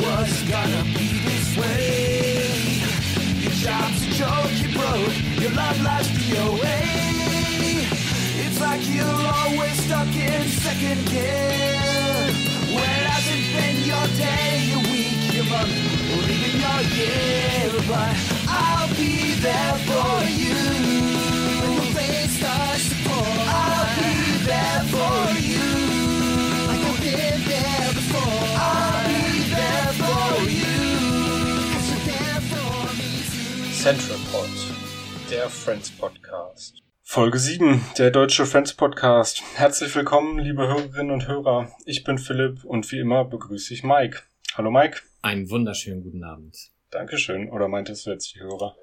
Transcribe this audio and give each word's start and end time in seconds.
was 0.00 0.42
gonna 0.42 0.82
be 0.96 1.08
this 1.24 1.56
way. 1.56 2.82
Your 3.42 3.56
job's 3.64 4.02
a 4.06 4.10
joke, 4.20 4.52
you 4.60 4.68
broke, 4.76 5.16
your 5.40 5.52
love 5.52 5.80
life's 5.82 6.08
DOA. 6.18 6.78
It's 8.44 8.60
like 8.60 8.82
you're 8.88 9.22
always 9.40 9.76
stuck 9.84 10.12
in 10.14 10.42
second 10.64 11.00
gear. 11.06 12.30
When 12.74 13.00
hasn't 13.10 13.46
been 13.56 13.76
your 13.90 14.06
day, 14.20 14.50
your 14.70 14.82
week, 14.92 15.20
your 15.36 15.46
month, 15.52 15.74
or 16.12 16.22
even 16.34 16.54
your 16.64 16.80
year. 16.96 17.72
But 17.88 18.16
I'll 18.48 18.88
be 18.96 19.34
there 19.46 19.76
for 19.88 20.12
you. 20.40 20.56
When 21.60 21.74
the 21.76 21.92
rain 21.96 22.28
starts 22.28 22.88
to 22.90 22.96
pour, 23.04 23.34
I'll 23.48 23.88
be 23.96 24.14
there 24.44 24.82
for 24.92 25.40
you. 25.40 25.45
Central 33.86 34.18
Pod, 34.32 34.48
der 35.30 35.48
Friends 35.48 35.92
Podcast. 35.92 36.82
Folge 37.02 37.38
7, 37.38 37.80
der 37.96 38.10
deutsche 38.10 38.44
Friends 38.44 38.74
Podcast. 38.74 39.44
Herzlich 39.54 39.94
willkommen, 39.94 40.40
liebe 40.40 40.66
Hörerinnen 40.66 41.12
und 41.12 41.28
Hörer. 41.28 41.70
Ich 41.84 42.02
bin 42.02 42.18
Philipp 42.18 42.64
und 42.64 42.90
wie 42.90 42.98
immer 42.98 43.24
begrüße 43.24 43.72
ich 43.72 43.84
Mike. 43.84 44.22
Hallo 44.54 44.72
Mike. 44.72 45.02
Einen 45.22 45.48
wunderschönen 45.50 46.02
guten 46.02 46.24
Abend. 46.24 46.72
Dankeschön. 46.90 47.48
Oder 47.48 47.68
meintest 47.68 48.04
du 48.06 48.10
jetzt 48.10 48.34
die 48.34 48.40
Hörer? 48.40 48.74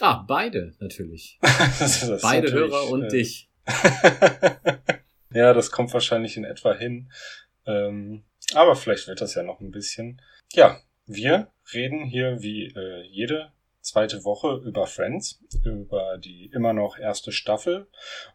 Ah, 0.00 0.24
beide 0.26 0.74
natürlich. 0.78 1.38
Das 1.78 2.02
ist 2.02 2.22
beide 2.22 2.46
natürlich, 2.46 2.72
Hörer 2.72 2.90
und 2.90 3.02
äh, 3.02 3.08
dich. 3.08 3.50
ja, 5.34 5.52
das 5.52 5.70
kommt 5.70 5.92
wahrscheinlich 5.92 6.38
in 6.38 6.44
etwa 6.44 6.72
hin. 6.72 7.12
Ähm, 7.66 8.24
aber 8.54 8.74
vielleicht 8.74 9.06
wird 9.06 9.20
das 9.20 9.34
ja 9.34 9.42
noch 9.42 9.60
ein 9.60 9.70
bisschen. 9.70 10.22
Ja, 10.54 10.80
wir 11.04 11.52
reden 11.74 12.06
hier 12.06 12.40
wie 12.40 12.68
äh, 12.74 13.02
jede 13.02 13.52
zweite 13.86 14.24
Woche 14.24 14.60
über 14.64 14.86
Friends, 14.86 15.40
über 15.64 16.18
die 16.18 16.50
immer 16.52 16.72
noch 16.72 16.98
erste 16.98 17.30
Staffel 17.32 17.86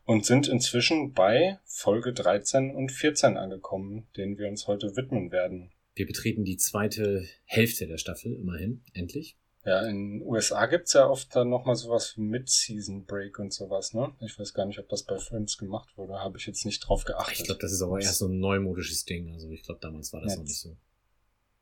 und 0.06 0.26
sind 0.26 0.48
inzwischen 0.48 1.14
bei 1.14 1.60
Folge 1.66 2.14
13 2.14 2.74
und 2.74 2.92
14 2.92 3.38
angekommen, 3.38 4.08
denen 4.16 4.38
wir 4.38 4.48
uns 4.48 4.68
heute 4.68 4.96
widmen 4.96 5.32
werden. 5.32 5.72
Wir 5.94 6.08
betreten 6.08 6.46
die 6.46 6.58
zweite 6.58 7.28
Hälfte 7.44 7.86
der 7.86 7.98
Staffel, 7.98 8.34
immerhin, 8.34 8.84
endlich. 8.94 9.38
Ja, 9.66 9.82
in 9.82 10.20
den 10.20 10.28
USA 10.28 10.66
gibt's 10.66 10.94
ja 10.94 11.08
oft 11.08 11.36
dann 11.36 11.50
nochmal 11.50 11.76
sowas 11.76 12.14
wie 12.16 12.22
Mid-Season 12.22 13.06
Break 13.06 13.38
und 13.38 13.54
sowas, 13.54 13.94
ne? 13.94 14.12
Ich 14.22 14.40
weiß 14.40 14.54
gar 14.54 14.66
nicht, 14.66 14.80
ob 14.80 14.90
das 14.90 15.04
bei 15.04 15.20
Friends 15.20 15.58
gemacht 15.58 15.96
wurde, 15.98 16.14
habe 16.14 16.38
ich 16.38 16.48
jetzt 16.48 16.66
nicht 16.66 16.80
drauf 16.80 17.04
geachtet. 17.04 17.40
Ich 17.40 17.46
glaube, 17.46 17.62
das 17.62 17.74
ist 17.74 17.82
aber 17.82 18.00
erst 18.00 18.20
so 18.20 18.28
ein 18.28 18.40
neumodisches 18.40 19.06
Ding. 19.06 19.32
Also 19.34 19.50
ich 19.52 19.64
glaube, 19.64 19.82
damals 19.82 20.14
war 20.14 20.22
das 20.22 20.32
Jetzt. 20.32 20.40
noch 20.40 20.46
nicht 20.46 20.60
so. 20.60 20.78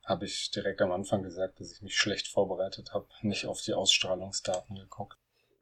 Habe 0.06 0.26
ich 0.26 0.50
direkt 0.52 0.82
am 0.82 0.92
Anfang 0.92 1.24
gesagt, 1.24 1.60
dass 1.60 1.72
ich 1.72 1.82
mich 1.82 1.96
schlecht 1.96 2.28
vorbereitet 2.28 2.94
habe, 2.94 3.08
nicht 3.22 3.46
auf 3.46 3.62
die 3.62 3.74
Ausstrahlungsdaten 3.74 4.76
geguckt. 4.76 5.18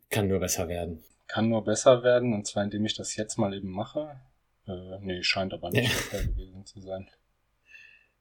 Kann 0.10 0.28
nur 0.28 0.40
besser 0.40 0.68
werden. 0.68 1.04
Kann 1.28 1.50
nur 1.50 1.64
besser 1.64 2.04
werden, 2.04 2.34
und 2.34 2.48
zwar 2.48 2.64
indem 2.64 2.86
ich 2.86 2.96
das 2.96 3.16
jetzt 3.18 3.38
mal 3.38 3.54
eben 3.54 3.70
mache. 3.70 4.20
Äh, 4.66 5.00
nee, 5.02 5.24
scheint 5.24 5.54
aber 5.54 5.70
nicht 5.70 5.90
der 5.90 6.20
Fall 6.20 6.28
gewesen 6.28 6.66
zu 6.66 6.80
sein. 6.80 7.10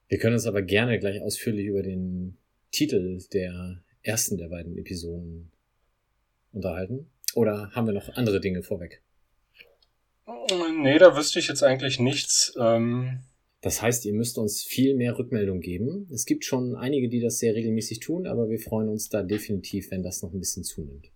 Wir 0.09 0.17
können 0.17 0.33
uns 0.33 0.45
aber 0.45 0.61
gerne 0.61 0.99
gleich 0.99 1.21
ausführlich 1.21 1.65
über 1.65 1.83
den 1.83 2.37
Titel 2.71 3.21
der 3.33 3.81
ersten 4.03 4.37
der 4.37 4.49
beiden 4.49 4.77
Episoden 4.77 5.51
unterhalten. 6.51 7.09
Oder 7.33 7.71
haben 7.71 7.87
wir 7.87 7.93
noch 7.93 8.09
andere 8.15 8.39
Dinge 8.39 8.63
vorweg? 8.63 9.01
Nee, 10.81 10.97
da 10.97 11.15
wüsste 11.15 11.39
ich 11.39 11.47
jetzt 11.47 11.63
eigentlich 11.63 11.99
nichts. 11.99 12.53
Ähm, 12.59 13.21
Das 13.61 13.81
heißt, 13.81 14.05
ihr 14.05 14.13
müsst 14.13 14.37
uns 14.37 14.63
viel 14.63 14.95
mehr 14.95 15.17
Rückmeldung 15.17 15.61
geben. 15.61 16.07
Es 16.13 16.25
gibt 16.25 16.45
schon 16.45 16.75
einige, 16.75 17.09
die 17.09 17.19
das 17.19 17.39
sehr 17.39 17.55
regelmäßig 17.55 17.99
tun, 17.99 18.27
aber 18.27 18.49
wir 18.49 18.59
freuen 18.59 18.87
uns 18.87 19.09
da 19.09 19.23
definitiv, 19.23 19.89
wenn 19.91 20.03
das 20.03 20.21
noch 20.21 20.31
ein 20.31 20.39
bisschen 20.39 20.63
zunimmt. 20.63 21.11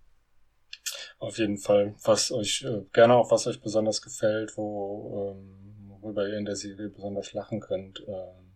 auf 1.20 1.38
jeden 1.38 1.60
Fall, 1.60 1.94
was 2.04 2.32
euch, 2.32 2.64
äh, 2.64 2.82
gerne 2.94 3.14
auch 3.14 3.30
was 3.30 3.46
euch 3.46 3.62
besonders 3.62 4.02
gefällt, 4.02 4.58
wo, 4.58 5.36
ähm, 5.38 5.92
worüber 6.02 6.28
ihr 6.28 6.38
in 6.38 6.46
der 6.46 6.56
Serie 6.56 6.90
besonders 6.90 7.34
lachen 7.34 7.60
könnt, 7.60 8.04
ähm, 8.08 8.56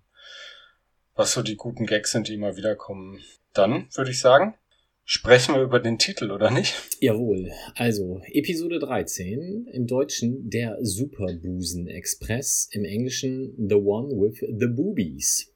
was 1.13 1.34
so 1.34 1.44
die 1.44 1.56
guten 1.56 1.85
Gags 1.85 2.12
sind, 2.12 2.28
die 2.28 2.34
immer 2.34 2.57
wieder 2.57 2.75
kommen. 2.75 3.22
Dann 3.53 3.88
würde 3.94 4.09
ich 4.09 4.19
sagen, 4.19 4.56
sprechen 5.05 5.55
wir 5.55 5.61
über 5.61 5.79
den 5.79 5.97
Titel, 5.97 6.31
oder 6.31 6.51
nicht? 6.51 6.73
Jawohl, 6.99 7.51
also 7.75 8.21
Episode 8.33 8.79
13, 8.79 9.67
im 9.71 9.88
Deutschen 9.88 10.49
der 10.49 10.77
Superbusen 10.81 11.88
Express, 11.88 12.67
im 12.71 12.83
Englischen 12.83 13.53
The 13.69 13.75
One 13.75 14.09
with 14.09 14.39
the 14.39 14.67
Boobies. 14.67 15.51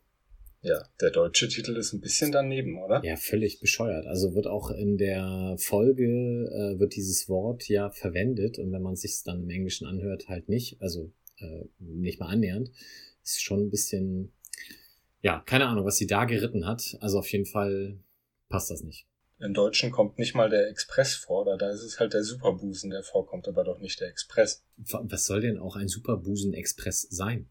Ja, 0.62 0.84
der 1.00 1.12
deutsche 1.12 1.48
Titel 1.48 1.78
ist 1.78 1.94
ein 1.94 2.02
bisschen 2.02 2.32
daneben, 2.32 2.84
oder? 2.84 3.02
Ja, 3.04 3.16
völlig 3.16 3.62
bescheuert. 3.62 4.06
Also 4.06 4.36
wird 4.36 4.46
auch 4.46 4.72
in 4.72 4.98
der 4.98 5.56
Folge, 5.58 6.04
äh, 6.04 6.80
wird 6.80 6.96
dieses 6.96 7.30
Wort 7.30 7.68
ja 7.70 7.90
verwendet 7.90 8.60
und 8.60 8.72
wenn 8.72 8.82
man 8.82 8.94
es 8.94 9.02
sich 9.02 9.24
dann 9.24 9.44
im 9.44 9.50
Englischen 9.50 9.88
anhört, 9.88 10.28
halt 10.28 10.50
nicht, 10.50 10.82
also 10.82 11.12
äh, 11.38 11.66
nicht 11.80 12.20
mal 12.20 12.28
annähernd, 12.28 12.72
ist 13.24 13.42
schon 13.42 13.62
ein 13.62 13.70
bisschen, 13.70 14.34
ja, 15.22 15.42
keine 15.46 15.68
Ahnung, 15.68 15.86
was 15.86 15.96
sie 15.96 16.08
da 16.08 16.26
geritten 16.26 16.68
hat. 16.68 16.98
Also 17.00 17.20
auf 17.20 17.32
jeden 17.32 17.46
Fall 17.46 17.98
passt 18.50 18.70
das 18.70 18.84
nicht. 18.84 19.08
Im 19.40 19.54
Deutschen 19.54 19.92
kommt 19.92 20.20
nicht 20.20 20.36
mal 20.36 20.50
der 20.50 20.68
Express 20.70 21.16
vor, 21.16 21.42
oder 21.44 21.58
da 21.58 21.70
ist 21.70 21.82
es 21.84 22.00
halt 22.00 22.14
der 22.14 22.24
Superbusen, 22.24 22.90
der 22.90 23.04
vorkommt, 23.04 23.48
aber 23.48 23.64
doch 23.64 23.80
nicht 23.80 24.00
der 24.02 24.10
Express. 24.10 24.64
Wa- 24.78 25.02
Was 25.06 25.26
soll 25.26 25.42
denn 25.42 25.58
auch 25.58 25.76
ein 25.78 25.88
Superbusen 25.88 26.54
Express 26.54 27.08
sein? 27.10 27.50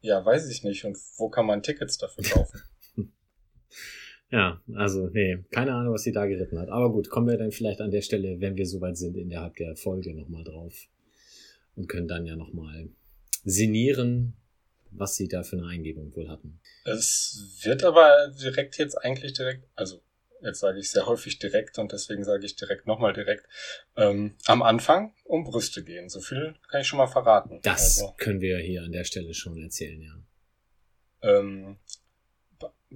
Ja, 0.00 0.24
weiß 0.24 0.48
ich 0.48 0.64
nicht. 0.64 0.84
Und 0.84 0.98
wo 1.18 1.28
kann 1.28 1.46
man 1.46 1.62
Tickets 1.62 1.96
dafür 1.98 2.24
kaufen? 2.24 2.60
Ja, 4.30 4.62
also 4.76 5.08
nee, 5.08 5.44
keine 5.50 5.74
Ahnung, 5.74 5.92
was 5.92 6.04
sie 6.04 6.12
da 6.12 6.24
geritten 6.24 6.58
hat. 6.58 6.70
Aber 6.70 6.90
gut, 6.90 7.10
kommen 7.10 7.28
wir 7.28 7.36
dann 7.36 7.52
vielleicht 7.52 7.82
an 7.82 7.90
der 7.90 8.00
Stelle, 8.00 8.40
wenn 8.40 8.56
wir 8.56 8.64
soweit 8.66 8.96
sind, 8.96 9.14
innerhalb 9.18 9.56
der 9.56 9.76
Folge 9.76 10.14
nochmal 10.14 10.42
drauf 10.42 10.74
und 11.76 11.86
können 11.86 12.08
dann 12.08 12.24
ja 12.24 12.34
nochmal 12.34 12.88
sinnieren, 13.44 14.32
was 14.90 15.16
sie 15.16 15.28
da 15.28 15.42
für 15.42 15.58
eine 15.58 15.66
Eingebung 15.66 16.16
wohl 16.16 16.30
hatten. 16.30 16.60
Es 16.84 17.58
wird 17.62 17.84
aber 17.84 18.32
direkt 18.40 18.78
jetzt 18.78 18.94
eigentlich 18.96 19.34
direkt, 19.34 19.68
also 19.74 20.00
jetzt 20.42 20.60
sage 20.60 20.78
ich 20.78 20.90
sehr 20.90 21.06
häufig 21.06 21.38
direkt 21.38 21.78
und 21.78 21.92
deswegen 21.92 22.24
sage 22.24 22.44
ich 22.44 22.56
direkt 22.56 22.86
nochmal 22.86 23.12
direkt, 23.12 23.46
ähm, 23.96 24.34
am 24.46 24.62
Anfang 24.62 25.14
um 25.24 25.44
Brüste 25.44 25.82
gehen. 25.84 26.08
So 26.08 26.20
viel 26.20 26.54
kann 26.70 26.80
ich 26.80 26.86
schon 26.86 26.98
mal 26.98 27.06
verraten. 27.06 27.60
Das 27.62 27.98
Also, 28.00 28.14
können 28.18 28.40
wir 28.40 28.58
hier 28.58 28.82
an 28.82 28.92
der 28.92 29.04
Stelle 29.04 29.34
schon 29.34 29.56
erzählen, 29.62 30.00
ja. 30.02 30.22
ähm, 31.22 31.76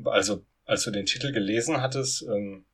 also 0.04 0.44
als 0.64 0.84
du 0.84 0.90
den 0.90 1.06
Titel 1.06 1.32
gelesen 1.32 1.80
hattest, 1.80 2.22
ähm, 2.22 2.64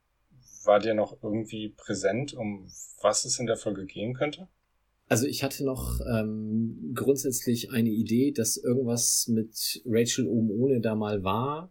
war 0.65 0.81
dir 0.81 0.95
noch 0.95 1.23
irgendwie 1.23 1.71
präsent, 1.71 2.35
um 2.35 2.71
was 3.01 3.25
es 3.25 3.39
in 3.39 3.47
der 3.47 3.57
Folge 3.57 3.85
gehen 3.85 4.15
könnte? 4.15 4.49
Also 5.09 5.27
ich 5.27 5.43
hatte 5.43 5.65
noch 5.65 6.01
ähm, 6.01 6.93
grundsätzlich 6.95 7.71
eine 7.71 7.91
Idee, 7.91 8.33
dass 8.33 8.57
irgendwas 8.57 9.29
mit 9.29 9.83
Rachel 9.85 10.27
oben 10.27 10.51
ohne 10.51 10.81
da 10.81 10.95
mal 10.95 11.23
war. 11.23 11.71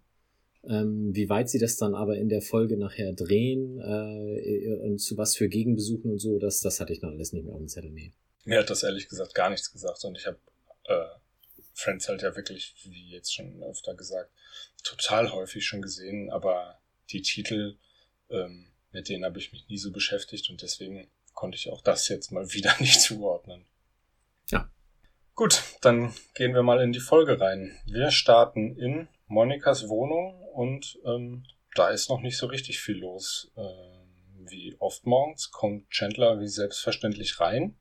Ähm, 0.68 1.16
wie 1.16 1.28
weit 1.30 1.50
sie 1.50 1.58
das 1.58 1.78
dann 1.78 1.96
aber 1.96 2.18
in 2.18 2.30
der 2.30 2.42
Folge 2.42 2.78
nachher 2.78 3.14
drehen 3.14 3.80
äh, 3.80 4.76
und 4.76 5.00
zu 5.00 5.18
was 5.18 5.36
für 5.36 5.50
Gegenbesuchen 5.50 6.12
und 6.12 6.20
so, 6.20 6.38
das, 6.38 6.62
das 6.62 6.80
hatte 6.80 6.94
ich 6.94 7.02
noch 7.02 7.10
alles 7.10 7.34
nicht 7.34 7.46
mehr 7.46 7.54
auf 7.54 7.60
dem 7.60 7.68
Zettel. 7.68 7.90
Nee. 7.90 8.14
Mir 8.46 8.60
hat 8.60 8.70
das 8.70 8.84
ehrlich 8.84 9.10
gesagt 9.10 9.34
gar 9.34 9.50
nichts 9.50 9.72
gesagt 9.72 10.04
und 10.06 10.18
ich 10.18 10.28
habe 10.28 10.38
äh, 10.86 11.06
Friends 11.74 12.08
halt 12.08 12.22
ja 12.22 12.36
wirklich, 12.36 12.76
wie 12.84 13.10
jetzt 13.10 13.34
schon 13.34 13.64
öfter 13.64 13.96
gesagt, 13.96 14.32
total 14.84 15.32
häufig 15.32 15.66
schon 15.66 15.82
gesehen, 15.82 16.30
aber 16.30 16.80
die 17.10 17.22
Titel, 17.22 17.78
ähm, 18.30 18.68
mit 18.92 19.10
denen 19.10 19.26
habe 19.26 19.40
ich 19.40 19.52
mich 19.52 19.68
nie 19.68 19.78
so 19.78 19.92
beschäftigt 19.92 20.50
und 20.50 20.62
deswegen 20.62 21.10
konnte 21.34 21.56
ich 21.56 21.70
auch 21.70 21.82
das 21.82 22.08
jetzt 22.08 22.32
mal 22.32 22.46
wieder 22.54 22.76
nicht 22.80 23.02
zuordnen. 23.02 23.66
Ja. 24.50 24.70
Gut, 25.34 25.64
dann 25.82 26.14
gehen 26.36 26.54
wir 26.54 26.62
mal 26.62 26.82
in 26.82 26.92
die 26.92 27.00
Folge 27.00 27.40
rein. 27.40 27.80
Wir 27.86 28.12
starten 28.12 28.78
in 28.78 29.08
Monikas 29.32 29.88
Wohnung 29.88 30.44
und 30.54 31.00
ähm, 31.06 31.44
da 31.76 31.90
ist 31.90 32.10
noch 32.10 32.22
nicht 32.22 32.38
so 32.38 32.48
richtig 32.48 32.82
viel 32.82 32.98
los. 32.98 33.52
Ähm, 33.56 34.46
wie 34.50 34.76
oft 34.80 35.06
morgens 35.06 35.52
kommt 35.52 35.90
Chandler 35.90 36.42
wie 36.42 36.48
selbstverständlich 36.48 37.40
rein 37.40 37.76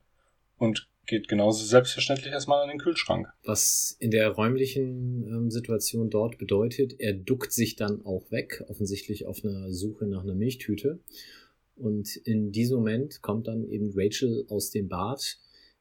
und 0.57 0.87
geht 1.07 1.27
genauso 1.27 1.65
selbstverständlich 1.65 2.31
erstmal 2.31 2.63
an 2.63 2.69
den 2.69 2.79
Kühlschrank. 2.79 3.27
Was 3.43 3.97
in 3.99 4.11
der 4.11 4.29
räumlichen 4.29 5.27
ähm, 5.27 5.51
Situation 5.51 6.09
dort 6.09 6.37
bedeutet, 6.37 6.97
er 6.99 7.13
duckt 7.13 7.51
sich 7.51 7.75
dann 7.75 8.05
auch 8.05 8.31
weg, 8.31 8.63
offensichtlich 8.69 9.25
auf 9.25 9.43
einer 9.43 9.73
Suche 9.73 10.05
nach 10.07 10.23
einer 10.23 10.35
Milchtüte. 10.35 10.99
Und 11.75 12.15
in 12.15 12.53
diesem 12.53 12.77
Moment 12.77 13.21
kommt 13.21 13.47
dann 13.47 13.65
eben 13.65 13.91
Rachel 13.93 14.45
aus 14.47 14.69
dem 14.69 14.87
Bad 14.87 15.37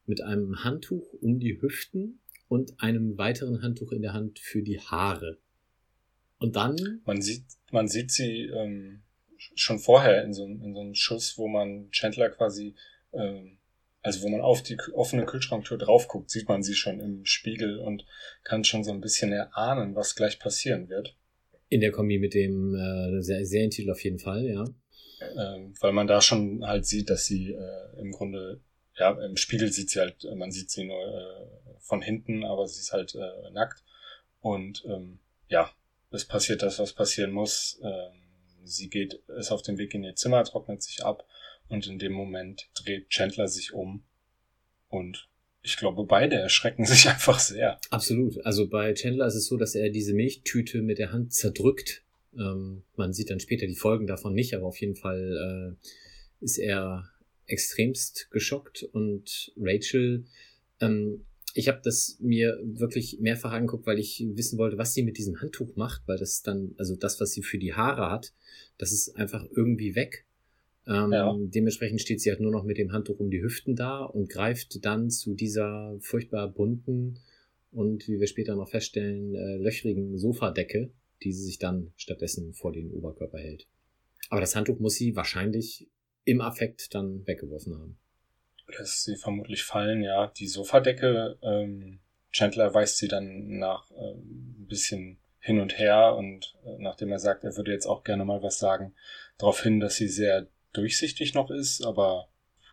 mit 0.07 0.21
einem 0.21 0.65
Handtuch 0.65 1.13
um 1.21 1.39
die 1.39 1.63
Hüften 1.63 2.19
und 2.49 2.83
einem 2.83 3.17
weiteren 3.19 3.63
Handtuch 3.63 3.93
in 3.93 4.03
der 4.03 4.15
Hand 4.15 4.41
für 4.41 4.63
die 4.63 4.81
Haare. 4.81 5.39
Und 6.41 6.57
dann, 6.57 7.03
Man 7.05 7.21
sieht, 7.23 7.45
man 7.71 7.87
sieht 7.87 8.11
sie 8.11 8.47
ähm, 8.47 9.03
schon 9.37 9.79
vorher 9.79 10.25
in 10.25 10.33
so, 10.33 10.45
einem- 10.45 10.63
in 10.63 10.75
so 10.75 10.81
einem 10.81 10.95
Schuss, 10.95 11.37
wo 11.39 11.47
man 11.49 11.91
Chandler 11.93 12.31
quasi, 12.31 12.75
ähm, 13.13 13.59
also 14.03 14.23
wo 14.23 14.29
man 14.31 14.41
auf 14.41 14.63
die 14.63 14.79
offene 14.95 15.27
Kühlschranktür 15.27 15.77
drauf 15.77 16.09
guckt, 16.09 16.31
sieht 16.31 16.49
man 16.49 16.63
sie 16.63 16.75
schon 16.75 16.99
im 16.99 17.27
Spiegel 17.27 17.79
und 17.79 18.07
kann 18.43 18.65
schon 18.65 18.83
so 18.85 18.91
ein 18.91 19.03
bisschen 19.03 19.33
erahnen, 19.33 19.95
was 19.95 20.15
gleich 20.15 20.39
passieren 20.39 20.89
wird. 20.89 21.15
In 21.69 21.81
der 21.81 21.93
Kombi 21.93 22.19
mit 22.19 22.33
dem 22.35 22.75
äh, 22.75 23.23
Serientitel 23.23 23.91
auf 23.91 24.03
jeden 24.03 24.19
Fall, 24.19 24.45
ja. 24.47 24.65
Ähm, 25.37 25.75
weil 25.81 25.93
man 25.93 26.07
da 26.07 26.23
schon 26.23 26.65
halt 26.67 26.87
sieht, 26.87 27.11
dass 27.11 27.27
sie 27.27 27.53
äh, 27.53 28.01
im 28.01 28.13
Grunde, 28.13 28.61
ja, 28.97 29.11
im 29.23 29.37
Spiegel 29.37 29.71
sieht 29.71 29.91
sie 29.91 30.01
halt, 30.01 30.25
man 30.35 30.51
sieht 30.51 30.71
sie 30.71 30.85
nur 30.85 30.97
äh, 30.99 31.75
von 31.81 32.01
hinten, 32.01 32.45
aber 32.45 32.67
sie 32.67 32.81
ist 32.81 32.93
halt 32.93 33.15
äh, 33.15 33.51
nackt. 33.53 33.85
Und 34.41 34.83
ähm, 34.87 35.19
ja, 35.49 35.71
es 36.11 36.25
passiert 36.25 36.63
das, 36.63 36.79
was 36.79 36.93
passieren 36.93 37.33
muss. 37.33 37.81
Ähm, 37.83 38.21
sie 38.65 38.89
geht, 38.89 39.15
ist 39.39 39.51
auf 39.51 39.63
dem 39.63 39.79
Weg 39.79 39.95
in 39.95 40.05
ihr 40.05 40.15
Zimmer, 40.15 40.45
trocknet 40.45 40.83
sich 40.83 41.05
ab 41.05 41.27
und 41.69 41.87
in 41.87 41.99
dem 41.99 42.13
Moment 42.13 42.69
dreht 42.75 43.09
Chandler 43.11 43.49
sich 43.49 43.73
um 43.73 44.05
und 44.89 45.29
ich 45.63 45.77
glaube, 45.77 46.05
beide 46.05 46.37
erschrecken 46.37 46.85
sich 46.87 47.09
einfach 47.09 47.39
sehr. 47.39 47.81
Absolut. 47.91 48.45
Also 48.45 48.69
bei 48.69 48.95
Chandler 48.95 49.27
ist 49.27 49.35
es 49.35 49.47
so, 49.47 49.57
dass 49.57 49.75
er 49.75 49.91
diese 49.91 50.15
Milchtüte 50.15 50.83
mit 50.83 50.99
der 50.99 51.13
Hand 51.13 51.33
zerdrückt. 51.33 52.03
Ähm, 52.35 52.85
man 52.97 53.13
sieht 53.13 53.31
dann 53.31 53.41
später 53.41 53.67
die 53.67 53.77
Folgen 53.77 54.07
davon 54.07 54.35
nicht, 54.35 54.55
aber 54.55 54.67
auf 54.67 54.81
jeden 54.81 54.97
Fall 54.97 55.77
äh, 55.81 56.45
ist 56.45 56.59
er 56.59 57.11
extremst 57.47 58.31
geschockt 58.31 58.85
und 58.85 59.53
Rachel 59.57 60.25
ähm, 60.81 61.27
ich 61.55 61.69
habe 61.69 61.81
das 61.83 62.19
mir 62.21 62.59
wirklich 62.63 63.19
mehrfach 63.21 63.53
angeguckt, 63.53 63.87
weil 63.87 63.99
ich 63.99 64.25
wissen 64.35 64.59
wollte, 64.59 64.79
was 64.79 64.95
sie 64.95 65.03
mit 65.03 65.19
diesem 65.19 65.41
Handtuch 65.41 65.77
macht, 65.77 66.03
weil 66.07 66.19
das 66.19 66.43
dann, 66.43 66.75
also 66.79 66.97
das, 66.97 67.21
was 67.21 67.33
sie 67.33 67.43
für 67.43 67.59
die 67.59 67.75
Haare 67.75 68.11
hat, 68.11 68.33
das 68.79 68.93
ist 68.93 69.17
einfach 69.17 69.45
irgendwie 69.55 69.95
weg. 69.95 70.27
Ähm, 70.87 71.13
ja. 71.13 71.37
Dementsprechend 71.39 72.01
steht 72.01 72.21
sie 72.21 72.31
halt 72.31 72.41
nur 72.41 72.53
noch 72.53 72.65
mit 72.65 72.79
dem 72.79 72.93
Handtuch 72.93 73.19
um 73.19 73.31
die 73.31 73.43
Hüften 73.43 73.77
da 73.77 74.05
und 74.05 74.29
greift 74.29 74.85
dann 74.85 75.11
zu 75.11 75.35
dieser 75.35 75.97
furchtbar 76.01 76.49
bunten 76.49 77.19
und, 77.71 78.09
wie 78.09 78.19
wir 78.19 78.27
später 78.27 78.57
noch 78.57 78.71
feststellen, 78.71 79.35
äh, 79.35 79.57
löchrigen 79.57 80.19
Sofadecke, 80.19 80.91
die 81.23 81.33
sie 81.33 81.45
sich 81.45 81.59
dann 81.59 81.93
stattdessen 81.97 82.55
vor 82.55 82.73
den 82.73 82.91
Oberkörper 82.91 83.39
hält. 83.39 83.67
Aber 84.31 84.41
das 84.41 84.57
Handtuch 84.57 84.79
muss 84.79 84.95
sie 84.95 85.17
wahrscheinlich 85.17 85.89
im 86.25 86.41
Affekt 86.41 86.95
dann 86.95 87.27
weggeworfen 87.27 87.75
haben 87.79 87.97
lässt 88.79 89.05
sie 89.05 89.17
vermutlich 89.17 89.65
fallen, 89.65 90.03
ja. 90.03 90.29
Die 90.29 90.49
Sofadecke, 90.49 91.39
ähm, 91.43 92.01
Chandler 92.33 92.73
weist 92.75 92.99
sie 92.99 93.09
dann 93.09 93.59
nach 93.59 93.91
äh, 93.91 94.15
ein 94.15 94.67
bisschen 94.69 95.19
hin 95.41 95.61
und 95.61 95.79
her 95.79 96.15
und 96.17 96.55
äh, 96.65 96.77
nachdem 96.79 97.11
er 97.11 97.19
sagt, 97.19 97.45
er 97.45 97.57
würde 97.57 97.73
jetzt 97.73 97.87
auch 97.87 98.05
gerne 98.05 98.25
mal 98.25 98.43
was 98.43 98.59
sagen, 98.59 98.95
darauf 99.39 99.63
hin, 99.63 99.81
dass 99.81 99.97
sie 99.97 100.09
sehr 100.09 100.47
durchsichtig 100.73 101.35
noch 101.35 101.51
ist, 101.51 101.85
aber 101.85 102.29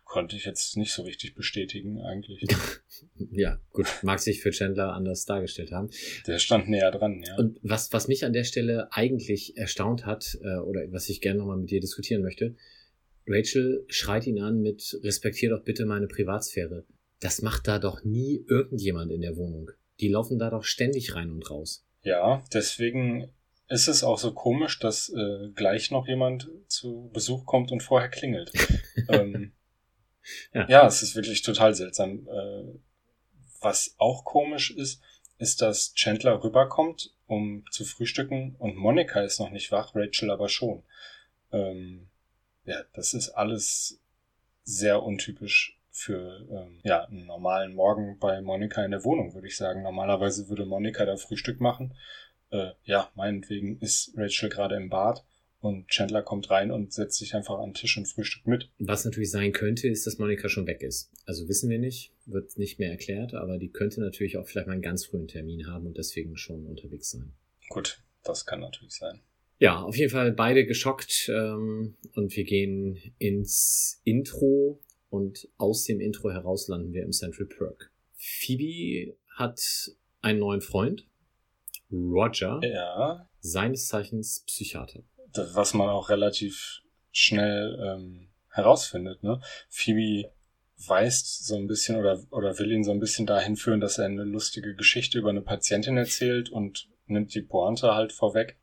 konnte 0.08 0.36
ich 0.36 0.46
jetzt 0.46 0.76
nicht 0.76 0.92
so 0.92 1.02
richtig 1.02 1.34
bestätigen 1.34 2.00
eigentlich. 2.00 2.46
ja, 3.30 3.60
gut, 3.72 3.86
mag 4.02 4.18
sich 4.20 4.40
für 4.40 4.50
Chandler 4.50 4.94
anders 4.94 5.26
dargestellt 5.26 5.70
haben. 5.70 5.90
Der 6.26 6.38
stand 6.38 6.68
näher 6.68 6.90
dran, 6.90 7.22
ja. 7.22 7.36
Und 7.36 7.58
was, 7.62 7.92
was 7.92 8.08
mich 8.08 8.24
an 8.24 8.32
der 8.32 8.44
Stelle 8.44 8.88
eigentlich 8.90 9.56
erstaunt 9.56 10.06
hat, 10.06 10.38
äh, 10.42 10.56
oder 10.56 10.80
was 10.90 11.08
ich 11.10 11.20
gerne 11.20 11.40
nochmal 11.40 11.58
mit 11.58 11.70
dir 11.70 11.80
diskutieren 11.80 12.22
möchte, 12.22 12.56
Rachel 13.28 13.84
schreit 13.88 14.26
ihn 14.26 14.40
an 14.40 14.60
mit 14.60 14.98
respektier 15.02 15.50
doch 15.50 15.62
bitte 15.62 15.84
meine 15.86 16.06
Privatsphäre. 16.06 16.84
Das 17.20 17.42
macht 17.42 17.66
da 17.68 17.78
doch 17.78 18.04
nie 18.04 18.44
irgendjemand 18.48 19.12
in 19.12 19.22
der 19.22 19.36
Wohnung. 19.36 19.70
Die 20.00 20.08
laufen 20.08 20.38
da 20.38 20.50
doch 20.50 20.64
ständig 20.64 21.14
rein 21.14 21.30
und 21.30 21.50
raus. 21.50 21.84
Ja, 22.02 22.44
deswegen 22.52 23.32
ist 23.68 23.88
es 23.88 24.04
auch 24.04 24.18
so 24.18 24.32
komisch, 24.32 24.78
dass 24.78 25.10
äh, 25.10 25.50
gleich 25.54 25.90
noch 25.90 26.06
jemand 26.06 26.48
zu 26.68 27.10
Besuch 27.12 27.44
kommt 27.44 27.70
und 27.72 27.82
vorher 27.82 28.08
klingelt. 28.08 28.52
ähm, 29.08 29.52
ja. 30.54 30.68
ja. 30.68 30.86
es 30.86 31.02
ist 31.02 31.16
wirklich 31.16 31.42
total 31.42 31.74
seltsam. 31.74 32.26
Äh, 32.28 32.78
was 33.60 33.94
auch 33.98 34.24
komisch 34.24 34.70
ist, 34.70 35.02
ist, 35.38 35.60
dass 35.60 35.92
Chandler 35.94 36.42
rüberkommt, 36.42 37.14
um 37.26 37.64
zu 37.70 37.84
frühstücken 37.84 38.56
und 38.58 38.76
Monika 38.76 39.20
ist 39.20 39.40
noch 39.40 39.50
nicht 39.50 39.70
wach, 39.70 39.94
Rachel 39.94 40.30
aber 40.30 40.48
schon. 40.48 40.82
Ähm, 41.52 42.08
ja, 42.68 42.84
das 42.92 43.14
ist 43.14 43.30
alles 43.30 43.98
sehr 44.62 45.02
untypisch 45.02 45.80
für 45.90 46.46
ähm, 46.50 46.80
ja, 46.84 47.04
einen 47.06 47.24
normalen 47.26 47.74
Morgen 47.74 48.18
bei 48.18 48.42
Monika 48.42 48.84
in 48.84 48.90
der 48.90 49.04
Wohnung, 49.04 49.34
würde 49.34 49.48
ich 49.48 49.56
sagen. 49.56 49.82
Normalerweise 49.82 50.48
würde 50.48 50.66
Monika 50.66 51.06
da 51.06 51.16
Frühstück 51.16 51.60
machen. 51.60 51.94
Äh, 52.50 52.72
ja, 52.84 53.10
meinetwegen 53.14 53.78
ist 53.80 54.12
Rachel 54.16 54.50
gerade 54.50 54.76
im 54.76 54.90
Bad 54.90 55.24
und 55.60 55.88
Chandler 55.88 56.22
kommt 56.22 56.50
rein 56.50 56.70
und 56.70 56.92
setzt 56.92 57.18
sich 57.18 57.34
einfach 57.34 57.58
an 57.58 57.70
den 57.70 57.74
Tisch 57.74 57.96
und 57.96 58.06
frühstückt 58.06 58.46
mit. 58.46 58.70
Was 58.78 59.06
natürlich 59.06 59.30
sein 59.30 59.52
könnte, 59.52 59.88
ist, 59.88 60.06
dass 60.06 60.18
Monika 60.18 60.50
schon 60.50 60.66
weg 60.66 60.82
ist. 60.82 61.10
Also 61.24 61.48
wissen 61.48 61.70
wir 61.70 61.78
nicht, 61.78 62.12
wird 62.26 62.58
nicht 62.58 62.78
mehr 62.78 62.90
erklärt, 62.90 63.32
aber 63.32 63.58
die 63.58 63.70
könnte 63.70 64.02
natürlich 64.02 64.36
auch 64.36 64.46
vielleicht 64.46 64.66
mal 64.66 64.74
einen 64.74 64.82
ganz 64.82 65.06
frühen 65.06 65.26
Termin 65.26 65.66
haben 65.66 65.86
und 65.86 65.96
deswegen 65.96 66.36
schon 66.36 66.66
unterwegs 66.66 67.10
sein. 67.10 67.32
Gut, 67.70 68.02
das 68.22 68.44
kann 68.44 68.60
natürlich 68.60 68.94
sein. 68.94 69.22
Ja, 69.58 69.82
auf 69.82 69.96
jeden 69.96 70.10
Fall 70.10 70.32
beide 70.32 70.66
geschockt 70.66 71.28
ähm, 71.28 71.96
und 72.14 72.36
wir 72.36 72.44
gehen 72.44 72.96
ins 73.18 74.00
Intro 74.04 74.80
und 75.10 75.48
aus 75.56 75.84
dem 75.84 76.00
Intro 76.00 76.30
heraus 76.30 76.68
landen 76.68 76.92
wir 76.92 77.02
im 77.02 77.12
Central 77.12 77.46
Perk. 77.46 77.90
Phoebe 78.14 79.16
hat 79.36 79.60
einen 80.20 80.38
neuen 80.38 80.60
Freund, 80.60 81.08
Roger, 81.90 82.60
ja. 82.62 83.28
seines 83.40 83.88
Zeichens 83.88 84.44
Psychiater. 84.46 85.02
Was 85.54 85.74
man 85.74 85.88
auch 85.88 86.08
relativ 86.08 86.82
schnell 87.10 87.78
ähm, 87.82 88.28
herausfindet. 88.50 89.22
Ne? 89.22 89.40
Phoebe 89.68 90.30
weist 90.86 91.46
so 91.46 91.56
ein 91.56 91.66
bisschen 91.66 91.96
oder, 91.96 92.22
oder 92.30 92.58
will 92.58 92.70
ihn 92.70 92.84
so 92.84 92.92
ein 92.92 93.00
bisschen 93.00 93.26
dahin 93.26 93.56
führen, 93.56 93.80
dass 93.80 93.98
er 93.98 94.04
eine 94.04 94.24
lustige 94.24 94.74
Geschichte 94.74 95.18
über 95.18 95.30
eine 95.30 95.42
Patientin 95.42 95.96
erzählt 95.96 96.50
und 96.50 96.88
nimmt 97.06 97.34
die 97.34 97.42
Pointe 97.42 97.94
halt 97.94 98.12
vorweg 98.12 98.58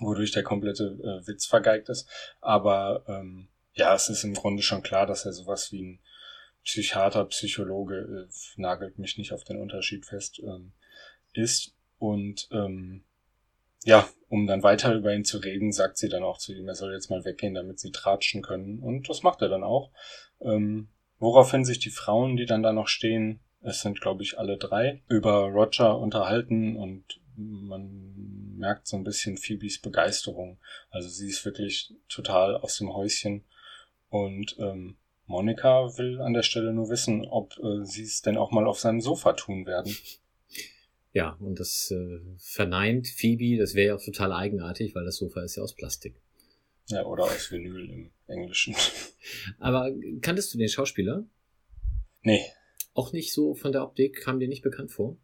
wodurch 0.00 0.32
der 0.32 0.42
komplette 0.42 0.84
äh, 0.84 1.26
Witz 1.26 1.46
vergeigt 1.46 1.88
ist. 1.88 2.08
Aber 2.40 3.04
ähm, 3.08 3.48
ja, 3.74 3.94
es 3.94 4.08
ist 4.08 4.24
im 4.24 4.34
Grunde 4.34 4.62
schon 4.62 4.82
klar, 4.82 5.06
dass 5.06 5.24
er 5.24 5.32
sowas 5.32 5.72
wie 5.72 5.82
ein 5.82 6.00
Psychiater, 6.64 7.24
Psychologe, 7.26 8.28
äh, 8.28 8.60
nagelt 8.60 8.98
mich 8.98 9.16
nicht 9.18 9.32
auf 9.32 9.44
den 9.44 9.58
Unterschied 9.58 10.04
fest, 10.04 10.40
ähm, 10.40 10.72
ist. 11.32 11.74
Und 11.98 12.48
ähm, 12.52 13.04
ja, 13.84 14.08
um 14.28 14.46
dann 14.46 14.62
weiter 14.62 14.94
über 14.94 15.14
ihn 15.14 15.24
zu 15.24 15.38
reden, 15.38 15.72
sagt 15.72 15.98
sie 15.98 16.08
dann 16.08 16.22
auch 16.22 16.38
zu 16.38 16.52
ihm, 16.52 16.68
er 16.68 16.74
soll 16.74 16.92
jetzt 16.92 17.10
mal 17.10 17.24
weggehen, 17.24 17.54
damit 17.54 17.78
sie 17.78 17.92
tratschen 17.92 18.42
können. 18.42 18.80
Und 18.80 19.08
das 19.08 19.22
macht 19.22 19.40
er 19.42 19.48
dann 19.48 19.62
auch. 19.62 19.90
Ähm, 20.40 20.88
woraufhin 21.18 21.64
sich 21.64 21.78
die 21.78 21.90
Frauen, 21.90 22.36
die 22.36 22.46
dann 22.46 22.62
da 22.62 22.72
noch 22.72 22.88
stehen, 22.88 23.40
es 23.62 23.80
sind 23.80 24.00
glaube 24.00 24.22
ich 24.22 24.38
alle 24.38 24.56
drei, 24.56 25.02
über 25.08 25.46
Roger 25.46 25.98
unterhalten 25.98 26.76
und 26.76 27.20
man 27.38 28.56
merkt 28.56 28.86
so 28.86 28.96
ein 28.96 29.04
bisschen 29.04 29.36
Phoebes 29.36 29.78
Begeisterung. 29.78 30.58
Also 30.90 31.08
sie 31.08 31.28
ist 31.28 31.44
wirklich 31.44 31.94
total 32.08 32.56
aus 32.56 32.78
dem 32.78 32.92
Häuschen. 32.92 33.44
Und 34.10 34.56
ähm, 34.58 34.96
Monika 35.26 35.96
will 35.98 36.20
an 36.20 36.32
der 36.32 36.42
Stelle 36.42 36.72
nur 36.72 36.88
wissen, 36.88 37.26
ob 37.26 37.56
äh, 37.58 37.84
sie 37.84 38.02
es 38.02 38.22
denn 38.22 38.36
auch 38.36 38.50
mal 38.50 38.66
auf 38.66 38.80
seinem 38.80 39.00
Sofa 39.00 39.32
tun 39.32 39.66
werden. 39.66 39.94
Ja, 41.14 41.36
und 41.40 41.58
das 41.58 41.90
äh, 41.90 42.20
verneint 42.36 43.08
Phoebe, 43.08 43.58
das 43.58 43.74
wäre 43.74 43.88
ja 43.88 43.94
auch 43.96 44.04
total 44.04 44.30
eigenartig, 44.30 44.94
weil 44.94 45.06
das 45.06 45.16
Sofa 45.16 45.40
ist 45.40 45.56
ja 45.56 45.62
aus 45.62 45.74
Plastik. 45.74 46.20
Ja, 46.90 47.04
oder 47.06 47.24
aus 47.24 47.50
Vinyl 47.50 47.90
im 47.90 48.10
Englischen. 48.26 48.76
Aber 49.58 49.90
kanntest 50.20 50.52
du 50.52 50.58
den 50.58 50.68
Schauspieler? 50.68 51.24
Nee. 52.22 52.44
Auch 52.92 53.12
nicht 53.12 53.32
so 53.32 53.54
von 53.54 53.72
der 53.72 53.84
Optik, 53.84 54.20
kam 54.20 54.38
dir 54.38 54.48
nicht 54.48 54.62
bekannt 54.62 54.92
vor? 54.92 55.16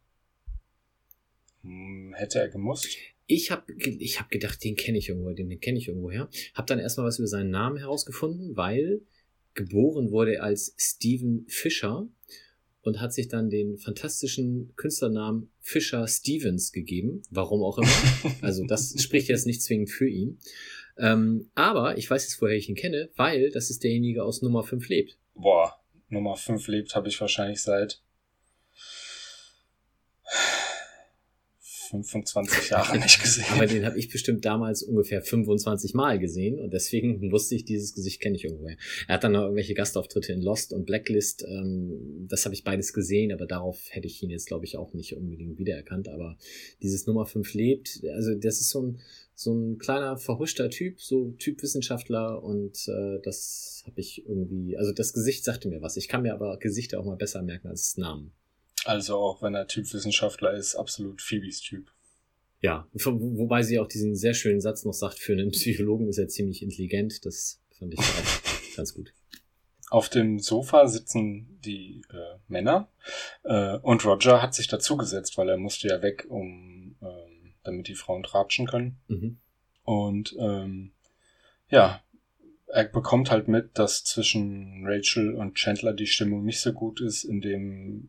Hm, 1.65 2.15
hätte 2.15 2.39
er 2.39 2.49
gemusst? 2.49 2.87
Ich 3.27 3.51
habe 3.51 3.73
ich 3.73 4.21
hab 4.21 4.31
gedacht, 4.31 4.63
den 4.63 4.77
kenne 4.77 4.99
ich 4.99 5.09
irgendwo, 5.09 5.33
den, 5.33 5.49
den 5.49 5.61
kenne 5.61 5.79
ich 5.79 5.89
irgendwo 5.89 6.11
her. 6.11 6.29
Hab 6.55 6.67
dann 6.67 6.79
erstmal 6.79 7.07
was 7.07 7.19
über 7.19 7.27
seinen 7.27 7.51
Namen 7.51 7.79
herausgefunden, 7.79 8.57
weil 8.57 9.01
geboren 9.55 10.11
wurde 10.11 10.37
er 10.37 10.45
als 10.45 10.75
Steven 10.79 11.47
Fischer 11.49 12.07
und 12.83 13.01
hat 13.01 13.15
sich 13.15 13.29
dann 13.29 13.49
den 13.49 13.79
fantastischen 13.79 14.75
Künstlernamen 14.77 15.51
Fischer 15.61 16.07
Stevens 16.07 16.71
gegeben. 16.71 17.23
Warum 17.31 17.63
auch 17.63 17.79
immer. 17.79 17.89
Also 18.43 18.65
das 18.67 18.95
spricht 19.03 19.29
jetzt 19.29 19.47
nicht 19.47 19.63
zwingend 19.63 19.91
für 19.91 20.09
ihn. 20.09 20.39
Ähm, 20.99 21.51
aber 21.55 21.97
ich 21.97 22.11
weiß 22.11 22.25
jetzt, 22.25 22.41
woher 22.43 22.57
ich 22.57 22.69
ihn 22.69 22.75
kenne, 22.75 23.09
weil 23.17 23.51
das 23.51 23.71
ist 23.71 23.83
derjenige 23.83 24.23
aus 24.23 24.43
Nummer 24.43 24.63
5 24.63 24.87
lebt. 24.89 25.19
Boah, 25.35 25.81
Nummer 26.09 26.37
5 26.37 26.69
lebt 26.69 26.95
habe 26.95 27.09
ich 27.09 27.21
wahrscheinlich 27.21 27.63
seit 27.63 28.03
25 32.03 32.71
Jahre 32.71 32.99
nicht 32.99 33.23
gesehen. 33.23 33.47
Aber 33.51 33.67
den 33.67 33.85
habe 33.85 33.99
ich 33.99 34.09
bestimmt 34.09 34.45
damals 34.45 34.83
ungefähr 34.83 35.23
25 35.23 35.95
Mal 35.95 36.19
gesehen 36.19 36.59
und 36.59 36.73
deswegen 36.73 37.31
wusste 37.33 37.55
ich, 37.55 37.65
dieses 37.65 37.95
Gesicht 37.95 38.21
kenne 38.21 38.37
ich 38.37 38.45
irgendwoher. 38.45 38.77
Er 39.07 39.15
hat 39.15 39.25
dann 39.25 39.33
noch 39.33 39.43
irgendwelche 39.43 39.75
Gastauftritte 39.75 40.33
in 40.33 40.43
Lost 40.43 40.73
und 40.73 40.87
Blacklist. 40.87 41.45
Ähm, 41.47 42.27
das 42.29 42.45
habe 42.45 42.55
ich 42.55 42.65
beides 42.65 42.93
gesehen, 42.93 43.33
aber 43.33 43.47
darauf 43.47 43.81
hätte 43.91 44.07
ich 44.07 44.23
ihn 44.23 44.31
jetzt, 44.31 44.47
glaube 44.47 44.65
ich, 44.65 44.77
auch 44.77 44.95
nicht 44.95 45.17
unbedingt 45.17 45.59
wiedererkannt. 45.59 46.09
Aber 46.09 46.37
dieses 46.83 47.07
Nummer 47.07 47.27
5 47.27 47.55
lebt, 47.55 48.01
also 48.15 48.35
das 48.35 48.61
ist 48.61 48.71
so 48.71 48.83
ein, 48.83 49.01
so 49.35 49.53
ein 49.53 49.79
kleiner 49.79 50.17
verhuschter 50.17 50.71
Typ, 50.71 51.01
so 51.01 51.33
Typwissenschaftler 51.33 52.43
und 52.43 52.89
äh, 52.89 53.21
das 53.23 53.83
habe 53.87 54.01
ich 54.01 54.25
irgendwie, 54.27 54.77
also 54.77 54.93
das 54.93 55.13
Gesicht 55.13 55.45
sagte 55.45 55.69
mir 55.69 55.83
was. 55.83 55.97
Ich 55.97 56.09
kann 56.09 56.23
mir 56.23 56.35
aber 56.35 56.57
Gesichter 56.59 57.01
auch 57.01 57.05
mal 57.05 57.17
besser 57.17 57.43
merken 57.43 57.69
als 57.69 57.97
Namen. 57.97 58.33
Also 58.85 59.17
auch 59.17 59.43
wenn 59.43 59.55
er 59.55 59.67
Typwissenschaftler 59.67 60.53
ist, 60.55 60.75
absolut 60.75 61.23
Phoebes 61.23 61.61
Typ. 61.61 61.91
Ja, 62.61 62.87
wo- 62.93 63.39
wobei 63.39 63.63
sie 63.63 63.79
auch 63.79 63.89
diesen 63.89 64.15
sehr 64.17 64.35
schönen 64.35 64.61
Satz 64.61 64.85
noch 64.85 64.93
sagt, 64.95 65.19
für 65.19 65.33
einen 65.33 65.51
Psychologen 65.51 66.09
ist 66.09 66.19
er 66.19 66.29
ziemlich 66.29 66.63
intelligent. 66.63 67.25
Das 67.27 67.61
fand 67.79 67.93
ich 67.95 68.01
auch 68.01 68.05
ganz 68.77 68.95
gut. 68.95 69.13
Auf 69.91 70.09
dem 70.09 70.39
Sofa 70.39 70.87
sitzen 70.89 71.59
die 71.65 72.03
äh, 72.11 72.39
Männer 72.49 72.89
äh, 73.45 73.77
und 73.79 74.05
Roger 74.05 74.41
hat 74.43 74.55
sich 74.55 74.67
dazugesetzt, 74.67 75.37
weil 75.37 75.49
er 75.51 75.59
musste 75.59 75.89
ja 75.89 76.03
weg, 76.03 76.27
um 76.29 76.97
ähm, 77.03 77.55
damit 77.63 77.89
die 77.89 77.95
Frauen 77.95 78.23
tratschen 78.23 78.67
können. 78.67 78.97
Mhm. 79.09 79.39
Und 79.85 80.35
ähm, 80.39 80.93
ja, 81.69 82.03
er 82.67 82.85
bekommt 82.85 83.31
halt 83.31 83.47
mit, 83.47 83.79
dass 83.79 84.05
zwischen 84.05 84.85
Rachel 84.87 85.35
und 85.35 85.55
Chandler 85.55 85.93
die 85.93 86.07
Stimmung 86.07 86.45
nicht 86.45 86.61
so 86.61 86.73
gut 86.73 87.01
ist, 87.03 87.25
indem 87.25 88.09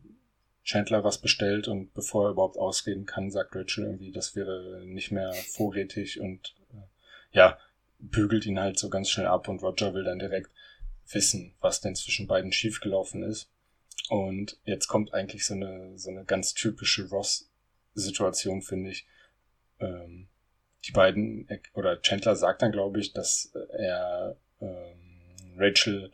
Chandler 0.66 1.04
was 1.04 1.18
bestellt 1.18 1.68
und 1.68 1.94
bevor 1.94 2.26
er 2.26 2.30
überhaupt 2.32 2.58
ausreden 2.58 3.06
kann, 3.06 3.30
sagt 3.30 3.54
Rachel 3.54 3.84
irgendwie, 3.84 4.10
das 4.10 4.34
wäre 4.34 4.82
nicht 4.84 5.12
mehr 5.12 5.32
vorrätig 5.32 6.20
und 6.20 6.56
äh, 6.72 6.82
ja, 7.30 7.56
bügelt 8.00 8.44
ihn 8.46 8.58
halt 8.58 8.76
so 8.76 8.90
ganz 8.90 9.08
schnell 9.08 9.26
ab 9.26 9.48
und 9.48 9.62
Roger 9.62 9.94
will 9.94 10.04
dann 10.04 10.18
direkt 10.18 10.50
wissen, 11.08 11.54
was 11.60 11.80
denn 11.80 11.94
zwischen 11.94 12.26
beiden 12.26 12.52
schiefgelaufen 12.52 13.22
ist. 13.22 13.48
Und 14.08 14.58
jetzt 14.64 14.88
kommt 14.88 15.14
eigentlich 15.14 15.46
so 15.46 15.54
eine, 15.54 15.96
so 15.98 16.10
eine 16.10 16.24
ganz 16.24 16.52
typische 16.52 17.08
Ross-Situation, 17.08 18.62
finde 18.62 18.90
ich. 18.90 19.06
Ähm, 19.78 20.28
die 20.84 20.92
beiden, 20.92 21.48
oder 21.74 22.02
Chandler 22.02 22.34
sagt 22.34 22.62
dann, 22.62 22.72
glaube 22.72 22.98
ich, 22.98 23.12
dass 23.12 23.52
er 23.72 24.36
ähm, 24.60 25.54
Rachel 25.56 26.10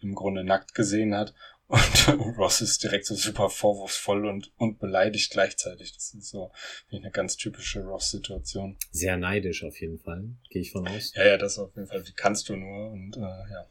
im 0.00 0.14
Grunde 0.14 0.44
nackt 0.44 0.74
gesehen 0.74 1.14
hat 1.14 1.34
und 1.68 1.78
Ross 2.38 2.60
ist 2.60 2.82
direkt 2.82 3.06
so 3.06 3.14
super 3.14 3.50
vorwurfsvoll 3.50 4.26
und, 4.26 4.52
und 4.56 4.78
beleidigt 4.78 5.32
gleichzeitig. 5.32 5.92
Das 5.94 6.14
ist 6.14 6.28
so 6.28 6.52
wie 6.88 6.96
eine 6.96 7.10
ganz 7.10 7.36
typische 7.36 7.82
Ross-Situation. 7.84 8.76
Sehr 8.90 9.16
neidisch 9.16 9.64
auf 9.64 9.80
jeden 9.80 9.98
Fall, 9.98 10.28
gehe 10.50 10.62
ich 10.62 10.72
von 10.72 10.86
aus. 10.86 11.12
Ja, 11.14 11.26
ja, 11.26 11.36
das 11.36 11.58
auf 11.58 11.74
jeden 11.74 11.88
Fall. 11.88 12.06
Wie 12.06 12.12
kannst 12.12 12.48
du 12.48 12.56
nur? 12.56 12.90
Und 12.90 13.16
äh, 13.16 13.20
ja. 13.20 13.66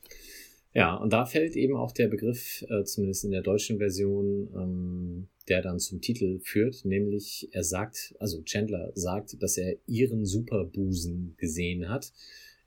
Ja, 0.73 0.95
und 0.95 1.13
da 1.13 1.25
fällt 1.25 1.55
eben 1.55 1.77
auch 1.77 1.93
der 1.93 2.09
Begriff, 2.09 2.65
äh, 2.69 2.83
zumindest 2.83 3.23
in 3.23 3.31
der 3.31 3.41
deutschen 3.41 3.77
Version, 3.77 4.49
ähm, 4.53 5.27
der 5.47 5.61
dann 5.61 5.79
zum 5.79 6.01
Titel 6.01 6.39
führt, 6.39 6.83
nämlich 6.83 7.47
er 7.53 7.63
sagt, 7.63 8.13
also 8.19 8.41
Chandler 8.43 8.91
sagt, 8.93 9.41
dass 9.41 9.57
er 9.57 9.77
ihren 9.87 10.25
Superbusen 10.25 11.35
gesehen 11.37 11.87
hat. 11.87 12.11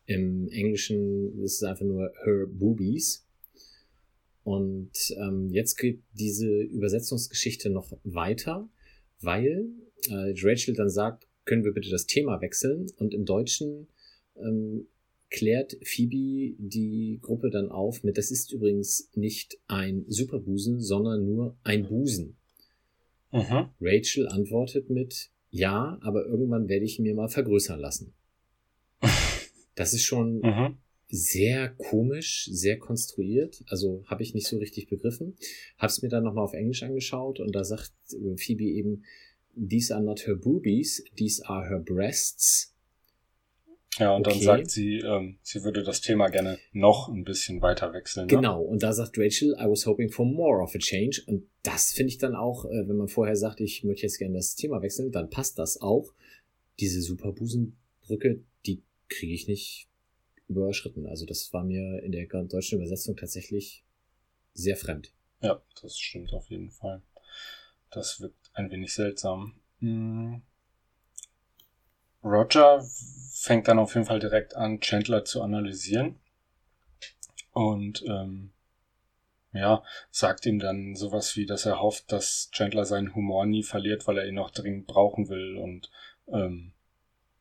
Im 0.06 0.48
Englischen 0.48 1.38
ist 1.42 1.56
es 1.56 1.62
einfach 1.64 1.84
nur 1.84 2.10
her 2.24 2.46
boobies. 2.46 3.26
Und 4.48 5.14
ähm, 5.18 5.50
jetzt 5.50 5.76
geht 5.76 6.00
diese 6.14 6.48
Übersetzungsgeschichte 6.48 7.68
noch 7.68 7.92
weiter, 8.02 8.66
weil 9.20 9.68
äh, 10.08 10.32
Rachel 10.42 10.72
dann 10.72 10.88
sagt, 10.88 11.28
können 11.44 11.64
wir 11.64 11.74
bitte 11.74 11.90
das 11.90 12.06
Thema 12.06 12.40
wechseln? 12.40 12.86
Und 12.96 13.12
im 13.12 13.26
Deutschen 13.26 13.88
ähm, 14.36 14.86
klärt 15.28 15.76
Phoebe 15.82 16.56
die 16.58 17.18
Gruppe 17.20 17.50
dann 17.50 17.68
auf 17.68 18.02
mit, 18.04 18.16
das 18.16 18.30
ist 18.30 18.50
übrigens 18.50 19.10
nicht 19.14 19.58
ein 19.66 20.06
Superbusen, 20.08 20.80
sondern 20.80 21.26
nur 21.26 21.58
ein 21.62 21.86
Busen. 21.86 22.38
Mhm. 23.30 23.68
Rachel 23.82 24.28
antwortet 24.28 24.88
mit, 24.88 25.28
ja, 25.50 25.98
aber 26.00 26.24
irgendwann 26.24 26.70
werde 26.70 26.86
ich 26.86 26.98
ihn 26.98 27.02
mir 27.02 27.14
mal 27.14 27.28
vergrößern 27.28 27.78
lassen. 27.78 28.14
Das 29.74 29.92
ist 29.92 30.02
schon 30.02 30.40
Mhm. 30.40 30.78
Sehr 31.08 31.70
komisch, 31.70 32.48
sehr 32.52 32.78
konstruiert. 32.78 33.62
Also 33.68 34.04
habe 34.06 34.22
ich 34.22 34.34
nicht 34.34 34.46
so 34.46 34.58
richtig 34.58 34.88
begriffen. 34.88 35.36
Habe 35.78 35.90
es 35.90 36.02
mir 36.02 36.08
dann 36.08 36.24
nochmal 36.24 36.44
auf 36.44 36.52
Englisch 36.54 36.82
angeschaut 36.82 37.40
und 37.40 37.54
da 37.54 37.64
sagt 37.64 37.92
äh, 38.12 38.36
Phoebe 38.36 38.64
eben, 38.64 39.04
these 39.56 39.94
are 39.94 40.02
not 40.02 40.26
her 40.26 40.36
boobies, 40.36 41.02
these 41.16 41.46
are 41.48 41.68
her 41.68 41.80
breasts. 41.80 42.74
Ja, 43.98 44.14
und 44.14 44.26
dann 44.26 44.34
Okay. 44.34 44.44
sagt 44.44 44.70
sie, 44.70 44.98
ähm, 44.98 45.38
sie 45.42 45.64
würde 45.64 45.82
das 45.82 46.00
Thema 46.00 46.28
gerne 46.28 46.58
noch 46.72 47.08
ein 47.08 47.24
bisschen 47.24 47.62
weiter 47.62 47.92
wechseln. 47.92 48.26
Ne? 48.26 48.36
Genau, 48.36 48.62
und 48.62 48.82
da 48.82 48.92
sagt 48.92 49.18
Rachel, 49.18 49.56
I 49.58 49.64
was 49.64 49.86
hoping 49.86 50.08
for 50.10 50.24
more 50.24 50.62
of 50.62 50.74
a 50.74 50.78
change. 50.78 51.22
Und 51.26 51.48
das 51.64 51.92
finde 51.92 52.10
ich 52.10 52.18
dann 52.18 52.36
auch, 52.36 52.66
äh, 52.66 52.86
wenn 52.88 52.96
man 52.96 53.08
vorher 53.08 53.34
sagt, 53.34 53.60
ich 53.60 53.82
möchte 53.82 54.02
jetzt 54.02 54.18
gerne 54.18 54.34
das 54.36 54.54
Thema 54.54 54.82
wechseln, 54.82 55.10
dann 55.10 55.30
passt 55.30 55.58
das 55.58 55.80
auch. 55.80 56.12
Diese 56.78 57.00
Superbusenbrücke, 57.00 58.44
die 58.66 58.82
kriege 59.08 59.34
ich 59.34 59.48
nicht 59.48 59.87
überschritten. 60.48 61.06
Also 61.06 61.26
das 61.26 61.52
war 61.52 61.64
mir 61.64 62.02
in 62.02 62.12
der 62.12 62.26
deutschen 62.26 62.78
Übersetzung 62.78 63.16
tatsächlich 63.16 63.84
sehr 64.54 64.76
fremd. 64.76 65.12
Ja, 65.40 65.62
das 65.82 65.98
stimmt 65.98 66.32
auf 66.32 66.50
jeden 66.50 66.70
Fall. 66.70 67.02
Das 67.90 68.20
wirkt 68.20 68.50
ein 68.54 68.70
wenig 68.70 68.92
seltsam. 68.92 69.60
Hm. 69.80 70.42
Roger 72.24 72.84
fängt 73.32 73.68
dann 73.68 73.78
auf 73.78 73.94
jeden 73.94 74.06
Fall 74.06 74.18
direkt 74.18 74.56
an, 74.56 74.80
Chandler 74.80 75.24
zu 75.24 75.42
analysieren. 75.42 76.16
Und 77.52 78.04
ähm, 78.06 78.50
ja, 79.52 79.82
sagt 80.10 80.46
ihm 80.46 80.58
dann 80.58 80.94
sowas 80.94 81.36
wie, 81.36 81.46
dass 81.46 81.64
er 81.64 81.80
hofft, 81.80 82.12
dass 82.12 82.50
Chandler 82.52 82.84
seinen 82.84 83.14
Humor 83.14 83.46
nie 83.46 83.62
verliert, 83.62 84.06
weil 84.06 84.18
er 84.18 84.26
ihn 84.26 84.34
noch 84.34 84.50
dringend 84.50 84.86
brauchen 84.86 85.28
will. 85.28 85.56
Und 85.56 85.90
ähm, 86.28 86.72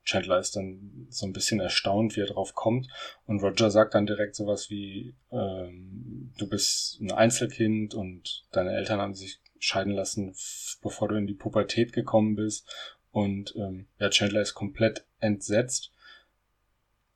Chandler 0.07 0.39
ist 0.39 0.55
dann 0.55 1.07
so 1.09 1.25
ein 1.25 1.33
bisschen 1.33 1.59
erstaunt, 1.59 2.15
wie 2.15 2.21
er 2.21 2.27
drauf 2.27 2.53
kommt. 2.53 2.87
Und 3.25 3.43
Roger 3.43 3.69
sagt 3.69 3.93
dann 3.93 4.05
direkt 4.05 4.35
sowas 4.35 4.69
wie, 4.69 5.13
ähm, 5.31 6.31
du 6.37 6.47
bist 6.47 7.01
ein 7.01 7.11
Einzelkind 7.11 7.93
und 7.93 8.45
deine 8.51 8.71
Eltern 8.71 9.01
haben 9.01 9.13
sich 9.13 9.41
scheiden 9.59 9.91
lassen, 9.91 10.33
bevor 10.81 11.09
du 11.09 11.15
in 11.15 11.27
die 11.27 11.33
Pubertät 11.33 11.91
gekommen 11.91 12.35
bist. 12.35 12.65
Und 13.11 13.53
ähm, 13.57 13.87
ja, 13.99 14.09
Chandler 14.09 14.41
ist 14.41 14.53
komplett 14.53 15.05
entsetzt, 15.19 15.91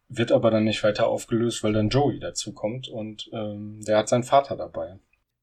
wird 0.10 0.34
aber 0.34 0.52
dann 0.52 0.66
nicht 0.66 0.84
weiter 0.84 1.08
aufgelöst, 1.08 1.64
weil 1.64 1.72
dann 1.72 1.90
Joey 1.90 2.20
dazukommt 2.20 2.90
und 2.90 3.30
ähm, 3.32 3.80
der 3.86 4.00
hat 4.00 4.10
seinen 4.10 4.24
Vater 4.24 4.58
dabei. 4.58 5.00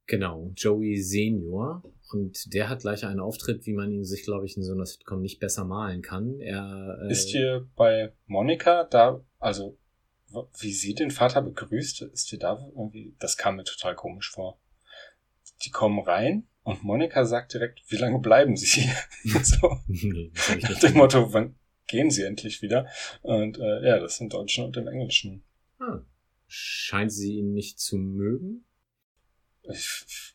Genau, 0.06 0.50
Joey 0.54 0.98
Senior. 0.98 1.82
Und 2.10 2.54
der 2.54 2.68
hat 2.68 2.80
gleich 2.80 3.04
einen 3.04 3.20
Auftritt, 3.20 3.66
wie 3.66 3.74
man 3.74 3.92
ihn 3.92 4.04
sich, 4.04 4.24
glaube 4.24 4.46
ich, 4.46 4.56
in 4.56 4.62
so 4.62 4.72
einer 4.72 4.86
Sitcom 4.86 5.20
nicht 5.20 5.40
besser 5.40 5.64
malen 5.64 6.02
kann. 6.02 6.40
Er 6.40 6.98
äh, 7.02 7.12
Ist 7.12 7.28
hier 7.28 7.68
bei 7.76 8.12
Monika 8.26 8.84
da, 8.84 9.24
also 9.38 9.78
wie 10.58 10.72
sie 10.72 10.94
den 10.94 11.10
Vater 11.10 11.42
begrüßt, 11.42 12.02
ist 12.02 12.30
dir 12.30 12.38
da 12.38 12.58
irgendwie, 12.76 13.14
das 13.18 13.36
kam 13.36 13.56
mir 13.56 13.64
total 13.64 13.94
komisch 13.94 14.30
vor. 14.30 14.60
Die 15.64 15.70
kommen 15.70 16.00
rein 16.00 16.46
und 16.62 16.84
Monika 16.84 17.24
sagt 17.24 17.54
direkt, 17.54 17.80
wie 17.88 17.96
lange 17.96 18.18
bleiben 18.18 18.56
sie 18.56 18.82
hier? 18.82 18.94
so, 19.42 19.78
nee, 19.86 20.30
nach 20.60 20.78
dem 20.80 20.94
Motto, 20.94 21.32
wann 21.32 21.56
gehen 21.86 22.10
sie 22.10 22.24
endlich 22.24 22.62
wieder? 22.62 22.86
Und 23.22 23.58
äh, 23.58 23.86
ja, 23.86 23.98
das 23.98 24.20
im 24.20 24.28
Deutschen 24.28 24.64
und 24.64 24.76
im 24.76 24.86
Englischen. 24.86 25.42
Ah. 25.78 26.00
Scheint 26.46 27.12
sie 27.12 27.38
ihn 27.38 27.52
nicht 27.52 27.80
zu 27.80 27.96
mögen? 27.96 28.64
Ich, 29.62 30.34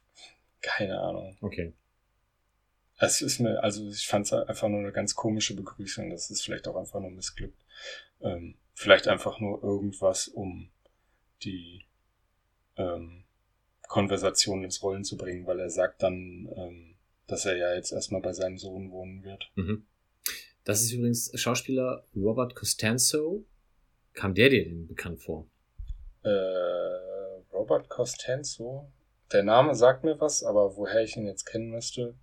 keine 0.64 1.00
Ahnung. 1.00 1.38
Okay. 1.42 1.74
Es 2.98 3.22
ist 3.22 3.40
mir, 3.40 3.62
also 3.62 3.88
ich 3.90 4.08
fand 4.08 4.26
es 4.26 4.34
einfach 4.34 4.70
nur 4.70 4.80
eine 4.80 4.92
ganz 4.92 5.14
komische 5.14 5.56
Begrüßung. 5.56 6.10
Das 6.10 6.32
ist 6.32 6.42
vielleicht 6.42 6.68
auch 6.68 6.76
einfach 6.76 7.00
nur 7.00 7.12
missglückt. 7.12 7.62
Ähm, 8.22 8.56
vielleicht 8.74 9.08
einfach 9.08 9.40
nur 9.40 9.62
irgendwas, 9.62 10.28
um 10.30 10.70
die 11.44 11.86
ähm, 12.78 13.26
Konversation 13.88 14.64
ins 14.64 14.82
Rollen 14.82 15.04
zu 15.04 15.18
bringen, 15.18 15.46
weil 15.46 15.60
er 15.60 15.70
sagt 15.70 16.02
dann, 16.02 16.50
ähm, 16.56 16.96
dass 17.28 17.46
er 17.46 17.58
ja 17.58 17.76
jetzt 17.76 17.92
erstmal 17.92 18.22
bei 18.22 18.34
seinem 18.34 18.58
Sohn 18.58 18.90
wohnen 18.92 19.24
wird. 19.24 19.52
Mhm. 19.56 19.86
Das 20.64 20.82
ist 20.82 20.94
übrigens 20.94 21.32
Schauspieler 21.38 22.06
Robert 22.16 22.56
Costanzo. 22.56 23.46
Kam 24.14 24.34
der 24.34 24.50
dir 24.50 24.64
denn 24.64 24.88
bekannt 24.88 25.20
vor? 25.20 25.48
Äh, 26.24 26.30
Robert 27.52 27.90
Costanzo. 27.90 28.90
Der 29.32 29.44
Name 29.44 29.74
sagt 29.74 30.04
mir 30.04 30.20
was, 30.20 30.44
aber 30.44 30.76
woher 30.76 31.04
ich 31.04 31.16
ihn 31.16 31.26
jetzt 31.26 31.46
kennen 31.46 31.70
müsste, 31.70 32.16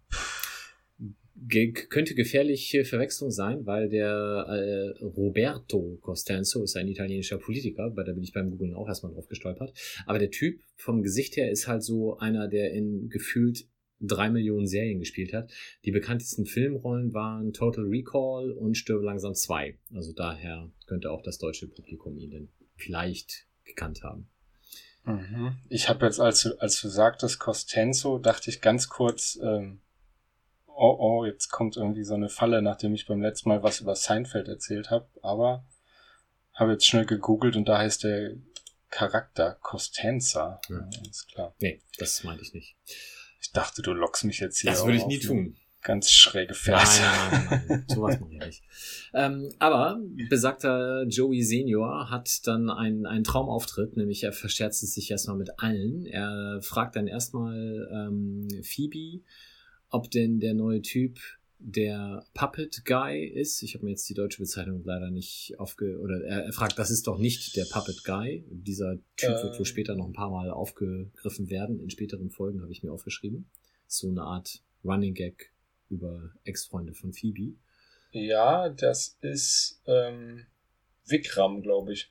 Ge 1.42 1.72
könnte 1.72 2.14
gefährliche 2.14 2.84
Verwechslung 2.84 3.30
sein, 3.30 3.64
weil 3.64 3.88
der 3.88 4.10
äh, 4.10 5.02
Roberto 5.02 5.96
Costanzo 6.02 6.62
ist 6.62 6.76
ein 6.76 6.86
italienischer 6.86 7.38
Politiker, 7.38 7.88
bei 7.88 8.02
der 8.02 8.12
bin 8.12 8.22
ich 8.22 8.34
beim 8.34 8.50
Googlen 8.50 8.74
auch 8.74 8.86
erstmal 8.86 9.12
drauf 9.12 9.26
gestolpert. 9.26 9.72
Aber 10.04 10.18
der 10.18 10.30
Typ 10.30 10.60
vom 10.76 11.02
Gesicht 11.02 11.36
her 11.36 11.50
ist 11.50 11.66
halt 11.66 11.82
so 11.82 12.18
einer, 12.18 12.46
der 12.46 12.72
in 12.72 13.08
gefühlt 13.08 13.66
drei 14.00 14.28
Millionen 14.28 14.66
Serien 14.66 14.98
gespielt 14.98 15.32
hat. 15.32 15.50
Die 15.86 15.92
bekanntesten 15.92 16.44
Filmrollen 16.44 17.14
waren 17.14 17.54
Total 17.54 17.84
Recall 17.84 18.50
und 18.50 18.76
Stirb 18.76 19.02
langsam 19.02 19.34
2. 19.34 19.78
Also 19.94 20.12
daher 20.12 20.70
könnte 20.86 21.10
auch 21.10 21.22
das 21.22 21.38
deutsche 21.38 21.68
Publikum 21.68 22.18
ihn 22.18 22.30
denn 22.30 22.48
vielleicht 22.76 23.46
gekannt 23.64 24.02
haben. 24.02 24.28
Mhm. 25.04 25.58
Ich 25.68 25.88
habe 25.88 26.06
jetzt, 26.06 26.20
als 26.20 26.42
du, 26.42 26.60
als 26.60 26.80
du 26.80 26.88
sagtest 26.88 27.38
Costanzo, 27.40 28.18
dachte 28.18 28.50
ich 28.50 28.60
ganz 28.60 28.88
kurz, 28.88 29.38
ähm, 29.42 29.80
oh 30.66 30.96
oh, 30.98 31.24
jetzt 31.24 31.48
kommt 31.50 31.76
irgendwie 31.76 32.04
so 32.04 32.14
eine 32.14 32.28
Falle, 32.28 32.62
nachdem 32.62 32.94
ich 32.94 33.06
beim 33.06 33.20
letzten 33.20 33.48
Mal 33.48 33.62
was 33.62 33.80
über 33.80 33.94
Seinfeld 33.94 34.48
erzählt 34.48 34.90
habe. 34.90 35.08
Aber 35.22 35.64
habe 36.52 36.72
jetzt 36.72 36.86
schnell 36.86 37.06
gegoogelt 37.06 37.56
und 37.56 37.68
da 37.68 37.78
heißt 37.78 38.04
der 38.04 38.34
Charakter 38.90 39.56
Costanza. 39.62 40.60
Ja. 40.68 40.88
Ist 41.08 41.28
klar. 41.32 41.54
Nee, 41.60 41.80
das 41.98 42.22
meinte 42.24 42.42
ich 42.42 42.52
nicht. 42.52 42.76
Ich 43.40 43.52
dachte, 43.52 43.82
du 43.82 43.92
lockst 43.92 44.24
mich 44.24 44.40
jetzt 44.40 44.58
hier. 44.60 44.70
Das 44.70 44.84
würde 44.84 44.98
ich 44.98 45.06
nie 45.06 45.18
eine- 45.18 45.26
tun. 45.26 45.56
Ganz 45.82 46.10
schräge 46.10 46.52
Verse. 46.52 47.00
Nein, 47.00 47.30
nein, 47.30 47.48
nein, 47.50 47.64
nein. 47.68 47.84
sowas 47.88 48.20
mache 48.20 48.34
ich 48.34 48.46
nicht. 48.46 48.62
Ähm, 49.14 49.48
aber 49.58 49.98
besagter 50.28 51.04
Joey 51.08 51.42
Senior 51.42 52.10
hat 52.10 52.46
dann 52.46 52.68
einen, 52.68 53.06
einen 53.06 53.24
Traumauftritt, 53.24 53.96
nämlich 53.96 54.22
er 54.24 54.32
verscherzt 54.32 54.82
es 54.82 54.94
sich 54.94 55.10
erstmal 55.10 55.36
mit 55.36 55.58
allen. 55.58 56.04
Er 56.04 56.60
fragt 56.60 56.96
dann 56.96 57.06
erstmal 57.06 57.88
ähm, 57.92 58.48
Phoebe, 58.62 59.22
ob 59.88 60.10
denn 60.10 60.38
der 60.38 60.52
neue 60.52 60.82
Typ 60.82 61.18
der 61.58 62.24
Puppet 62.34 62.84
Guy 62.84 63.24
ist. 63.24 63.62
Ich 63.62 63.74
habe 63.74 63.84
mir 63.84 63.90
jetzt 63.90 64.08
die 64.08 64.14
deutsche 64.14 64.40
Bezeichnung 64.40 64.82
leider 64.84 65.10
nicht 65.10 65.54
aufge... 65.58 65.98
Oder 66.00 66.22
er, 66.24 66.44
er 66.44 66.52
fragt, 66.52 66.78
das 66.78 66.90
ist 66.90 67.06
doch 67.06 67.18
nicht 67.18 67.56
der 67.56 67.66
Puppet 67.66 68.02
Guy. 68.04 68.44
Dieser 68.50 68.96
Typ 69.16 69.30
wird 69.30 69.54
wohl 69.54 69.58
Ähm. 69.60 69.64
später 69.64 69.94
noch 69.94 70.06
ein 70.06 70.12
paar 70.12 70.30
Mal 70.30 70.50
aufgegriffen 70.50 71.50
werden. 71.50 71.80
In 71.80 71.90
späteren 71.90 72.30
Folgen 72.30 72.62
habe 72.62 72.72
ich 72.72 72.82
mir 72.82 72.92
aufgeschrieben. 72.92 73.46
So 73.86 74.08
eine 74.08 74.22
Art 74.22 74.62
Running 74.84 75.14
Gag 75.14 75.49
über 75.90 76.30
Ex-Freunde 76.44 76.94
von 76.94 77.12
Phoebe. 77.12 77.54
Ja, 78.12 78.68
das 78.68 79.18
ist 79.20 79.80
ähm, 79.86 80.46
Vikram, 81.06 81.62
glaube 81.62 81.92
ich. 81.92 82.10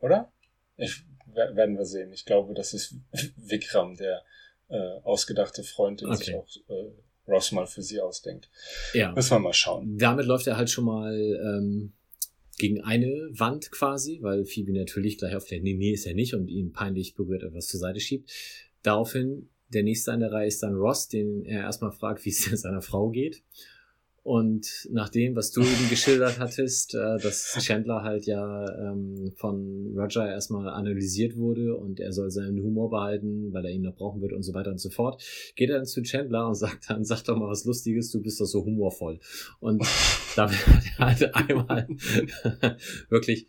Oder? 0.00 0.32
Ich, 0.76 1.04
wer- 1.26 1.54
werden 1.56 1.76
wir 1.76 1.84
sehen. 1.84 2.12
Ich 2.12 2.24
glaube, 2.24 2.54
das 2.54 2.72
ist 2.74 2.94
Vikram, 3.36 3.96
der 3.96 4.22
äh, 4.68 4.76
ausgedachte 5.02 5.62
Freund, 5.64 6.00
den 6.00 6.14
sich 6.16 6.34
Okay. 6.34 6.36
auch 6.38 6.70
äh, 6.70 6.90
Ross 7.30 7.52
mal 7.52 7.66
für 7.66 7.82
sie 7.82 8.00
ausdenkt. 8.00 8.48
Ja. 8.94 9.12
Müssen 9.12 9.32
wir 9.32 9.38
mal 9.40 9.52
schauen. 9.52 9.98
Damit 9.98 10.26
läuft 10.26 10.46
er 10.46 10.56
halt 10.56 10.70
schon 10.70 10.84
mal 10.84 11.14
ähm, 11.14 11.92
gegen 12.56 12.82
eine 12.82 13.06
Wand 13.32 13.70
quasi, 13.70 14.18
weil 14.22 14.44
Phoebe 14.44 14.72
natürlich 14.72 15.18
gleich 15.18 15.36
auf 15.36 15.44
der 15.44 15.60
Nee, 15.60 15.74
nee, 15.74 15.92
ist 15.92 16.06
er 16.06 16.14
nicht 16.14 16.34
und 16.34 16.48
ihn 16.48 16.72
peinlich 16.72 17.14
berührt 17.14 17.42
etwas 17.42 17.68
zur 17.68 17.80
Seite 17.80 18.00
schiebt. 18.00 18.32
Daraufhin, 18.82 19.48
der 19.72 19.82
nächste 19.82 20.12
an 20.12 20.20
der 20.20 20.32
Reihe 20.32 20.48
ist 20.48 20.62
dann 20.62 20.74
Ross, 20.74 21.08
den 21.08 21.44
er 21.44 21.62
erstmal 21.62 21.92
fragt, 21.92 22.24
wie 22.24 22.30
es 22.30 22.44
seiner 22.62 22.82
Frau 22.82 23.10
geht. 23.10 23.42
Und 24.24 24.86
nach 24.90 25.08
dem, 25.08 25.36
was 25.36 25.52
du 25.52 25.62
eben 25.62 25.88
geschildert 25.88 26.38
hattest, 26.38 26.94
äh, 26.94 27.16
dass 27.22 27.56
Chandler 27.60 28.02
halt 28.02 28.26
ja 28.26 28.90
ähm, 28.90 29.32
von 29.36 29.94
Roger 29.96 30.28
erstmal 30.28 30.68
analysiert 30.68 31.36
wurde 31.36 31.74
und 31.74 31.98
er 31.98 32.12
soll 32.12 32.30
seinen 32.30 32.62
Humor 32.62 32.90
behalten, 32.90 33.54
weil 33.54 33.64
er 33.64 33.70
ihn 33.70 33.80
noch 33.82 33.94
brauchen 33.94 34.20
wird 34.20 34.34
und 34.34 34.42
so 34.42 34.52
weiter 34.52 34.70
und 34.70 34.80
so 34.80 34.90
fort, 34.90 35.22
geht 35.56 35.70
er 35.70 35.76
dann 35.76 35.86
zu 35.86 36.02
Chandler 36.02 36.46
und 36.46 36.54
sagt 36.56 36.90
dann, 36.90 37.04
sag 37.04 37.22
doch 37.22 37.38
mal 37.38 37.48
was 37.48 37.64
Lustiges, 37.64 38.10
du 38.10 38.20
bist 38.20 38.38
doch 38.38 38.44
so 38.44 38.66
humorvoll. 38.66 39.18
Und 39.60 39.82
damit 40.36 40.58
hat 40.66 40.84
er 40.98 41.06
halt 41.06 41.34
einmal 41.34 41.88
wirklich 43.08 43.46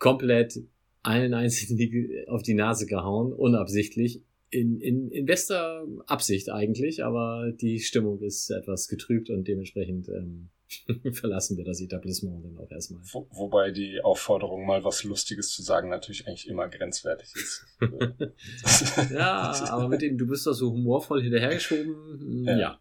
komplett 0.00 0.58
allen 1.02 1.34
einzelnen 1.34 1.78
die- 1.78 2.24
auf 2.26 2.42
die 2.42 2.54
Nase 2.54 2.86
gehauen, 2.86 3.32
unabsichtlich. 3.32 4.22
In, 4.50 4.80
in, 4.80 5.10
in 5.10 5.26
bester 5.26 5.84
Absicht 6.06 6.50
eigentlich, 6.50 7.04
aber 7.04 7.52
die 7.52 7.80
Stimmung 7.80 8.20
ist 8.22 8.50
etwas 8.50 8.86
getrübt 8.86 9.28
und 9.28 9.48
dementsprechend 9.48 10.08
ähm, 10.08 10.50
verlassen 11.12 11.56
wir 11.56 11.64
das 11.64 11.80
Etablissement 11.80 12.44
dann 12.44 12.58
auch 12.58 12.70
erstmal. 12.70 13.00
Wo, 13.12 13.26
wobei 13.30 13.70
die 13.70 14.00
Aufforderung, 14.00 14.66
mal 14.66 14.84
was 14.84 15.04
Lustiges 15.04 15.50
zu 15.50 15.62
sagen, 15.62 15.88
natürlich 15.88 16.26
eigentlich 16.26 16.48
immer 16.48 16.68
grenzwertig 16.68 17.32
ist. 17.34 17.66
Ja, 19.12 19.52
aber 19.70 19.88
mit 19.88 20.02
dem, 20.02 20.18
du 20.18 20.26
bist 20.26 20.46
doch 20.46 20.52
so 20.54 20.70
humorvoll 20.72 21.22
hinterhergeschoben, 21.22 22.44
Ja. 22.44 22.52
ja. 22.52 22.58
ja. 22.58 22.80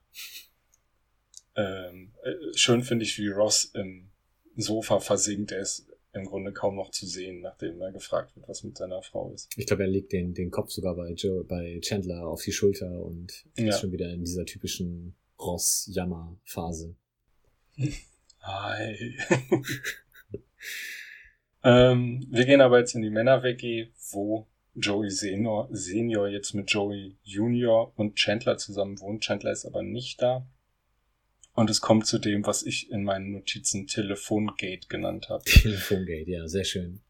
ähm, 1.88 2.14
äh, 2.24 2.34
schön 2.56 2.84
finde 2.84 3.06
ich, 3.06 3.18
wie 3.18 3.30
Ross 3.30 3.66
im 3.74 4.10
Sofa 4.56 5.00
versinkt. 5.00 5.52
Er 5.52 5.62
ist 5.62 5.88
im 6.16 6.26
Grunde 6.26 6.54
kaum 6.54 6.76
noch 6.76 6.92
zu 6.92 7.06
sehen, 7.06 7.42
nachdem 7.42 7.82
er 7.82 7.92
gefragt 7.92 8.36
wird, 8.36 8.48
was 8.48 8.64
mit 8.64 8.78
seiner 8.78 9.02
Frau 9.02 9.32
ist. 9.32 9.50
Ich 9.58 9.66
glaube, 9.66 9.84
er 9.84 9.90
legt 9.90 10.12
den, 10.14 10.34
den 10.34 10.50
Kopf 10.52 10.72
sogar 10.72 10.96
bei, 10.96 11.12
Joe, 11.12 11.44
bei 11.44 11.80
Chandler 11.82 12.26
auf 12.28 12.42
die 12.42 12.52
Schulter 12.52 13.04
und 13.04 13.46
Ja. 13.58 13.70
ist 13.70 13.82
schon 13.82 13.92
wieder 13.92 14.10
in 14.12 14.24
dieser 14.24 14.46
typischen 14.46 15.16
Ross-Jammer-Phase. 15.40 16.96
Hi. 18.42 19.18
ähm, 21.64 22.26
wir 22.30 22.46
gehen 22.46 22.62
aber 22.62 22.80
jetzt 22.80 22.96
in 22.96 23.02
die 23.02 23.10
Männer-WG, 23.10 23.88
wo 24.12 24.48
Joey 24.76 25.10
Senior, 25.10 25.68
Senior 25.72 26.28
jetzt 26.28 26.54
mit 26.54 26.70
Joey 26.70 27.18
Junior 27.24 27.94
und 27.98 28.16
Chandler 28.16 28.58
zusammen 28.58 29.00
wohnt. 29.00 29.24
Chandler 29.24 29.52
ist 29.52 29.66
aber 29.66 29.84
nicht 29.84 30.22
da. 30.22 30.46
Und 31.56 31.70
es 31.70 31.80
kommt 31.82 32.06
zu 32.06 32.20
dem, 32.20 32.46
was 32.46 32.64
ich 32.64 32.92
in 32.92 33.04
meinen 33.04 33.32
Notizen 33.32 33.88
Telefongate 33.88 34.88
genannt 34.90 35.30
habe. 35.30 35.44
Telefongate, 35.46 36.30
ja, 36.30 36.48
sehr 36.48 36.66
schön. 36.66 37.02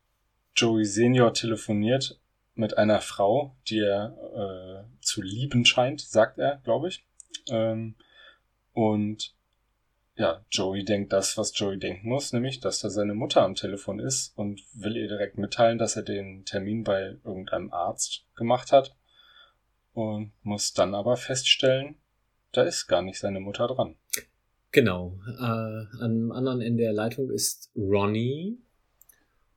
Joey 0.56 0.86
Senior 0.86 1.34
telefoniert 1.34 2.20
mit 2.54 2.78
einer 2.78 3.02
Frau, 3.02 3.56
die 3.68 3.80
er 3.80 4.86
äh, 4.88 5.02
zu 5.02 5.22
lieben 5.22 5.66
scheint, 5.66 6.00
sagt 6.00 6.38
er, 6.38 6.62
glaube 6.64 6.88
ich. 6.88 7.06
Ähm, 7.50 7.96
und 8.72 9.36
ja, 10.16 10.46
Joey 10.50 10.86
denkt 10.86 11.12
das, 11.12 11.38
was 11.38 11.58
Joey 11.58 11.78
denken 11.78 12.08
muss, 12.08 12.32
nämlich, 12.32 12.62
dass 12.62 12.80
da 12.80 12.90
seine 12.90 13.16
Mutter 13.16 13.42
am 13.42 13.56
Telefon 13.56 14.00
ist 14.00 14.38
und 14.38 14.62
will 14.74 14.96
ihr 14.96 15.10
direkt 15.10 15.38
mitteilen, 15.38 15.78
dass 15.78 15.98
er 15.98 16.04
den 16.04 16.46
Termin 16.46 16.84
bei 16.84 17.18
irgendeinem 17.26 17.74
Arzt 17.74 18.26
gemacht 18.36 18.72
hat 18.72 18.96
und 19.94 20.32
muss 20.44 20.74
dann 20.74 20.96
aber 20.96 21.18
feststellen, 21.18 21.98
da 22.54 22.64
ist 22.64 22.88
gar 22.88 23.02
nicht 23.02 23.20
seine 23.20 23.42
Mutter 23.42 23.68
dran. 23.68 23.98
Genau. 24.76 25.18
Äh, 25.26 26.04
am 26.04 26.32
anderen 26.34 26.60
Ende 26.60 26.84
der 26.84 26.92
Leitung 26.92 27.32
ist 27.32 27.72
Ronnie. 27.78 28.58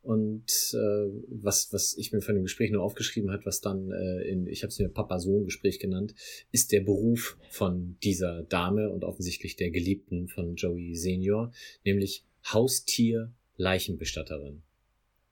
Und 0.03 0.49
äh, 0.75 1.09
was, 1.27 1.73
was 1.73 1.97
ich 1.99 2.13
mir 2.13 2.21
von 2.21 2.37
dem 2.37 2.45
Gespräch 2.45 2.71
nur 2.71 2.85
aufgeschrieben 2.85 3.33
hat, 3.33 3.45
was 3.45 3.61
dann 3.61 3.91
in, 3.91 4.21
in, 4.23 4.47
ich 4.47 4.63
habe 4.63 4.69
es 4.69 4.79
mir 4.79 4.89
Papa-Sohn-Gespräch 4.89 5.81
genannt, 5.81 6.15
ist 6.53 6.71
der 6.71 6.83
Beruf 6.83 7.37
von 7.51 7.99
dieser 8.05 8.45
Dame 8.45 8.91
und 8.91 9.03
offensichtlich 9.03 9.57
der 9.57 9.73
Geliebten 9.73 10.29
von 10.29 10.55
Joey 10.55 10.95
Senior, 10.95 11.51
nämlich 11.85 12.25
Haustier-Leichenbestatterin. 12.53 14.63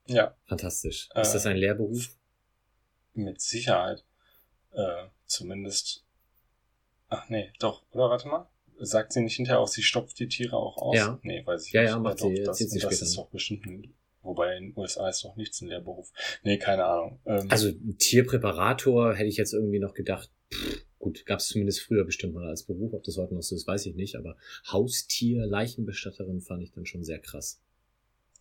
Ja, 0.09 0.37
Fantastisch. 0.47 1.11
Äh, 1.15 1.23
ist 1.23 1.33
das 1.33 1.47
ein 1.47 1.59
Lehrberuf? 1.59 2.09
mit 3.15 3.41
Sicherheit. 3.41 4.05
Äh, 4.73 5.05
zumindest. 5.27 6.05
Ach 7.09 7.29
nee, 7.29 7.53
doch, 7.61 7.85
oder 7.93 8.11
warte 8.11 8.27
mal. 8.27 8.49
Sagt 8.79 9.13
sie 9.13 9.21
nicht 9.23 9.37
hinterher 9.37 9.61
auch, 9.61 9.69
sie 9.69 9.83
stopft 9.83 10.19
die 10.19 10.29
Tiere 10.29 10.57
auch 10.57 10.77
aus? 10.79 10.97
Ja. 10.97 11.19
Nee, 11.23 11.45
weiß 11.45 11.67
ich 11.67 11.73
Ja, 11.73 11.83
nicht. 11.83 11.91
ja, 11.91 11.99
macht 11.99 12.21
doch, 12.21 12.29
sie, 12.29 12.43
das, 12.43 12.59
sie 12.59 12.65
das 12.67 12.83
später 12.83 13.03
ist 13.03 13.17
doch 13.17 13.29
bestimmt 13.31 13.67
ein, 13.67 13.95
Wobei 14.23 14.57
in 14.57 14.71
den 14.73 14.77
USA 14.77 15.09
ist 15.09 15.23
doch 15.25 15.37
nichts 15.37 15.61
ein 15.61 15.69
Lehrberuf. 15.69 16.11
Nee, 16.43 16.59
keine 16.59 16.85
Ahnung. 16.85 17.21
Ähm, 17.27 17.47
Also 17.49 17.71
Tierpräparator 17.99 19.15
hätte 19.15 19.29
ich 19.29 19.37
jetzt 19.37 19.53
irgendwie 19.53 19.79
noch 19.79 19.95
gedacht, 19.95 20.31
pff, 20.53 20.85
gut, 20.99 21.25
gab 21.27 21.39
es 21.39 21.47
zumindest 21.47 21.81
früher 21.81 22.05
bestimmt 22.05 22.35
mal 22.35 22.49
als 22.49 22.65
Beruf, 22.65 22.93
ob 22.93 23.05
das 23.05 23.17
heute 23.19 23.35
noch 23.35 23.43
so 23.43 23.55
ist, 23.55 23.67
weiß 23.69 23.87
ich 23.87 23.95
nicht, 23.95 24.17
aber 24.17 24.37
Haustier, 24.73 25.47
Leichenbestatterin 25.47 26.41
fand 26.41 26.63
ich 26.65 26.73
dann 26.73 26.87
schon 26.87 27.05
sehr 27.05 27.21
krass. 27.21 27.61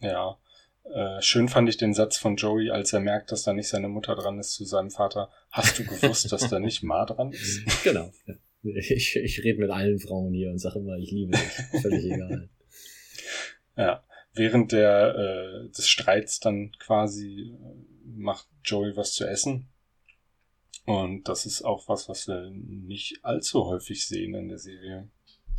Ja. 0.02 0.40
Äh, 0.86 1.22
schön 1.22 1.48
fand 1.50 1.70
ich 1.70 1.78
den 1.78 1.94
Satz 1.94 2.18
von 2.18 2.36
Joey, 2.36 2.70
als 2.72 2.94
er 2.94 3.00
merkt, 3.00 3.32
dass 3.32 3.44
da 3.44 3.54
nicht 3.54 3.68
seine 3.70 3.88
Mutter 3.88 4.16
dran 4.16 4.40
ist, 4.40 4.54
zu 4.54 4.66
seinem 4.66 4.90
Vater. 4.92 5.30
Hast 5.52 5.78
du 5.80 5.84
gewusst, 5.84 6.32
dass 6.32 6.50
da 6.50 6.60
nicht 6.60 6.84
Ma 6.84 7.06
dran 7.06 7.32
ist? 7.32 7.62
Genau. 7.84 8.12
Ja. 8.26 8.36
Ich, 8.66 9.16
ich 9.16 9.44
rede 9.44 9.60
mit 9.60 9.70
allen 9.70 10.00
Frauen 10.00 10.34
hier 10.34 10.50
und 10.50 10.58
sage 10.58 10.80
immer, 10.80 10.98
ich 10.98 11.12
liebe 11.12 11.32
dich. 11.32 11.82
Völlig 11.82 12.06
egal. 12.06 12.50
Ja. 13.78 14.04
Während 14.34 14.72
der, 14.72 15.16
äh, 15.16 15.70
des 15.70 15.88
Streits 15.88 16.40
dann 16.40 16.72
quasi 16.80 17.52
äh, 17.54 17.76
macht 18.06 18.48
Joey 18.64 18.96
was 18.96 19.14
zu 19.14 19.26
essen. 19.28 19.68
Und 20.86 21.28
das 21.28 21.46
ist 21.46 21.62
auch 21.64 21.88
was, 21.90 22.08
was 22.08 22.28
wir 22.28 22.52
nicht 22.52 23.20
allzu 23.24 23.66
häufig 23.66 24.08
sehen 24.08 24.34
in 24.36 24.48
der 24.50 24.58
Serie. 24.60 25.10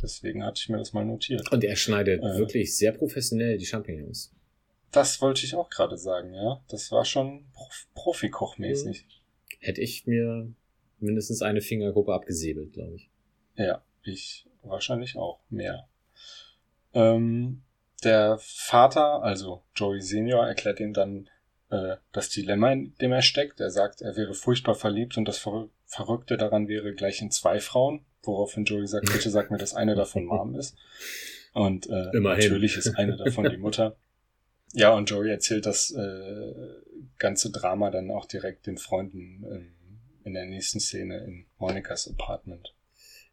Deswegen 0.01 0.43
hatte 0.43 0.61
ich 0.61 0.69
mir 0.69 0.77
das 0.77 0.93
mal 0.93 1.05
notiert. 1.05 1.51
Und 1.51 1.63
er 1.63 1.75
schneidet 1.75 2.21
Äh. 2.23 2.37
wirklich 2.37 2.75
sehr 2.75 2.91
professionell 2.91 3.57
die 3.57 3.65
Champignons. 3.65 4.31
Das 4.91 5.21
wollte 5.21 5.45
ich 5.45 5.53
auch 5.53 5.69
gerade 5.69 5.97
sagen, 5.97 6.33
ja. 6.33 6.63
Das 6.69 6.91
war 6.91 7.05
schon 7.05 7.45
Prof 7.53 7.87
Profikochmäßig. 7.93 9.05
Hätte 9.59 9.81
ich 9.81 10.07
mir 10.07 10.53
mindestens 10.99 11.41
eine 11.41 11.61
Fingergruppe 11.61 12.13
abgesäbelt, 12.13 12.73
glaube 12.73 12.95
ich. 12.95 13.09
Ja, 13.55 13.83
ich 14.03 14.45
wahrscheinlich 14.63 15.17
auch 15.17 15.39
mehr. 15.49 15.87
Ähm, 16.93 17.61
der 18.03 18.37
Vater, 18.39 19.23
also 19.23 19.63
Joey 19.75 20.01
Senior, 20.01 20.47
erklärt 20.47 20.79
ihm 20.79 20.93
dann 20.93 21.29
äh, 21.69 21.97
das 22.11 22.29
Dilemma, 22.29 22.71
in 22.71 22.93
dem 23.01 23.11
er 23.11 23.21
steckt. 23.21 23.59
Er 23.59 23.71
sagt, 23.71 24.01
er 24.01 24.15
wäre 24.15 24.33
furchtbar 24.33 24.75
verliebt 24.75 25.17
und 25.17 25.25
das 25.25 25.37
Verrück 25.37 25.71
Verrückte 25.87 26.35
daran 26.37 26.67
wäre 26.67 26.93
gleich 26.93 27.21
in 27.21 27.31
zwei 27.31 27.59
Frauen, 27.59 28.05
woraufhin 28.21 28.65
Joey 28.65 28.87
sagt, 28.87 29.09
bitte 29.11 29.29
sag 29.29 29.51
mir, 29.51 29.57
dass 29.57 29.73
eine 29.73 29.95
davon 29.95 30.25
Mom 30.25 30.53
ist. 30.55 30.75
Und 31.53 31.87
äh, 31.87 32.09
Immerhin. 32.13 32.43
natürlich 32.43 32.75
ist 32.75 32.93
eine 32.97 33.15
davon 33.15 33.49
die 33.49 33.57
Mutter. 33.57 33.95
Ja, 34.73 34.93
und 34.93 35.09
Joey 35.09 35.29
erzählt 35.29 35.65
das 35.65 35.91
äh, 35.91 36.53
ganze 37.17 37.51
Drama 37.51 37.89
dann 37.89 38.11
auch 38.11 38.25
direkt 38.25 38.67
den 38.67 38.77
Freunden 38.77 39.45
ähm, 39.49 39.71
in 40.27 40.33
der 40.33 40.45
nächsten 40.45 40.79
Szene 40.79 41.23
in 41.25 41.45
Monikas 41.57 42.07
Apartment. 42.07 42.75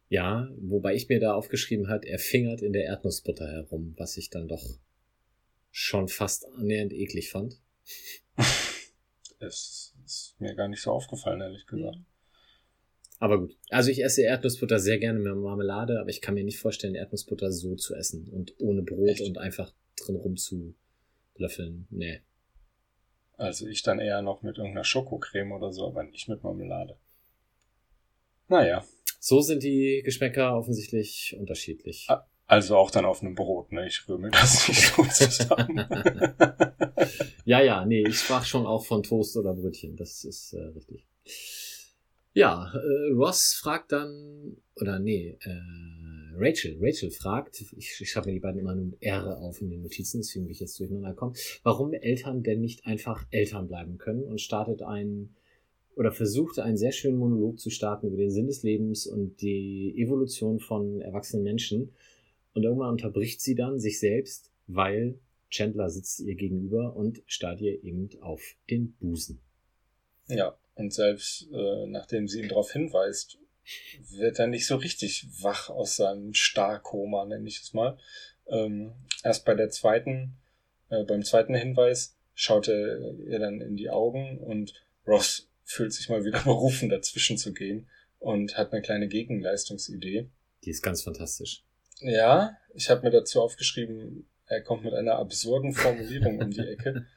Ja, 0.07 0.49
wobei 0.57 0.95
ich 0.95 1.09
mir 1.09 1.19
da 1.19 1.33
aufgeschrieben 1.33 1.89
hat, 1.89 2.05
er 2.05 2.19
fingert 2.19 2.61
in 2.61 2.73
der 2.73 2.85
Erdnussbutter 2.85 3.47
herum, 3.47 3.93
was 3.97 4.17
ich 4.17 4.29
dann 4.29 4.47
doch 4.47 4.63
schon 5.71 6.07
fast 6.07 6.45
annähernd 6.55 6.93
eklig 6.93 7.29
fand. 7.29 7.59
Es 9.37 9.93
ist 10.05 10.35
mir 10.39 10.55
gar 10.55 10.69
nicht 10.69 10.81
so 10.81 10.91
aufgefallen, 10.91 11.41
ehrlich 11.41 11.67
gesagt. 11.67 11.99
Aber 13.19 13.39
gut. 13.39 13.57
Also 13.69 13.91
ich 13.91 14.01
esse 14.01 14.23
Erdnussbutter 14.23 14.79
sehr 14.79 14.97
gerne 14.97 15.19
mit 15.19 15.35
Marmelade, 15.35 15.99
aber 15.99 16.09
ich 16.09 16.21
kann 16.21 16.35
mir 16.35 16.43
nicht 16.45 16.57
vorstellen, 16.57 16.95
Erdnussbutter 16.95 17.51
so 17.51 17.75
zu 17.75 17.95
essen 17.95 18.29
und 18.29 18.55
ohne 18.59 18.81
Brot 18.81 19.09
Echt? 19.09 19.27
und 19.27 19.37
einfach 19.37 19.73
drin 19.97 20.15
rumzulöffeln. 20.15 21.87
Nee. 21.89 22.21
Also 23.37 23.67
ich 23.67 23.83
dann 23.83 23.99
eher 23.99 24.21
noch 24.21 24.41
mit 24.41 24.57
irgendeiner 24.57 24.83
Schokocreme 24.83 25.51
oder 25.51 25.71
so, 25.71 25.87
aber 25.87 26.03
nicht 26.03 26.29
mit 26.29 26.43
Marmelade. 26.43 26.97
Naja, 28.47 28.83
So 29.19 29.41
sind 29.41 29.63
die 29.63 30.01
Geschmäcker 30.05 30.55
offensichtlich 30.57 31.35
unterschiedlich. 31.39 32.05
Ah. 32.09 32.27
also 32.47 32.77
auch 32.77 32.91
dann 32.91 33.05
auf 33.05 33.21
einem 33.21 33.33
Brot, 33.33 33.71
ne? 33.71 33.87
Ich 33.87 34.07
rümmel 34.07 34.31
das 34.31 34.67
nicht 34.67 34.93
so 34.93 35.03
zusammen. 35.03 35.85
Ja, 37.45 37.61
ja, 37.61 37.85
nee, 37.85 38.03
ich 38.07 38.19
sprach 38.19 38.43
schon 38.43 38.65
auch 38.65 38.85
von 38.85 39.03
Toast 39.03 39.37
oder 39.37 39.53
Brötchen. 39.53 39.95
Das 39.95 40.23
ist 40.23 40.53
äh, 40.53 40.61
richtig. 40.61 41.05
Ja, 42.35 42.69
äh, 42.73 43.13
Ross 43.13 43.53
fragt 43.53 43.93
dann, 43.93 44.57
oder 44.75 44.99
nee, 44.99 45.37
äh, 45.39 46.35
Rachel, 46.37 46.77
Rachel 46.81 47.09
fragt, 47.09 47.61
ich, 47.61 48.01
ich 48.01 48.09
schreibe 48.11 48.27
mir 48.27 48.33
die 48.33 48.41
beiden 48.41 48.59
immer 48.59 48.75
nur 48.75 48.87
mit 48.87 49.01
R 49.01 49.37
auf 49.39 49.61
in 49.61 49.69
den 49.69 49.81
Notizen, 49.81 50.19
deswegen 50.19 50.43
bin 50.43 50.51
ich 50.51 50.59
jetzt 50.59 50.77
durcheinander 50.77 51.13
kommen, 51.13 51.33
warum 51.63 51.93
Eltern 51.93 52.43
denn 52.43 52.59
nicht 52.59 52.85
einfach 52.85 53.25
Eltern 53.31 53.69
bleiben 53.69 53.97
können 53.97 54.25
und 54.25 54.41
startet 54.41 54.81
einen 54.81 55.33
oder 55.95 56.11
versuchte 56.11 56.61
einen 56.61 56.75
sehr 56.75 56.91
schönen 56.91 57.17
Monolog 57.17 57.57
zu 57.57 57.69
starten 57.69 58.07
über 58.07 58.17
den 58.17 58.31
Sinn 58.31 58.47
des 58.47 58.63
Lebens 58.63 59.07
und 59.07 59.41
die 59.41 59.93
Evolution 59.97 60.59
von 60.59 60.99
erwachsenen 60.99 61.43
Menschen. 61.43 61.93
Und 62.53 62.63
irgendwann 62.63 62.91
unterbricht 62.91 63.39
sie 63.39 63.55
dann 63.55 63.79
sich 63.79 64.01
selbst, 64.01 64.51
weil 64.67 65.17
Chandler 65.49 65.89
sitzt 65.89 66.19
ihr 66.19 66.35
gegenüber 66.35 66.97
und 66.97 67.23
starrt 67.27 67.61
ihr 67.61 67.81
eben 67.81 68.09
auf 68.19 68.41
den 68.69 68.91
Busen. 68.99 69.39
ja, 70.27 70.57
und 70.75 70.93
selbst 70.93 71.47
äh, 71.51 71.87
nachdem 71.87 72.27
sie 72.27 72.41
ihn 72.41 72.49
darauf 72.49 72.71
hinweist, 72.71 73.37
wird 74.11 74.39
er 74.39 74.47
nicht 74.47 74.67
so 74.67 74.75
richtig 74.75 75.27
wach 75.41 75.69
aus 75.69 75.95
seinem 75.95 76.33
Starrkoma, 76.33 77.25
nenne 77.25 77.47
ich 77.47 77.61
es 77.61 77.73
mal. 77.73 77.97
Ähm, 78.47 78.93
erst 79.23 79.45
bei 79.45 79.55
der 79.55 79.69
zweiten, 79.69 80.37
äh, 80.89 81.03
beim 81.03 81.23
zweiten 81.23 81.55
Hinweis 81.55 82.15
schaut 82.35 82.67
er 82.67 83.15
ihr 83.25 83.39
dann 83.39 83.61
in 83.61 83.75
die 83.75 83.89
Augen 83.89 84.37
und 84.39 84.73
Ross 85.07 85.49
fühlt 85.63 85.93
sich 85.93 86.09
mal 86.09 86.25
wieder 86.25 86.39
berufen, 86.43 86.89
dazwischen 86.89 87.37
zu 87.37 87.53
gehen 87.53 87.87
und 88.19 88.57
hat 88.57 88.71
eine 88.71 88.81
kleine 88.81 89.07
Gegenleistungsidee. 89.07 90.29
Die 90.63 90.69
ist 90.69 90.83
ganz 90.83 91.01
fantastisch. 91.03 91.63
Ja, 91.99 92.57
ich 92.73 92.89
habe 92.89 93.03
mir 93.03 93.11
dazu 93.11 93.41
aufgeschrieben, 93.41 94.27
er 94.47 94.61
kommt 94.61 94.83
mit 94.83 94.93
einer 94.93 95.15
absurden 95.15 95.73
Formulierung 95.73 96.39
um 96.39 96.51
die 96.51 96.67
Ecke. 96.67 97.07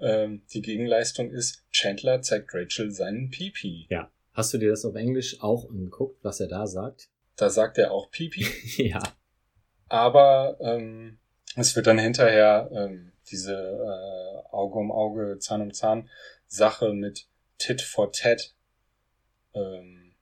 Ähm, 0.00 0.42
die 0.52 0.62
Gegenleistung 0.62 1.30
ist, 1.30 1.64
Chandler 1.70 2.22
zeigt 2.22 2.54
Rachel 2.54 2.90
seinen 2.90 3.30
Pipi. 3.30 3.86
Ja. 3.90 4.10
Hast 4.32 4.54
du 4.54 4.58
dir 4.58 4.70
das 4.70 4.84
auf 4.84 4.94
Englisch 4.94 5.40
auch 5.40 5.68
angeguckt, 5.68 6.22
was 6.22 6.40
er 6.40 6.48
da 6.48 6.66
sagt? 6.66 7.08
Da 7.36 7.50
sagt 7.50 7.78
er 7.78 7.92
auch 7.92 8.10
Pipi, 8.10 8.46
ja. 8.76 9.02
aber 9.88 10.58
ähm, 10.60 11.18
es 11.56 11.74
wird 11.74 11.86
dann 11.86 11.98
hinterher 11.98 12.70
ähm, 12.72 13.12
diese 13.30 13.54
äh, 13.54 14.54
Auge 14.54 14.78
um 14.78 14.92
Auge, 14.92 15.38
Zahn 15.38 15.62
um 15.62 15.72
Zahn 15.72 16.08
Sache 16.46 16.92
mit 16.92 17.26
Tit 17.58 17.80
for 17.80 18.12
Tat. 18.12 18.54
Ähm, 19.54 20.12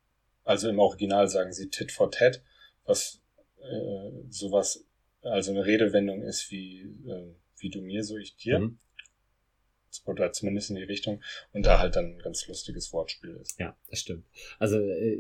also 0.45 0.69
im 0.69 0.79
Original 0.79 1.29
sagen 1.29 1.53
sie 1.53 1.71
Tit 1.71 1.93
for 1.93 2.11
Tat, 2.11 2.43
was 2.85 3.21
äh, 3.61 4.11
sowas, 4.31 4.85
also 5.23 5.51
eine 5.51 5.65
Redewendung 5.65 6.23
ist 6.23 6.51
wie, 6.51 6.83
äh, 7.07 7.35
wie 7.59 7.71
du 7.71 7.81
mir, 7.81 8.05
so 8.05 8.17
ich 8.17 8.37
dir. 8.37 8.61
Mhm. 8.61 8.79
Oder 10.05 10.33
zumindest 10.33 10.71
in 10.71 10.77
die 10.77 10.83
Richtung. 10.83 11.23
Und 11.53 11.67
da 11.67 11.79
halt 11.79 11.97
dann 11.97 12.15
ein 12.15 12.19
ganz 12.19 12.47
lustiges 12.47 12.93
Wortspiel 12.93 13.39
ist. 13.41 13.59
Ja, 13.59 13.77
das 13.89 14.01
stimmt. 14.01 14.27
Also 14.59 14.79
äh, 14.79 15.19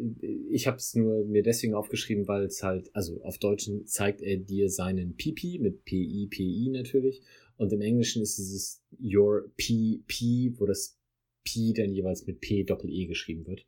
ich 0.50 0.66
habe 0.66 0.76
es 0.76 0.94
nur 0.94 1.24
mir 1.24 1.42
deswegen 1.42 1.74
aufgeschrieben, 1.74 2.28
weil 2.28 2.44
es 2.44 2.62
halt, 2.62 2.90
also 2.94 3.22
auf 3.22 3.38
Deutschen 3.38 3.86
zeigt 3.86 4.20
er 4.22 4.36
dir 4.36 4.70
seinen 4.70 5.16
Pipi 5.16 5.58
mit 5.58 5.84
P-I-P-I 5.84 6.70
natürlich 6.70 7.22
und 7.56 7.72
im 7.72 7.80
Englischen 7.80 8.22
ist 8.22 8.38
dieses 8.38 8.82
Your 9.00 9.50
P-P, 9.56 10.54
wo 10.58 10.66
das 10.66 10.98
P 11.44 11.72
dann 11.72 11.92
jeweils 11.92 12.26
mit 12.26 12.40
P-Doppel-E 12.40 13.06
geschrieben 13.06 13.46
wird. 13.46 13.66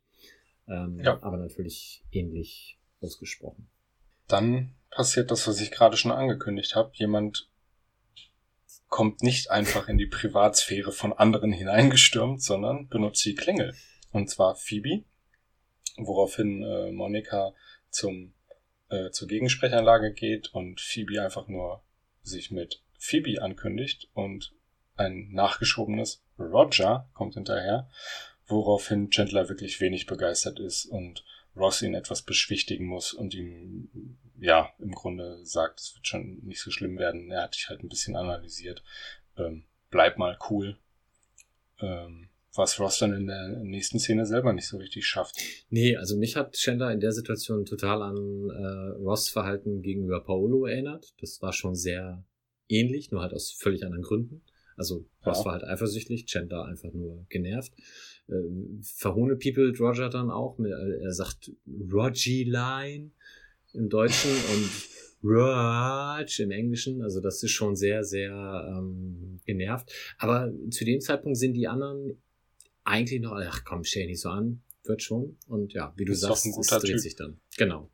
Ähm, 0.67 0.99
Ja. 1.03 1.21
Aber 1.21 1.37
natürlich 1.37 2.03
ähnlich 2.11 2.79
ausgesprochen. 3.01 3.67
Dann 4.27 4.75
passiert 4.89 5.31
das, 5.31 5.47
was 5.47 5.59
ich 5.59 5.71
gerade 5.71 5.97
schon 5.97 6.11
angekündigt 6.11 6.75
habe. 6.75 6.91
Jemand 6.93 7.49
kommt 8.91 9.23
nicht 9.23 9.49
einfach 9.49 9.87
in 9.87 9.97
die 9.97 10.05
Privatsphäre 10.05 10.91
von 10.91 11.13
anderen 11.13 11.53
hineingestürmt, 11.53 12.43
sondern 12.43 12.89
benutzt 12.89 13.25
die 13.25 13.35
Klingel. 13.35 13.73
Und 14.11 14.29
zwar 14.29 14.55
Phoebe, 14.55 15.05
woraufhin 15.95 16.61
äh, 16.61 16.91
Monika 16.91 17.53
zum, 17.89 18.33
äh, 18.89 19.09
zur 19.11 19.29
Gegensprechanlage 19.29 20.13
geht 20.13 20.53
und 20.53 20.81
Phoebe 20.81 21.23
einfach 21.23 21.47
nur 21.47 21.81
sich 22.21 22.51
mit 22.51 22.83
Phoebe 22.99 23.41
ankündigt 23.41 24.09
und 24.13 24.53
ein 24.97 25.29
nachgeschobenes 25.31 26.21
Roger 26.37 27.09
kommt 27.13 27.35
hinterher, 27.35 27.89
woraufhin 28.45 29.09
Chandler 29.09 29.47
wirklich 29.47 29.79
wenig 29.79 30.05
begeistert 30.05 30.59
ist 30.59 30.85
und 30.85 31.23
Ross 31.55 31.81
ihn 31.81 31.93
etwas 31.93 32.21
beschwichtigen 32.21 32.85
muss 32.85 33.13
und 33.13 33.33
ihm, 33.33 34.17
ja, 34.39 34.69
im 34.79 34.91
Grunde 34.91 35.43
sagt, 35.43 35.79
es 35.81 35.95
wird 35.95 36.07
schon 36.07 36.39
nicht 36.43 36.61
so 36.61 36.71
schlimm 36.71 36.97
werden. 36.97 37.29
Er 37.31 37.43
hat 37.43 37.55
dich 37.55 37.69
halt 37.69 37.83
ein 37.83 37.89
bisschen 37.89 38.15
analysiert. 38.15 38.83
Ähm, 39.37 39.65
bleib 39.89 40.17
mal 40.17 40.37
cool. 40.49 40.77
Ähm, 41.79 42.29
was 42.53 42.79
Ross 42.79 42.99
dann 42.99 43.13
in 43.13 43.27
der 43.27 43.47
nächsten 43.63 43.99
Szene 43.99 44.25
selber 44.25 44.51
nicht 44.53 44.67
so 44.67 44.77
richtig 44.77 45.05
schafft. 45.05 45.37
Nee, 45.69 45.95
also 45.95 46.17
mich 46.17 46.35
hat 46.35 46.53
Chandler 46.53 46.91
in 46.91 46.99
der 46.99 47.13
Situation 47.13 47.65
total 47.65 48.01
an 48.01 48.17
äh, 48.49 48.97
Ross 49.01 49.29
Verhalten 49.29 49.81
gegenüber 49.81 50.21
Paolo 50.23 50.65
erinnert. 50.65 51.13
Das 51.21 51.41
war 51.41 51.53
schon 51.53 51.75
sehr 51.75 52.25
ähnlich, 52.67 53.11
nur 53.11 53.21
halt 53.21 53.33
aus 53.33 53.51
völlig 53.51 53.83
anderen 53.83 54.03
Gründen. 54.03 54.41
Also 54.75 55.05
Ross 55.25 55.39
Ja. 55.39 55.45
war 55.45 55.53
halt 55.53 55.63
eifersüchtig, 55.63 56.25
Chandler 56.25 56.65
einfach 56.65 56.91
nur 56.91 57.25
genervt. 57.29 57.73
Äh, 58.27 58.33
verhohne 58.81 59.35
People 59.35 59.73
Roger 59.77 60.09
dann 60.09 60.29
auch. 60.29 60.57
Mit, 60.57 60.71
äh, 60.71 61.03
er 61.03 61.13
sagt 61.13 61.51
Rogie 61.91 62.43
Line 62.43 63.11
im 63.73 63.89
Deutschen 63.89 64.31
und 64.31 64.69
Rog 65.23 66.39
im 66.39 66.51
Englischen. 66.51 67.01
Also 67.01 67.21
das 67.21 67.43
ist 67.43 67.51
schon 67.51 67.75
sehr, 67.75 68.03
sehr 68.03 68.31
ähm, 68.69 69.39
genervt. 69.45 69.91
Aber 70.17 70.51
zu 70.69 70.85
dem 70.85 71.01
Zeitpunkt 71.01 71.37
sind 71.37 71.53
die 71.53 71.67
anderen 71.67 72.21
eigentlich 72.83 73.21
noch, 73.21 73.33
ach 73.33 73.63
komm, 73.63 73.83
stell 73.83 74.07
nicht 74.07 74.21
so 74.21 74.29
an, 74.29 74.61
wird 74.83 75.01
schon. 75.01 75.37
Und 75.47 75.73
ja, 75.73 75.93
wie 75.95 76.05
du 76.05 76.13
Ist 76.13 76.21
sagst, 76.21 76.45
es 76.45 76.67
dreht 76.67 76.91
Typ. 76.91 76.99
sich 76.99 77.15
dann. 77.15 77.39
Genau. 77.57 77.89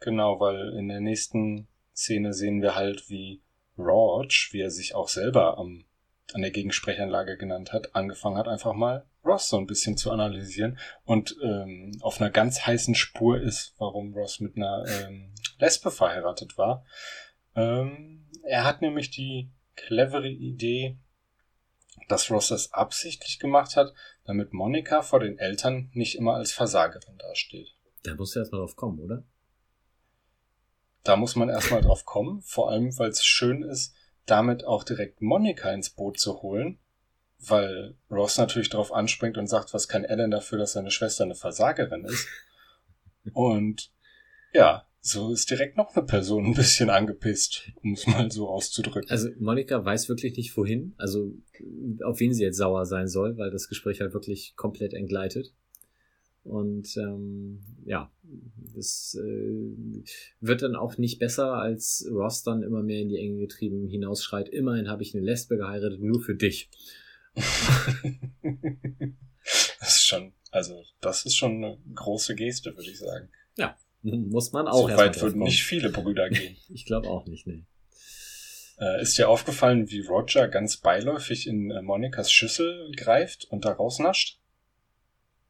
Genau, 0.00 0.40
weil 0.40 0.74
in 0.78 0.88
der 0.88 1.00
nächsten 1.00 1.66
Szene 1.94 2.32
sehen 2.32 2.62
wir 2.62 2.74
halt, 2.74 3.08
wie 3.08 3.42
Rog, 3.78 4.30
wie 4.52 4.60
er 4.60 4.70
sich 4.70 4.94
auch 4.94 5.08
selber 5.08 5.58
am, 5.58 5.84
an 6.34 6.42
der 6.42 6.50
Gegensprechanlage 6.50 7.36
genannt 7.36 7.72
hat, 7.72 7.94
angefangen 7.94 8.36
hat, 8.36 8.48
einfach 8.48 8.72
mal 8.72 9.06
Ross 9.24 9.48
so 9.48 9.58
ein 9.58 9.66
bisschen 9.66 9.96
zu 9.96 10.10
analysieren 10.10 10.78
und 11.04 11.36
ähm, 11.42 11.98
auf 12.00 12.20
einer 12.20 12.30
ganz 12.30 12.66
heißen 12.66 12.94
Spur 12.94 13.40
ist, 13.40 13.74
warum 13.78 14.14
Ross 14.14 14.40
mit 14.40 14.56
einer 14.56 14.84
ähm, 14.86 15.34
Lesbe 15.58 15.90
verheiratet 15.90 16.56
war. 16.56 16.84
Ähm, 17.54 18.28
er 18.42 18.64
hat 18.64 18.80
nämlich 18.80 19.10
die 19.10 19.50
clevere 19.76 20.28
Idee, 20.28 20.98
dass 22.08 22.30
Ross 22.30 22.48
das 22.48 22.72
absichtlich 22.72 23.38
gemacht 23.38 23.76
hat, 23.76 23.92
damit 24.24 24.52
Monika 24.52 25.02
vor 25.02 25.20
den 25.20 25.38
Eltern 25.38 25.90
nicht 25.92 26.16
immer 26.16 26.34
als 26.34 26.52
Versagerin 26.52 27.18
dasteht. 27.18 27.74
Da 28.02 28.14
musst 28.14 28.34
du 28.34 28.40
erstmal 28.40 28.60
drauf 28.60 28.76
kommen, 28.76 28.98
oder? 28.98 29.24
Da 31.02 31.16
muss 31.16 31.36
man 31.36 31.48
erstmal 31.48 31.80
drauf 31.80 32.04
kommen, 32.04 32.42
vor 32.42 32.70
allem 32.70 32.96
weil 32.98 33.10
es 33.10 33.24
schön 33.24 33.62
ist, 33.62 33.94
damit 34.26 34.64
auch 34.64 34.84
direkt 34.84 35.22
Monika 35.22 35.72
ins 35.72 35.90
Boot 35.90 36.18
zu 36.18 36.42
holen, 36.42 36.78
weil 37.38 37.94
Ross 38.10 38.38
natürlich 38.38 38.68
darauf 38.68 38.92
anspringt 38.92 39.38
und 39.38 39.46
sagt, 39.46 39.72
was 39.74 39.88
kann 39.88 40.02
denn 40.02 40.30
dafür, 40.30 40.58
dass 40.58 40.72
seine 40.72 40.90
Schwester 40.90 41.24
eine 41.24 41.34
Versagerin 41.34 42.04
ist? 42.04 42.26
Und 43.34 43.90
ja, 44.52 44.86
so 45.00 45.32
ist 45.32 45.50
direkt 45.50 45.76
noch 45.76 45.94
eine 45.94 46.04
Person 46.04 46.46
ein 46.46 46.54
bisschen 46.54 46.90
angepisst, 46.90 47.70
um 47.82 47.94
es 47.94 48.06
mal 48.06 48.30
so 48.30 48.48
auszudrücken. 48.48 49.10
Also 49.10 49.30
Monika 49.38 49.82
weiß 49.82 50.08
wirklich 50.08 50.36
nicht 50.36 50.56
wohin, 50.56 50.94
also 50.98 51.32
auf 52.04 52.20
wen 52.20 52.34
sie 52.34 52.42
jetzt 52.42 52.58
sauer 52.58 52.84
sein 52.84 53.08
soll, 53.08 53.38
weil 53.38 53.50
das 53.50 53.68
Gespräch 53.68 54.00
halt 54.00 54.12
wirklich 54.12 54.54
komplett 54.56 54.92
entgleitet. 54.92 55.54
Und 56.42 56.96
ähm, 56.96 57.60
ja, 57.84 58.10
das 58.74 59.16
äh, 59.20 60.02
wird 60.40 60.62
dann 60.62 60.74
auch 60.74 60.96
nicht 60.96 61.18
besser, 61.18 61.54
als 61.54 62.08
Ross 62.10 62.42
dann 62.42 62.62
immer 62.62 62.82
mehr 62.82 63.00
in 63.00 63.10
die 63.10 63.18
Enge 63.18 63.40
getrieben 63.40 63.86
hinausschreit, 63.86 64.48
immerhin 64.48 64.88
habe 64.88 65.02
ich 65.02 65.14
eine 65.14 65.24
Lesbe 65.24 65.58
geheiratet, 65.58 66.00
nur 66.00 66.22
für 66.22 66.34
dich. 66.34 66.70
das 69.80 69.96
ist 69.96 70.06
schon, 70.06 70.32
also 70.50 70.82
das 71.00 71.26
ist 71.26 71.36
schon 71.36 71.56
eine 71.56 71.78
große 71.94 72.34
Geste, 72.34 72.74
würde 72.74 72.90
ich 72.90 72.98
sagen. 72.98 73.28
Muss 74.02 74.52
man 74.52 74.66
auch 74.66 74.88
so 74.88 74.96
weit 74.96 75.20
würden 75.20 75.42
nicht 75.42 75.62
viele 75.62 75.90
Brüder 75.90 76.28
gehen. 76.30 76.56
Ich 76.68 76.86
glaube 76.86 77.08
auch 77.08 77.26
nicht, 77.26 77.46
nee. 77.46 77.64
Äh, 78.78 79.02
ist 79.02 79.18
dir 79.18 79.28
aufgefallen, 79.28 79.90
wie 79.90 80.00
Roger 80.00 80.48
ganz 80.48 80.78
beiläufig 80.78 81.46
in 81.46 81.70
äh, 81.70 81.82
Monikas 81.82 82.32
Schüssel 82.32 82.90
greift 82.96 83.44
und 83.50 83.66
da 83.66 83.72
rausnascht? 83.72 84.40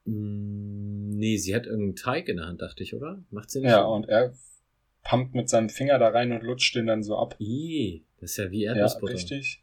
Mm, 0.05 0.80
Nee, 1.21 1.37
sie 1.37 1.55
hat 1.55 1.67
irgendeinen 1.67 1.97
Teig 1.97 2.29
in 2.29 2.39
der 2.39 2.47
Hand, 2.47 2.63
dachte 2.63 2.83
ich, 2.83 2.95
oder? 2.95 3.23
Macht 3.31 3.51
sie 3.51 3.61
nicht? 3.61 3.69
Ja, 3.69 3.83
so? 3.83 3.91
und 3.91 4.09
er 4.09 4.33
pumpt 5.05 5.35
mit 5.35 5.51
seinem 5.51 5.69
Finger 5.69 5.99
da 5.99 6.09
rein 6.09 6.33
und 6.33 6.43
lutscht 6.43 6.75
den 6.75 6.87
dann 6.87 7.03
so 7.03 7.19
ab. 7.19 7.37
Ih, 7.39 8.03
das 8.21 8.31
ist 8.31 8.37
ja 8.39 8.51
wie 8.51 8.63
Ja, 8.63 8.73
Erdnussbutter. 8.73 9.13
richtig. 9.13 9.63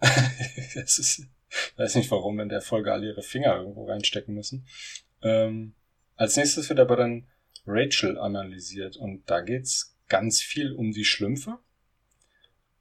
das 0.74 0.98
ist, 0.98 1.20
ich 1.50 1.78
weiß 1.78 1.94
nicht, 1.94 2.10
warum 2.10 2.40
in 2.40 2.48
der 2.48 2.62
Folge 2.62 2.92
alle 2.92 3.06
ihre 3.06 3.22
Finger 3.22 3.56
irgendwo 3.58 3.86
reinstecken 3.86 4.34
müssen. 4.34 4.66
Ähm, 5.22 5.74
als 6.16 6.36
nächstes 6.36 6.68
wird 6.68 6.80
aber 6.80 6.96
dann 6.96 7.28
Rachel 7.64 8.18
analysiert 8.18 8.96
und 8.96 9.30
da 9.30 9.40
geht's 9.40 9.96
ganz 10.08 10.42
viel 10.42 10.72
um 10.72 10.90
die 10.90 11.04
Schlümpfe. 11.04 11.58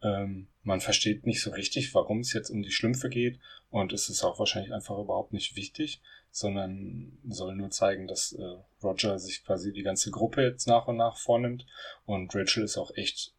Ähm, 0.02 0.48
man 0.64 0.82
versteht 0.82 1.28
nicht 1.28 1.44
so 1.44 1.52
richtig, 1.52 1.94
warum 1.94 2.22
es 2.22 2.34
jetzt 2.34 2.50
um 2.50 2.64
die 2.64 2.72
Schlümpfe 2.72 3.10
geht 3.10 3.40
und 3.70 3.94
es 3.94 4.10
ist 4.10 4.24
auch 4.24 4.40
wahrscheinlich 4.40 4.74
einfach 4.74 4.98
überhaupt 4.98 5.34
nicht 5.34 5.56
wichtig, 5.56 6.02
sondern 6.32 7.18
soll 7.28 7.56
nur 7.56 7.70
zeigen, 7.72 8.08
dass 8.08 8.34
äh, 8.34 8.44
Roger 8.84 9.18
sich 9.20 9.44
quasi 9.44 9.74
die 9.74 9.84
ganze 9.84 10.12
Gruppe 10.12 10.44
jetzt 10.44 10.68
nach 10.68 10.88
und 10.88 10.98
nach 10.98 11.18
vornimmt 11.18 11.66
und 12.06 12.34
Rachel 12.36 12.64
ist 12.64 12.78
auch 12.78 12.92
echt, 12.96 13.34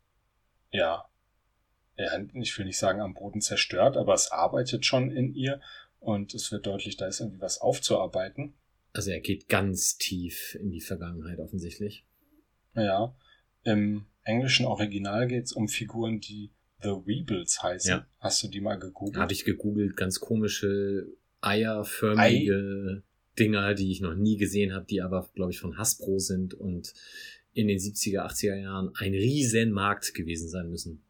ja, 0.71 1.09
ich 2.35 2.57
will 2.57 2.67
nicht 2.67 2.79
sagen 2.79 3.01
am 3.01 3.15
Boden 3.15 3.41
zerstört, 3.41 3.97
aber 3.97 4.15
es 4.15 4.31
arbeitet 4.31 4.87
schon 4.87 5.11
in 5.11 5.35
ihr 5.35 5.61
und 5.99 6.33
es 6.35 6.53
wird 6.53 6.67
deutlich, 6.67 6.97
da 6.97 7.07
ist 7.07 7.21
irgendwie 7.21 7.41
was 7.41 7.61
aufzuarbeiten. 7.61 8.55
Also 8.93 9.11
er 9.11 9.21
geht 9.21 9.49
ganz 9.49 9.99
tief 9.99 10.57
in 10.61 10.71
die 10.71 10.81
Vergangenheit 10.81 11.41
offensichtlich. 11.41 12.05
Ja, 12.75 13.15
im 13.65 14.07
englischen 14.23 14.67
Original 14.67 15.27
geht 15.27 15.45
es 15.45 15.53
um 15.53 15.69
Figuren, 15.69 16.21
die 16.21 16.53
The 16.81 16.91
Weebles 17.05 17.63
heißen. 17.63 17.91
Ja. 17.91 18.07
Hast 18.21 18.43
du 18.43 18.49
die 18.49 18.61
mal 18.61 18.79
gegoogelt? 18.79 19.21
Habe 19.21 19.33
ich 19.33 19.45
gegoogelt, 19.45 19.97
ganz 19.97 20.21
komische 20.21 21.07
eierförmige 21.41 23.03
Dinger, 23.39 23.75
die 23.75 23.93
ich 23.93 24.01
noch 24.01 24.15
nie 24.15 24.37
gesehen 24.37 24.75
habe, 24.75 24.85
die 24.87 25.01
aber, 25.01 25.29
glaube 25.35 25.53
ich, 25.53 25.61
von 25.61 25.79
Hasbro 25.79 26.19
sind 26.19 26.55
und 26.55 26.93
in 27.53 27.69
den 27.69 27.79
70er, 27.79 28.21
80er 28.21 28.57
Jahren 28.57 28.91
ein 28.97 29.13
Riesenmarkt 29.13 30.15
gewesen 30.15 30.49
sein 30.49 30.69
müssen. 30.69 31.03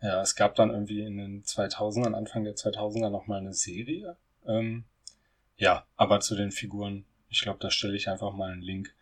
Ja, 0.00 0.20
es 0.20 0.34
gab 0.34 0.54
dann 0.54 0.70
irgendwie 0.70 1.00
in 1.00 1.16
den 1.16 1.42
2000ern, 1.44 2.12
Anfang 2.12 2.44
der 2.44 2.54
2000er 2.54 3.10
nochmal 3.10 3.40
eine 3.40 3.54
Serie. 3.54 4.16
Ähm, 4.46 4.84
ja, 5.56 5.86
aber 5.96 6.20
zu 6.20 6.36
den 6.36 6.50
Figuren, 6.50 7.04
ich 7.28 7.40
glaube, 7.40 7.58
da 7.60 7.70
stelle 7.70 7.96
ich 7.96 8.08
einfach 8.08 8.34
mal 8.34 8.52
einen 8.52 8.62
Link 8.62 8.94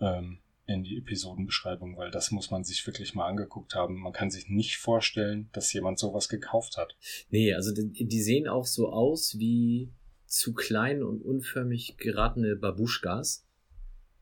ähm, 0.00 0.38
in 0.68 0.84
die 0.84 0.98
Episodenbeschreibung, 0.98 1.96
weil 1.96 2.10
das 2.10 2.30
muss 2.30 2.50
man 2.50 2.62
sich 2.62 2.86
wirklich 2.86 3.14
mal 3.14 3.26
angeguckt 3.26 3.74
haben. 3.74 4.00
Man 4.00 4.12
kann 4.12 4.30
sich 4.30 4.48
nicht 4.48 4.76
vorstellen, 4.76 5.48
dass 5.52 5.72
jemand 5.72 5.98
sowas 5.98 6.28
gekauft 6.28 6.76
hat. 6.76 6.94
Nee, 7.30 7.54
also 7.54 7.72
die, 7.72 8.06
die 8.06 8.22
sehen 8.22 8.46
auch 8.46 8.66
so 8.66 8.90
aus 8.90 9.38
wie 9.38 9.90
zu 10.26 10.52
klein 10.52 11.02
und 11.02 11.22
unförmig 11.22 11.96
geratene 11.96 12.54
Babuschkas. 12.54 13.46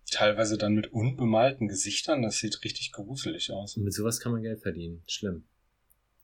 Teilweise 0.09 0.57
dann 0.57 0.75
mit 0.75 0.93
unbemalten 0.93 1.67
Gesichtern, 1.67 2.23
das 2.23 2.39
sieht 2.39 2.63
richtig 2.63 2.93
gruselig 2.93 3.51
aus. 3.51 3.77
Und 3.77 3.83
mit 3.83 3.93
sowas 3.93 4.21
kann 4.21 4.31
man 4.31 4.43
Geld 4.43 4.63
verdienen. 4.63 5.03
Schlimm. 5.09 5.45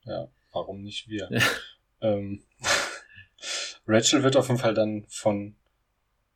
Ja, 0.05 0.29
warum 0.51 0.81
nicht 0.81 1.07
wir? 1.09 1.29
Ähm, 2.03 2.43
Rachel 3.87 4.23
wird 4.23 4.35
auf 4.35 4.49
jeden 4.49 4.59
Fall 4.59 4.73
dann 4.73 5.05
von 5.07 5.55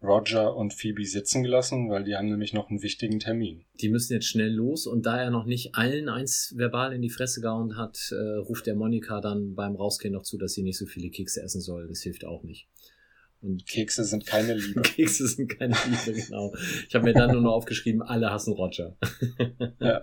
Roger 0.01 0.55
und 0.55 0.73
Phoebe 0.73 1.05
sitzen 1.05 1.43
gelassen, 1.43 1.89
weil 1.89 2.03
die 2.03 2.15
haben 2.15 2.29
nämlich 2.29 2.53
noch 2.53 2.69
einen 2.69 2.83
wichtigen 2.83 3.19
Termin. 3.19 3.65
Die 3.81 3.89
müssen 3.89 4.13
jetzt 4.13 4.27
schnell 4.27 4.53
los 4.53 4.85
und 4.85 5.05
da 5.05 5.19
er 5.19 5.31
noch 5.31 5.45
nicht 5.45 5.73
allen 5.73 6.07
eins 6.07 6.53
verbal 6.55 6.93
in 6.93 7.01
die 7.01 7.09
Fresse 7.09 7.41
gehauen 7.41 7.77
hat, 7.77 8.11
äh, 8.11 8.37
ruft 8.37 8.67
der 8.67 8.75
Monika 8.75 9.21
dann 9.21 9.55
beim 9.55 9.75
Rausgehen 9.75 10.13
noch 10.13 10.23
zu, 10.23 10.37
dass 10.37 10.53
sie 10.53 10.61
nicht 10.61 10.77
so 10.77 10.85
viele 10.85 11.09
Kekse 11.09 11.41
essen 11.41 11.61
soll. 11.61 11.87
Das 11.87 12.01
hilft 12.01 12.25
auch 12.25 12.43
nicht. 12.43 12.67
Und 13.41 13.65
Kekse 13.67 14.03
sind 14.03 14.25
keine 14.25 14.53
Liebe. 14.53 14.81
Kekse 14.83 15.27
sind 15.27 15.57
keine 15.57 15.75
Liebe, 15.85 16.19
genau. 16.19 16.53
Ich 16.87 16.95
habe 16.95 17.05
mir 17.05 17.13
dann 17.13 17.31
nur 17.31 17.41
noch 17.41 17.53
aufgeschrieben, 17.53 18.01
alle 18.01 18.31
hassen 18.31 18.53
Roger. 18.53 18.97
ja. 19.79 20.01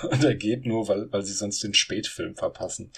und 0.10 0.24
er 0.24 0.34
geht 0.34 0.66
nur, 0.66 0.88
weil, 0.88 1.10
weil 1.12 1.22
sie 1.22 1.32
sonst 1.32 1.62
den 1.62 1.74
Spätfilm 1.74 2.36
verpassen. 2.36 2.92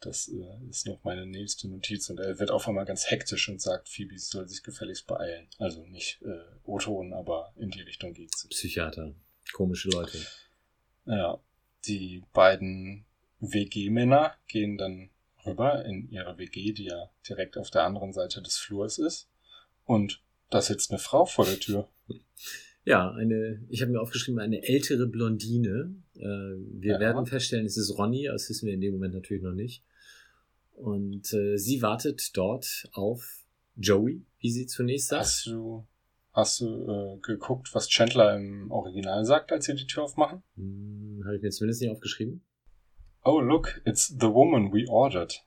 Das 0.00 0.28
äh, 0.28 0.68
ist 0.68 0.86
noch 0.86 1.02
meine 1.04 1.26
nächste 1.26 1.68
Notiz. 1.68 2.10
Und 2.10 2.20
er 2.20 2.38
wird 2.38 2.50
auf 2.50 2.68
einmal 2.68 2.84
ganz 2.84 3.10
hektisch 3.10 3.48
und 3.48 3.60
sagt, 3.60 3.88
Phoebe 3.88 4.18
soll 4.18 4.48
sich 4.48 4.62
gefälligst 4.62 5.06
beeilen. 5.06 5.48
Also 5.58 5.84
nicht 5.86 6.20
äh, 6.22 6.44
O-Ton, 6.64 7.12
aber 7.12 7.52
in 7.56 7.70
die 7.70 7.82
Richtung 7.82 8.12
geht's. 8.12 8.46
Psychiater. 8.48 9.14
Komische 9.52 9.88
Leute. 9.90 10.18
Ja, 11.06 11.38
die 11.86 12.22
beiden 12.32 13.04
WG-Männer 13.40 14.34
gehen 14.46 14.78
dann 14.78 15.10
rüber 15.44 15.84
in 15.84 16.08
ihre 16.10 16.38
WG, 16.38 16.72
die 16.72 16.84
ja 16.84 17.10
direkt 17.28 17.58
auf 17.58 17.70
der 17.70 17.84
anderen 17.84 18.12
Seite 18.12 18.42
des 18.42 18.56
Flurs 18.56 18.98
ist. 18.98 19.28
Und 19.84 20.22
da 20.50 20.62
sitzt 20.62 20.90
eine 20.90 20.98
Frau 20.98 21.26
vor 21.26 21.44
der 21.44 21.58
Tür. 21.58 21.88
Ja, 22.84 23.10
eine, 23.12 23.64
ich 23.70 23.80
habe 23.80 23.92
mir 23.92 24.00
aufgeschrieben, 24.00 24.40
eine 24.40 24.62
ältere 24.62 25.06
Blondine. 25.06 25.94
Äh, 26.16 26.20
wir 26.22 26.92
Ja. 26.94 27.00
werden 27.00 27.24
feststellen, 27.26 27.64
es 27.66 27.76
ist 27.78 27.96
Ronny, 27.98 28.24
das 28.24 28.48
wissen 28.50 28.66
wir 28.66 28.74
in 28.74 28.80
dem 28.80 28.92
Moment 28.92 29.14
natürlich 29.14 29.42
noch 29.42 29.54
nicht. 29.54 29.82
Und 30.74 31.32
äh, 31.32 31.56
sie 31.56 31.80
wartet 31.82 32.36
dort 32.36 32.88
auf 32.92 33.44
Joey, 33.76 34.22
wie 34.38 34.50
sie 34.50 34.66
zunächst 34.66 35.08
sagt. 35.08 35.22
Hast 35.22 35.46
du, 35.46 35.86
hast 36.32 36.60
du 36.60 36.66
äh, 36.66 37.18
geguckt, 37.20 37.74
was 37.74 37.88
Chandler 37.88 38.36
im 38.36 38.70
Original 38.70 39.24
sagt, 39.24 39.50
als 39.52 39.64
sie 39.64 39.74
die 39.74 39.86
Tür 39.86 40.02
aufmachen? 40.04 40.42
Hm, 40.56 41.22
habe 41.24 41.36
ich 41.36 41.42
mir 41.42 41.50
zumindest 41.50 41.80
nicht 41.80 41.90
aufgeschrieben. 41.90 42.42
Oh, 43.24 43.40
look, 43.40 43.80
it's 43.86 44.08
the 44.08 44.26
woman 44.28 44.72
we 44.72 44.84
ordered. 44.90 45.42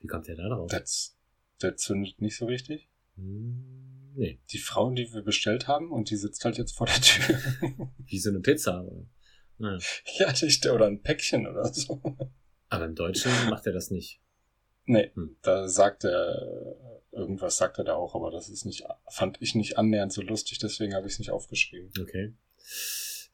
Wie 0.00 0.06
kommt 0.06 0.28
der 0.28 0.36
da 0.36 0.48
drauf? 0.48 0.70
Das, 0.70 1.16
der 1.60 1.76
zündet 1.76 2.20
nicht 2.20 2.36
so 2.36 2.46
richtig. 2.46 2.88
Hm, 3.16 3.85
nee, 4.16 4.40
Die 4.50 4.58
Frau, 4.58 4.90
die 4.90 5.12
wir 5.12 5.22
bestellt 5.22 5.68
haben, 5.68 5.90
und 5.92 6.10
die 6.10 6.16
sitzt 6.16 6.44
halt 6.44 6.58
jetzt 6.58 6.72
vor 6.76 6.86
der 6.86 7.00
Tür. 7.00 7.38
wie 7.98 8.18
so 8.18 8.30
eine 8.30 8.40
Pizza. 8.40 8.82
Oder? 8.84 9.06
Naja. 9.58 9.78
ja, 10.18 10.72
oder 10.72 10.86
ein 10.86 11.02
Päckchen 11.02 11.46
oder 11.46 11.72
so. 11.72 12.02
Aber 12.68 12.84
im 12.84 12.94
Deutschen 12.94 13.30
macht 13.48 13.66
er 13.66 13.72
das 13.72 13.90
nicht. 13.90 14.20
Nee, 14.86 15.10
Hm. 15.14 15.36
da 15.42 15.68
sagt 15.68 16.04
er, 16.04 16.76
irgendwas 17.12 17.56
sagt 17.56 17.78
er 17.78 17.84
da 17.84 17.94
auch, 17.94 18.14
aber 18.14 18.30
das 18.30 18.48
ist 18.48 18.64
nicht, 18.64 18.84
fand 19.10 19.38
ich 19.40 19.54
nicht 19.54 19.78
annähernd 19.78 20.12
so 20.12 20.22
lustig, 20.22 20.58
deswegen 20.58 20.94
habe 20.94 21.06
ich 21.06 21.14
es 21.14 21.18
nicht 21.18 21.30
aufgeschrieben. 21.30 21.90
Okay. 22.00 22.34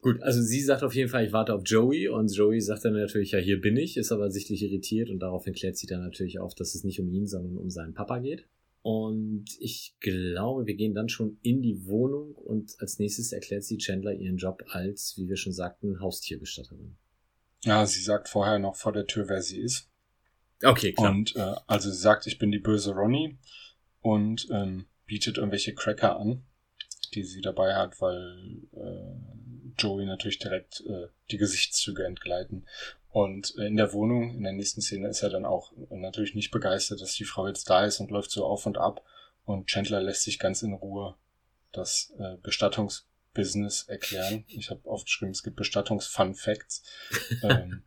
Gut, 0.01 0.21
also 0.23 0.41
sie 0.43 0.61
sagt 0.61 0.83
auf 0.83 0.95
jeden 0.95 1.11
Fall, 1.11 1.27
ich 1.27 1.33
warte 1.33 1.55
auf 1.55 1.63
Joey 1.65 2.09
und 2.09 2.35
Joey 2.35 2.61
sagt 2.61 2.85
dann 2.85 2.95
natürlich, 2.95 3.33
ja, 3.33 3.39
hier 3.39 3.61
bin 3.61 3.77
ich, 3.77 3.97
ist 3.97 4.11
aber 4.11 4.31
sichtlich 4.31 4.63
irritiert 4.63 5.11
und 5.11 5.21
daraufhin 5.21 5.55
klärt 5.55 5.77
sie 5.77 5.87
dann 5.87 6.03
natürlich 6.03 6.41
auf, 6.41 6.55
dass 6.55 6.75
es 6.75 6.83
nicht 6.85 6.99
um 7.01 7.09
ihn, 7.09 7.27
sondern 7.27 7.57
um 7.57 7.71
seinen 7.71 7.95
Papa 7.95 8.19
geht. 8.19 8.49
Und 8.83 9.45
ich 9.61 9.95
glaube, 10.01 10.67
wir 10.67 10.75
gehen 10.75 10.95
dann 10.95 11.09
schon 11.09 11.39
in 11.43 11.63
die 11.63 11.87
Wohnung 11.87 12.35
und 12.35 12.75
als 12.81 12.99
nächstes 12.99 13.33
erklärt 13.33 13.63
sie 13.63 13.79
Chandler 13.79 14.13
ihren 14.13 14.39
Job 14.39 14.65
als, 14.71 15.15
wie 15.17 15.29
wir 15.29 15.37
schon 15.37 15.53
sagten, 15.53 16.01
Haustierbestatterin. 16.01 16.97
Ja, 17.65 17.87
sie 17.87 18.03
sagt 18.03 18.29
vorher 18.29 18.59
noch 18.59 18.75
vor 18.75 18.93
der 18.93 19.07
Tür, 19.07 19.29
wer 19.29 19.41
sie 19.41 19.61
ist. 19.61 19.89
Okay, 20.65 20.93
klar. 20.93 21.13
Und 21.13 21.37
äh, 21.37 21.55
also 21.69 21.91
sie 21.91 22.01
sagt, 22.01 22.27
ich 22.27 22.39
bin 22.39 22.51
die 22.51 22.59
böse 22.59 22.93
Ronny 22.93 23.39
und 24.01 24.49
ähm, 24.51 24.87
bietet 25.07 25.39
irgendwelche 25.39 25.75
Cracker 25.75 26.19
an, 26.19 26.45
die 27.15 27.23
sie 27.23 27.41
dabei 27.41 27.75
hat, 27.75 28.01
weil 28.01 28.63
äh, 28.73 29.73
Joey 29.79 30.07
natürlich 30.07 30.41
direkt 30.41 30.83
äh, 30.87 31.07
die 31.31 31.39
Gesichtszüge 31.39 32.05
entgleiten. 32.05 32.67
Und 33.13 33.55
äh, 33.59 33.67
in 33.67 33.77
der 33.77 33.93
Wohnung, 33.93 34.35
in 34.35 34.43
der 34.43 34.53
nächsten 34.53 34.81
Szene, 34.81 35.09
ist 35.09 35.23
er 35.23 35.31
dann 35.31 35.45
auch 35.45 35.73
natürlich 35.91 36.35
nicht 36.35 36.51
begeistert, 36.51 37.01
dass 37.01 37.15
die 37.15 37.25
Frau 37.25 37.47
jetzt 37.47 37.69
da 37.69 37.85
ist 37.85 38.01
und 38.01 38.11
läuft 38.11 38.31
so 38.31 38.45
auf 38.45 38.67
und 38.67 38.79
ab. 38.79 39.05
Und 39.45 39.67
Chandler 39.67 40.01
lässt 40.01 40.23
sich 40.23 40.39
ganz 40.39 40.63
in 40.63 40.73
Ruhe 40.73 41.15
das 41.73 42.13
äh, 42.19 42.37
Bestattungsbusiness 42.43 43.85
erklären. 43.85 44.45
Ich 44.49 44.71
habe 44.71 44.89
aufgeschrieben, 44.89 45.33
es 45.33 45.43
gibt 45.43 45.57
Bestattungs-Fun-Facts. 45.57 46.83
ähm, 47.43 47.83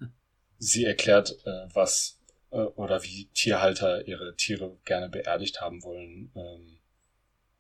sie 0.59 0.85
erklärt, 0.85 1.31
äh, 1.45 1.67
was 1.73 2.21
äh, 2.51 2.57
oder 2.57 3.03
wie 3.03 3.29
Tierhalter 3.33 4.07
ihre 4.07 4.35
Tiere 4.35 4.77
gerne 4.85 5.09
beerdigt 5.09 5.59
haben 5.61 5.83
wollen. 5.83 6.31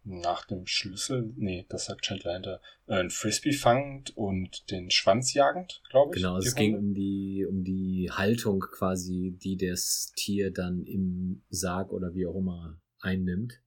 Nach 0.07 0.45
dem 0.45 0.67
Schlüssel, 0.67 1.33
nee, 1.35 1.65
das 1.67 1.85
sagt 1.85 2.03
Chandler 2.03 2.33
hinter, 2.33 2.61
äh, 2.85 2.99
ein 2.99 3.09
Frisbee 3.09 3.53
fangend 3.53 4.15
und 4.15 4.69
den 4.69 4.91
Schwanz 4.91 5.33
jagend, 5.33 5.81
glaube 5.89 6.15
ich. 6.15 6.21
Genau, 6.21 6.37
es 6.37 6.53
ging 6.53 6.75
Hunde. 6.75 6.87
um 6.87 6.93
die, 6.93 7.45
um 7.49 7.63
die 7.63 8.11
Haltung 8.11 8.59
quasi, 8.59 9.35
die 9.43 9.57
das 9.57 10.11
Tier 10.15 10.51
dann 10.51 10.85
im 10.85 11.43
Sarg 11.49 11.91
oder 11.91 12.13
wie 12.13 12.27
auch 12.27 12.35
immer 12.35 12.79
einnimmt. 12.99 13.59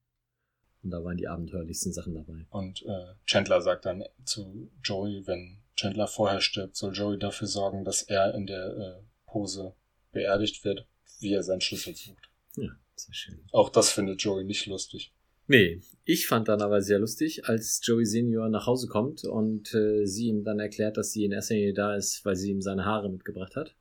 Und 0.81 0.91
da 0.91 1.03
waren 1.03 1.17
die 1.17 1.27
abenteuerlichsten 1.27 1.91
Sachen 1.91 2.13
dabei. 2.13 2.45
Und 2.51 2.83
äh, 2.83 3.15
Chandler 3.25 3.61
sagt 3.61 3.85
dann 3.85 4.05
zu 4.23 4.71
Joey, 4.81 5.27
wenn 5.27 5.61
Chandler 5.75 6.07
vorher 6.07 6.39
stirbt, 6.39 6.77
soll 6.77 6.93
Joey 6.93 7.19
dafür 7.19 7.47
sorgen, 7.47 7.83
dass 7.83 8.01
er 8.03 8.33
in 8.33 8.47
der 8.47 8.77
äh, 8.77 9.03
Pose 9.25 9.75
beerdigt 10.13 10.63
wird, 10.63 10.87
wie 11.19 11.33
er 11.33 11.43
seinen 11.43 11.59
Schlüssel 11.59 11.95
sucht. 11.95 12.29
Ja, 12.55 12.69
sehr 12.95 13.13
schön. 13.13 13.43
Auch 13.51 13.69
das 13.69 13.91
findet 13.91 14.21
Joey 14.21 14.45
nicht 14.45 14.65
lustig. 14.67 15.13
Nee, 15.49 15.81
ich 16.05 16.27
fand 16.27 16.47
dann 16.47 16.61
aber 16.61 16.79
sehr 16.83 16.99
lustig, 16.99 17.49
als 17.49 17.81
Joey 17.83 18.05
Senior 18.05 18.49
nach 18.49 18.67
Hause 18.67 18.87
kommt 18.87 19.23
und 19.23 19.73
äh, 19.73 20.05
sie 20.05 20.27
ihm 20.27 20.43
dann 20.43 20.59
erklärt, 20.59 20.95
dass 20.95 21.11
sie 21.11 21.25
in 21.25 21.31
erster 21.31 21.55
Linie 21.55 21.73
da 21.73 21.95
ist, 21.95 22.23
weil 22.23 22.35
sie 22.35 22.51
ihm 22.51 22.61
seine 22.61 22.85
Haare 22.85 23.09
mitgebracht 23.09 23.55
hat. 23.55 23.75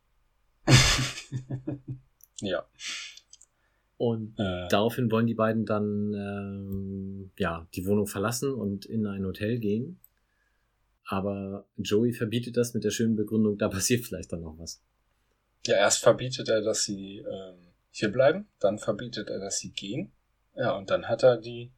ja. 2.41 2.67
Und 3.99 4.39
äh. 4.39 4.67
daraufhin 4.69 5.11
wollen 5.11 5.27
die 5.27 5.35
beiden 5.35 5.67
dann 5.67 6.15
ähm, 6.15 7.33
ja 7.39 7.69
die 7.75 7.85
Wohnung 7.85 8.07
verlassen 8.07 8.55
und 8.55 8.87
in 8.87 9.07
ein 9.07 9.27
Hotel 9.27 9.59
gehen. 9.59 10.01
Aber 11.05 11.69
Joey 11.77 12.15
verbietet 12.15 12.57
das 12.57 12.73
mit 12.73 12.85
der 12.85 12.93
schönen 12.93 13.15
Begründung, 13.15 13.59
da 13.59 13.69
passiert 13.69 14.07
vielleicht 14.07 14.33
dann 14.33 14.41
noch 14.41 14.59
was. 14.59 14.83
Ja, 15.67 15.77
erst 15.77 15.99
verbietet 15.99 16.49
er, 16.49 16.63
dass 16.63 16.85
sie 16.85 17.19
ähm, 17.19 17.59
hier 17.91 18.09
bleiben, 18.09 18.49
dann 18.59 18.79
verbietet 18.79 19.29
er, 19.29 19.39
dass 19.39 19.59
sie 19.59 19.73
gehen. 19.73 20.13
Ja, 20.59 20.73
und 20.73 20.91
dann 20.91 21.09
hat 21.09 21.23
er 21.23 21.37
die 21.37 21.71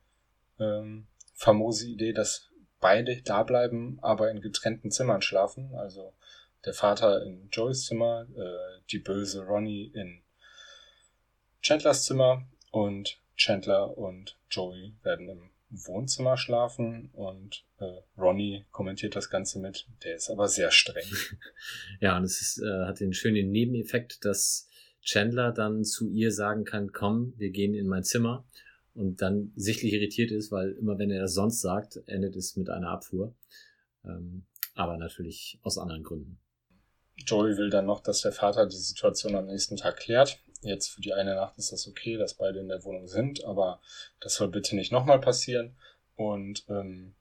ähm, 0.58 1.06
famose 1.34 1.86
Idee, 1.86 2.12
dass 2.12 2.48
beide 2.80 3.20
da 3.22 3.42
bleiben, 3.42 3.98
aber 4.00 4.30
in 4.30 4.40
getrennten 4.40 4.90
Zimmern 4.90 5.20
schlafen. 5.20 5.74
Also 5.74 6.14
der 6.64 6.72
Vater 6.72 7.22
in 7.22 7.50
Joeys 7.52 7.84
Zimmer, 7.84 8.26
äh, 8.34 8.80
die 8.90 8.98
böse 8.98 9.44
Ronnie 9.44 9.92
in 9.94 10.22
Chandlers 11.60 12.04
Zimmer 12.04 12.46
und 12.70 13.20
Chandler 13.36 13.96
und 13.98 14.38
Joey 14.50 14.94
werden 15.02 15.28
im 15.28 15.50
Wohnzimmer 15.68 16.38
schlafen 16.38 17.10
und 17.12 17.64
äh, 17.78 18.00
Ronnie 18.18 18.64
kommentiert 18.72 19.14
das 19.14 19.30
Ganze 19.30 19.60
mit, 19.60 19.86
der 20.04 20.16
ist 20.16 20.30
aber 20.30 20.48
sehr 20.48 20.70
streng. 20.70 21.06
ja, 22.00 22.16
und 22.16 22.24
es 22.24 22.40
ist, 22.40 22.62
äh, 22.62 22.86
hat 22.86 23.00
den 23.00 23.12
schönen 23.12 23.50
Nebeneffekt, 23.50 24.24
dass 24.24 24.68
Chandler 25.02 25.52
dann 25.52 25.84
zu 25.84 26.08
ihr 26.08 26.32
sagen 26.32 26.64
kann, 26.64 26.92
komm, 26.92 27.34
wir 27.36 27.50
gehen 27.50 27.74
in 27.74 27.86
mein 27.86 28.04
Zimmer 28.04 28.44
und 28.94 29.22
dann 29.22 29.53
sichtlich 29.57 29.92
irritiert 29.92 30.31
ist, 30.31 30.50
weil 30.50 30.72
immer 30.72 30.98
wenn 30.98 31.11
er 31.11 31.20
das 31.20 31.35
sonst 31.35 31.61
sagt, 31.61 32.00
endet 32.07 32.37
es 32.37 32.57
mit 32.57 32.70
einer 32.70 32.90
Abfuhr. 32.90 33.35
Ähm, 34.05 34.44
aber 34.74 34.96
natürlich 34.96 35.59
aus 35.62 35.79
anderen 35.79 36.03
Gründen. 36.03 36.38
Joey 37.16 37.57
will 37.57 37.70
dann 37.70 37.87
noch, 37.87 38.00
dass 38.00 38.22
der 38.22 38.33
Vater 38.33 38.66
die 38.66 38.76
Situation 38.76 39.35
am 39.35 39.46
nächsten 39.46 39.76
Tag 39.76 39.98
klärt. 39.98 40.40
Jetzt 40.62 40.88
für 40.88 41.00
die 41.00 41.12
eine 41.12 41.35
Nacht 41.35 41.59
ist 41.59 41.72
das 41.72 41.87
okay, 41.87 42.16
dass 42.16 42.35
beide 42.35 42.61
in 42.61 42.68
der 42.68 42.85
Wohnung 42.85 43.07
sind, 43.09 43.44
aber 43.44 43.81
das 44.20 44.35
soll 44.35 44.48
bitte 44.48 44.76
nicht 44.76 44.92
nochmal 44.92 45.20
passieren. 45.20 45.76
Und 46.16 46.64
ähm, 46.68 47.14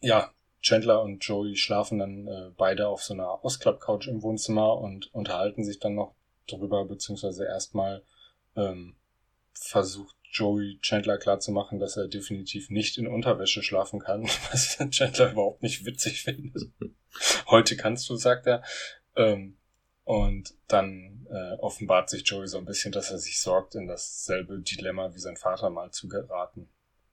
ja, 0.00 0.32
Chandler 0.60 1.02
und 1.02 1.24
Joey 1.24 1.56
schlafen 1.56 1.98
dann 1.98 2.26
äh, 2.28 2.50
beide 2.56 2.88
auf 2.88 3.02
so 3.02 3.14
einer 3.14 3.44
Ausklappcouch 3.44 4.06
im 4.06 4.22
Wohnzimmer 4.22 4.78
und 4.78 5.12
unterhalten 5.12 5.64
sich 5.64 5.80
dann 5.80 5.94
noch 5.94 6.14
drüber, 6.46 6.84
beziehungsweise 6.84 7.44
erstmal 7.44 8.02
ähm, 8.56 8.94
versucht 9.52 10.16
Joey 10.32 10.78
Chandler 10.80 11.18
klarzumachen, 11.18 11.78
dass 11.78 11.96
er 11.96 12.08
definitiv 12.08 12.70
nicht 12.70 12.96
in 12.96 13.06
Unterwäsche 13.06 13.62
schlafen 13.62 14.00
kann, 14.00 14.22
was 14.50 14.78
Chandler 14.90 15.32
überhaupt 15.32 15.62
nicht 15.62 15.84
witzig 15.84 16.22
findet. 16.22 16.70
Heute 17.46 17.76
kannst 17.76 18.08
du, 18.08 18.16
sagt 18.16 18.46
er. 18.46 18.62
Ähm, 19.14 19.58
und 20.04 20.54
dann 20.68 21.26
äh, 21.30 21.56
offenbart 21.58 22.10
sich 22.10 22.26
Joey 22.26 22.48
so 22.48 22.58
ein 22.58 22.64
bisschen, 22.64 22.92
dass 22.92 23.10
er 23.10 23.18
sich 23.18 23.40
sorgt, 23.40 23.74
in 23.74 23.86
dasselbe 23.86 24.58
Dilemma 24.60 25.14
wie 25.14 25.20
sein 25.20 25.36
Vater 25.36 25.70
mal 25.70 25.90
zu 25.92 26.08
geraten. 26.08 26.68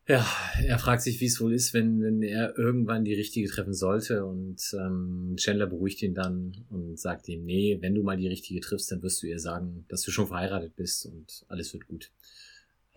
Ja, 0.08 0.26
er 0.64 0.80
fragt 0.80 1.04
sich, 1.04 1.20
wie 1.22 1.28
es 1.28 1.40
wohl 1.40 1.54
ist, 1.54 1.76
wenn, 1.76 2.02
wenn 2.02 2.24
er 2.24 2.58
irgendwann 2.58 3.06
die 3.06 3.14
richtige 3.14 3.48
treffen 3.48 3.76
sollte. 3.76 4.26
Und 4.26 4.60
ähm, 4.74 5.36
Chandler 5.38 5.68
beruhigt 5.68 6.02
ihn 6.02 6.16
dann 6.16 6.66
und 6.70 7.00
sagt 7.00 7.28
ihm, 7.28 7.46
nee, 7.46 7.78
wenn 7.82 7.94
du 7.94 8.02
mal 8.02 8.18
die 8.18 8.28
richtige 8.28 8.60
triffst, 8.60 8.92
dann 8.92 9.04
wirst 9.04 9.22
du 9.22 9.28
ihr 9.28 9.40
sagen, 9.40 9.86
dass 9.88 10.02
du 10.02 10.10
schon 10.10 10.28
verheiratet 10.28 10.76
bist 10.76 11.06
und 11.06 11.46
alles 11.48 11.74
wird 11.74 11.86
gut. 11.88 12.12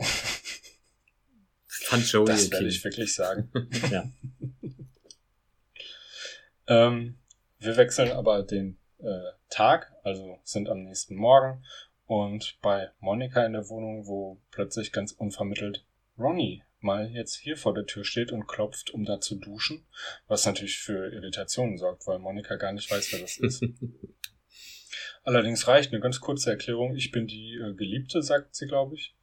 Fand 1.67 2.11
Joey 2.11 2.27
Das 2.27 2.51
werde 2.51 2.69
ich 2.69 2.83
wirklich 2.85 3.15
sagen. 3.15 3.51
ja. 3.91 4.11
ähm, 6.67 7.19
wir 7.59 7.77
wechseln 7.77 8.13
aber 8.13 8.43
den 8.43 8.79
äh, 8.99 9.33
Tag, 9.51 9.93
also 10.03 10.39
sind 10.45 10.69
am 10.69 10.83
nächsten 10.85 11.17
Morgen 11.17 11.65
und 12.07 12.59
bei 12.63 12.91
Monika 13.01 13.45
in 13.45 13.53
der 13.53 13.69
Wohnung, 13.69 14.07
wo 14.07 14.41
plötzlich 14.51 14.93
ganz 14.93 15.13
unvermittelt 15.13 15.85
Ronnie 16.19 16.63
mal 16.81 17.11
jetzt 17.11 17.37
hier 17.37 17.57
vor 17.57 17.75
der 17.75 17.87
Tür 17.87 18.05
steht 18.05 18.33
und 18.33 18.47
klopft, 18.47 18.91
um 18.91 19.05
da 19.05 19.21
zu 19.21 19.37
duschen, 19.37 19.87
was 20.27 20.45
natürlich 20.47 20.79
für 20.79 21.13
Irritationen 21.13 21.79
sorgt, 21.79 22.07
weil 22.07 22.19
Monika 22.19 22.57
gar 22.57 22.73
nicht 22.73 22.91
weiß, 22.91 23.13
wer 23.13 23.21
das 23.21 23.39
ist. 23.39 23.65
Allerdings 25.25 25.69
reicht 25.69 25.93
eine 25.93 26.01
ganz 26.01 26.21
kurze 26.21 26.51
Erklärung. 26.51 26.97
Ich 26.97 27.13
bin 27.13 27.27
die 27.27 27.55
äh, 27.55 27.75
Geliebte, 27.75 28.23
sagt 28.23 28.57
sie, 28.57 28.67
glaube 28.67 28.97
ich. 28.97 29.15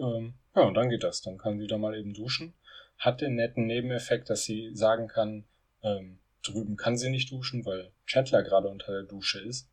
Ähm, 0.00 0.34
ja, 0.54 0.62
und 0.62 0.74
dann 0.74 0.88
geht 0.88 1.04
das. 1.04 1.20
Dann 1.22 1.38
kann 1.38 1.58
sie 1.58 1.66
da 1.66 1.78
mal 1.78 1.96
eben 1.96 2.14
duschen. 2.14 2.54
Hat 2.98 3.20
den 3.20 3.34
netten 3.34 3.66
Nebeneffekt, 3.66 4.30
dass 4.30 4.44
sie 4.44 4.70
sagen 4.74 5.08
kann, 5.08 5.44
ähm, 5.82 6.18
drüben 6.42 6.76
kann 6.76 6.96
sie 6.96 7.10
nicht 7.10 7.30
duschen, 7.30 7.64
weil 7.64 7.92
Chandler 8.06 8.42
gerade 8.42 8.68
unter 8.68 8.92
der 8.92 9.02
Dusche 9.04 9.40
ist. 9.40 9.68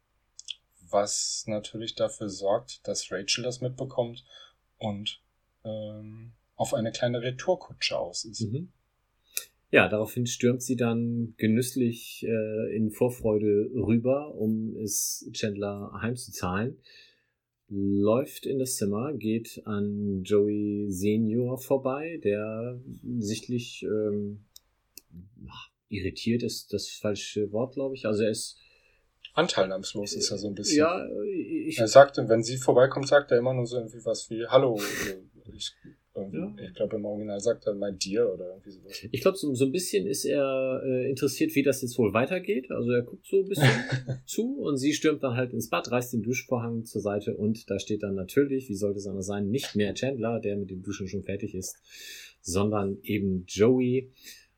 Was 0.90 1.44
natürlich 1.48 1.96
dafür 1.96 2.30
sorgt, 2.30 2.88
dass 2.88 3.12
Rachel 3.12 3.44
das 3.44 3.62
mitbekommt 3.62 4.24
und 4.78 5.22
ähm, 5.66 6.34
auf 6.56 6.74
eine 6.74 6.92
kleine 6.92 7.22
Retourkutsche 7.22 7.98
aus 7.98 8.26
ist. 8.26 8.42
Mhm. 8.42 8.72
Ja, 9.70 9.90
daraufhin 9.90 10.26
stürmt 10.28 10.64
sie 10.64 10.78
dann 10.78 11.34
genüsslich 11.38 12.26
äh, 12.26 12.76
in 12.76 12.92
Vorfreude 12.92 13.70
rüber, 13.76 14.34
um 14.36 14.78
es 14.78 15.30
Chandler 15.34 15.92
heimzuzahlen. 16.02 16.78
Läuft 17.70 18.46
in 18.46 18.60
das 18.60 18.78
Zimmer, 18.78 19.14
geht 19.14 19.62
an 19.66 20.24
Joey 20.24 20.86
Senior 20.90 21.58
vorbei, 21.58 22.20
der 22.24 22.80
sichtlich 23.20 23.84
ähm, 23.84 24.46
irritiert 25.90 26.44
ist 26.44 26.74
das 26.74 26.88
falsche 26.88 27.52
Wort, 27.52 27.74
glaube 27.74 27.96
ich. 27.96 28.06
Also 28.06 28.24
er 28.24 28.30
ist 28.30 28.58
anteilnahmslos 29.34 30.14
ist 30.14 30.32
er 30.32 30.38
so 30.38 30.48
ein 30.48 30.56
bisschen. 30.56 30.80
Ja, 30.80 31.06
ich, 31.26 31.78
er 31.78 31.88
sagte, 31.88 32.28
wenn 32.30 32.44
sie 32.44 32.58
vorbeikommt, 32.58 33.08
sagt 33.08 33.32
er 33.32 33.38
immer 33.38 33.54
nur 33.54 33.66
so 33.66 33.78
irgendwie 33.78 34.04
was 34.04 34.30
wie 34.30 34.46
Hallo. 34.48 34.80
Ich 35.54 35.74
ja. 36.32 36.56
Ich 36.64 36.74
glaube, 36.74 36.96
im 36.98 37.06
Original 37.06 37.40
sagt 37.40 37.68
er 37.68 37.74
mein 37.74 37.98
dir 37.98 38.32
oder 38.34 38.50
irgendwie 38.50 38.72
sowas. 38.72 39.08
Ich 39.12 39.22
glaube, 39.22 39.38
so, 39.38 39.54
so 39.54 39.66
ein 39.66 39.72
bisschen 39.72 40.08
ist 40.08 40.26
er 40.26 40.82
äh, 40.86 41.10
interessiert, 41.10 41.56
wie 41.56 41.64
das 41.64 41.82
jetzt 41.82 41.98
wohl 41.98 42.14
weitergeht. 42.14 42.72
Also 42.72 42.92
er 42.92 43.04
guckt 43.04 43.26
so 43.26 43.42
ein 43.42 43.48
bisschen 43.48 43.70
zu 44.26 44.58
und 44.60 44.78
sie 44.78 44.94
stürmt 44.94 45.24
dann 45.24 45.36
halt 45.36 45.54
ins 45.54 45.70
Bad, 45.70 45.92
reißt 45.92 46.14
den 46.14 46.24
Duschvorhang 46.24 46.86
zur 46.86 47.02
Seite 47.02 47.36
und 47.36 47.70
da 47.70 47.80
steht 47.80 48.04
dann 48.04 48.16
natürlich, 48.16 48.70
wie 48.70 48.76
sollte 48.76 49.00
es 49.00 49.08
anders 49.08 49.26
sein, 49.26 49.50
nicht 49.50 49.76
mehr 49.76 49.94
Chandler, 49.94 50.40
der 50.40 50.58
mit 50.58 50.70
dem 50.70 50.84
Duschen 50.84 51.08
schon 51.08 51.24
fertig 51.24 51.56
ist, 51.56 51.78
sondern 52.42 52.98
eben 53.04 53.46
Joey. 53.48 54.12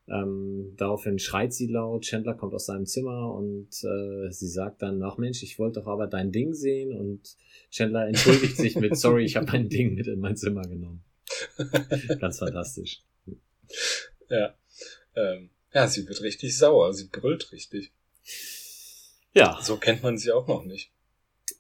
Ähm, 0.08 0.74
daraufhin 0.76 1.20
schreit 1.20 1.54
sie 1.54 1.68
laut, 1.68 2.04
Chandler 2.04 2.34
kommt 2.34 2.54
aus 2.56 2.66
seinem 2.66 2.88
Zimmer 2.88 3.32
und 3.34 3.68
äh, 3.84 4.32
sie 4.32 4.48
sagt 4.48 4.82
dann, 4.82 5.04
ach 5.04 5.18
Mensch, 5.18 5.44
ich 5.44 5.60
wollte 5.60 5.82
doch 5.82 5.88
aber 5.88 6.08
dein 6.08 6.32
Ding 6.32 6.54
sehen 6.54 6.94
und 6.94 7.38
Chandler 7.70 8.08
entschuldigt 8.08 8.58
sich 8.58 8.76
mit, 8.76 8.96
sorry, 8.98 9.26
ich 9.26 9.36
habe 9.36 9.46
mein 9.52 9.70
Ding 9.70 9.94
mit 9.94 10.08
in 10.08 10.20
mein 10.20 10.36
Zimmer 10.36 10.64
genommen. 10.64 11.04
Ganz 12.20 12.40
fantastisch. 12.40 13.02
Ja. 14.30 14.56
Ähm, 15.16 15.50
ja, 15.74 15.88
sie 15.88 16.08
wird 16.08 16.22
richtig 16.22 16.58
sauer. 16.58 16.94
Sie 16.94 17.06
brüllt 17.06 17.52
richtig. 17.52 17.92
Ja. 19.34 19.60
So 19.62 19.78
kennt 19.78 20.04
man 20.04 20.18
sie 20.18 20.32
auch 20.32 20.48
noch 20.48 20.64
nicht. 20.64 20.92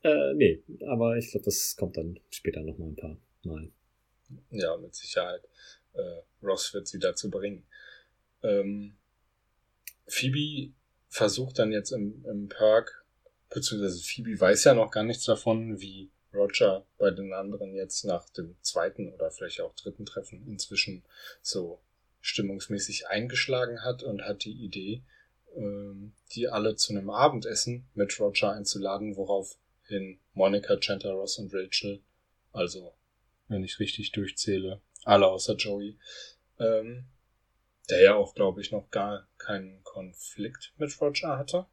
Äh, 0.04 0.34
nee, 0.34 0.64
aber 0.88 1.18
ich 1.18 1.32
glaube, 1.32 1.46
das 1.46 1.76
kommt 1.76 1.98
dann 1.98 2.20
später 2.30 2.62
noch 2.62 2.78
mal 2.78 2.88
ein 2.88 2.96
paar 2.96 3.18
Mal. 3.44 3.70
Ja, 4.52 4.78
mit 4.78 4.96
Sicherheit. 4.96 5.42
Äh, 5.94 6.22
Ross 6.44 6.74
wird 6.74 6.88
sie 6.88 7.00
dazu 7.00 7.30
bringen. 7.30 7.66
Ähm, 8.44 8.96
Phoebe 10.08 10.74
versucht 11.10 11.60
dann 11.60 11.72
jetzt 11.72 11.92
im, 11.92 12.24
im 12.26 12.48
Perk, 12.48 13.06
beziehungsweise 13.50 14.02
Phoebe 14.02 14.40
weiß 14.40 14.64
ja 14.66 14.74
noch 14.74 14.92
gar 14.92 15.04
nichts 15.04 15.26
davon, 15.26 15.80
wie 15.80 16.10
Roger 16.34 16.86
bei 16.98 17.12
den 17.12 17.34
anderen 17.34 17.74
jetzt 17.74 18.06
nach 18.06 18.30
dem 18.30 18.56
zweiten 18.62 19.12
oder 19.14 19.32
vielleicht 19.32 19.62
auch 19.62 19.74
dritten 19.76 20.06
Treffen 20.06 20.46
inzwischen 20.48 21.04
so 21.42 21.82
stimmungsmäßig 22.22 23.08
eingeschlagen 23.08 23.84
hat 23.84 24.04
und 24.04 24.22
hat 24.22 24.44
die 24.44 24.54
Idee, 24.54 25.04
ähm, 25.56 26.14
die 26.34 26.48
alle 26.48 26.76
zu 26.76 26.94
einem 26.94 27.10
Abendessen 27.10 27.88
mit 27.94 28.20
Roger 28.20 28.52
einzuladen, 28.52 29.16
woraufhin 29.16 30.20
Monica, 30.34 30.78
Chandler, 30.78 31.14
Ross 31.14 31.38
und 31.40 31.54
Rachel, 31.54 32.02
also 32.52 32.94
wenn 33.48 33.64
ich 33.64 33.80
richtig 33.80 34.12
durchzähle, 34.12 34.82
alle 35.04 35.28
außer 35.28 35.56
Joey, 35.56 35.98
ähm, 36.60 37.06
der 37.90 38.02
ja 38.02 38.16
auch, 38.16 38.36
glaube 38.36 38.62
ich, 38.62 38.72
noch 38.72 38.92
gar 38.92 39.28
keinen 39.38 39.84
Konflikt 39.84 40.74
mit 40.78 41.00
Roger 41.02 41.38
hatte. 41.38 41.66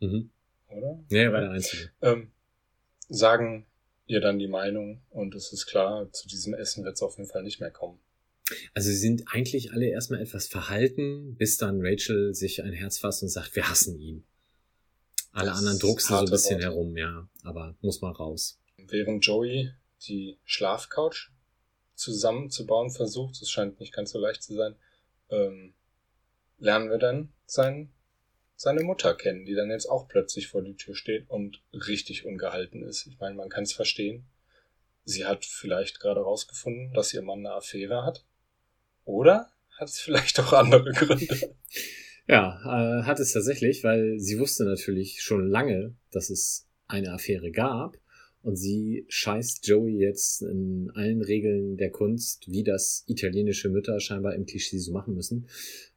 Mhm. 0.00 0.30
Oder? 0.68 0.98
Nee, 1.08 1.30
war 1.30 1.40
der 1.40 1.50
Einzige. 1.50 1.90
Ähm, 2.02 2.32
sagen, 3.08 3.66
ihr 4.06 4.20
dann 4.20 4.38
die 4.38 4.48
Meinung 4.48 5.02
und 5.10 5.34
es 5.34 5.52
ist 5.52 5.66
klar, 5.66 6.10
zu 6.12 6.28
diesem 6.28 6.54
Essen 6.54 6.84
wird 6.84 6.94
es 6.94 7.02
auf 7.02 7.16
jeden 7.16 7.28
Fall 7.28 7.42
nicht 7.42 7.60
mehr 7.60 7.70
kommen. 7.70 7.98
Also 8.74 8.90
sie 8.90 8.96
sind 8.96 9.24
eigentlich 9.26 9.72
alle 9.72 9.86
erstmal 9.86 10.20
etwas 10.20 10.46
verhalten, 10.46 11.34
bis 11.36 11.56
dann 11.56 11.80
Rachel 11.80 12.34
sich 12.34 12.62
ein 12.62 12.72
Herz 12.72 12.98
fasst 12.98 13.22
und 13.22 13.30
sagt, 13.30 13.56
wir 13.56 13.68
hassen 13.68 13.98
ihn. 13.98 14.24
Alle 15.32 15.50
das 15.50 15.58
anderen 15.58 15.78
drucksen 15.78 16.16
so 16.16 16.24
ein 16.24 16.30
bisschen 16.30 16.56
Wort. 16.56 16.64
herum, 16.64 16.96
ja, 16.96 17.28
aber 17.42 17.76
muss 17.80 18.02
mal 18.02 18.12
raus. 18.12 18.60
Während 18.76 19.24
Joey 19.24 19.70
die 20.06 20.38
Schlafcouch 20.44 21.30
zusammenzubauen 21.94 22.90
versucht, 22.90 23.40
es 23.40 23.50
scheint 23.50 23.80
nicht 23.80 23.94
ganz 23.94 24.10
so 24.10 24.18
leicht 24.18 24.42
zu 24.42 24.54
sein, 24.54 24.76
ähm, 25.30 25.74
lernen 26.58 26.90
wir 26.90 26.98
dann 26.98 27.32
seinen 27.46 27.93
seine 28.64 28.82
Mutter 28.82 29.14
kennen, 29.14 29.44
die 29.44 29.54
dann 29.54 29.70
jetzt 29.70 29.86
auch 29.86 30.08
plötzlich 30.08 30.48
vor 30.48 30.62
die 30.62 30.76
Tür 30.76 30.94
steht 30.94 31.30
und 31.30 31.62
richtig 31.72 32.24
ungehalten 32.24 32.82
ist. 32.82 33.06
Ich 33.06 33.18
meine, 33.20 33.36
man 33.36 33.48
kann 33.48 33.64
es 33.64 33.72
verstehen. 33.72 34.26
sie 35.04 35.26
hat 35.26 35.44
vielleicht 35.44 36.00
gerade 36.00 36.20
rausgefunden, 36.20 36.92
dass 36.94 37.12
ihr 37.14 37.22
Mann 37.22 37.40
eine 37.40 37.52
Affäre 37.52 38.04
hat. 38.04 38.24
Oder 39.04 39.52
hat 39.78 39.88
es 39.88 40.00
vielleicht 40.00 40.40
auch 40.40 40.52
andere 40.52 40.90
Gründe? 40.92 41.54
Ja, 42.26 42.58
äh, 42.64 43.02
hat 43.02 43.20
es 43.20 43.34
tatsächlich, 43.34 43.84
weil 43.84 44.18
sie 44.18 44.38
wusste 44.38 44.64
natürlich 44.64 45.20
schon 45.20 45.46
lange, 45.46 45.94
dass 46.10 46.30
es 46.30 46.66
eine 46.86 47.12
Affäre 47.12 47.50
gab 47.50 47.98
und 48.40 48.56
sie 48.56 49.04
scheißt 49.08 49.66
Joey 49.66 49.98
jetzt 49.98 50.42
in 50.42 50.90
allen 50.94 51.22
Regeln 51.22 51.76
der 51.76 51.90
Kunst, 51.90 52.46
wie 52.46 52.62
das 52.62 53.04
italienische 53.08 53.68
Mütter 53.68 54.00
scheinbar 54.00 54.34
im 54.34 54.46
Klischee 54.46 54.78
so 54.78 54.92
machen 54.92 55.14
müssen, 55.14 55.48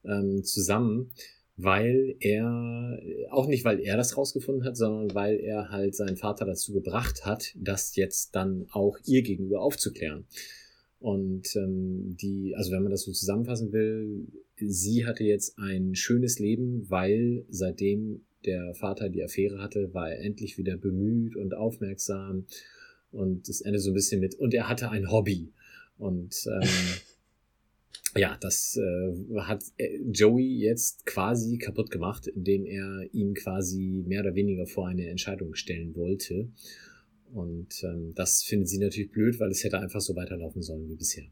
ähm, 0.03 0.43
zusammen, 0.43 1.11
weil 1.57 2.15
er, 2.19 2.99
auch 3.31 3.47
nicht 3.47 3.65
weil 3.65 3.79
er 3.79 3.97
das 3.97 4.15
rausgefunden 4.15 4.63
hat, 4.63 4.77
sondern 4.77 5.13
weil 5.15 5.39
er 5.39 5.69
halt 5.69 5.95
seinen 5.95 6.15
Vater 6.15 6.45
dazu 6.45 6.71
gebracht 6.71 7.25
hat, 7.25 7.53
das 7.55 7.95
jetzt 7.95 8.35
dann 8.35 8.67
auch 8.71 8.97
ihr 9.05 9.23
gegenüber 9.23 9.61
aufzuklären. 9.61 10.25
Und 10.99 11.55
ähm, 11.55 12.15
die, 12.21 12.55
also 12.55 12.71
wenn 12.71 12.83
man 12.83 12.91
das 12.91 13.03
so 13.03 13.11
zusammenfassen 13.11 13.71
will, 13.71 14.27
sie 14.55 15.05
hatte 15.05 15.23
jetzt 15.23 15.57
ein 15.57 15.95
schönes 15.95 16.39
Leben, 16.39 16.89
weil 16.89 17.45
seitdem 17.49 18.21
der 18.45 18.75
Vater 18.75 19.09
die 19.09 19.23
Affäre 19.23 19.59
hatte, 19.59 19.93
war 19.93 20.11
er 20.11 20.21
endlich 20.23 20.57
wieder 20.59 20.77
bemüht 20.77 21.35
und 21.35 21.55
aufmerksam. 21.55 22.45
Und 23.11 23.49
das 23.49 23.61
endet 23.61 23.81
so 23.81 23.91
ein 23.91 23.95
bisschen 23.95 24.21
mit, 24.21 24.35
und 24.35 24.53
er 24.53 24.69
hatte 24.69 24.89
ein 24.89 25.11
Hobby. 25.11 25.53
Und 25.97 26.47
ähm, 26.47 26.69
ja, 28.15 28.37
das 28.39 28.77
äh, 28.77 29.39
hat 29.41 29.63
äh, 29.77 29.99
Joey 30.11 30.59
jetzt 30.59 31.05
quasi 31.05 31.57
kaputt 31.57 31.91
gemacht, 31.91 32.27
indem 32.27 32.65
er 32.65 33.07
ihn 33.13 33.33
quasi 33.33 34.03
mehr 34.05 34.21
oder 34.21 34.35
weniger 34.35 34.65
vor 34.65 34.87
eine 34.87 35.09
Entscheidung 35.09 35.55
stellen 35.55 35.95
wollte. 35.95 36.49
Und 37.33 37.83
ähm, 37.83 38.13
das 38.15 38.43
findet 38.43 38.69
sie 38.69 38.79
natürlich 38.79 39.11
blöd, 39.11 39.39
weil 39.39 39.51
es 39.51 39.63
hätte 39.63 39.79
einfach 39.79 40.01
so 40.01 40.15
weiterlaufen 40.15 40.61
sollen 40.61 40.87
wie 40.87 40.95
bisher. 40.95 41.25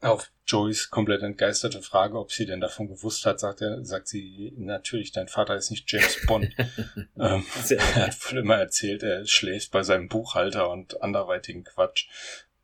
Auf 0.00 0.30
Joeys 0.46 0.90
komplett 0.90 1.22
entgeisterte 1.22 1.82
Frage, 1.82 2.18
ob 2.18 2.30
sie 2.30 2.46
denn 2.46 2.60
davon 2.60 2.86
gewusst 2.86 3.26
hat, 3.26 3.40
sagt 3.40 3.62
er, 3.62 3.84
sagt 3.84 4.06
sie, 4.06 4.52
natürlich, 4.56 5.10
dein 5.10 5.26
Vater 5.26 5.56
ist 5.56 5.70
nicht 5.70 5.90
James 5.90 6.24
Bond. 6.26 6.54
ähm, 7.18 7.44
er 7.70 7.94
hat 7.96 8.32
wohl 8.32 8.38
immer 8.38 8.56
erzählt, 8.56 9.02
er 9.02 9.26
schläft 9.26 9.72
bei 9.72 9.82
seinem 9.82 10.08
Buchhalter 10.08 10.70
und 10.70 11.02
anderweitigen 11.02 11.64
Quatsch, 11.64 12.06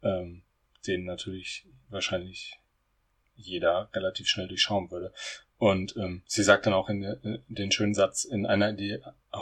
ähm, 0.03 0.43
den 0.87 1.05
natürlich 1.05 1.67
wahrscheinlich 1.89 2.61
jeder 3.37 3.89
relativ 3.93 4.29
schnell 4.29 4.49
durchschauen 4.49 4.91
würde. 4.91 5.13
Und 5.59 5.97
ähm, 5.97 6.23
sie 6.27 6.43
sagt 6.43 6.67
dann 6.67 6.75
auch 6.75 6.89
in, 6.89 7.03
in 7.03 7.43
den 7.49 7.71
schönen 7.71 7.95
Satz, 7.95 8.25
in 8.25 8.47
einer, 8.47 8.73
Ide 8.73 9.01
oh, 9.33 9.41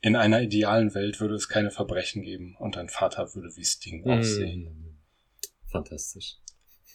in 0.00 0.16
einer 0.16 0.42
idealen 0.42 0.94
Welt 0.94 1.20
würde 1.20 1.34
es 1.34 1.48
keine 1.48 1.70
Verbrechen 1.70 2.22
geben 2.22 2.56
und 2.58 2.76
dein 2.76 2.88
Vater 2.88 3.34
würde 3.34 3.56
wie 3.56 3.64
Sting 3.64 4.04
aussehen. 4.08 4.64
Mm, 4.64 5.70
fantastisch. 5.70 6.36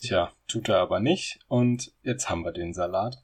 Tja, 0.01 0.31
tut 0.47 0.69
er 0.69 0.77
aber 0.77 0.99
nicht. 0.99 1.39
Und 1.47 1.93
jetzt 2.03 2.29
haben 2.29 2.43
wir 2.43 2.51
den 2.51 2.73
Salat. 2.73 3.23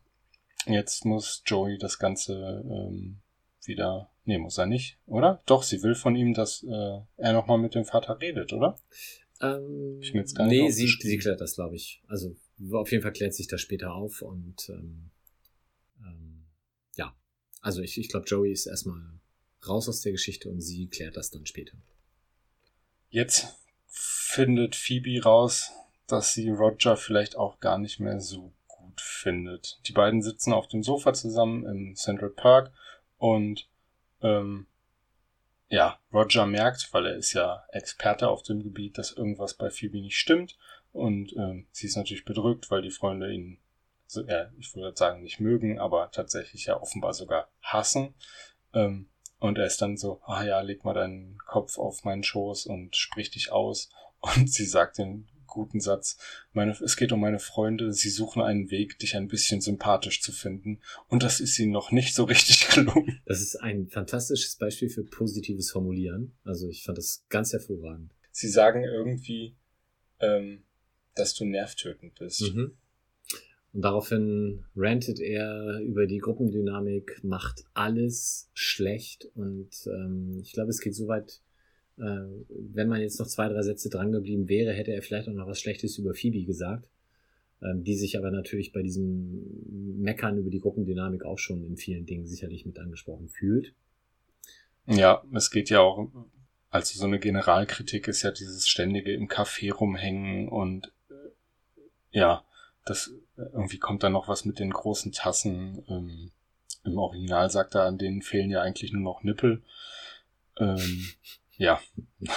Jetzt 0.65 1.05
muss 1.05 1.43
Joey 1.45 1.78
das 1.78 1.99
Ganze 1.99 2.63
ähm, 2.65 3.21
wieder. 3.65 4.09
Nee, 4.26 4.38
muss 4.38 4.57
er 4.57 4.65
nicht, 4.65 4.97
oder? 5.05 5.43
Doch, 5.45 5.63
sie 5.63 5.84
will 5.84 5.95
von 5.95 6.15
ihm, 6.15 6.34
dass 6.34 6.63
äh, 6.63 6.99
er 7.17 7.34
nochmal 7.34 7.57
mit 7.57 7.76
dem 7.76 7.84
Vater 7.84 8.21
redet, 8.21 8.53
oder? 8.53 8.80
Ähm, 9.41 9.99
ich 10.01 10.13
jetzt 10.13 10.36
gar 10.36 10.47
nicht 10.47 10.61
nee, 10.61 10.69
sie, 10.69 10.88
sie 10.88 11.17
klärt 11.17 11.41
das, 11.41 11.55
glaube 11.55 11.76
ich. 11.76 12.01
Also 12.07 12.34
auf 12.72 12.91
jeden 12.91 13.04
Fall 13.04 13.14
klärt 13.14 13.34
sich 13.34 13.47
das 13.47 13.62
später 13.62 13.93
auf 13.93 14.22
und 14.22 14.70
ähm, 14.70 15.12
ähm, 16.01 16.45
ja. 16.95 17.16
Also 17.62 17.82
ich, 17.82 17.97
ich 17.97 18.10
glaube, 18.10 18.26
Joey 18.26 18.51
ist 18.51 18.68
erstmal 18.68 19.01
raus 19.68 19.89
aus 19.89 20.01
der 20.01 20.12
Geschichte 20.12 20.49
und 20.49 20.62
sie 20.62 20.88
klärt 20.88 21.18
das 21.18 21.32
dann 21.32 21.45
später. 21.45 21.78
Jetzt 23.10 23.47
findet 23.88 24.76
Phoebe 24.76 25.22
raus, 25.24 25.72
dass 26.08 26.34
sie 26.34 26.49
Roger 26.49 26.97
vielleicht 26.97 27.36
auch 27.36 27.60
gar 27.60 27.78
nicht 27.78 27.99
mehr 27.99 28.20
so 28.20 28.54
gut 28.68 28.99
findet. 29.01 29.80
Die 29.88 29.93
beiden 29.93 30.22
sitzen 30.22 30.54
auf 30.54 30.68
dem 30.68 30.84
Sofa 30.84 31.14
zusammen 31.14 31.66
im 31.66 31.95
Central 31.95 32.32
Park 32.32 32.74
und 33.18 33.70
ähm, 34.22 34.68
ja, 35.70 35.99
Roger 36.12 36.45
merkt, 36.45 36.93
weil 36.93 37.08
er 37.08 37.16
ist 37.16 37.34
ja 37.34 37.64
Experte 37.70 38.30
auf 38.30 38.43
dem 38.43 38.62
Gebiet, 38.62 38.97
dass 38.97 39.12
irgendwas 39.12 39.56
bei 39.56 39.70
Phoebe 39.70 40.01
nicht 40.01 40.18
stimmt 40.18 40.58
und 40.94 41.34
ähm, 41.36 41.66
sie 41.72 41.88
ist 41.88 41.98
natürlich 41.98 42.24
bedrückt, 42.24 42.72
weil 42.72 42.84
die 42.84 42.91
Freunde 42.91 43.34
ihn, 43.34 43.58
so, 44.06 44.22
ja, 44.26 44.52
ich 44.60 44.74
würde 44.76 44.96
sagen, 44.96 45.24
nicht 45.24 45.39
mögen, 45.39 45.80
aber 45.80 46.12
tatsächlich 46.12 46.68
ja 46.68 46.80
offenbar 46.80 47.14
sogar 47.14 47.50
hassen. 47.62 48.14
Ähm, 48.74 49.08
und 49.39 49.58
er 49.58 49.66
ist 49.66 49.82
dann 49.82 49.98
so, 49.98 50.22
ah 50.24 50.44
ja, 50.46 50.62
leg 50.62 50.86
mal 50.86 50.94
deinen 50.94 51.38
Kopf 51.39 51.78
auf 51.78 52.04
meinen 52.04 52.24
Schoß 52.24 52.68
und 52.68 52.96
sprich 52.96 53.32
dich 53.32 53.52
aus. 53.52 53.89
Und 54.38 54.50
sie 54.50 54.66
sagt 54.66 55.00
den 55.00 55.28
guten 55.48 55.82
Satz. 55.82 56.18
Meine, 56.54 56.72
es 56.72 56.96
geht 56.96 57.12
um 57.12 57.20
meine 57.20 57.39
Freunde, 57.39 57.91
sie 57.91 58.10
suchen 58.10 58.41
einen 58.41 58.72
Weg, 58.72 58.98
dich 59.00 59.18
ein 59.18 59.28
bisschen 59.28 59.60
sympathisch 59.60 60.22
zu 60.22 60.32
finden. 60.32 60.80
Und 61.10 61.24
das 61.24 61.41
ist 61.41 61.60
ihnen 61.60 61.74
noch 61.74 61.91
nicht 61.91 62.16
so 62.16 62.24
richtig 62.24 62.70
gelungen. 62.74 63.22
Das 63.26 63.41
ist 63.41 63.58
ein 63.58 63.89
fantastisches 63.89 64.56
Beispiel 64.56 64.89
für 64.89 65.04
positives 65.04 65.72
Formulieren. 65.72 66.32
Also 66.46 66.70
ich 66.70 66.84
fand 66.84 66.98
das 66.98 67.26
ganz 67.28 67.52
hervorragend. 67.52 68.14
Sie 68.32 68.48
sagen 68.48 68.86
irgendwie, 68.86 69.58
ähm, 70.22 70.64
dass 71.16 71.34
du 71.34 71.45
nervtötend 71.45 72.16
bist. 72.16 72.53
Mhm. 72.53 72.74
Und 73.74 73.82
daraufhin 73.82 74.66
rantet 74.76 75.20
er 75.20 75.80
über 75.80 76.05
die 76.05 76.20
Gruppendynamik, 76.20 77.24
macht 77.24 77.66
alles 77.74 78.51
schlecht 78.53 79.28
und 79.34 79.70
ähm, 79.88 80.39
ich 80.43 80.53
glaube, 80.53 80.70
es 80.70 80.80
geht 80.80 80.93
so 80.93 81.07
weit, 81.07 81.41
äh, 81.97 82.28
wenn 82.49 82.88
man 82.88 83.01
jetzt 83.01 83.20
noch 83.20 83.26
zwei, 83.26 83.49
drei 83.49 83.64
Sätze 83.64 83.89
drangeblieben 83.89 84.47
wäre, 84.47 84.74
hätte 84.74 84.93
er 84.93 85.01
vielleicht 85.01 85.28
auch 85.28 85.34
noch 85.34 85.47
was 85.47 85.59
Schlechtes 85.59 85.97
über 85.97 86.14
Phoebe 86.14 86.43
gesagt, 86.43 86.88
ähm, 87.64 87.84
die 87.84 87.95
sich 87.95 88.16
aber 88.16 88.30
natürlich 88.30 88.74
bei 88.74 88.84
diesem 88.84 89.41
Meckern 89.99 90.38
über 90.38 90.51
die 90.51 90.59
Gruppendynamik 90.59 91.24
auch 91.24 91.39
schon 91.39 91.64
in 91.64 91.76
vielen 91.76 92.05
Dingen 92.05 92.28
sicherlich 92.28 92.68
mit 92.68 92.78
angesprochen 92.78 93.28
fühlt. 93.28 93.74
Ja, 94.86 95.24
es 95.34 95.49
geht 95.49 95.72
ja 95.72 95.80
auch, 95.80 96.11
also 96.70 96.99
so 96.99 97.05
eine 97.05 97.18
Generalkritik 97.18 98.07
ist 98.07 98.22
ja 98.22 98.30
dieses 98.30 98.68
ständige 98.68 99.14
im 99.14 99.28
Café 99.28 99.74
rumhängen 99.74 100.47
und 100.47 100.93
ja, 102.14 102.45
das 102.86 103.11
irgendwie 103.36 103.80
kommt 103.80 104.03
dann 104.03 104.14
noch 104.14 104.28
was 104.28 104.45
mit 104.45 104.59
den 104.59 104.72
großen 104.72 105.11
Tassen. 105.11 105.84
Ähm, 105.89 106.32
Im 106.86 106.97
Original 106.97 107.49
sagt 107.49 107.76
er, 107.76 107.84
an 107.84 107.97
denen 107.97 108.22
fehlen 108.22 108.49
ja 108.49 108.61
eigentlich 108.61 108.93
nur 108.93 109.01
noch 109.01 109.24
Nippel. 109.24 109.61
Ähm, 110.57 111.09
ja. 111.57 111.82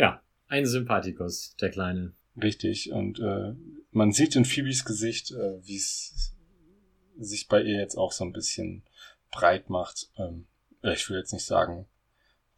Ja, 0.00 0.22
ein 0.46 0.64
Sympathikus, 0.64 1.56
der 1.60 1.70
Kleine. 1.70 2.12
Richtig. 2.40 2.92
Und 2.92 3.18
äh, 3.18 3.56
man 3.90 4.12
sieht 4.12 4.36
in 4.36 4.44
Phoebes 4.44 4.84
Gesicht, 4.84 5.32
äh, 5.32 5.66
wie 5.66 5.74
es 5.74 6.36
sich 7.18 7.48
bei 7.48 7.60
ihr 7.60 7.80
jetzt 7.80 7.96
auch 7.96 8.12
so 8.12 8.24
ein 8.24 8.32
bisschen 8.32 8.84
breit 9.32 9.70
macht. 9.70 10.08
Ähm, 10.16 10.46
ich 10.82 11.10
will 11.10 11.18
jetzt 11.18 11.32
nicht 11.32 11.46
sagen, 11.46 11.88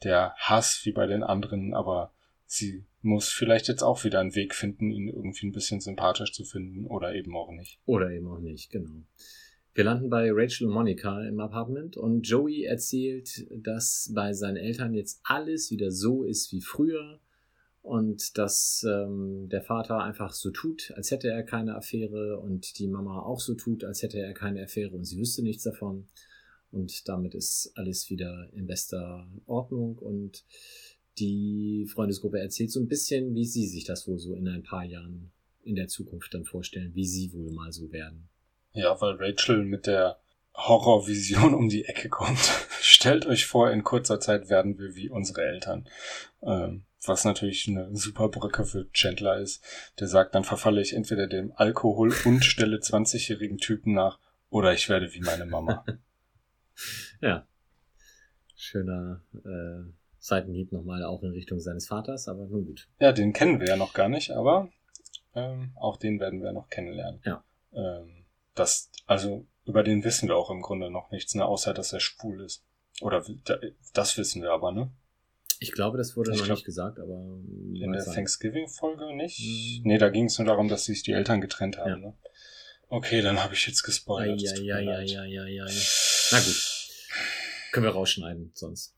der 0.04 0.34
Hass 0.36 0.84
wie 0.84 0.92
bei 0.92 1.06
den 1.06 1.22
anderen, 1.22 1.72
aber 1.72 2.12
sie 2.50 2.84
muss 3.00 3.28
vielleicht 3.28 3.68
jetzt 3.68 3.82
auch 3.82 4.04
wieder 4.04 4.20
einen 4.20 4.34
Weg 4.34 4.54
finden, 4.54 4.90
ihn 4.90 5.08
irgendwie 5.08 5.46
ein 5.46 5.52
bisschen 5.52 5.80
sympathisch 5.80 6.32
zu 6.32 6.44
finden 6.44 6.84
oder 6.86 7.14
eben 7.14 7.34
auch 7.36 7.52
nicht. 7.52 7.78
Oder 7.86 8.10
eben 8.10 8.26
auch 8.26 8.40
nicht, 8.40 8.70
genau. 8.70 9.04
Wir 9.72 9.84
landen 9.84 10.10
bei 10.10 10.30
Rachel 10.32 10.66
und 10.66 10.74
Monica 10.74 11.22
im 11.22 11.38
Apartment 11.38 11.96
und 11.96 12.26
Joey 12.26 12.64
erzählt, 12.64 13.46
dass 13.50 14.10
bei 14.12 14.32
seinen 14.32 14.56
Eltern 14.56 14.94
jetzt 14.94 15.20
alles 15.22 15.70
wieder 15.70 15.92
so 15.92 16.24
ist 16.24 16.52
wie 16.52 16.60
früher 16.60 17.20
und 17.82 18.36
dass 18.36 18.84
ähm, 18.86 19.48
der 19.48 19.62
Vater 19.62 20.02
einfach 20.02 20.32
so 20.32 20.50
tut, 20.50 20.92
als 20.96 21.12
hätte 21.12 21.28
er 21.28 21.44
keine 21.44 21.76
Affäre 21.76 22.40
und 22.40 22.78
die 22.80 22.88
Mama 22.88 23.20
auch 23.20 23.40
so 23.40 23.54
tut, 23.54 23.84
als 23.84 24.02
hätte 24.02 24.18
er 24.18 24.34
keine 24.34 24.64
Affäre 24.64 24.90
und 24.90 25.04
sie 25.04 25.18
wüsste 25.18 25.42
nichts 25.42 25.62
davon. 25.62 26.08
Und 26.72 27.08
damit 27.08 27.34
ist 27.34 27.72
alles 27.74 28.10
wieder 28.10 28.48
in 28.52 28.66
bester 28.66 29.28
Ordnung 29.46 29.98
und 29.98 30.44
die 31.18 31.86
Freundesgruppe 31.92 32.38
erzählt 32.38 32.70
so 32.70 32.80
ein 32.80 32.88
bisschen, 32.88 33.34
wie 33.34 33.44
sie 33.44 33.66
sich 33.66 33.84
das 33.84 34.06
wohl 34.08 34.18
so 34.18 34.34
in 34.34 34.48
ein 34.48 34.62
paar 34.62 34.84
Jahren 34.84 35.32
in 35.62 35.74
der 35.74 35.88
Zukunft 35.88 36.32
dann 36.32 36.44
vorstellen, 36.44 36.94
wie 36.94 37.06
sie 37.06 37.32
wohl 37.32 37.52
mal 37.52 37.72
so 37.72 37.92
werden. 37.92 38.28
Ja, 38.72 38.98
weil 39.00 39.16
Rachel 39.16 39.64
mit 39.64 39.86
der 39.86 40.18
Horrorvision 40.54 41.54
um 41.54 41.68
die 41.68 41.84
Ecke 41.84 42.08
kommt. 42.08 42.38
Stellt 42.80 43.26
euch 43.26 43.46
vor, 43.46 43.70
in 43.70 43.84
kurzer 43.84 44.20
Zeit 44.20 44.48
werden 44.48 44.78
wir 44.78 44.94
wie 44.94 45.10
unsere 45.10 45.42
Eltern. 45.42 45.88
Ähm, 46.42 46.84
was 47.04 47.24
natürlich 47.24 47.66
eine 47.68 47.94
super 47.96 48.28
Brücke 48.28 48.64
für 48.64 48.90
Chandler 48.92 49.38
ist. 49.38 49.64
Der 49.98 50.06
sagt, 50.06 50.34
dann 50.34 50.44
verfalle 50.44 50.82
ich 50.82 50.92
entweder 50.92 51.26
dem 51.26 51.52
Alkohol 51.56 52.12
und 52.24 52.44
stelle 52.44 52.78
20-jährigen 52.78 53.58
Typen 53.58 53.94
nach 53.94 54.18
oder 54.50 54.72
ich 54.74 54.88
werde 54.88 55.12
wie 55.14 55.20
meine 55.20 55.46
Mama. 55.46 55.84
ja. 57.20 57.46
Schöner 58.54 59.22
äh, 59.32 59.90
Seitenhieb 60.20 60.70
nochmal 60.70 61.02
auch 61.02 61.22
in 61.22 61.30
Richtung 61.30 61.60
seines 61.60 61.88
Vaters, 61.88 62.28
aber 62.28 62.46
nun 62.46 62.66
gut. 62.66 62.88
Ja, 63.00 63.10
den 63.12 63.32
kennen 63.32 63.58
wir 63.58 63.68
ja 63.68 63.76
noch 63.76 63.94
gar 63.94 64.08
nicht, 64.08 64.30
aber 64.30 64.70
ähm, 65.34 65.72
auch 65.76 65.96
den 65.96 66.20
werden 66.20 66.42
wir 66.42 66.52
noch 66.52 66.68
kennenlernen. 66.68 67.20
Ja. 67.24 67.42
Ähm, 67.72 68.26
das, 68.54 68.90
also 69.06 69.46
über 69.64 69.82
den 69.82 70.04
wissen 70.04 70.28
wir 70.28 70.36
auch 70.36 70.50
im 70.50 70.60
Grunde 70.60 70.90
noch 70.90 71.10
nichts, 71.10 71.34
ne, 71.34 71.44
außer 71.44 71.72
dass 71.72 71.92
er 71.92 72.00
schwul 72.00 72.42
ist. 72.44 72.62
Oder 73.00 73.24
das 73.94 74.18
wissen 74.18 74.42
wir 74.42 74.50
aber, 74.52 74.72
ne? 74.72 74.90
Ich 75.58 75.72
glaube, 75.72 75.96
das 75.98 76.16
wurde 76.16 76.32
Ich 76.32 76.38
noch 76.38 76.44
glaub, 76.46 76.56
nicht 76.56 76.64
gesagt, 76.66 76.98
aber 76.98 77.38
In 77.74 77.92
der. 77.92 78.04
Thanksgiving-Folge 78.04 79.14
nicht? 79.14 79.40
Mhm. 79.40 79.82
Nee, 79.84 79.98
da 79.98 80.08
ging 80.10 80.26
es 80.26 80.38
nur 80.38 80.46
darum, 80.46 80.68
dass 80.68 80.84
sich 80.84 81.02
die 81.02 81.12
Eltern 81.12 81.40
getrennt 81.40 81.78
haben. 81.78 81.88
Ja. 81.88 81.96
Ne? 81.96 82.14
Okay, 82.88 83.22
dann 83.22 83.42
habe 83.42 83.54
ich 83.54 83.66
jetzt 83.66 83.82
gespoilert. 83.82 84.42
es 84.42 84.54
tut 84.54 84.64
mir 84.64 84.82
leid. 84.82 85.10
Eieieiei. 85.10 85.70
Na 86.32 86.38
gut. 86.38 86.79
Können 87.72 87.86
wir 87.86 87.92
rausschneiden, 87.92 88.50
sonst. 88.54 88.94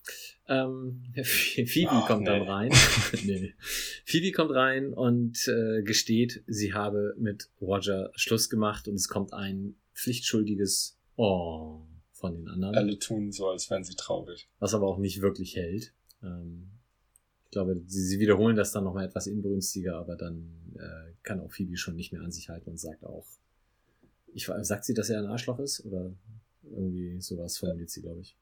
Ähm, 0.48 1.02
Phoebe 1.24 1.90
Ach, 1.90 2.06
kommt 2.06 2.26
dann 2.26 2.42
nee. 2.42 2.48
rein. 2.48 2.72
nee. 3.24 3.54
Phoebe 4.04 4.32
kommt 4.32 4.52
rein 4.52 4.92
und 4.92 5.46
äh, 5.48 5.82
gesteht, 5.82 6.42
sie 6.46 6.72
habe 6.72 7.14
mit 7.18 7.50
Roger 7.60 8.10
Schluss 8.14 8.48
gemacht 8.50 8.88
und 8.88 8.94
es 8.94 9.08
kommt 9.08 9.32
ein 9.32 9.76
pflichtschuldiges 9.94 10.98
Oh 11.16 11.82
von 12.22 12.34
den 12.36 12.48
anderen, 12.48 12.74
Alle 12.76 12.98
tun 12.98 13.32
so, 13.32 13.48
als 13.48 13.68
wären 13.68 13.82
sie 13.82 13.96
traurig. 13.96 14.48
was 14.60 14.74
aber 14.74 14.86
auch 14.86 14.98
nicht 14.98 15.20
wirklich 15.20 15.56
hält. 15.56 15.92
Ähm, 16.22 16.70
ich 17.44 17.50
glaube, 17.50 17.82
sie, 17.86 18.00
sie 18.00 18.20
wiederholen 18.20 18.56
das 18.56 18.72
dann 18.72 18.84
nochmal 18.84 19.04
etwas 19.06 19.26
inbrünstiger, 19.26 19.96
aber 19.96 20.16
dann 20.16 20.48
äh, 20.76 21.12
kann 21.24 21.40
auch 21.40 21.50
Phoebe 21.52 21.76
schon 21.76 21.96
nicht 21.96 22.12
mehr 22.12 22.22
an 22.22 22.30
sich 22.30 22.48
halten 22.48 22.70
und 22.70 22.78
sagt 22.78 23.04
auch, 23.04 23.26
ich, 24.32 24.48
sagt 24.60 24.84
sie, 24.84 24.94
dass 24.94 25.10
er 25.10 25.18
ein 25.18 25.26
Arschloch 25.26 25.58
ist? 25.58 25.84
Oder 25.84 26.14
irgendwie 26.62 27.20
sowas 27.20 27.58
formuliert 27.58 27.90
sie, 27.90 28.02
glaube 28.02 28.20
ich. 28.20 28.36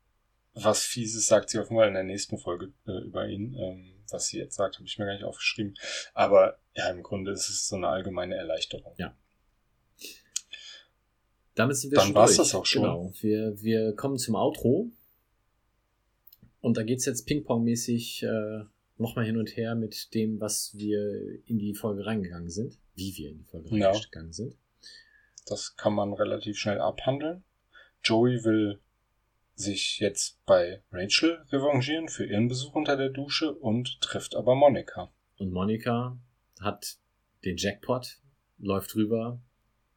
Was 0.55 0.83
Fieses 0.83 1.27
sagt 1.27 1.51
sie 1.51 1.59
offenbar 1.59 1.87
in 1.87 1.95
der 1.95 2.03
nächsten 2.03 2.39
Folge 2.39 2.73
äh, 2.87 3.05
über 3.05 3.27
ihn. 3.29 3.55
Ähm, 3.55 3.93
was 4.11 4.27
sie 4.27 4.39
jetzt 4.39 4.57
sagt, 4.57 4.77
habe 4.77 4.87
ich 4.87 4.99
mir 4.99 5.07
gar 5.07 5.15
nicht 5.15 5.25
aufgeschrieben. 5.25 5.75
Aber 6.15 6.59
ja, 6.75 6.91
im 6.91 7.03
Grunde 7.03 7.31
ist 7.31 7.49
es 7.49 7.69
so 7.69 7.77
eine 7.77 7.89
allgemeine 7.89 8.35
Erleichterung. 8.35 8.93
Ja. 8.99 9.15
Damit 11.55 11.77
sind 11.77 11.91
wir 11.91 11.97
Dann 11.99 12.07
schon 12.07 12.15
war's 12.15 12.37
durch. 12.37 12.49
das 12.49 12.55
auch 12.55 12.67
schon. 12.67 12.83
Genau. 12.83 13.13
Wir, 13.21 13.61
wir 13.63 13.95
kommen 13.95 14.19
zum 14.19 14.35
Outro. 14.35 14.91
Und 16.61 16.77
da 16.77 16.83
geht's 16.83 17.05
jetzt 17.07 17.27
Ping-Pong-mäßig 17.27 18.23
äh, 18.23 18.65
nochmal 18.99 19.25
hin 19.25 19.37
und 19.37 19.57
her 19.57 19.75
mit 19.75 20.15
dem, 20.15 20.41
was 20.41 20.73
wir 20.75 21.41
in 21.47 21.59
die 21.59 21.75
Folge 21.75 22.05
reingegangen 22.05 22.51
sind. 22.51 22.79
Wie 22.95 23.17
wir 23.17 23.31
in 23.31 23.39
die 23.39 23.45
Folge 23.45 23.77
Ja. 23.79 23.91
reingegangen 23.91 24.33
sind. 24.33 24.57
Das 25.47 25.77
kann 25.77 25.95
man 25.95 26.13
relativ 26.13 26.59
schnell 26.59 26.81
abhandeln. 26.81 27.45
Joey 28.05 28.45
will 28.45 28.81
sich 29.55 29.99
jetzt 29.99 30.39
bei 30.47 30.83
Rachel 30.91 31.45
revanchieren 31.51 32.09
für 32.09 32.25
ihren 32.25 32.49
Besuch 32.49 32.75
unter 32.75 32.97
der 32.97 33.11
Dusche 33.11 33.53
und 33.53 34.01
trifft 34.01 34.35
aber 34.35 34.55
Monika. 34.55 35.13
Und 35.37 35.53
Monika 35.53 36.19
hat 36.61 36.97
den 37.45 37.57
Jackpot, 37.57 38.19
läuft 38.59 38.95
rüber 38.95 39.41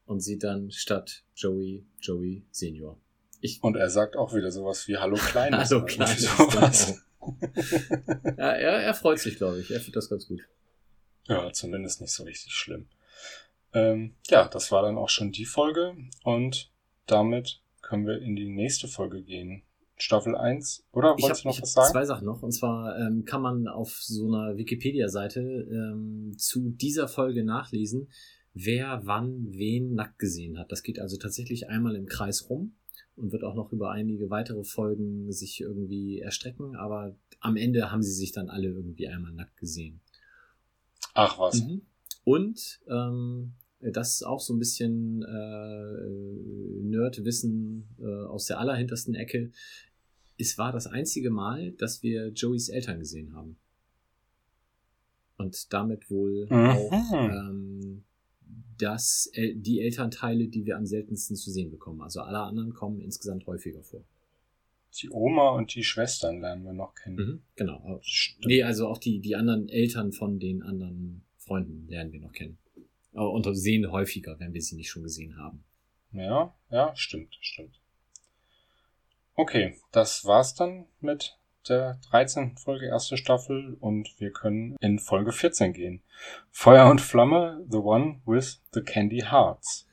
und 0.06 0.20
sieht 0.20 0.44
dann 0.44 0.72
statt 0.72 1.24
Joey, 1.36 1.86
Joey 2.00 2.46
Senior. 2.52 3.00
Ich, 3.42 3.62
Und 3.62 3.76
er 3.76 3.90
sagt 3.90 4.16
auch 4.16 4.34
wieder 4.34 4.52
sowas 4.52 4.88
wie 4.88 4.98
Hallo 4.98 5.16
Kleines. 5.16 5.70
Hallo, 5.70 5.84
oder 5.84 5.94
Kleines, 5.94 6.38
sowas. 6.38 7.04
ja, 8.38 8.52
er, 8.54 8.74
er 8.84 8.94
freut 8.94 9.20
sich, 9.20 9.38
glaube 9.38 9.60
ich. 9.60 9.72
Er 9.72 9.80
findet 9.80 9.98
das 9.98 10.10
ganz 10.10 10.28
gut. 10.28 10.42
Ja, 11.28 11.52
zumindest 11.52 12.02
nicht 12.02 12.14
so 12.14 12.24
richtig 12.24 12.54
schlimm. 12.54 12.88
Ähm, 13.74 14.16
ja, 14.28 14.48
das 14.48 14.72
war 14.72 14.84
dann 14.84 14.98
auch 14.98 15.10
schon 15.10 15.32
die 15.32 15.46
Folge 15.46 15.96
und 16.24 16.72
damit 17.06 17.63
können 17.84 18.08
wir 18.08 18.20
in 18.20 18.36
die 18.36 18.50
nächste 18.50 18.88
Folge 18.88 19.22
gehen. 19.22 19.62
Staffel 19.98 20.36
1. 20.36 20.86
Oder 20.92 21.14
Ich 21.18 21.24
wolltest 21.24 21.42
habe 21.42 21.42
du 21.44 21.48
noch 21.50 21.56
hab 21.58 21.64
was 21.64 21.74
sagen? 21.74 21.92
zwei 21.92 22.06
Sachen 22.06 22.26
noch. 22.26 22.42
Und 22.42 22.52
zwar 22.52 22.98
ähm, 22.98 23.26
kann 23.26 23.42
man 23.42 23.68
auf 23.68 24.02
so 24.02 24.28
einer 24.28 24.58
Wikipedia-Seite 24.58 25.40
ähm, 25.40 26.34
zu 26.38 26.72
dieser 26.72 27.08
Folge 27.08 27.44
nachlesen, 27.44 28.10
wer 28.54 29.02
wann 29.06 29.52
wen 29.52 29.94
nackt 29.94 30.18
gesehen 30.18 30.58
hat. 30.58 30.72
Das 30.72 30.82
geht 30.84 31.00
also 31.00 31.18
tatsächlich 31.18 31.70
einmal 31.70 31.96
im 31.96 32.08
Kreis 32.08 32.50
rum 32.50 32.74
und 33.16 33.32
wird 33.32 33.44
auch 33.44 33.56
noch 33.56 33.72
über 33.72 33.92
einige 33.92 34.30
weitere 34.30 34.64
Folgen 34.64 35.32
sich 35.32 35.62
irgendwie 35.62 36.20
erstrecken. 36.20 36.76
Aber 36.76 37.16
am 37.40 37.56
Ende 37.56 37.92
haben 37.92 38.02
sie 38.02 38.14
sich 38.14 38.32
dann 38.32 38.50
alle 38.50 38.70
irgendwie 38.70 39.08
einmal 39.08 39.32
nackt 39.34 39.58
gesehen. 39.58 40.02
Ach 41.14 41.38
was. 41.38 41.62
Mhm. 41.64 41.82
Und 42.24 42.80
ähm, 42.90 43.54
das 43.92 44.16
ist 44.16 44.24
auch 44.24 44.40
so 44.40 44.54
ein 44.54 44.60
bisschen 44.60 45.24
äh, 45.24 46.84
Nerdwissen 46.84 47.88
äh, 48.00 48.26
aus 48.26 48.46
der 48.46 48.60
allerhintersten 48.60 49.16
Ecke. 49.16 49.52
Es 50.38 50.58
war 50.58 50.72
das 50.72 50.88
einzige 50.88 51.30
Mal, 51.30 51.72
dass 51.74 52.02
wir 52.04 52.30
Joeys 52.30 52.70
Eltern 52.70 53.00
gesehen 53.00 53.34
haben. 53.34 53.58
Und 55.38 55.74
damit 55.74 56.10
wohl 56.10 56.46
Mhm. 56.50 56.70
auch 56.70 56.92
ähm, 57.14 58.04
das, 58.78 59.30
El- 59.34 59.56
die 59.56 59.82
Elternteile, 59.82 60.48
die 60.48 60.66
wir 60.66 60.78
am 60.78 60.86
seltensten 60.86 61.36
zu 61.36 61.52
sehen 61.52 61.72
bekommen. 61.72 62.02
Also 62.02 62.22
alle 62.22 62.40
anderen 62.40 62.74
kommen 62.74 63.02
insgesamt 63.02 63.46
häufiger 63.48 63.84
vor. 63.84 64.04
Die 65.02 65.10
Oma 65.10 65.52
und 65.52 65.74
die 65.74 65.84
Schwestern 65.84 66.40
lernen 66.42 66.66
wir 66.66 66.74
noch 66.74 66.94
kennen. 66.94 67.16
Mhm, 67.16 67.42
genau. 67.56 68.00
Stimmt. 68.04 68.46
Nee, 68.46 68.62
also 68.64 68.88
auch 68.88 69.00
die, 69.00 69.20
die 69.20 69.36
anderen 69.36 69.68
Eltern 69.70 70.12
von 70.12 70.40
den 70.40 70.62
anderen 70.62 71.24
Freunden 71.38 71.88
lernen 71.88 72.12
wir 72.14 72.20
noch 72.20 72.32
kennen. 72.32 72.58
Aber 73.14 73.32
und 73.32 73.54
sehen 73.56 73.92
häufiger, 73.92 74.40
wenn 74.40 74.54
wir 74.54 74.62
sie 74.62 74.76
nicht 74.76 74.90
schon 74.90 75.04
gesehen 75.04 75.38
haben. 75.38 75.64
Ja, 76.12 76.54
ja, 76.70 76.96
stimmt, 76.96 77.38
stimmt. 77.42 77.80
Okay, 79.36 79.76
das 79.92 80.26
war's 80.26 80.54
dann 80.54 80.86
mit 81.00 81.38
der 81.68 82.00
13. 82.12 82.58
Folge 82.58 82.88
erste 82.88 83.18
Staffel 83.18 83.78
und 83.80 84.10
wir 84.20 84.32
können 84.32 84.76
in 84.80 85.00
Folge 85.00 85.32
14 85.32 85.74
gehen. 85.74 86.02
Feuer 86.52 86.90
und 86.90 87.02
Flamme, 87.02 87.66
the 87.70 87.78
one 87.78 88.22
with 88.26 88.62
the 88.74 88.82
candy 88.82 89.22
hearts. 89.22 89.88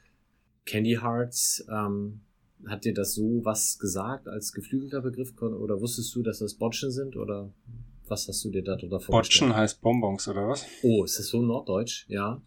Candy 0.66 0.98
Hearts, 1.00 1.64
ähm, 1.70 2.20
hat 2.66 2.84
dir 2.84 2.94
das 2.94 3.14
so 3.14 3.40
was 3.44 3.78
gesagt 3.78 4.28
als 4.28 4.52
geflügelter 4.52 5.00
Begriff 5.00 5.32
oder 5.40 5.80
wusstest 5.80 6.14
du, 6.14 6.22
dass 6.22 6.40
das 6.40 6.54
Botschen 6.54 6.90
sind 6.90 7.16
oder 7.16 7.50
was 8.06 8.28
hast 8.28 8.44
du 8.44 8.50
dir 8.50 8.62
darunter 8.62 9.00
vorgestellt? 9.00 9.10
Botschen 9.10 9.56
heißt 9.56 9.80
Bonbons, 9.80 10.28
oder 10.28 10.48
was? 10.48 10.66
Oh, 10.82 11.04
ist 11.04 11.18
das 11.18 11.28
so 11.28 11.40
norddeutsch? 11.40 12.06
Ja. 12.08 12.42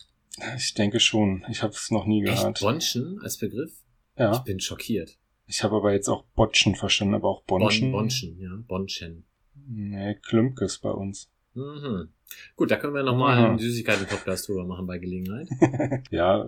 Ich 0.58 0.74
denke 0.74 1.00
schon. 1.00 1.46
Ich 1.50 1.62
habe 1.62 1.74
es 1.74 1.92
noch 1.92 2.06
nie 2.06 2.24
Echt 2.26 2.38
gehört. 2.38 2.60
Bonschen 2.60 3.20
als 3.22 3.38
Begriff? 3.38 3.72
Ich 4.16 4.20
Ja, 4.20 4.38
bin 4.40 4.60
schockiert. 4.60 5.18
ich 5.48 5.64
habe 5.64 5.76
aber 5.76 5.94
jetzt 5.94 6.08
auch 6.10 6.24
Botschen 6.36 6.76
verstanden, 6.76 7.16
aber 7.16 7.30
auch 7.30 7.44
Bonschen. 7.44 7.92
Bon, 7.92 8.02
Bonschen, 8.02 8.40
ja, 8.40 8.50
Bonschen. 8.68 9.26
Nee, 9.68 10.16
Klümpkes 10.16 10.80
bei 10.80 10.90
uns. 10.92 11.30
Mhm. 11.54 12.10
Gut, 12.56 12.72
da 12.72 12.78
können 12.78 12.96
wir 12.96 13.04
nochmal 13.04 13.38
Mhm. 13.40 13.46
einen 13.46 13.60
Süßigkeiten-Podcast 13.60 14.48
drüber 14.48 14.66
machen 14.66 14.88
bei 14.88 14.98
Gelegenheit. 14.98 15.48
ja, 16.12 16.44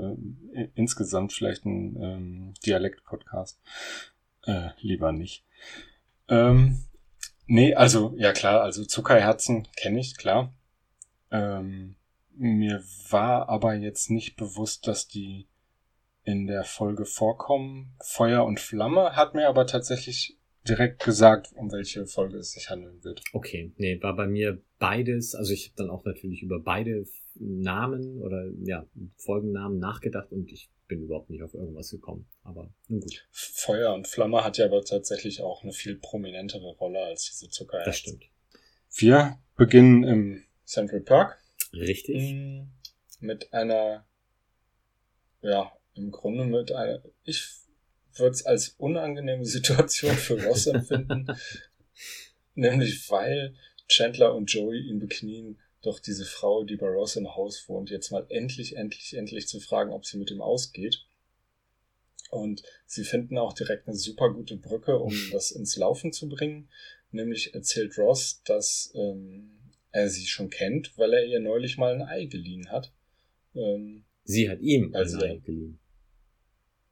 äh, 0.55 0.67
insgesamt 0.73 1.31
vielleicht 1.33 1.63
ein 1.65 1.95
ähm, 2.01 2.53
Dialekt-Podcast. 2.65 3.61
Äh, 4.43 4.69
lieber 4.79 5.11
nicht. 5.11 5.45
Ähm, 6.27 6.79
nee, 7.45 7.75
also, 7.75 8.15
ja 8.17 8.33
klar, 8.33 8.61
also 8.61 8.83
Zuckerherzen 8.83 9.67
kenne 9.75 9.99
ich, 9.99 10.17
klar. 10.17 10.53
Ähm, 11.29 11.95
mir 12.37 12.83
war 13.09 13.49
aber 13.49 13.75
jetzt 13.75 14.09
nicht 14.09 14.35
bewusst, 14.35 14.87
dass 14.87 15.07
die 15.07 15.47
in 16.23 16.47
der 16.47 16.63
Folge 16.63 17.05
vorkommen. 17.05 17.95
Feuer 18.03 18.45
und 18.45 18.59
Flamme 18.59 19.15
hat 19.15 19.35
mir 19.35 19.47
aber 19.47 19.67
tatsächlich 19.67 20.37
direkt 20.67 21.03
gesagt, 21.03 21.51
um 21.55 21.71
welche 21.71 22.07
Folge 22.07 22.37
es 22.37 22.51
sich 22.51 22.69
handeln 22.69 23.03
wird. 23.03 23.21
Okay, 23.33 23.71
nee, 23.77 24.01
war 24.01 24.15
bei 24.15 24.27
mir 24.27 24.61
beides, 24.79 25.35
also 25.35 25.53
ich 25.53 25.67
habe 25.67 25.75
dann 25.77 25.89
auch 25.89 26.03
natürlich 26.05 26.41
über 26.41 26.59
beide 26.59 27.05
Namen 27.35 28.21
oder 28.21 28.49
ja, 28.63 28.87
Folgennamen 29.17 29.77
nachgedacht 29.77 30.31
und 30.31 30.51
ich 30.51 30.71
bin 30.87 31.03
überhaupt 31.03 31.29
nicht 31.29 31.43
auf 31.43 31.53
irgendwas 31.53 31.91
gekommen. 31.91 32.27
Aber 32.43 32.73
nun 32.87 33.01
gut, 33.01 33.27
Feuer 33.31 33.93
und 33.93 34.07
Flamme 34.07 34.43
hat 34.43 34.57
ja 34.57 34.65
aber 34.65 34.83
tatsächlich 34.83 35.41
auch 35.41 35.63
eine 35.63 35.73
viel 35.73 35.97
prominentere 35.97 36.75
Rolle 36.77 36.99
als 36.99 37.25
diese 37.25 37.49
Zuckerherzen. 37.49 37.89
das 37.89 37.97
stimmt. 37.97 38.23
Wir 38.95 39.39
beginnen 39.55 40.03
im 40.03 40.43
Central 40.63 41.01
Park 41.01 41.39
Richtig. 41.75 42.33
Mm, 42.33 42.63
mit 43.19 43.53
einer, 43.53 44.05
ja, 45.41 45.71
im 45.95 46.11
Grunde 46.11 46.45
mit 46.45 46.71
einer, 46.71 47.01
ich 47.23 47.45
würde 48.15 48.31
es 48.31 48.45
als 48.45 48.69
unangenehme 48.77 49.45
Situation 49.45 50.15
für 50.15 50.43
Ross 50.43 50.67
empfinden, 50.67 51.27
nämlich 52.55 53.09
weil 53.09 53.55
Chandler 53.87 54.33
und 54.33 54.51
Joey 54.51 54.79
ihn 54.79 54.99
beknien, 54.99 55.59
doch 55.81 55.99
diese 55.99 56.25
Frau, 56.25 56.63
die 56.63 56.77
bei 56.77 56.87
Ross 56.87 57.15
im 57.15 57.35
Haus 57.35 57.69
wohnt, 57.69 57.91
jetzt 57.91 58.11
mal 58.11 58.25
endlich, 58.29 58.75
endlich, 58.75 59.15
endlich 59.15 59.47
zu 59.47 59.59
fragen, 59.59 59.91
ob 59.91 60.05
sie 60.05 60.17
mit 60.17 60.31
ihm 60.31 60.41
ausgeht. 60.41 61.05
Und 62.31 62.63
sie 62.87 63.03
finden 63.03 63.37
auch 63.37 63.53
direkt 63.53 63.87
eine 63.87 63.95
super 63.95 64.33
gute 64.33 64.57
Brücke, 64.57 64.97
um 64.97 65.13
das 65.31 65.51
ins 65.51 65.75
Laufen 65.77 66.11
zu 66.11 66.27
bringen. 66.27 66.69
Nämlich 67.11 67.53
erzählt 67.53 67.97
Ross, 67.97 68.41
dass 68.45 68.91
ähm, 68.95 69.55
er 69.95 70.09
sie 70.09 70.25
schon 70.27 70.49
kennt, 70.49 70.97
weil 70.97 71.13
er 71.13 71.25
ihr 71.25 71.39
neulich 71.39 71.77
mal 71.77 71.93
ein 71.93 72.01
Ei 72.01 72.25
geliehen 72.25 72.69
hat. 72.71 72.91
Ähm, 73.55 74.03
Sie 74.25 74.49
hat 74.49 74.59
ihm 74.59 74.93
Also- 74.93 75.19
ein 75.19 75.31
Ei 75.31 75.37
geliehen. 75.37 75.79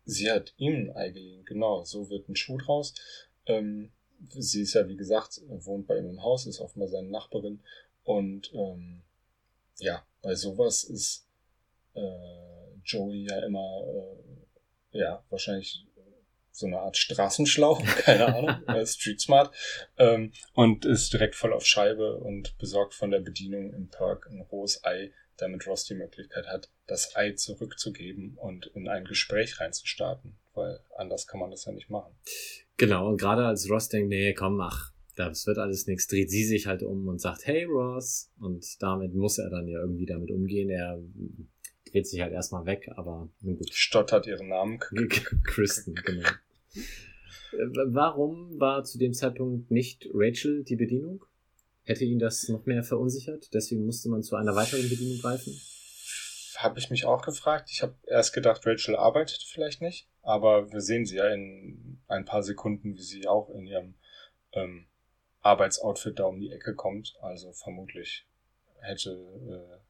sie 0.05 0.31
hat 0.31 0.53
ihm 0.57 0.73
ein 0.75 0.95
Ei 0.95 1.09
geliehen, 1.09 1.43
genau, 1.45 1.83
so 1.83 2.09
wird 2.09 2.29
ein 2.29 2.35
Schuh 2.35 2.57
draus. 2.57 2.93
Ähm, 3.45 3.91
sie 4.29 4.61
ist 4.61 4.73
ja, 4.73 4.87
wie 4.87 4.95
gesagt, 4.95 5.41
wohnt 5.47 5.87
bei 5.87 5.97
ihm 5.97 6.09
im 6.09 6.21
Haus, 6.23 6.45
ist 6.45 6.59
offenbar 6.59 6.87
seine 6.87 7.09
Nachbarin. 7.09 7.61
Und 8.03 8.51
ähm, 8.53 9.01
ja, 9.79 10.05
bei 10.21 10.35
sowas 10.35 10.83
ist 10.85 11.27
äh, 11.95 12.75
Joey 12.85 13.27
ja 13.29 13.39
immer, 13.45 13.83
äh, 14.93 14.97
ja, 14.99 15.23
wahrscheinlich 15.29 15.85
so 16.53 16.67
eine 16.67 16.79
Art 16.79 16.95
Straßenschlau, 16.95 17.81
keine 17.97 18.27
Ahnung, 18.27 18.67
äh, 18.67 18.85
Street 18.85 19.19
Smart, 19.19 19.53
ähm, 19.97 20.31
und 20.53 20.85
ist 20.85 21.11
direkt 21.11 21.35
voll 21.35 21.51
auf 21.51 21.65
Scheibe 21.65 22.17
und 22.17 22.57
besorgt 22.57 22.93
von 22.93 23.11
der 23.11 23.19
Bedienung 23.19 23.73
im 23.73 23.89
Perk 23.89 24.27
ein 24.29 24.41
rohes 24.41 24.83
Ei, 24.85 25.11
damit 25.37 25.65
Ross 25.67 25.85
die 25.85 25.95
Möglichkeit 25.95 26.45
hat, 26.47 26.69
das 26.85 27.15
Ei 27.15 27.31
zurückzugeben 27.31 28.37
und 28.37 28.67
in 28.67 28.87
ein 28.87 29.03
Gespräch 29.03 29.59
reinzustarten, 29.59 30.37
weil 30.53 30.79
anders 30.95 31.25
kann 31.25 31.39
man 31.39 31.49
das 31.49 31.65
ja 31.65 31.71
nicht 31.71 31.89
machen. 31.89 32.15
Genau, 32.77 33.09
und 33.09 33.19
gerade 33.19 33.45
als 33.45 33.69
Ross 33.69 33.89
denkt, 33.89 34.09
nee, 34.09 34.33
komm, 34.33 34.57
mach, 34.57 34.93
das 35.15 35.47
wird 35.47 35.57
alles 35.57 35.87
nichts, 35.87 36.07
dreht 36.07 36.29
sie 36.29 36.45
sich 36.45 36.67
halt 36.67 36.83
um 36.83 37.07
und 37.07 37.19
sagt, 37.19 37.45
hey 37.45 37.63
Ross, 37.65 38.31
und 38.39 38.63
damit 38.79 39.15
muss 39.15 39.39
er 39.39 39.49
dann 39.49 39.67
ja 39.67 39.79
irgendwie 39.79 40.05
damit 40.05 40.29
umgehen. 40.29 40.69
Er 40.69 40.99
dreht 41.93 42.07
sich 42.07 42.21
halt 42.21 42.33
erstmal 42.33 42.65
weg, 42.65 42.89
aber 42.95 43.29
nun 43.41 43.57
gut. 43.57 43.73
Stottert 43.73 44.25
ihren 44.25 44.49
Namen. 44.49 44.79
Kristen, 45.43 45.93
genau. 45.95 46.27
Warum 47.85 48.59
war 48.59 48.83
zu 48.83 48.97
dem 48.97 49.13
Zeitpunkt 49.13 49.69
nicht 49.69 50.07
Rachel 50.11 50.63
die 50.63 50.75
Bedienung? 50.75 51.23
Hätte 51.83 52.03
ihn 52.03 52.17
das 52.17 52.47
noch 52.49 52.65
mehr 52.65 52.83
verunsichert? 52.83 53.53
Deswegen 53.53 53.85
musste 53.85 54.09
man 54.09 54.23
zu 54.23 54.35
einer 54.35 54.55
weiteren 54.55 54.89
Bedienung 54.89 55.19
greifen? 55.19 55.59
Habe 56.55 56.79
ich 56.79 56.89
mich 56.89 57.05
auch 57.05 57.21
gefragt. 57.21 57.69
Ich 57.71 57.83
habe 57.83 57.95
erst 58.07 58.33
gedacht, 58.33 58.65
Rachel 58.65 58.95
arbeitet 58.95 59.43
vielleicht 59.43 59.81
nicht, 59.81 60.07
aber 60.21 60.71
wir 60.71 60.81
sehen 60.81 61.05
sie 61.05 61.17
ja 61.17 61.27
in 61.27 62.01
ein 62.07 62.25
paar 62.25 62.41
Sekunden, 62.41 62.95
wie 62.95 63.01
sie 63.01 63.27
auch 63.27 63.49
in 63.49 63.67
ihrem 63.67 63.95
ähm, 64.53 64.87
Arbeitsoutfit 65.41 66.17
da 66.17 66.23
um 66.23 66.39
die 66.39 66.51
Ecke 66.51 66.73
kommt. 66.73 67.15
Also 67.21 67.51
vermutlich 67.51 68.25
hätte 68.79 69.11
äh, 69.11 69.82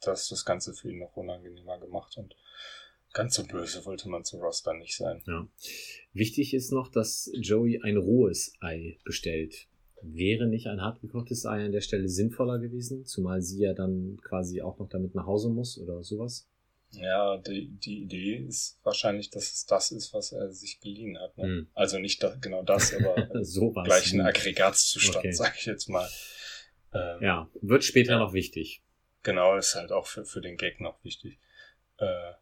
das 0.00 0.28
das 0.28 0.44
Ganze 0.44 0.74
für 0.74 0.90
ihn 0.90 0.98
noch 0.98 1.16
unangenehmer 1.16 1.78
gemacht 1.78 2.16
und 2.16 2.34
ganz 3.12 3.34
so 3.34 3.44
böse 3.44 3.84
wollte 3.84 4.08
man 4.08 4.24
zu 4.24 4.38
Ross 4.38 4.62
dann 4.62 4.78
nicht 4.78 4.96
sein. 4.96 5.22
Ja. 5.26 5.46
Wichtig 6.12 6.54
ist 6.54 6.72
noch, 6.72 6.90
dass 6.90 7.30
Joey 7.34 7.80
ein 7.82 7.96
rohes 7.96 8.52
Ei 8.60 8.98
bestellt. 9.04 9.66
Wäre 10.02 10.46
nicht 10.46 10.68
ein 10.68 10.80
hartgekochtes 10.80 11.44
Ei 11.44 11.64
an 11.64 11.72
der 11.72 11.82
Stelle 11.82 12.08
sinnvoller 12.08 12.58
gewesen, 12.58 13.04
zumal 13.04 13.42
sie 13.42 13.62
ja 13.62 13.74
dann 13.74 14.18
quasi 14.22 14.62
auch 14.62 14.78
noch 14.78 14.88
damit 14.88 15.14
nach 15.14 15.26
Hause 15.26 15.50
muss 15.50 15.78
oder 15.78 16.02
sowas? 16.02 16.48
Ja, 16.92 17.36
die, 17.36 17.68
die 17.68 18.02
Idee 18.02 18.36
ist 18.48 18.78
wahrscheinlich, 18.82 19.30
dass 19.30 19.52
es 19.52 19.66
das 19.66 19.92
ist, 19.92 20.12
was 20.12 20.32
er 20.32 20.50
sich 20.50 20.80
geliehen 20.80 21.18
hat. 21.18 21.36
Ne? 21.38 21.44
Hm. 21.44 21.68
Also 21.74 21.98
nicht 21.98 22.22
da, 22.22 22.34
genau 22.40 22.62
das, 22.62 22.94
aber 22.98 23.44
so 23.44 23.70
gleich 23.70 24.12
ein 24.12 24.22
Aggregatzustand, 24.22 25.18
okay. 25.18 25.32
sage 25.32 25.54
ich 25.58 25.66
jetzt 25.66 25.88
mal. 25.88 26.08
Ähm, 26.92 27.22
ja, 27.22 27.50
wird 27.60 27.84
später 27.84 28.12
ja. 28.12 28.18
noch 28.18 28.32
wichtig. 28.32 28.82
Genau, 29.22 29.56
ist 29.56 29.74
halt 29.74 29.92
auch 29.92 30.06
für, 30.06 30.24
für 30.24 30.40
den 30.40 30.56
Gag 30.56 30.80
noch 30.80 31.02
wichtig. 31.04 31.38
Äh, 31.98 32.32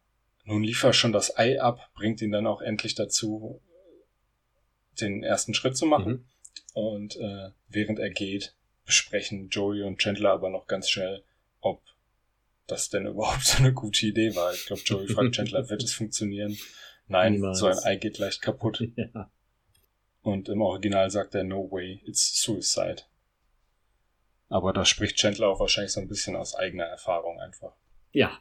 nun 0.45 0.63
lief 0.63 0.83
er 0.83 0.93
schon 0.93 1.11
das 1.11 1.37
Ei 1.37 1.61
ab, 1.61 1.91
bringt 1.93 2.21
ihn 2.21 2.31
dann 2.31 2.47
auch 2.47 2.61
endlich 2.61 2.95
dazu, 2.95 3.61
den 4.99 5.23
ersten 5.23 5.53
Schritt 5.53 5.77
zu 5.77 5.85
machen. 5.85 6.11
Mhm. 6.11 6.25
Und 6.73 7.15
äh, 7.17 7.49
während 7.67 7.99
er 7.99 8.09
geht, 8.09 8.55
besprechen 8.85 9.49
Joey 9.49 9.83
und 9.83 9.99
Chandler 9.99 10.31
aber 10.31 10.49
noch 10.49 10.67
ganz 10.67 10.89
schnell, 10.89 11.23
ob 11.61 11.81
das 12.67 12.89
denn 12.89 13.05
überhaupt 13.05 13.43
so 13.45 13.57
eine 13.59 13.73
gute 13.73 14.05
Idee 14.05 14.35
war. 14.35 14.53
Ich 14.53 14.65
glaube, 14.65 14.81
Joey 14.83 15.07
fragt 15.07 15.35
Chandler, 15.35 15.69
wird 15.69 15.83
es 15.83 15.93
funktionieren? 15.93 16.57
Nein, 17.07 17.33
Niemals. 17.33 17.59
so 17.59 17.67
ein 17.67 17.77
Ei 17.79 17.95
geht 17.97 18.17
leicht 18.17 18.41
kaputt. 18.41 18.83
Ja. 18.95 19.31
Und 20.21 20.49
im 20.49 20.61
Original 20.61 21.09
sagt 21.09 21.33
er, 21.33 21.45
no 21.45 21.71
way, 21.71 22.01
it's 22.05 22.41
suicide. 22.41 23.03
Aber 24.49 24.73
da 24.73 24.83
spricht 24.83 25.17
Chandler 25.17 25.47
auch 25.47 25.59
wahrscheinlich 25.59 25.91
so 25.91 26.01
ein 26.01 26.07
bisschen 26.07 26.35
aus 26.35 26.55
eigener 26.55 26.85
Erfahrung 26.85 27.39
einfach. 27.39 27.75
Ja, 28.11 28.31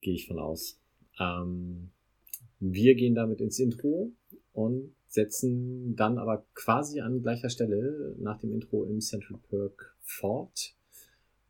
gehe 0.00 0.14
ich 0.14 0.26
von 0.26 0.38
aus. 0.38 0.80
Ähm, 1.20 1.90
wir 2.58 2.94
gehen 2.94 3.14
damit 3.14 3.40
ins 3.40 3.58
Intro 3.58 4.12
und 4.52 4.94
setzen 5.06 5.94
dann 5.94 6.18
aber 6.18 6.44
quasi 6.54 7.00
an 7.00 7.22
gleicher 7.22 7.50
Stelle 7.50 8.14
nach 8.18 8.38
dem 8.40 8.52
Intro 8.52 8.84
im 8.84 9.00
Central 9.00 9.38
Perk 9.48 9.94
fort 10.00 10.74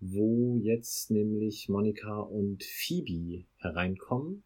wo 0.00 0.58
jetzt 0.62 1.10
nämlich 1.10 1.68
Monika 1.68 2.20
und 2.20 2.62
Phoebe 2.62 3.44
hereinkommen 3.56 4.44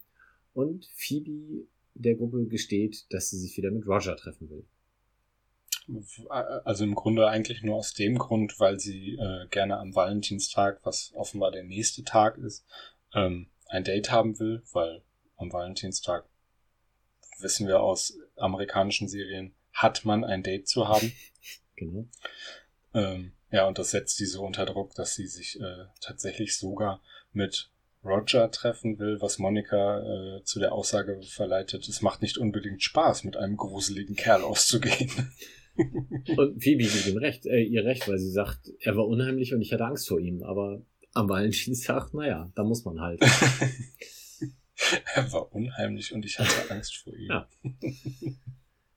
und 0.55 0.87
Phoebe 0.95 1.67
der 1.95 2.15
Gruppe 2.15 2.47
gesteht, 2.47 3.07
dass 3.11 3.31
sie 3.31 3.39
sich 3.39 3.57
wieder 3.57 3.71
mit 3.71 3.87
Roger 3.87 4.17
treffen 4.17 4.49
will. 4.49 4.65
Also 6.29 6.85
im 6.85 6.95
Grunde 6.95 7.29
eigentlich 7.29 7.63
nur 7.63 7.77
aus 7.77 7.95
dem 7.95 8.19
Grund, 8.19 8.59
weil 8.59 8.79
sie 8.79 9.15
äh, 9.15 9.47
gerne 9.49 9.79
am 9.79 9.95
Valentinstag, 9.95 10.81
was 10.85 11.13
offenbar 11.15 11.51
der 11.51 11.65
nächste 11.65 12.05
Tag 12.05 12.39
ist, 12.39 12.65
ähm, 13.15 13.49
ein 13.69 13.85
Date 13.85 14.11
haben 14.11 14.39
will, 14.39 14.63
weil 14.73 15.03
am 15.37 15.53
Valentinstag 15.53 16.25
wissen 17.41 17.67
wir 17.67 17.81
aus 17.81 18.19
amerikanischen 18.37 19.09
Serien, 19.09 19.55
hat 19.73 20.05
man 20.05 20.25
ein 20.25 20.43
Date 20.43 20.69
zu 20.69 20.89
haben. 20.89 21.13
genau. 21.77 22.07
Ähm, 22.95 23.33
ja, 23.51 23.67
und 23.67 23.79
das 23.79 23.91
setzt 23.91 24.17
sie 24.17 24.27
so 24.27 24.45
unter 24.45 24.65
Druck, 24.65 24.95
dass 24.95 25.15
sie 25.15 25.27
sich 25.27 25.61
äh, 25.61 25.85
tatsächlich 26.01 26.57
sogar 26.57 27.03
mit 27.33 27.71
Roger 28.05 28.51
treffen 28.51 28.99
will, 28.99 29.21
was 29.21 29.39
Monika 29.39 30.01
äh, 30.01 30.45
zu 30.45 30.59
der 30.59 30.73
Aussage 30.73 31.21
verleitet, 31.23 31.89
es 31.89 32.03
macht 32.03 32.23
nicht 32.23 32.37
unbedingt 32.37 32.83
Spaß, 32.83 33.25
mit 33.25 33.37
einem 33.37 33.57
gruseligen 33.57 34.17
Kerl 34.17 34.43
auszugehen. 34.43 35.11
und 36.37 36.63
Phoebe 36.63 36.85
gibt 36.85 37.07
ihm 37.07 37.17
recht, 37.17 37.47
äh, 37.47 37.63
ihr 37.63 37.85
recht, 37.85 38.09
weil 38.09 38.19
sie 38.19 38.31
sagt, 38.31 38.71
er 38.81 38.97
war 38.97 39.07
unheimlich 39.07 39.55
und 39.55 39.63
ich 39.63 39.73
hatte 39.73 39.85
Angst 39.85 40.09
vor 40.09 40.21
ihm, 40.21 40.43
aber 40.43 40.83
am 41.15 41.29
Valentinstag, 41.29 42.15
naja, 42.15 42.51
da 42.55 42.65
muss 42.65 42.85
man 42.85 43.01
halt. 43.01 43.21
er 45.15 45.33
war 45.33 45.55
unheimlich 45.55 46.13
und 46.13 46.25
ich 46.25 46.39
hatte 46.39 46.71
Angst 46.71 46.97
vor 46.97 47.15
ihm. 47.15 47.29
Ja. 47.29 47.49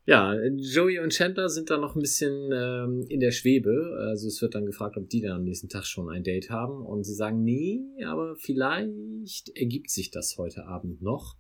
Ja, 0.08 0.36
Joey 0.36 1.00
und 1.00 1.14
Chandler 1.14 1.50
sind 1.50 1.72
da 1.72 1.78
noch 1.78 1.96
ein 1.96 2.02
bisschen 2.02 2.52
ähm, 2.54 3.06
in 3.10 3.20
der 3.20 3.32
Schwebe. 3.32 3.98
Also 4.08 4.28
es 4.28 4.40
wird 4.40 4.54
dann 4.54 4.68
gefragt, 4.68 4.98
ob 4.98 5.10
die 5.10 5.22
dann 5.22 5.38
am 5.38 5.44
nächsten 5.44 5.68
Tag 5.68 5.86
schon 5.86 6.10
ein 6.10 6.24
Date 6.24 6.52
haben. 6.52 6.86
Und 6.86 7.04
sie 7.06 7.16
sagen, 7.16 7.44
nee, 7.44 7.82
aber 8.06 8.36
vielleicht 8.36 9.50
ergibt 9.58 9.90
sich 9.90 10.12
das 10.12 10.38
heute 10.38 10.68
Abend 10.68 11.02
noch, 11.02 11.38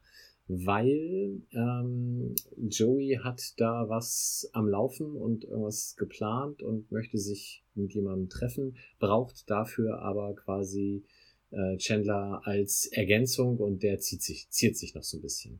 weil 0.47 1.41
ähm, 1.51 2.35
Joey 2.57 3.19
hat 3.23 3.41
da 3.57 3.89
was 3.89 4.49
am 4.53 4.67
Laufen 4.67 5.15
und 5.15 5.43
irgendwas 5.43 5.95
geplant 5.97 6.61
und 6.61 6.91
möchte 6.91 7.17
sich 7.17 7.63
mit 7.73 7.93
jemandem 7.93 8.29
treffen, 8.29 8.77
braucht 8.99 9.49
dafür 9.49 9.99
aber 9.99 10.35
quasi 10.35 11.03
äh, 11.51 11.77
Chandler 11.77 12.41
als 12.43 12.85
Ergänzung 12.87 13.57
und 13.57 13.83
der 13.83 13.99
zieht 13.99 14.21
sich, 14.21 14.49
ziert 14.49 14.77
sich 14.77 14.93
noch 14.93 15.03
so 15.03 15.17
ein 15.17 15.21
bisschen. 15.21 15.59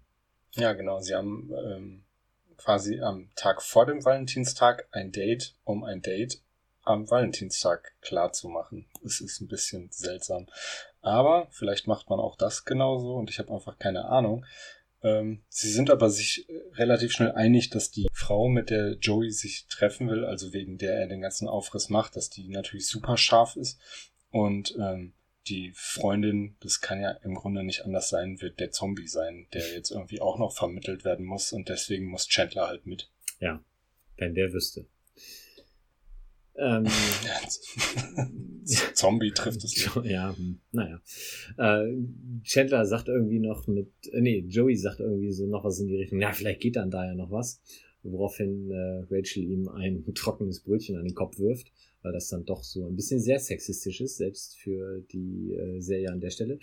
Ja, 0.54 0.74
genau. 0.74 1.00
Sie 1.00 1.14
haben 1.14 1.52
ähm 1.54 2.06
quasi 2.58 3.00
am 3.00 3.30
Tag 3.36 3.62
vor 3.62 3.86
dem 3.86 4.04
Valentinstag 4.04 4.88
ein 4.92 5.12
Date, 5.12 5.56
um 5.64 5.84
ein 5.84 6.02
Date 6.02 6.42
am 6.84 7.10
Valentinstag 7.10 7.94
klar 8.02 8.32
zu 8.32 8.48
machen. 8.48 8.86
Es 9.04 9.20
ist 9.20 9.42
ein 9.42 9.48
bisschen 9.48 9.90
seltsam. 9.92 10.48
Aber 11.02 11.48
vielleicht 11.52 11.88
macht 11.88 12.10
man 12.10 12.20
auch 12.20 12.36
das 12.36 12.66
genauso 12.66 13.16
und 13.16 13.30
ich 13.30 13.40
habe 13.40 13.54
einfach 13.54 13.78
keine 13.80 14.06
Ahnung. 14.06 14.46
Ähm, 15.06 15.44
sie 15.50 15.72
sind 15.72 15.92
aber 15.92 16.10
sich 16.10 16.48
relativ 16.74 17.12
schnell 17.12 17.32
einig, 17.34 17.70
dass 17.70 17.92
die 17.92 18.08
Frau, 18.12 18.50
mit 18.50 18.72
der 18.72 18.98
Joey 18.98 19.30
sich 19.30 19.68
treffen 19.68 20.10
will, 20.10 20.26
also 20.26 20.52
wegen 20.52 20.80
der 20.80 20.98
er 20.98 21.08
den 21.08 21.22
ganzen 21.22 21.48
Aufriss 21.48 21.90
macht, 21.90 22.16
dass 22.16 22.32
die 22.32 22.50
natürlich 22.50 22.88
super 22.88 23.16
scharf 23.16 23.56
ist 23.56 23.80
und 24.32 24.76
ähm, 24.80 25.14
die 25.48 25.72
Freundin, 25.76 26.58
das 26.60 26.82
kann 26.82 27.02
ja 27.02 27.12
im 27.12 27.36
Grunde 27.36 27.64
nicht 27.64 27.86
anders 27.86 28.10
sein, 28.10 28.42
wird 28.42 28.60
der 28.60 28.72
Zombie 28.72 29.08
sein, 29.08 29.46
der 29.54 29.74
jetzt 29.74 29.92
irgendwie 29.92 30.22
auch 30.22 30.40
noch 30.40 30.56
vermittelt 30.56 31.06
werden 31.06 31.24
muss 31.24 31.54
und 31.54 31.70
deswegen 31.70 32.08
muss 32.08 32.28
Chandler 32.28 32.68
halt 32.68 32.88
mit. 32.88 33.12
Ja, 33.40 33.64
wenn 34.18 34.34
der 34.34 34.54
wüsste. 34.54 34.88
Ähm, 36.58 36.86
Zombie 38.94 39.32
trifft 39.32 39.64
es 39.64 39.76
nicht. 39.76 40.06
Ja, 40.06 40.36
hm, 40.36 40.60
naja. 40.72 41.02
Äh, 41.58 41.98
Chandler 42.44 42.86
sagt 42.86 43.10
irgendwie 43.10 43.40
noch 43.40 43.68
mit, 43.68 43.92
äh, 44.12 44.22
nee, 44.22 44.46
Joey 44.48 44.76
sagt 44.76 45.00
irgendwie 45.00 45.32
so 45.32 45.46
noch 45.46 45.64
was 45.64 45.80
in 45.80 45.88
die 45.88 45.98
Richtung, 45.98 46.22
ja, 46.22 46.32
vielleicht 46.32 46.62
geht 46.62 46.78
dann 46.78 46.92
da 46.92 47.06
ja 47.06 47.14
noch 47.14 47.32
was. 47.32 47.62
Woraufhin 48.04 48.72
äh, 48.72 49.04
Rachel 49.10 49.44
ihm 49.44 49.68
ein 49.68 50.06
trockenes 50.16 50.62
Brötchen 50.62 50.98
an 50.98 51.06
den 51.06 51.16
Kopf 51.16 51.40
wirft 51.40 51.72
weil 52.06 52.14
das 52.14 52.30
dann 52.30 52.46
doch 52.46 52.64
so 52.64 52.86
ein 52.86 52.96
bisschen 52.96 53.20
sehr 53.20 53.40
sexistisch 53.40 54.00
ist, 54.00 54.18
selbst 54.18 54.56
für 54.58 55.02
die 55.12 55.54
äh, 55.54 55.82
Serie 55.82 56.12
an 56.12 56.22
der 56.22 56.30
Stelle. 56.30 56.60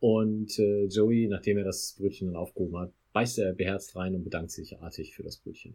Und 0.00 0.58
äh, 0.58 0.86
Joey, 0.86 1.28
nachdem 1.28 1.58
er 1.58 1.64
das 1.64 1.94
Brötchen 1.96 2.26
dann 2.26 2.36
aufgehoben 2.36 2.76
hat, 2.76 2.92
beißt 3.12 3.38
er 3.38 3.52
beherzt 3.52 3.94
rein 3.94 4.16
und 4.16 4.24
bedankt 4.24 4.50
sich 4.50 4.78
artig 4.80 5.14
für 5.14 5.22
das 5.22 5.36
Brötchen. 5.36 5.74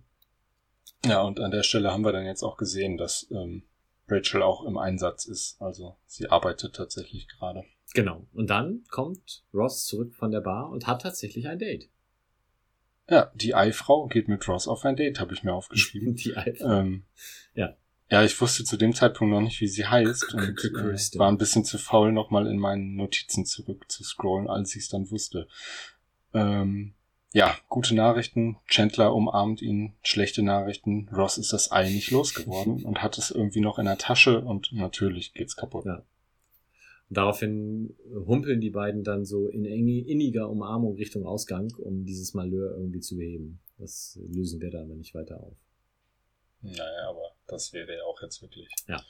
Ja, 1.06 1.22
und 1.22 1.40
an 1.40 1.52
der 1.52 1.64
Stelle 1.64 1.92
haben 1.92 2.04
wir 2.04 2.12
dann 2.12 2.26
jetzt 2.26 2.44
auch 2.44 2.58
gesehen, 2.58 2.98
dass 2.98 3.28
ähm, 3.32 3.64
Rachel 4.08 4.42
auch 4.42 4.66
im 4.66 4.78
Einsatz 4.78 5.26
ist. 5.26 5.62
Also 5.62 5.98
sie 6.06 6.30
arbeitet 6.30 6.76
tatsächlich 6.76 7.28
gerade. 7.28 7.64
Genau. 7.94 8.28
Und 8.34 8.50
dann 8.50 8.84
kommt 8.90 9.44
Ross 9.54 9.86
zurück 9.86 10.14
von 10.16 10.32
der 10.32 10.42
Bar 10.42 10.70
und 10.70 10.88
hat 10.88 11.02
tatsächlich 11.04 11.48
ein 11.48 11.60
Date. 11.60 11.90
Ja, 13.10 13.32
die 13.36 13.54
Eifrau 13.54 14.08
geht 14.08 14.28
mit 14.28 14.48
Ross 14.48 14.68
auf 14.68 14.84
ein 14.84 14.96
Date, 14.96 15.20
habe 15.20 15.34
ich 15.34 15.44
mir 15.44 15.54
aufgeschrieben. 15.54 16.16
die 16.16 16.36
Eifrau. 16.36 16.72
Ähm, 16.72 17.06
ja. 17.54 17.76
Ja, 18.10 18.24
ich 18.24 18.40
wusste 18.40 18.64
zu 18.64 18.78
dem 18.78 18.94
Zeitpunkt 18.94 19.34
noch 19.34 19.42
nicht, 19.42 19.62
wie 19.62 19.68
sie 19.68 19.86
heißt 19.88 20.36
und 20.36 20.64
äh, 20.64 21.18
war 21.18 21.28
ein 21.28 21.40
bisschen 21.40 21.66
zu 21.66 21.80
faul, 21.80 22.12
nochmal 22.12 22.46
in 22.46 22.60
meinen 22.60 22.96
Notizen 22.96 23.46
zurück 23.46 23.86
zu 23.90 24.04
scrollen, 24.04 24.48
als 24.48 24.76
ich 24.76 24.84
es 24.84 24.90
dann 24.90 25.10
wusste. 25.10 25.48
Ähm, 26.34 26.94
ja, 27.36 27.54
gute 27.68 27.94
Nachrichten. 27.96 28.56
Chandler 28.66 29.14
umarmt 29.14 29.62
ihn. 29.62 29.94
Schlechte 30.04 30.42
Nachrichten. 30.42 31.10
Ross 31.12 31.38
ist 31.38 31.52
das 31.52 31.70
Ei 31.70 31.90
nicht 31.90 32.10
losgeworden 32.10 32.82
und 32.86 33.04
hat 33.04 33.18
es 33.18 33.30
irgendwie 33.30 33.60
noch 33.60 33.78
in 33.78 33.88
der 33.88 33.98
Tasche 33.98 34.40
und 34.40 34.72
natürlich 34.72 35.34
geht's 35.34 35.58
kaputt. 35.58 35.84
Ja. 35.84 36.06
Daraufhin 37.10 37.94
humpeln 38.26 38.62
die 38.62 38.70
beiden 38.70 39.04
dann 39.04 39.26
so 39.26 39.50
in 39.50 39.66
inniger 39.66 40.50
Umarmung 40.50 40.96
Richtung 40.96 41.26
Ausgang, 41.26 41.74
um 41.76 42.06
dieses 42.06 42.34
Malheur 42.34 42.72
irgendwie 42.72 43.02
zu 43.02 43.18
beheben. 43.18 43.60
Das 43.78 44.18
lösen 44.30 44.62
wir 44.62 44.72
da 44.72 44.82
aber 44.84 44.96
nicht 44.96 45.14
weiter 45.14 45.44
auf. 45.44 45.58
Naja, 46.62 47.10
aber 47.10 47.36
das 47.48 47.74
wäre 47.74 47.98
ja 47.98 48.04
auch 48.06 48.22
jetzt 48.22 48.42
wirklich 48.42 48.70
ja. 48.88 49.04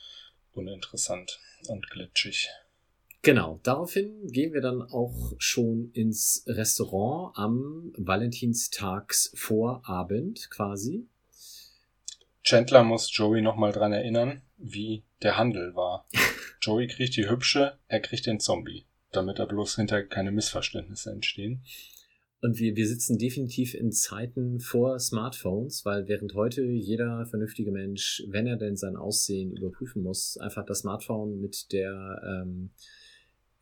uninteressant 0.53 1.39
und 1.67 1.87
glitschig. 1.91 2.49
Genau, 3.25 3.59
daraufhin 3.63 4.27
gehen 4.27 4.53
wir 4.53 4.61
dann 4.61 4.83
auch 4.83 5.33
schon 5.39 5.89
ins 5.93 6.43
Restaurant 6.45 7.35
am 7.35 7.91
Valentinstagsvorabend 7.97 10.51
quasi. 10.51 11.07
Chandler 12.43 12.83
muss 12.83 13.09
Joey 13.11 13.41
nochmal 13.41 13.71
dran 13.71 13.93
erinnern, 13.93 14.43
wie 14.57 15.05
der 15.23 15.39
Handel 15.39 15.73
war. 15.73 16.07
Joey 16.61 16.85
kriegt 16.85 17.17
die 17.17 17.27
Hübsche, 17.27 17.79
er 17.87 17.99
kriegt 17.99 18.27
den 18.27 18.39
Zombie, 18.39 18.85
damit 19.11 19.39
da 19.39 19.45
bloß 19.45 19.77
hinter 19.77 20.03
keine 20.03 20.31
Missverständnisse 20.31 21.11
entstehen. 21.11 21.63
Und 22.41 22.59
wir, 22.59 22.75
wir 22.75 22.87
sitzen 22.87 23.17
definitiv 23.17 23.73
in 23.73 23.91
Zeiten 23.91 24.59
vor 24.59 24.99
Smartphones, 24.99 25.83
weil 25.83 26.07
während 26.07 26.35
heute 26.35 26.61
jeder 26.61 27.25
vernünftige 27.25 27.71
Mensch, 27.71 28.21
wenn 28.27 28.45
er 28.45 28.57
denn 28.57 28.77
sein 28.77 28.95
Aussehen 28.95 29.57
überprüfen 29.57 30.03
muss, 30.03 30.37
einfach 30.37 30.63
das 30.63 30.81
Smartphone 30.81 31.41
mit 31.41 31.71
der, 31.71 32.21
ähm, 32.23 32.69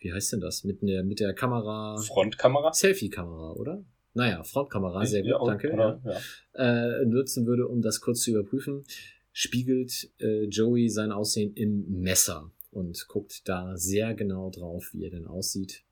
wie 0.03 0.13
heißt 0.13 0.33
denn 0.33 0.41
das, 0.41 0.63
mit 0.63 0.81
der, 0.81 1.03
mit 1.03 1.19
der 1.19 1.33
Kamera. 1.33 1.97
Frontkamera? 1.97 2.73
Selfie-Kamera, 2.73 3.53
oder? 3.53 3.83
Naja, 4.13 4.43
Frontkamera, 4.43 5.05
sehr 5.05 5.21
gut, 5.23 5.31
Ja, 5.31 5.43
danke. 5.43 5.71
Oder, 5.71 6.01
ja. 6.05 6.99
Äh, 7.01 7.05
nutzen 7.05 7.47
würde, 7.47 7.67
um 7.67 7.81
das 7.81 7.99
kurz 7.99 8.21
zu 8.21 8.31
überprüfen, 8.31 8.83
spiegelt 9.31 10.11
äh, 10.19 10.43
Joey 10.45 10.89
sein 10.89 11.11
Aussehen 11.11 11.53
im 11.55 12.01
Messer 12.01 12.51
und 12.71 13.07
guckt 13.07 13.47
da 13.47 13.75
sehr 13.75 14.13
genau 14.13 14.51
drauf, 14.51 14.91
wie 14.93 15.05
er 15.05 15.09
denn 15.09 15.25
aussieht 15.25 15.83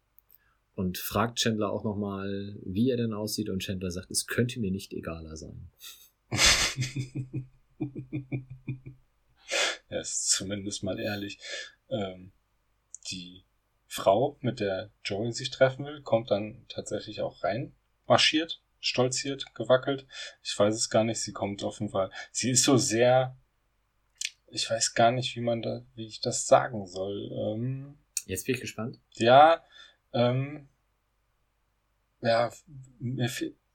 und 0.76 0.98
fragt 0.98 1.40
Chandler 1.40 1.72
auch 1.72 1.84
nochmal, 1.84 2.58
wie 2.64 2.90
er 2.90 2.98
denn 2.98 3.14
aussieht 3.14 3.50
und 3.50 3.62
Chandler 3.62 3.92
sagt, 3.92 4.10
es 4.12 4.28
könnte 4.28 4.60
mir 4.60 4.72
nicht 4.72 4.94
egaler 4.94 5.36
sein. 5.36 5.70
er 9.90 10.02
ist 10.02 10.30
zumindest 10.30 10.84
mal 10.84 11.00
ehrlich. 11.00 11.40
Ähm, 11.90 12.32
die 13.12 13.44
Frau, 13.94 14.38
mit 14.40 14.62
der 14.62 14.90
Joey 15.04 15.34
sich 15.34 15.50
treffen 15.50 15.86
will, 15.86 16.02
kommt 16.02 16.32
dann 16.32 16.66
tatsächlich 16.70 17.20
auch 17.20 17.44
rein, 17.44 17.76
marschiert, 18.08 18.62
stolziert, 18.80 19.54
gewackelt. 19.54 20.08
Ich 20.42 20.58
weiß 20.58 20.74
es 20.74 20.90
gar 20.90 21.04
nicht, 21.04 21.20
sie 21.20 21.34
kommt 21.34 21.62
auf 21.66 21.82
jeden 21.82 21.92
Fall. 21.92 22.10
Sie 22.32 22.52
ist 22.52 22.64
so 22.64 22.78
sehr, 22.78 23.36
ich 24.48 24.70
weiß 24.70 24.94
gar 24.94 25.12
nicht, 25.12 25.36
wie 25.36 25.42
man 25.42 25.62
da, 25.62 25.82
wie 25.96 26.08
ich 26.08 26.22
das 26.22 26.48
sagen 26.48 26.88
soll. 26.88 27.32
Ähm, 27.34 27.98
Jetzt 28.26 28.46
bin 28.46 28.56
ich 28.56 28.62
gespannt. 28.62 28.98
ja, 29.16 29.62
ähm, 30.14 30.70
ja, 32.22 32.50
mir 32.98 33.30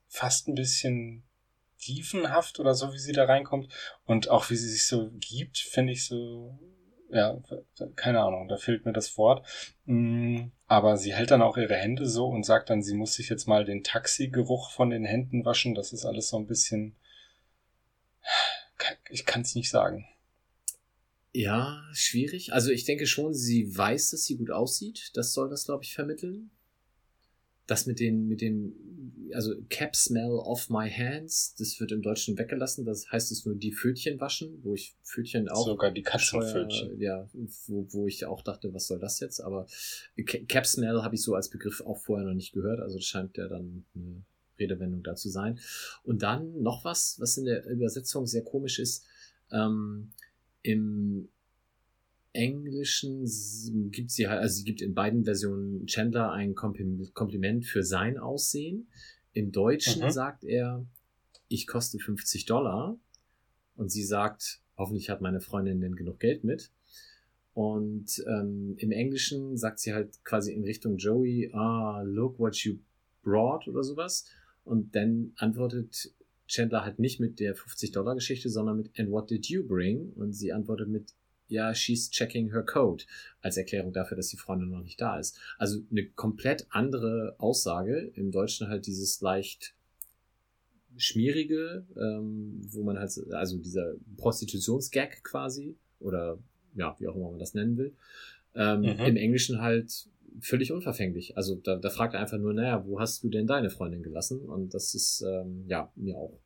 fast 0.08 0.48
ein 0.48 0.54
bisschen 0.54 1.24
tiefenhaft 1.76 2.58
oder 2.58 2.74
so, 2.74 2.94
wie 2.94 2.98
sie 2.98 3.12
da 3.12 3.26
reinkommt. 3.26 3.70
Und 4.06 4.30
auch 4.30 4.48
wie 4.48 4.56
sie 4.56 4.70
sich 4.70 4.86
so 4.86 5.10
gibt, 5.12 5.58
finde 5.58 5.92
ich 5.92 6.06
so, 6.06 6.58
ja, 7.10 7.38
keine 7.94 8.20
Ahnung, 8.20 8.48
da 8.48 8.56
fehlt 8.56 8.84
mir 8.84 8.92
das 8.92 9.16
Wort. 9.16 9.46
Mm, 9.84 10.48
Aber 10.66 10.96
sie 10.96 11.14
hält 11.14 11.30
dann 11.30 11.42
auch 11.42 11.56
ihre 11.56 11.76
Hände 11.76 12.06
so 12.06 12.26
und 12.26 12.44
sagt 12.44 12.70
dann, 12.70 12.82
sie 12.82 12.94
muss 12.94 13.14
sich 13.14 13.28
jetzt 13.28 13.46
mal 13.46 13.64
den 13.64 13.84
Taxigeruch 13.84 14.70
von 14.70 14.90
den 14.90 15.04
Händen 15.04 15.44
waschen. 15.44 15.74
Das 15.74 15.92
ist 15.92 16.04
alles 16.04 16.28
so 16.28 16.36
ein 16.38 16.46
bisschen, 16.46 16.96
ich 19.10 19.24
kann 19.26 19.42
es 19.42 19.54
nicht 19.54 19.70
sagen. 19.70 20.06
Ja, 21.32 21.82
schwierig. 21.92 22.52
Also 22.54 22.70
ich 22.70 22.84
denke 22.84 23.06
schon, 23.06 23.34
sie 23.34 23.76
weiß, 23.76 24.10
dass 24.10 24.24
sie 24.24 24.36
gut 24.36 24.50
aussieht. 24.50 25.10
Das 25.14 25.32
soll 25.32 25.50
das, 25.50 25.66
glaube 25.66 25.84
ich, 25.84 25.94
vermitteln. 25.94 26.50
Das 27.66 27.86
mit 27.86 27.98
den, 27.98 28.28
mit 28.28 28.40
dem, 28.40 28.74
also 29.32 29.54
Cap 29.68 29.96
Smell 29.96 30.30
of 30.30 30.70
my 30.70 30.88
hands, 30.88 31.54
das 31.58 31.80
wird 31.80 31.90
im 31.90 32.00
Deutschen 32.00 32.38
weggelassen. 32.38 32.84
Das 32.84 33.10
heißt 33.10 33.32
es 33.32 33.44
nur 33.44 33.56
die 33.56 33.72
Pfötchen 33.72 34.20
waschen, 34.20 34.60
wo 34.62 34.74
ich 34.74 34.94
Pfötchen 35.02 35.48
auch 35.48 35.66
Sogar 35.66 35.90
die 35.90 36.02
Katzenpfötchen. 36.02 37.00
Ja, 37.00 37.28
wo, 37.66 37.86
wo 37.90 38.06
ich 38.06 38.24
auch 38.24 38.42
dachte, 38.42 38.72
was 38.72 38.86
soll 38.86 39.00
das 39.00 39.18
jetzt? 39.20 39.40
Aber 39.40 39.66
Ca- 40.24 40.44
Cap 40.46 40.66
Smell 40.66 41.02
habe 41.02 41.16
ich 41.16 41.22
so 41.22 41.34
als 41.34 41.48
Begriff 41.50 41.80
auch 41.80 41.98
vorher 41.98 42.26
noch 42.26 42.34
nicht 42.34 42.52
gehört. 42.52 42.80
Also 42.80 42.98
das 42.98 43.04
scheint 43.04 43.36
ja 43.36 43.48
dann 43.48 43.84
eine 43.94 44.22
Redewendung 44.58 45.02
da 45.02 45.16
zu 45.16 45.28
sein. 45.28 45.58
Und 46.04 46.22
dann 46.22 46.62
noch 46.62 46.84
was, 46.84 47.16
was 47.18 47.36
in 47.36 47.46
der 47.46 47.66
Übersetzung 47.66 48.26
sehr 48.26 48.42
komisch 48.42 48.78
ist. 48.78 49.04
Ähm, 49.50 50.12
Im 50.62 51.28
Englischen 52.36 53.24
gibt 53.90 54.10
sie 54.10 54.28
halt, 54.28 54.40
also 54.40 54.56
sie 54.58 54.64
gibt 54.64 54.80
in 54.82 54.94
beiden 54.94 55.24
Versionen 55.24 55.86
Chandler 55.86 56.32
ein 56.32 56.54
Komplim- 56.54 57.12
Kompliment 57.14 57.66
für 57.66 57.82
sein 57.82 58.18
Aussehen. 58.18 58.88
Im 59.32 59.52
Deutschen 59.52 60.02
Mhm. 60.02 60.10
sagt 60.10 60.44
er, 60.44 60.86
ich 61.48 61.66
koste 61.66 61.98
50 61.98 62.44
Dollar. 62.46 62.98
Und 63.76 63.90
sie 63.90 64.04
sagt, 64.04 64.60
hoffentlich 64.78 65.10
hat 65.10 65.20
meine 65.20 65.40
Freundin 65.40 65.80
denn 65.80 65.96
genug 65.96 66.18
Geld 66.20 66.44
mit. 66.44 66.70
Und 67.52 68.22
ähm, 68.26 68.74
im 68.78 68.90
Englischen 68.90 69.56
sagt 69.56 69.78
sie 69.80 69.92
halt 69.94 70.22
quasi 70.24 70.52
in 70.52 70.62
Richtung 70.64 70.96
Joey, 70.98 71.50
ah, 71.54 72.02
look 72.04 72.38
what 72.38 72.56
you 72.58 72.78
brought 73.22 73.66
oder 73.68 73.82
sowas. 73.82 74.26
Und 74.64 74.94
dann 74.94 75.32
antwortet 75.36 76.12
Chandler 76.48 76.84
halt 76.84 76.98
nicht 76.98 77.18
mit 77.18 77.40
der 77.40 77.56
50-Dollar-Geschichte, 77.56 78.50
sondern 78.50 78.76
mit 78.78 78.98
And 78.98 79.10
what 79.10 79.30
did 79.30 79.46
you 79.46 79.66
bring? 79.66 80.12
Und 80.14 80.32
sie 80.32 80.52
antwortet 80.52 80.88
mit 80.88 81.14
Ja, 81.48 81.74
she's 81.74 82.10
checking 82.10 82.50
her 82.50 82.64
code 82.64 83.04
als 83.40 83.56
Erklärung 83.56 83.92
dafür, 83.92 84.16
dass 84.16 84.28
die 84.28 84.36
Freundin 84.36 84.70
noch 84.70 84.82
nicht 84.82 85.00
da 85.00 85.18
ist. 85.18 85.38
Also 85.58 85.80
eine 85.90 86.06
komplett 86.06 86.66
andere 86.70 87.36
Aussage. 87.38 88.10
Im 88.14 88.32
Deutschen 88.32 88.68
halt 88.68 88.86
dieses 88.86 89.20
leicht 89.20 89.74
schmierige, 90.96 91.86
ähm, 91.96 92.60
wo 92.70 92.82
man 92.82 92.98
halt, 92.98 93.12
also 93.32 93.58
dieser 93.58 93.94
Prostitutionsgag 94.16 95.22
quasi, 95.22 95.76
oder 96.00 96.38
ja, 96.74 96.96
wie 96.98 97.08
auch 97.08 97.16
immer 97.16 97.30
man 97.30 97.38
das 97.38 97.54
nennen 97.54 97.76
will, 97.76 97.94
ähm, 98.54 98.80
Mhm. 98.80 99.00
im 99.00 99.16
Englischen 99.16 99.60
halt 99.60 100.08
völlig 100.40 100.72
unverfänglich. 100.72 101.36
Also 101.36 101.54
da, 101.54 101.76
da 101.76 101.90
fragt 101.90 102.14
er 102.14 102.20
einfach 102.20 102.38
nur, 102.38 102.52
naja, 102.52 102.84
wo 102.86 102.98
hast 103.00 103.22
du 103.22 103.28
denn 103.28 103.46
deine 103.46 103.70
Freundin 103.70 104.02
gelassen? 104.02 104.40
Und 104.40 104.74
das 104.74 104.94
ist 104.94 105.22
ähm, 105.22 105.64
ja 105.68 105.90
mir 105.96 106.16
auch 106.16 106.38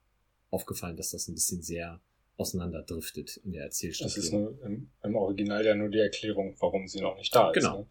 aufgefallen, 0.51 0.97
dass 0.97 1.11
das 1.11 1.29
ein 1.29 1.35
bisschen 1.35 1.63
sehr 1.63 2.01
auseinanderdriftet 2.41 3.37
in 3.39 3.53
der 3.53 3.67
Das 3.67 3.77
ist 3.77 3.85
Erzählstruktur. 3.85 4.41
nur 4.41 4.63
im, 4.65 4.91
im 5.03 5.17
Original 5.17 5.65
ja 5.65 5.75
nur 5.75 5.91
die 5.91 5.99
Erklärung, 5.99 6.57
warum 6.59 6.89
sie 6.89 7.01
noch 7.01 7.17
nicht 7.17 7.35
da 7.35 7.51
ist. 7.51 7.55
Genau. 7.55 7.79
Ne? 7.81 7.87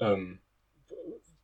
Ähm, 0.00 0.38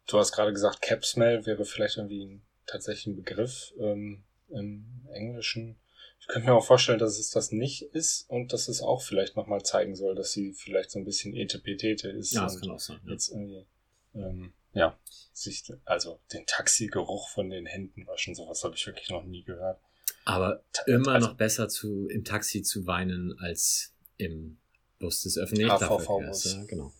du 0.06 0.18
hast 0.18 0.32
gerade 0.32 0.52
gesagt, 0.52 0.82
Cap 0.82 1.04
Smell 1.04 1.46
wäre 1.46 1.64
vielleicht 1.64 1.96
irgendwie 1.96 2.24
ein 2.24 2.42
tatsächlich 2.66 3.06
ein 3.06 3.16
Begriff 3.16 3.72
ähm, 3.78 4.24
im 4.48 5.06
Englischen. 5.12 5.78
Ich 6.20 6.26
könnte 6.28 6.48
mir 6.48 6.54
auch 6.54 6.64
vorstellen, 6.64 6.98
dass 6.98 7.18
es 7.18 7.30
das 7.30 7.52
nicht 7.52 7.82
ist 7.82 8.28
und 8.30 8.52
dass 8.52 8.68
es 8.68 8.80
auch 8.80 9.02
vielleicht 9.02 9.36
nochmal 9.36 9.62
zeigen 9.62 9.94
soll, 9.94 10.14
dass 10.14 10.32
sie 10.32 10.54
vielleicht 10.54 10.90
so 10.90 10.98
ein 10.98 11.04
bisschen 11.04 11.34
etepetete 11.34 12.08
ist. 12.08 12.32
ja, 12.32 12.44
das 12.44 12.60
kann 12.60 12.70
auch 12.70 12.80
sein. 12.80 13.00
Ja. 13.04 13.12
jetzt 13.12 13.28
irgendwie, 13.28 13.66
ähm, 14.14 14.54
ja, 14.72 14.98
sich, 15.32 15.64
also 15.84 16.20
den 16.32 16.46
Taxigeruch 16.46 17.28
von 17.28 17.50
den 17.50 17.66
Händen 17.66 18.06
waschen, 18.06 18.34
sowas 18.34 18.64
habe 18.64 18.74
ich 18.74 18.86
wirklich 18.86 19.10
noch 19.10 19.24
nie 19.24 19.44
gehört. 19.44 19.80
Aber 20.24 20.64
immer 20.86 21.12
also- 21.12 21.28
noch 21.28 21.36
besser 21.36 21.68
zu, 21.68 22.08
im 22.08 22.24
Taxi 22.24 22.62
zu 22.62 22.86
weinen 22.86 23.38
als 23.38 23.94
im 24.16 24.58
Bus 24.98 25.22
des 25.22 25.36
öffentlichen. 25.36 25.68
Nahverkehrs. 25.68 26.54
Ja, 26.54 26.64
genau. 26.64 26.92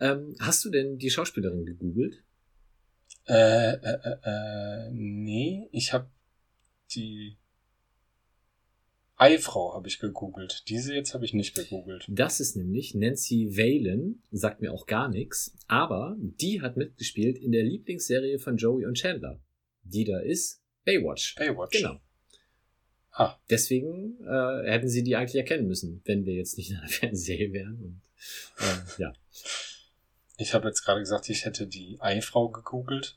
Ähm, 0.00 0.34
hast 0.40 0.64
du 0.64 0.70
denn 0.70 0.98
die 0.98 1.10
Schauspielerin 1.10 1.64
gegoogelt? 1.64 2.24
Äh, 3.28 3.74
äh, 3.74 3.98
äh, 4.04 4.16
äh, 4.24 4.90
nee, 4.92 5.68
ich 5.72 5.92
habe 5.92 6.10
die 6.94 7.36
Eifrau 9.16 9.74
habe 9.74 9.88
ich 9.88 9.98
gegoogelt. 9.98 10.64
Diese 10.68 10.94
jetzt 10.94 11.14
habe 11.14 11.24
ich 11.24 11.32
nicht 11.32 11.54
gegoogelt. 11.54 12.04
Das 12.08 12.38
ist 12.38 12.54
nämlich 12.54 12.94
Nancy 12.94 13.48
Valen, 13.56 14.22
sagt 14.30 14.60
mir 14.60 14.72
auch 14.72 14.86
gar 14.86 15.08
nichts, 15.08 15.56
aber 15.66 16.16
die 16.18 16.60
hat 16.60 16.76
mitgespielt 16.76 17.38
in 17.38 17.52
der 17.52 17.64
Lieblingsserie 17.64 18.38
von 18.38 18.58
Joey 18.58 18.84
und 18.84 18.94
Chandler. 18.94 19.40
Die 19.82 20.04
da 20.04 20.18
ist 20.20 20.62
Baywatch. 20.84 21.34
Baywatch. 21.36 21.78
Genau. 21.78 22.00
Ah, 23.18 23.38
Deswegen 23.48 24.22
äh, 24.26 24.70
hätten 24.70 24.90
sie 24.90 25.02
die 25.02 25.16
eigentlich 25.16 25.36
erkennen 25.36 25.66
müssen, 25.66 26.02
wenn 26.04 26.26
wir 26.26 26.34
jetzt 26.34 26.58
nicht 26.58 26.70
in 26.70 26.76
einer 26.76 26.88
Fernsehserie 26.88 27.50
wären. 27.52 27.80
Und, 27.80 28.02
äh, 28.60 29.02
ja. 29.02 29.12
ich 30.36 30.52
habe 30.52 30.68
jetzt 30.68 30.82
gerade 30.82 31.00
gesagt, 31.00 31.30
ich 31.30 31.46
hätte 31.46 31.66
die 31.66 31.96
Eifrau 32.00 32.50
gegoogelt. 32.50 33.16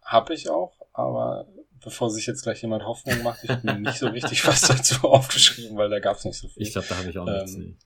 Habe 0.00 0.32
ich 0.32 0.48
auch, 0.48 0.86
aber 0.94 1.46
bevor 1.84 2.10
sich 2.10 2.26
jetzt 2.26 2.44
gleich 2.44 2.62
jemand 2.62 2.84
Hoffnung 2.84 3.22
macht, 3.22 3.44
ich 3.44 3.50
habe 3.50 3.66
mir 3.66 3.78
nicht 3.78 3.98
so 3.98 4.08
richtig 4.08 4.46
was 4.46 4.62
dazu 4.62 5.00
aufgeschrieben, 5.02 5.76
weil 5.76 5.90
da 5.90 5.98
gab 5.98 6.16
es 6.16 6.24
nicht 6.24 6.38
so 6.38 6.48
viel. 6.48 6.62
Ich 6.62 6.72
glaube, 6.72 6.86
da 6.88 6.96
habe 6.96 7.10
ich 7.10 7.18
auch 7.18 7.26
Ähm, 7.26 7.34
nichts. 7.34 7.56
Nee. 7.56 7.76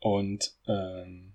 Und 0.00 0.54
ähm, 0.66 1.32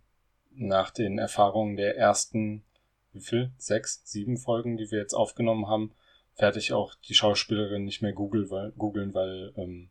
nach 0.52 0.92
den 0.92 1.18
Erfahrungen 1.18 1.78
der 1.78 1.98
ersten, 1.98 2.64
wie 3.12 3.22
viel? 3.22 3.52
Sechs, 3.58 4.02
sieben 4.06 4.38
Folgen, 4.38 4.78
die 4.78 4.92
wir 4.92 5.00
jetzt 5.00 5.16
aufgenommen 5.16 5.68
haben, 5.68 5.94
werde 6.38 6.60
ich 6.60 6.74
auch 6.74 6.96
die 7.08 7.14
Schauspielerin 7.14 7.84
nicht 7.84 8.02
mehr 8.02 8.14
googeln, 8.14 8.50
weil, 8.50 8.72
googeln, 8.72 9.14
weil 9.14 9.54
ähm, 9.58 9.90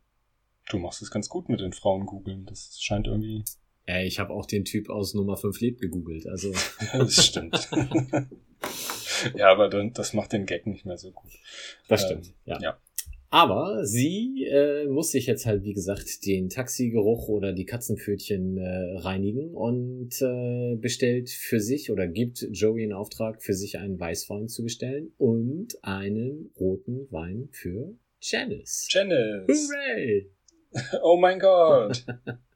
du 0.68 0.78
machst 0.78 1.02
es 1.02 1.10
ganz 1.10 1.28
gut 1.28 1.48
mit 1.48 1.60
den 1.60 1.72
Frauen 1.72 2.06
googeln. 2.06 2.46
Das 2.46 2.78
scheint 2.80 3.06
irgendwie. 3.06 3.44
Ey, 3.86 4.06
ich 4.06 4.18
habe 4.18 4.32
auch 4.32 4.46
den 4.46 4.64
Typ 4.64 4.90
aus 4.90 5.14
Nummer 5.14 5.36
5 5.36 5.60
lebt 5.60 5.80
gegoogelt, 5.80 6.26
also. 6.26 6.52
das 6.92 7.26
stimmt. 7.26 7.68
ja, 9.34 9.50
aber 9.50 9.68
dann, 9.68 9.92
das 9.92 10.12
macht 10.12 10.32
den 10.32 10.46
Gag 10.46 10.66
nicht 10.66 10.86
mehr 10.86 10.98
so 10.98 11.10
gut. 11.10 11.32
Das 11.88 12.02
stimmt, 12.04 12.26
ähm, 12.26 12.34
ja. 12.44 12.60
ja. 12.60 12.78
Aber 13.32 13.86
sie 13.86 14.44
äh, 14.44 14.86
muss 14.88 15.10
sich 15.10 15.24
jetzt 15.24 15.46
halt, 15.46 15.64
wie 15.64 15.72
gesagt, 15.72 16.26
den 16.26 16.50
Taxigeruch 16.50 17.28
oder 17.28 17.54
die 17.54 17.64
Katzenpfötchen 17.64 18.58
äh, 18.58 18.98
reinigen 18.98 19.54
und 19.54 20.20
äh, 20.20 20.76
bestellt 20.76 21.30
für 21.30 21.58
sich 21.58 21.90
oder 21.90 22.06
gibt 22.06 22.46
Joey 22.50 22.84
in 22.84 22.92
Auftrag, 22.92 23.42
für 23.42 23.54
sich 23.54 23.78
einen 23.78 23.98
Weißwein 23.98 24.48
zu 24.48 24.62
bestellen 24.62 25.14
und 25.16 25.82
einen 25.82 26.50
roten 26.60 27.10
Wein 27.10 27.48
für 27.52 27.94
Janice. 28.20 28.86
Janice! 28.90 29.46
Hooray! 29.48 30.30
Oh 31.02 31.16
mein 31.16 31.38
Gott! 31.38 32.04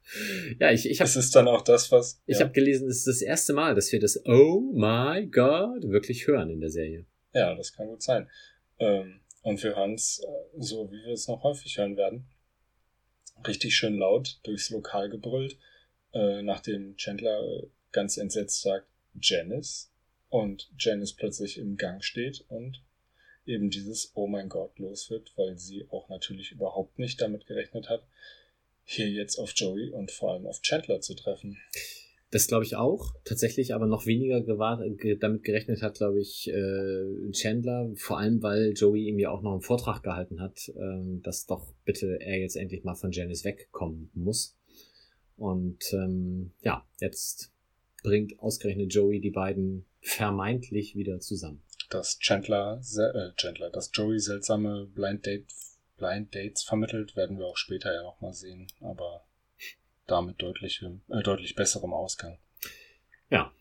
ja, 0.61 0.73
ich, 0.73 0.91
ich 0.91 1.01
habe. 1.01 1.09
Das 1.09 1.17
ist 1.17 1.35
dann 1.35 1.49
auch 1.49 1.63
das, 1.63 1.91
was. 1.91 2.21
Ich 2.27 2.39
ja. 2.39 2.45
habe 2.45 2.53
gelesen, 2.53 2.89
es 2.89 2.99
ist 2.99 3.07
das 3.07 3.23
erste 3.23 3.55
Mal, 3.55 3.75
dass 3.75 3.93
wir 3.93 4.01
das 4.01 4.23
Oh 4.27 4.61
my 4.75 5.27
God 5.27 5.89
wirklich 5.89 6.27
hören 6.27 6.51
in 6.51 6.61
der 6.61 6.71
Serie. 6.71 7.07
Ja, 7.33 7.55
das 7.55 7.73
kann 7.73 7.89
gut 7.89 8.03
sein. 8.03 8.29
Ähm, 8.79 9.21
und 9.47 9.59
für 9.59 9.77
Hans, 9.77 10.19
äh, 10.19 10.61
so 10.61 10.91
wie 10.91 11.05
wir 11.05 11.13
es 11.13 11.29
noch 11.29 11.45
häufig 11.45 11.79
hören 11.79 11.97
werden, 11.97 12.27
richtig 13.47 13.77
schön 13.77 13.97
laut 13.97 14.41
durchs 14.43 14.71
Lokal 14.71 15.09
gebrüllt, 15.09 15.57
äh, 16.13 16.43
nachdem 16.43 16.97
Chandler 16.97 17.41
äh, 17.45 17.69
ganz 17.93 18.17
entsetzt 18.17 18.63
sagt, 18.63 18.89
Janice, 19.21 19.93
und 20.31 20.69
Janice 20.77 21.13
plötzlich 21.13 21.59
im 21.59 21.77
Gang 21.77 22.03
steht 22.03 22.45
und 22.49 22.83
eben 23.45 23.71
dieses 23.71 24.11
Oh 24.17 24.27
mein 24.27 24.49
Gott 24.49 24.77
los 24.81 25.11
wird, 25.11 25.33
weil 25.37 25.57
sie 25.57 25.87
auch 25.91 26.09
natürlich 26.09 26.51
überhaupt 26.51 26.99
nicht 26.99 27.21
damit 27.21 27.47
gerechnet 27.47 27.89
hat, 27.89 28.05
hier 28.83 29.09
jetzt 29.09 29.39
auf 29.39 29.53
Joey 29.55 29.91
und 29.91 30.11
vor 30.11 30.33
allem 30.33 30.49
auf 30.49 30.61
Chandler 30.61 31.01
zu 31.01 31.15
treffen. 31.15 31.57
Das 32.31 32.49
glaube 32.49 32.65
ich 32.65 32.75
auch. 32.75 33.13
Tatsächlich 33.25 33.75
aber 33.75 33.87
noch 33.87 34.07
weniger 34.07 34.41
damit 34.41 35.45
gerechnet 35.45 35.81
hat, 35.83 35.99
glaube 35.99 36.21
ich, 36.21 36.49
äh, 36.49 37.31
Chandler, 37.31 37.93
vor 37.95 38.19
allem 38.19 38.43
weil 38.43 38.73
Joey 38.73 39.09
ihm 39.09 39.19
ja 39.19 39.31
auch 39.31 39.43
noch 39.43 39.53
einen 39.53 39.63
Vortrag 39.63 40.03
gehalten 40.03 40.41
hat, 40.41 40.69
äh, 40.69 41.21
dass 41.23 41.47
doch 41.47 41.73
bitte 41.85 42.19
er 42.21 42.39
jetzt 42.39 42.57
endlich 42.57 42.83
mal 42.83 42.95
von 42.95 43.13
Janice 43.13 43.45
wegkommen 43.45 44.11
muss. 44.15 44.57
Und 45.37 45.93
ähm, 45.93 46.53
ja, 46.63 46.85
jetzt 47.01 47.53
bringt 48.03 48.41
ausgerechnet 48.41 48.93
Joey 48.93 49.21
die 49.21 49.31
beiden 49.31 49.85
vermeintlich 50.01 50.97
wieder 50.97 51.21
zusammen. 51.21 51.63
Dass 51.91 52.19
Chandler, 52.19 52.81
äh, 52.81 53.35
Chandler, 53.37 53.71
dass 53.71 53.91
Joey 53.93 54.19
seltsame 54.19 54.89
Blind 54.95 55.27
Date 55.27 55.47
Blind 55.97 56.35
Dates 56.35 56.63
vermittelt, 56.63 57.17
werden 57.17 57.39
wir 57.39 57.47
auch 57.47 57.57
später 57.57 57.95
ja 57.95 58.03
noch 58.03 58.21
mal 58.21 58.33
sehen. 58.33 58.67
Aber 58.81 59.26
da 60.07 60.23
mit 60.23 60.41
deutlichem, 60.41 61.03
äh, 61.09 61.23
deutlich 61.23 61.55
besserem 61.55 61.93
Ausgang. 61.93 62.39
Ja. 63.31 63.53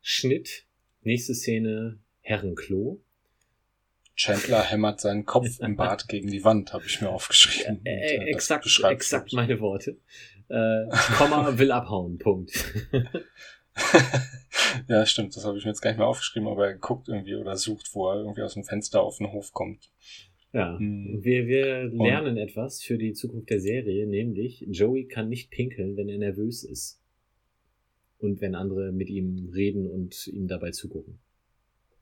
Schnitt. 0.00 0.64
Nächste 1.02 1.34
Szene, 1.34 1.98
Herrenklo. 2.20 3.00
Chandler 4.16 4.62
hämmert 4.70 5.00
seinen 5.00 5.24
Kopf 5.24 5.60
im 5.60 5.76
Bad 5.76 6.08
gegen 6.08 6.28
die 6.28 6.44
Wand, 6.44 6.72
habe 6.72 6.84
ich 6.86 7.00
mir 7.00 7.10
aufgeschrieben. 7.10 7.84
Äh, 7.84 7.90
äh, 7.90 8.16
äh 8.16 8.30
exakt, 8.30 8.66
exakt 8.84 9.32
meine 9.32 9.60
Worte. 9.60 9.96
Äh, 10.48 10.88
Komma 11.16 11.56
will 11.58 11.70
abhauen, 11.70 12.18
Punkt. 12.18 12.52
ja, 14.88 15.06
stimmt, 15.06 15.36
das 15.36 15.44
habe 15.44 15.58
ich 15.58 15.64
mir 15.64 15.70
jetzt 15.70 15.80
gar 15.80 15.90
nicht 15.90 15.98
mehr 15.98 16.06
aufgeschrieben, 16.06 16.48
aber 16.48 16.66
er 16.66 16.74
guckt 16.74 17.08
irgendwie 17.08 17.36
oder 17.36 17.56
sucht, 17.56 17.94
wo 17.94 18.10
er 18.10 18.16
irgendwie 18.16 18.42
aus 18.42 18.54
dem 18.54 18.64
Fenster 18.64 19.02
auf 19.02 19.18
den 19.18 19.30
Hof 19.30 19.52
kommt. 19.52 19.90
Ja, 20.52 20.78
hm. 20.78 21.22
wir, 21.22 21.46
wir 21.46 21.84
lernen 21.84 22.36
und, 22.36 22.38
etwas 22.38 22.82
für 22.82 22.96
die 22.96 23.12
Zukunft 23.12 23.50
der 23.50 23.60
Serie, 23.60 24.06
nämlich 24.06 24.64
Joey 24.68 25.06
kann 25.06 25.28
nicht 25.28 25.50
pinkeln, 25.50 25.96
wenn 25.96 26.08
er 26.08 26.18
nervös 26.18 26.64
ist. 26.64 27.02
Und 28.18 28.40
wenn 28.40 28.54
andere 28.54 28.90
mit 28.92 29.10
ihm 29.10 29.50
reden 29.54 29.86
und 29.88 30.26
ihm 30.26 30.48
dabei 30.48 30.70
zugucken. 30.70 31.20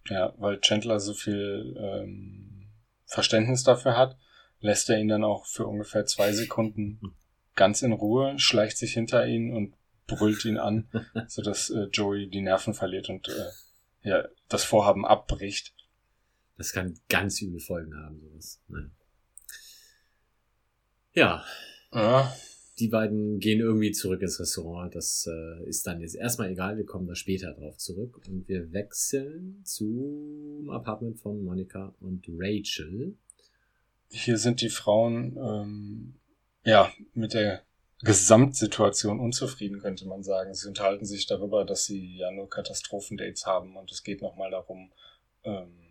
Ja, 0.08 0.34
weil 0.38 0.60
Chandler 0.60 1.00
so 1.00 1.12
viel 1.12 1.76
ähm, 1.78 2.68
Verständnis 3.04 3.64
dafür 3.64 3.96
hat, 3.96 4.16
lässt 4.60 4.88
er 4.88 4.98
ihn 4.98 5.08
dann 5.08 5.24
auch 5.24 5.46
für 5.46 5.66
ungefähr 5.66 6.06
zwei 6.06 6.32
Sekunden 6.32 7.00
ganz 7.54 7.82
in 7.82 7.92
Ruhe, 7.92 8.38
schleicht 8.38 8.78
sich 8.78 8.94
hinter 8.94 9.26
ihn 9.26 9.52
und 9.52 9.74
brüllt 10.06 10.44
ihn 10.44 10.58
an, 10.58 10.88
sodass 11.26 11.70
äh, 11.70 11.88
Joey 11.92 12.28
die 12.28 12.42
Nerven 12.42 12.74
verliert 12.74 13.08
und 13.08 13.28
äh, 13.28 14.08
ja, 14.08 14.28
das 14.48 14.64
Vorhaben 14.64 15.04
abbricht. 15.04 15.74
Das 16.56 16.72
kann 16.72 16.98
ganz 17.08 17.40
üble 17.42 17.60
Folgen 17.60 17.94
haben, 17.96 18.20
sowas. 18.20 18.60
Nein. 18.68 18.90
Ja. 21.12 21.44
ja. 21.92 22.34
Die 22.78 22.88
beiden 22.88 23.40
gehen 23.40 23.60
irgendwie 23.60 23.92
zurück 23.92 24.20
ins 24.20 24.38
Restaurant. 24.38 24.94
Das 24.94 25.26
äh, 25.26 25.66
ist 25.66 25.86
dann 25.86 26.00
jetzt 26.00 26.14
erstmal 26.14 26.50
egal. 26.50 26.76
Wir 26.76 26.84
kommen 26.84 27.06
da 27.06 27.14
später 27.14 27.52
drauf 27.54 27.78
zurück. 27.78 28.20
Und 28.28 28.48
wir 28.48 28.72
wechseln 28.72 29.62
zum 29.64 30.68
Apartment 30.70 31.18
von 31.18 31.42
Monika 31.42 31.94
und 32.00 32.26
Rachel. 32.28 33.16
Hier 34.10 34.38
sind 34.38 34.60
die 34.60 34.68
Frauen 34.68 35.36
ähm, 35.36 36.14
ja 36.64 36.92
mit 37.14 37.34
der 37.34 37.62
Gesamtsituation 38.02 39.20
unzufrieden, 39.20 39.80
könnte 39.80 40.06
man 40.06 40.22
sagen. 40.22 40.54
Sie 40.54 40.68
unterhalten 40.68 41.06
sich 41.06 41.26
darüber, 41.26 41.64
dass 41.64 41.86
sie 41.86 42.18
ja 42.18 42.30
nur 42.30 42.48
Katastrophendates 42.48 43.46
haben 43.46 43.76
und 43.76 43.90
es 43.90 44.02
geht 44.02 44.20
nochmal 44.20 44.50
darum, 44.50 44.92
ähm, 45.44 45.85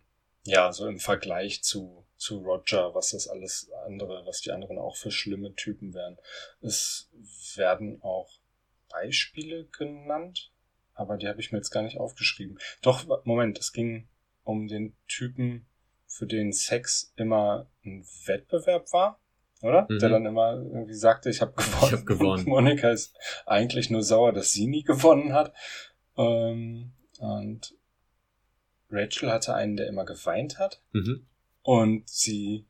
ja, 0.46 0.72
so 0.72 0.88
im 0.88 1.00
Vergleich 1.00 1.64
zu, 1.64 2.06
zu 2.18 2.40
Roger, 2.40 2.94
was 2.94 3.12
das 3.12 3.28
alles 3.28 3.70
andere, 3.86 4.26
was 4.26 4.42
die 4.42 4.52
anderen 4.52 4.78
auch 4.78 4.96
für 4.96 5.12
schlimme 5.12 5.54
Typen 5.56 5.94
wären. 5.94 6.18
Es 6.62 7.10
werden 7.56 8.02
auch 8.02 8.30
Beispiele 8.90 9.66
genannt, 9.66 10.52
aber 10.94 11.18
die 11.18 11.28
habe 11.28 11.42
ich 11.42 11.52
mir 11.52 11.58
jetzt 11.58 11.72
gar 11.72 11.84
nicht 11.84 12.00
aufgeschrieben. 12.00 12.60
Doch, 12.82 13.26
Moment, 13.26 13.60
es 13.60 13.74
ging 13.74 14.08
um 14.44 14.68
den 14.68 14.96
Typen, 15.08 15.68
für 16.08 16.28
den 16.28 16.54
Sex 16.54 17.12
immer 17.18 17.68
ein 17.84 18.06
Wettbewerb 18.26 18.94
war, 18.94 19.20
oder? 19.62 19.88
Mhm. 19.90 20.00
Der 20.00 20.10
dann 20.10 20.26
immer 20.26 20.54
irgendwie 20.54 20.94
sagte, 20.94 21.30
ich 21.30 21.42
habe 21.42 21.54
gewonnen. 21.54 21.86
Ich 21.86 21.92
hab 21.92 22.06
gewonnen. 22.06 22.46
Monika 22.46 22.90
ist 22.90 23.18
eigentlich 23.46 23.90
nur 23.90 24.04
sauer, 24.04 24.32
dass 24.32 24.52
sie 24.52 24.68
nie 24.68 24.84
gewonnen 24.84 25.34
hat. 25.34 25.54
Ähm, 26.18 26.94
und 27.20 27.76
Rachel 28.96 29.32
hatte 29.32 29.54
einen, 29.54 29.78
der 29.78 29.88
immer 29.88 30.06
geweint 30.06 30.58
hat. 30.60 30.82
Mhm. 30.94 31.26
Und 31.62 32.08
sie 32.10 32.66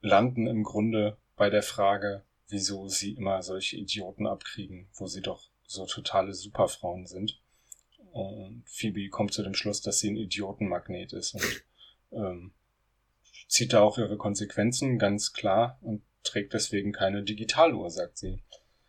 landen 0.00 0.46
im 0.46 0.62
Grunde 0.62 1.16
bei 1.36 1.50
der 1.50 1.62
Frage, 1.62 2.22
wieso 2.48 2.88
sie 2.88 3.12
immer 3.12 3.42
solche 3.42 3.76
Idioten 3.76 4.26
abkriegen, 4.26 4.88
wo 4.94 5.06
sie 5.06 5.22
doch 5.22 5.48
so 5.66 5.86
totale 5.86 6.34
Superfrauen 6.34 7.06
sind. 7.06 7.40
Und 8.12 8.64
Phoebe 8.66 9.08
kommt 9.08 9.32
zu 9.32 9.42
dem 9.42 9.54
Schluss, 9.54 9.80
dass 9.80 9.98
sie 9.98 10.10
ein 10.10 10.16
Idiotenmagnet 10.16 11.12
ist 11.12 11.34
und 11.34 11.64
ähm, 12.12 12.52
zieht 13.48 13.72
da 13.72 13.80
auch 13.80 13.98
ihre 13.98 14.16
Konsequenzen 14.16 14.98
ganz 14.98 15.32
klar 15.32 15.78
und 15.80 16.02
trägt 16.22 16.54
deswegen 16.54 16.92
keine 16.92 17.22
Digitaluhr, 17.22 17.90
sagt 17.90 18.18
sie. 18.18 18.38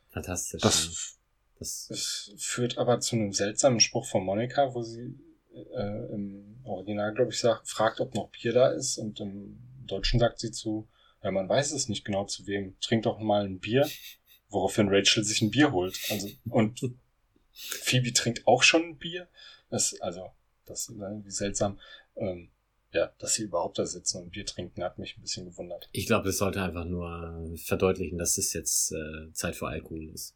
Fantastisch. 0.09 0.61
Das, 0.61 1.17
das, 1.59 1.87
das 1.89 2.33
führt 2.37 2.77
aber 2.77 2.99
zu 2.99 3.15
einem 3.15 3.33
seltsamen 3.33 3.79
Spruch 3.79 4.05
von 4.05 4.23
Monika, 4.23 4.73
wo 4.73 4.81
sie 4.81 5.19
äh, 5.55 6.13
im 6.13 6.59
Original, 6.63 7.13
glaube 7.13 7.31
ich, 7.31 7.39
sagt, 7.39 7.69
fragt, 7.69 7.99
ob 7.99 8.15
noch 8.15 8.29
Bier 8.29 8.53
da 8.53 8.69
ist 8.69 8.97
und 8.97 9.19
im 9.19 9.59
Deutschen 9.85 10.19
sagt 10.19 10.39
sie 10.39 10.51
zu, 10.51 10.87
ja, 11.23 11.31
man 11.31 11.49
weiß 11.49 11.71
es 11.71 11.89
nicht 11.89 12.05
genau 12.05 12.25
zu 12.25 12.45
wem, 12.47 12.77
trink 12.79 13.03
doch 13.03 13.19
mal 13.19 13.45
ein 13.45 13.59
Bier, 13.59 13.89
woraufhin 14.49 14.89
Rachel 14.89 15.23
sich 15.23 15.41
ein 15.41 15.51
Bier 15.51 15.71
holt. 15.71 15.99
Also, 16.09 16.29
und 16.49 16.81
Phoebe 17.51 18.13
trinkt 18.13 18.45
auch 18.45 18.63
schon 18.63 18.83
ein 18.83 18.97
Bier. 18.97 19.27
Das, 19.69 19.99
also, 20.01 20.31
das 20.65 20.89
ist 20.89 20.97
irgendwie 20.97 21.31
seltsam. 21.31 21.79
Ähm, 22.15 22.51
ja, 22.91 23.11
dass 23.19 23.33
sie 23.33 23.43
überhaupt 23.43 23.77
da 23.77 23.85
sitzen 23.85 24.21
und 24.21 24.31
Bier 24.31 24.45
trinken, 24.45 24.83
hat 24.83 24.99
mich 24.99 25.17
ein 25.17 25.21
bisschen 25.21 25.45
gewundert. 25.45 25.89
Ich 25.91 26.05
glaube, 26.05 26.29
es 26.29 26.37
sollte 26.37 26.61
einfach 26.61 26.85
nur 26.85 27.53
verdeutlichen, 27.57 28.17
dass 28.17 28.37
es 28.37 28.53
jetzt 28.53 28.93
äh, 28.93 29.31
Zeit 29.33 29.55
für 29.55 29.67
Alkohol 29.67 30.09
ist. 30.13 30.35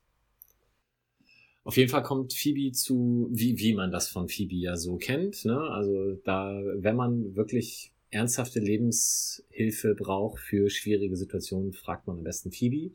Auf 1.69 1.77
jeden 1.77 1.91
Fall 1.91 2.01
kommt 2.01 2.33
Phoebe 2.33 2.71
zu, 2.71 3.29
wie, 3.31 3.59
wie 3.59 3.75
man 3.75 3.91
das 3.91 4.09
von 4.09 4.27
Phoebe 4.27 4.55
ja 4.55 4.75
so 4.75 4.97
kennt. 4.97 5.45
Ne? 5.45 5.55
Also 5.55 6.13
da, 6.23 6.59
wenn 6.77 6.95
man 6.95 7.35
wirklich 7.35 7.91
ernsthafte 8.09 8.59
Lebenshilfe 8.59 9.93
braucht 9.93 10.39
für 10.39 10.71
schwierige 10.71 11.15
Situationen, 11.15 11.73
fragt 11.73 12.07
man 12.07 12.17
am 12.17 12.23
besten 12.23 12.51
Phoebe. 12.51 12.91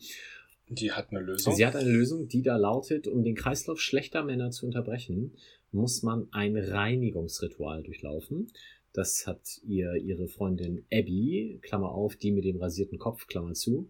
Die 0.66 0.90
hat 0.90 1.12
eine 1.12 1.20
Lösung. 1.20 1.54
Sie 1.54 1.64
hat 1.64 1.76
eine 1.76 1.88
Lösung, 1.88 2.26
die 2.26 2.42
da 2.42 2.56
lautet, 2.56 3.06
um 3.06 3.22
den 3.22 3.36
Kreislauf 3.36 3.80
schlechter 3.80 4.24
Männer 4.24 4.50
zu 4.50 4.66
unterbrechen, 4.66 5.36
muss 5.70 6.02
man 6.02 6.26
ein 6.32 6.56
Reinigungsritual 6.56 7.84
durchlaufen. 7.84 8.48
Das 8.92 9.28
hat 9.28 9.60
ihr 9.62 9.94
ihre 9.94 10.26
Freundin 10.26 10.84
Abby, 10.92 11.60
Klammer 11.62 11.92
auf, 11.92 12.16
die 12.16 12.32
mit 12.32 12.44
dem 12.44 12.56
rasierten 12.56 12.98
Kopf, 12.98 13.28
Klammer 13.28 13.52
zu, 13.52 13.88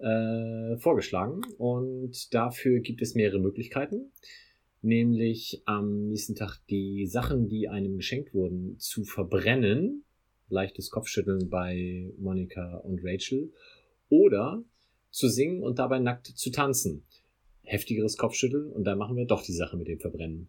äh, 0.00 0.76
vorgeschlagen. 0.78 1.42
Und 1.58 2.34
dafür 2.34 2.80
gibt 2.80 3.02
es 3.02 3.14
mehrere 3.14 3.38
Möglichkeiten. 3.38 4.12
Nämlich 4.82 5.62
am 5.66 6.08
nächsten 6.08 6.34
Tag 6.34 6.58
die 6.70 7.06
Sachen, 7.06 7.48
die 7.48 7.68
einem 7.68 7.96
geschenkt 7.96 8.32
wurden, 8.34 8.78
zu 8.78 9.04
verbrennen. 9.04 10.04
leichtes 10.48 10.90
Kopfschütteln 10.90 11.48
bei 11.48 12.12
Monika 12.18 12.78
und 12.78 13.00
Rachel. 13.04 13.52
Oder 14.08 14.64
zu 15.10 15.28
singen 15.28 15.62
und 15.62 15.78
dabei 15.78 15.98
nackt 15.98 16.26
zu 16.26 16.50
tanzen. 16.50 17.04
Heftigeres 17.62 18.16
Kopfschütteln 18.16 18.72
und 18.72 18.84
dann 18.84 18.98
machen 18.98 19.16
wir 19.16 19.26
doch 19.26 19.42
die 19.42 19.52
Sache 19.52 19.76
mit 19.76 19.86
dem 19.86 20.00
Verbrennen. 20.00 20.48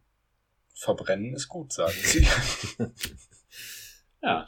Verbrennen 0.73 1.33
ist 1.33 1.47
gut, 1.47 1.73
sagen 1.73 1.93
sie. 2.01 2.25
Ja. 4.21 4.45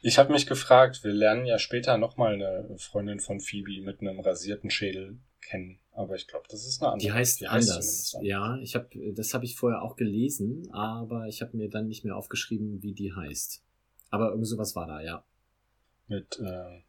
Ich 0.00 0.18
habe 0.18 0.32
mich 0.32 0.46
gefragt, 0.46 1.04
wir 1.04 1.12
lernen 1.12 1.44
ja 1.44 1.58
später 1.58 1.98
nochmal 1.98 2.34
eine 2.34 2.78
Freundin 2.78 3.20
von 3.20 3.40
Phoebe 3.40 3.82
mit 3.82 4.00
einem 4.00 4.20
rasierten 4.20 4.70
Schädel 4.70 5.18
kennen. 5.42 5.78
Aber 5.92 6.14
ich 6.14 6.26
glaube, 6.26 6.46
das 6.48 6.64
ist 6.64 6.80
eine 6.80 6.92
andere. 6.92 7.06
Die 7.06 7.12
heißt 7.12 7.40
Die 7.40 7.46
anders. 7.46 7.66
zumindest 7.66 8.14
anders. 8.14 8.28
ja, 8.28 8.58
ich 8.62 8.74
habe 8.74 9.12
das 9.12 9.34
habe 9.34 9.44
ich 9.44 9.56
vorher 9.56 9.82
auch 9.82 9.96
gelesen, 9.96 10.70
aber 10.72 11.26
ich 11.26 11.42
habe 11.42 11.56
mir 11.56 11.68
dann 11.68 11.88
nicht 11.88 12.04
mehr 12.04 12.16
aufgeschrieben, 12.16 12.82
wie 12.82 12.94
die 12.94 13.12
heißt. 13.14 13.62
Aber 14.08 14.30
irgend 14.30 14.46
sowas 14.46 14.74
war 14.74 14.86
da, 14.86 15.00
ja. 15.00 15.24
Mit, 16.06 16.40
äh, 16.40 16.82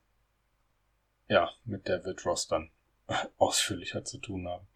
ja, 1.28 1.52
mit 1.66 1.88
der 1.88 2.04
wird 2.06 2.26
Ross 2.26 2.48
dann 2.48 2.72
ausführlicher 3.38 4.04
zu 4.06 4.18
tun 4.18 4.48
haben. 4.48 4.68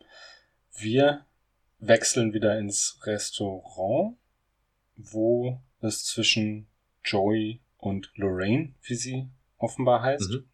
Wir 0.78 1.26
wechseln 1.80 2.34
wieder 2.34 2.58
ins 2.60 3.00
Restaurant, 3.04 4.18
wo 4.96 5.62
es 5.82 6.04
zwischen 6.04 6.68
Joey 7.06 7.62
und 7.78 8.12
Lorraine, 8.16 8.74
wie 8.84 8.96
sie 8.96 9.30
offenbar 9.58 10.02
heißt, 10.02 10.30
Mhm. 10.32 10.50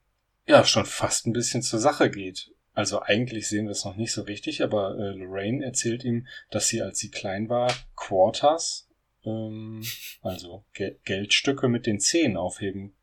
ja, 0.47 0.63
schon 0.65 0.85
fast 0.85 1.25
ein 1.25 1.33
bisschen 1.33 1.61
zur 1.61 1.79
Sache 1.79 2.09
geht. 2.11 2.51
Also 2.73 3.01
eigentlich 3.01 3.47
sehen 3.49 3.65
wir 3.65 3.71
es 3.71 3.85
noch 3.85 3.95
nicht 3.95 4.11
so 4.13 4.21
richtig, 4.23 4.63
aber 4.63 4.97
äh, 4.97 5.11
Lorraine 5.11 5.63
erzählt 5.63 6.03
ihm, 6.03 6.27
dass 6.51 6.67
sie, 6.67 6.81
als 6.81 6.99
sie 6.99 7.09
klein 7.09 7.49
war, 7.49 7.73
Quarters, 7.95 8.87
ähm, 9.25 9.83
also 10.21 10.63
Ge 10.73 10.97
Geldstücke 11.03 11.67
mit 11.67 11.85
den 11.85 11.99
Zehen 11.99 12.37
aufheben 12.37 12.93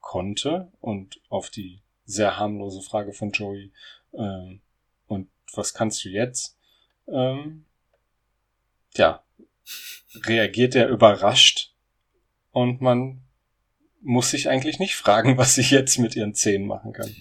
konnte 0.00 0.70
und 0.80 1.20
auf 1.28 1.50
die 1.50 1.80
sehr 2.04 2.38
harmlose 2.38 2.82
Frage 2.82 3.12
von 3.12 3.32
Joey, 3.32 3.72
ähm, 4.14 4.60
und 5.06 5.28
was 5.54 5.72
kannst 5.74 6.04
du 6.04 6.10
jetzt? 6.10 6.58
Ähm, 7.06 7.64
ja, 8.94 9.22
reagiert 10.24 10.74
er 10.74 10.88
überrascht 10.88 11.74
und 12.58 12.80
man 12.80 13.20
muss 14.00 14.30
sich 14.30 14.48
eigentlich 14.48 14.78
nicht 14.78 14.96
fragen, 14.96 15.38
was 15.38 15.54
sie 15.54 15.62
jetzt 15.62 15.98
mit 15.98 16.16
ihren 16.16 16.34
Zähnen 16.34 16.66
machen 16.66 16.92
kann. 16.92 17.14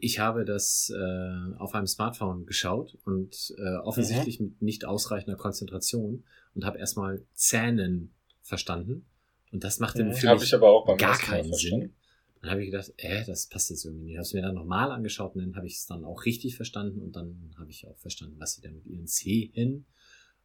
Ich 0.00 0.20
habe 0.20 0.44
das 0.44 0.92
äh, 0.94 1.54
auf 1.58 1.74
einem 1.74 1.88
Smartphone 1.88 2.46
geschaut 2.46 2.96
und 3.04 3.54
äh, 3.58 3.76
offensichtlich 3.78 4.38
mit 4.38 4.62
nicht 4.62 4.84
ausreichender 4.84 5.36
Konzentration 5.36 6.24
und 6.54 6.64
habe 6.64 6.78
erstmal 6.78 7.24
Zähnen 7.34 8.14
verstanden. 8.42 9.06
Und 9.50 9.64
das 9.64 9.80
machte 9.80 10.04
für 10.12 10.28
Habe 10.28 10.40
mich 10.40 10.52
ich 10.52 10.98
gar 10.98 11.18
keinen. 11.18 11.52
Sinn. 11.52 11.94
Dann 12.40 12.50
habe 12.50 12.62
ich 12.62 12.70
gedacht, 12.70 12.92
äh, 12.98 13.24
das 13.24 13.48
passt 13.48 13.70
jetzt 13.70 13.84
irgendwie 13.84 14.04
nicht. 14.04 14.16
Habe 14.16 14.22
es 14.22 14.34
mir 14.34 14.42
dann 14.42 14.54
nochmal 14.54 14.92
angeschaut 14.92 15.34
und 15.34 15.40
dann 15.40 15.56
habe 15.56 15.66
ich 15.66 15.76
es 15.76 15.86
dann 15.86 16.04
auch 16.04 16.24
richtig 16.24 16.54
verstanden 16.54 17.00
und 17.00 17.16
dann 17.16 17.52
habe 17.58 17.70
ich 17.70 17.88
auch 17.88 17.98
verstanden, 17.98 18.36
was 18.38 18.54
sie 18.54 18.62
da 18.62 18.70
mit 18.70 18.86
ihren 18.86 19.08
Zehen 19.08 19.86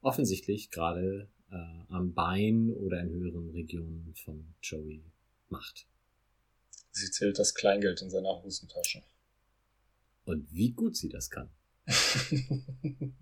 offensichtlich 0.02 0.72
gerade 0.72 1.30
äh, 1.54 1.94
am 1.94 2.14
Bein 2.14 2.72
oder 2.72 3.00
in 3.02 3.10
höheren 3.10 3.50
Regionen 3.52 4.14
von 4.16 4.54
Joey 4.62 5.04
macht. 5.50 5.86
Sie 6.92 7.10
zählt 7.12 7.40
das 7.40 7.54
Kleingeld 7.54 8.02
in 8.02 8.10
seiner 8.10 8.42
Hosentasche. 8.42 9.04
Und 10.26 10.52
wie 10.54 10.72
gut 10.72 10.96
sie 10.96 11.10
das 11.10 11.30
kann. 11.30 11.50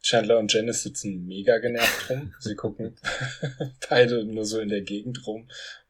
Chandler 0.00 0.38
und 0.38 0.52
Janice 0.52 0.84
sitzen 0.84 1.26
mega 1.26 1.58
genervt 1.58 2.10
rum. 2.10 2.34
Sie 2.40 2.54
gucken 2.54 2.96
beide 3.90 4.24
nur 4.24 4.44
so 4.44 4.60
in 4.60 4.70
der 4.70 4.82
Gegend 4.82 5.26
rum 5.26 5.48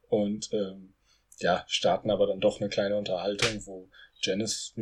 und 0.09 0.53
ähm, 0.53 0.95
ja, 1.39 1.65
starten 1.69 2.11
aber 2.11 2.27
dann 2.27 2.41
doch 2.41 2.61
eine 2.61 2.69
kleine 2.69 2.97
Unterhaltung, 2.97 3.65
wo 3.67 3.89
Janice 4.21 4.75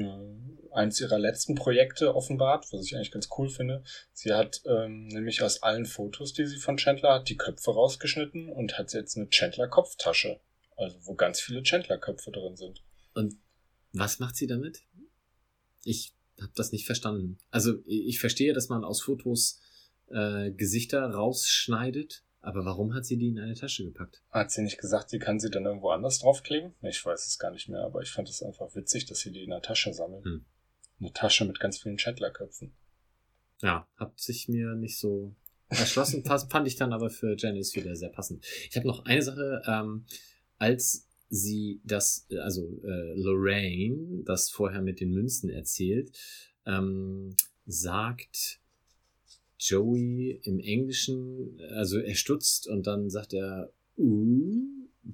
eins 0.73 1.01
ihrer 1.01 1.19
letzten 1.19 1.55
Projekte 1.55 2.15
offenbart, 2.15 2.67
was 2.73 2.87
ich 2.87 2.95
eigentlich 2.95 3.11
ganz 3.11 3.29
cool 3.37 3.49
finde. 3.49 3.83
Sie 4.13 4.33
hat 4.33 4.63
ähm, 4.67 5.09
nämlich 5.09 5.43
aus 5.43 5.63
allen 5.63 5.87
Fotos, 5.87 6.33
die 6.33 6.47
sie 6.47 6.57
von 6.57 6.77
Chandler 6.77 7.15
hat, 7.15 7.29
die 7.29 7.37
Köpfe 7.37 7.71
rausgeschnitten 7.73 8.49
und 8.49 8.79
hat 8.79 8.93
jetzt 8.93 9.17
eine 9.17 9.29
Chandler-Kopftasche. 9.29 10.41
Also 10.77 10.99
wo 11.05 11.15
ganz 11.15 11.41
viele 11.41 11.63
Chandler-Köpfe 11.63 12.31
drin 12.31 12.57
sind. 12.57 12.83
Und 13.15 13.37
was 13.93 14.19
macht 14.19 14.37
sie 14.37 14.47
damit? 14.47 14.83
Ich 15.85 16.13
habe 16.41 16.53
das 16.55 16.73
nicht 16.73 16.87
verstanden. 16.87 17.39
Also 17.51 17.75
ich 17.87 18.19
verstehe, 18.21 18.53
dass 18.53 18.69
man 18.69 18.85
aus 18.85 19.01
Fotos 19.03 19.61
äh, 20.09 20.51
Gesichter 20.53 21.03
rausschneidet, 21.03 22.25
aber 22.47 22.65
warum 22.65 22.95
hat 22.95 23.05
sie 23.05 23.17
die 23.17 23.29
in 23.29 23.41
eine 23.41 23.55
Tasche 23.55 23.85
gepackt? 23.85 24.23
Hat 24.31 24.53
sie 24.53 24.63
nicht 24.63 24.79
gesagt, 24.79 25.11
sie 25.11 25.19
kann 25.19 25.41
sie 25.41 25.51
dann 25.51 25.65
irgendwo 25.65 25.91
anders 25.91 26.21
draufkleben? 26.21 26.75
Ich 26.83 27.05
weiß 27.05 27.27
es 27.27 27.41
gar 27.41 27.51
nicht 27.51 27.69
mehr, 27.69 27.83
aber 27.83 28.03
ich 28.03 28.11
fand 28.13 28.29
es 28.29 28.41
einfach 28.41 28.73
witzig, 28.77 29.05
dass 29.07 29.19
sie 29.19 29.33
die 29.33 29.43
in 29.43 29.51
der 29.51 29.63
Tasche 29.63 29.93
sammeln. 29.93 30.25
Hm. 30.25 30.45
Eine 31.01 31.13
Tasche 31.13 31.45
mit 31.45 31.59
ganz 31.59 31.79
vielen 31.79 31.97
Chandler-Köpfen. 31.97 32.73
Ja, 33.63 33.89
hat 33.97 34.21
sich 34.21 34.49
mir 34.49 34.77
nicht 34.77 34.97
so 34.97 35.35
erschlossen. 35.69 36.25
Fand 36.25 36.69
ich 36.69 36.77
dann 36.77 36.93
aber 36.93 37.11
für 37.11 37.35
Janice 37.37 37.75
wieder 37.75 37.97
sehr 37.97 38.11
passend. 38.11 38.47
Ich 38.71 38.77
habe 38.77 38.87
noch 38.87 39.05
eine 39.07 39.23
Sache, 39.23 39.63
ähm, 39.67 40.07
als 40.59 41.09
sie 41.29 41.81
das, 41.83 42.29
also 42.41 42.81
äh, 42.85 43.21
Lorraine, 43.21 44.23
das 44.25 44.51
vorher 44.51 44.83
mit 44.83 45.01
den 45.01 45.11
Münzen 45.11 45.51
erzählt, 45.51 46.17
ähm, 46.65 47.35
sagt 47.67 48.61
Joey 49.69 50.41
im 50.43 50.61
Englischen, 50.61 51.61
also 51.71 51.99
er 51.99 52.15
stutzt 52.15 52.69
und 52.69 52.87
dann 52.87 53.11
sagt 53.11 53.33
er, 53.33 53.73
"Ooh, 53.97 54.63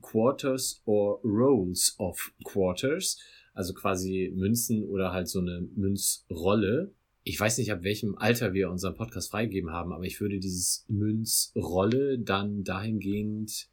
Quarters 0.01 0.83
or 0.87 1.21
Rolls 1.23 1.95
of 1.99 2.33
Quarters, 2.45 3.19
also 3.55 3.75
quasi 3.75 4.33
Münzen 4.35 4.85
oder 4.85 5.13
halt 5.13 5.29
so 5.29 5.41
eine 5.41 5.69
Münzrolle. 5.75 6.93
Ich 7.25 7.39
weiß 7.39 7.59
nicht, 7.59 7.71
ab 7.71 7.85
welchem 7.85 8.17
Alter 8.17 8.55
wir 8.55 8.71
unseren 8.71 8.95
Podcast 8.95 9.31
freigegeben 9.31 9.71
haben, 9.71 9.93
aber 9.93 10.05
ich 10.05 10.21
würde 10.21 10.41
dieses 10.41 10.85
Münzrolle 10.89 12.19
dann 12.19 12.65
dahingehend 12.65 13.69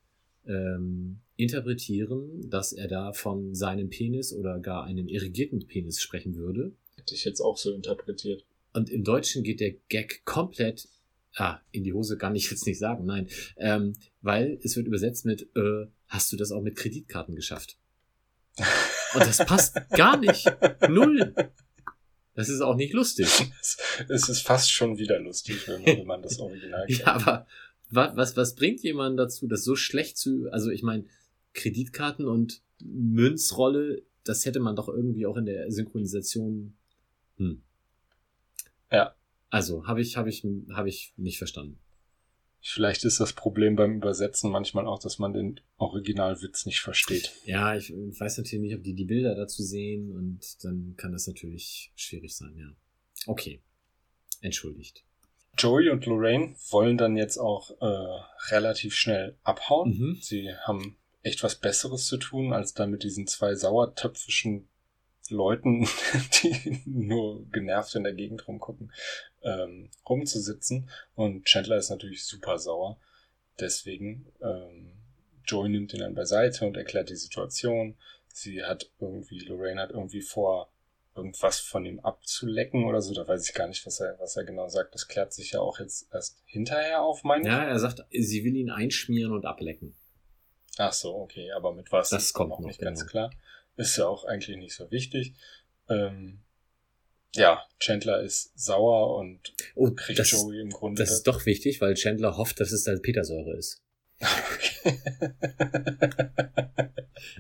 ähm, 0.46 1.20
interpretieren, 1.36 2.50
dass 2.50 2.74
er 2.74 2.88
da 2.88 3.14
von 3.14 3.56
seinem 3.56 3.90
Penis 3.90 4.34
oder 4.34 4.60
gar 4.60 4.84
einem 4.84 5.08
irrigierten 5.08 5.66
Penis 5.66 6.02
sprechen 6.02 6.36
würde. 6.36 6.74
Hätte 6.98 7.16
ich 7.16 7.24
jetzt 7.24 7.40
auch 7.40 7.58
so 7.58 7.74
interpretiert. 7.74 8.46
Und 8.74 8.90
im 8.90 9.04
Deutschen 9.04 9.44
geht 9.44 9.60
der 9.60 9.74
Gag 9.90 10.24
komplett, 10.26 10.88
ah, 11.36 11.60
in 11.72 11.84
die 11.84 11.94
Hose 11.94 12.18
kann 12.18 12.36
ich 12.36 12.50
jetzt 12.50 12.66
nicht 12.66 12.80
sagen, 12.80 13.06
nein, 13.06 13.28
ähm, 13.58 13.96
weil 14.22 14.60
es 14.64 14.76
wird 14.76 14.88
übersetzt 14.88 15.26
mit, 15.26 15.50
äh, 15.56 15.88
hast 16.08 16.32
du 16.32 16.38
das 16.38 16.52
auch 16.52 16.62
mit 16.62 16.76
Kreditkarten 16.76 17.36
geschafft? 17.36 17.78
Und 19.14 19.22
das 19.22 19.38
passt 19.46 19.78
gar 19.90 20.18
nicht. 20.18 20.46
Null. 20.88 21.34
Das 22.36 22.48
ist 22.50 22.62
auch 22.62 22.76
nicht 22.76 22.94
lustig. 22.94 23.28
Es, 24.08 24.30
ist 24.30 24.42
fast 24.42 24.72
schon 24.72 24.98
wieder 24.98 25.20
lustig, 25.20 25.68
wenn 25.68 25.84
man, 25.84 25.98
wenn 25.98 26.08
man 26.08 26.22
das 26.22 26.40
Original 26.40 26.86
kennt. 26.86 27.00
Ja, 27.00 27.08
aber 27.08 27.48
was, 27.90 28.16
was, 28.16 28.38
was 28.38 28.56
bringt 28.56 28.82
jemanden 28.82 29.18
dazu, 29.18 29.48
das 29.48 29.64
so 29.64 29.76
schlecht 29.76 30.18
zu, 30.18 30.48
also 30.52 30.70
ich 30.70 30.84
meine, 30.84 31.06
Kreditkarten 31.54 32.28
und 32.28 32.62
Münzrolle, 32.82 34.04
das 34.24 34.46
hätte 34.46 34.60
man 34.60 34.76
doch 34.76 34.88
irgendwie 34.88 35.26
auch 35.26 35.38
in 35.38 35.46
der 35.46 35.72
Synchronisation, 35.72 36.78
hm. 37.38 37.62
Ja. 38.92 39.16
Also, 39.50 39.88
habe 39.88 40.02
ich, 40.02 40.18
habe 40.18 40.30
ich, 40.30 40.46
habe 40.74 40.90
ich 40.90 41.14
nicht 41.18 41.38
verstanden. 41.38 41.80
Vielleicht 42.62 43.06
ist 43.06 43.20
das 43.20 43.34
Problem 43.34 43.76
beim 43.76 43.96
Übersetzen 43.96 44.52
manchmal 44.52 44.86
auch, 44.86 45.00
dass 45.00 45.18
man 45.18 45.34
den 45.34 45.62
Originalwitz 45.78 46.66
nicht 46.66 46.82
versteht. 46.82 47.32
Ja, 47.46 47.76
ich 47.76 47.92
weiß 47.92 48.38
natürlich 48.38 48.62
nicht, 48.62 48.76
ob 48.76 48.84
die 48.84 48.96
die 48.96 49.06
Bilder 49.06 49.34
dazu 49.34 49.64
sehen 49.64 50.12
und 50.12 50.64
dann 50.64 50.96
kann 50.98 51.14
das 51.14 51.26
natürlich 51.26 51.92
schwierig 51.96 52.36
sein, 52.36 52.56
ja. 52.58 52.76
Okay. 53.28 53.62
Entschuldigt. 54.42 55.06
Joey 55.58 55.90
und 55.90 56.06
Lorraine 56.06 56.56
wollen 56.70 56.98
dann 56.98 57.18
jetzt 57.18 57.38
auch 57.38 57.72
äh, 57.82 58.54
relativ 58.54 58.96
schnell 58.96 59.38
abhauen. 59.44 59.98
Mhm. 59.98 60.18
Sie 60.22 60.50
haben 60.64 60.98
echt 61.22 61.44
was 61.44 61.56
Besseres 61.56 62.06
zu 62.08 62.18
tun, 62.18 62.54
als 62.54 62.74
da 62.74 62.88
mit 62.88 63.04
diesen 63.04 63.28
zwei 63.28 63.56
sauertöpfischen 63.56 64.70
Leuten, 65.30 65.88
die 66.44 66.82
nur 66.86 67.46
genervt 67.52 67.96
in 67.96 68.04
der 68.04 68.14
Gegend 68.14 68.48
rumgucken, 68.48 68.92
ähm, 69.42 69.90
rumzusitzen. 70.08 70.90
Und 71.16 71.46
Chandler 71.46 71.78
ist 71.78 71.90
natürlich 71.90 72.26
super 72.26 72.58
sauer. 72.58 73.00
Deswegen, 73.60 74.32
ähm, 74.42 74.94
Joey 75.46 75.70
nimmt 75.70 75.94
ihn 75.94 76.00
dann 76.00 76.16
beiseite 76.16 76.66
und 76.66 76.78
erklärt 76.78 77.10
die 77.10 77.16
Situation. 77.16 77.98
Sie 78.28 78.64
hat 78.64 78.92
irgendwie, 79.00 79.40
Lorraine 79.40 79.82
hat 79.82 79.92
irgendwie 79.92 80.22
vor, 80.22 80.72
irgendwas 81.16 81.60
von 81.60 81.86
ihm 81.86 82.00
abzulecken 82.00 82.86
oder 82.86 83.02
so. 83.02 83.14
Da 83.14 83.28
weiß 83.28 83.48
ich 83.48 83.54
gar 83.54 83.68
nicht, 83.68 83.86
was 83.86 84.00
er, 84.00 84.18
was 84.20 84.38
er 84.38 84.46
genau 84.46 84.68
sagt. 84.68 84.94
Das 84.96 85.08
klärt 85.08 85.34
sich 85.34 85.52
ja 85.52 85.60
auch 85.60 85.80
jetzt 85.80 86.08
erst 86.14 86.42
hinterher 86.46 87.02
auf, 87.02 87.24
meine 87.24 87.42
ich. 87.42 87.48
Ja, 87.48 87.64
er 87.64 87.80
sagt, 87.80 88.06
sie 88.12 88.44
will 88.44 88.56
ihn 88.56 88.70
einschmieren 88.70 89.34
und 89.34 89.46
ablecken. 89.46 89.96
Ach 90.78 90.94
so, 90.94 91.14
okay, 91.16 91.52
aber 91.52 91.74
mit 91.74 91.92
was 91.92 92.10
Das 92.10 92.32
kommt 92.32 92.52
noch 92.52 92.60
nicht 92.60 92.80
ganz 92.80 93.02
genau. 93.02 93.12
klar. 93.12 93.32
Ist 93.80 93.98
ja 93.98 94.08
auch 94.08 94.26
eigentlich 94.26 94.58
nicht 94.58 94.76
so 94.76 94.92
wichtig. 94.92 95.36
Ähm, 95.88 96.42
ja, 97.34 97.64
Chandler 97.80 98.22
ist 98.22 98.52
sauer 98.60 99.16
und 99.18 99.54
Oh, 99.76 99.90
kriegt 99.92 100.20
das, 100.20 100.32
Joey 100.32 100.60
im 100.60 100.70
Grunde. 100.70 101.02
das 101.02 101.12
ist 101.12 101.28
doch 101.28 101.46
wichtig, 101.46 101.80
weil 101.80 101.94
Chandler 101.94 102.36
hofft, 102.36 102.60
dass 102.60 102.74
es 102.74 102.84
Salpetersäure 102.84 103.56
ist. 103.56 103.82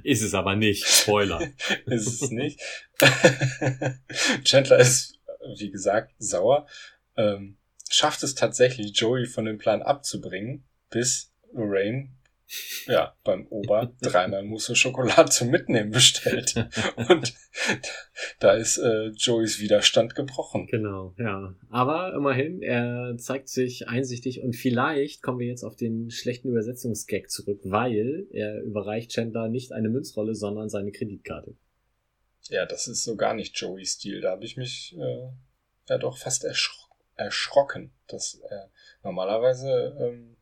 Ist 0.03 0.21
es 0.21 0.33
aber 0.33 0.55
nicht. 0.55 0.87
Spoiler. 0.87 1.41
ist 1.87 2.21
es 2.21 2.31
nicht. 2.31 2.61
Chandler 4.45 4.77
ist, 4.77 5.19
wie 5.57 5.71
gesagt, 5.71 6.13
sauer. 6.19 6.67
Ähm, 7.17 7.57
schafft 7.89 8.23
es 8.23 8.33
tatsächlich, 8.33 8.97
Joey 8.97 9.25
von 9.25 9.43
dem 9.43 9.57
Plan 9.57 9.81
abzubringen, 9.81 10.63
bis 10.89 11.33
Lorraine 11.51 12.11
ja, 12.87 13.15
beim 13.23 13.47
Ober 13.47 13.93
dreimal 14.01 14.43
Mousse 14.43 14.75
Schokolade 14.75 15.29
zum 15.29 15.49
Mitnehmen 15.49 15.91
bestellt. 15.91 16.55
Und 17.09 17.33
da 18.39 18.53
ist 18.53 18.77
äh, 18.77 19.09
Joeys 19.09 19.59
Widerstand 19.59 20.15
gebrochen. 20.15 20.67
Genau, 20.67 21.13
ja. 21.17 21.53
Aber 21.69 22.13
immerhin, 22.13 22.61
er 22.61 23.15
zeigt 23.17 23.49
sich 23.49 23.87
einsichtig 23.87 24.41
und 24.41 24.55
vielleicht 24.55 25.21
kommen 25.21 25.39
wir 25.39 25.47
jetzt 25.47 25.63
auf 25.63 25.75
den 25.75 26.09
schlechten 26.09 26.49
Übersetzungsgag 26.49 27.29
zurück, 27.29 27.59
weil 27.63 28.27
er 28.31 28.61
überreicht 28.61 29.11
Chandler 29.11 29.49
nicht 29.49 29.71
eine 29.71 29.89
Münzrolle, 29.89 30.35
sondern 30.35 30.69
seine 30.69 30.91
Kreditkarte. 30.91 31.55
Ja, 32.49 32.65
das 32.65 32.87
ist 32.87 33.03
so 33.03 33.15
gar 33.15 33.33
nicht 33.33 33.57
Joeys 33.57 33.93
Stil. 33.93 34.21
Da 34.21 34.31
habe 34.31 34.45
ich 34.45 34.57
mich 34.57 34.95
äh, 34.97 35.29
ja 35.87 35.97
doch 35.97 36.17
fast 36.17 36.43
erschro 36.43 36.89
erschrocken. 37.15 37.91
dass 38.07 38.35
er 38.49 38.71
normalerweise 39.03 39.97
ähm, 39.99 40.37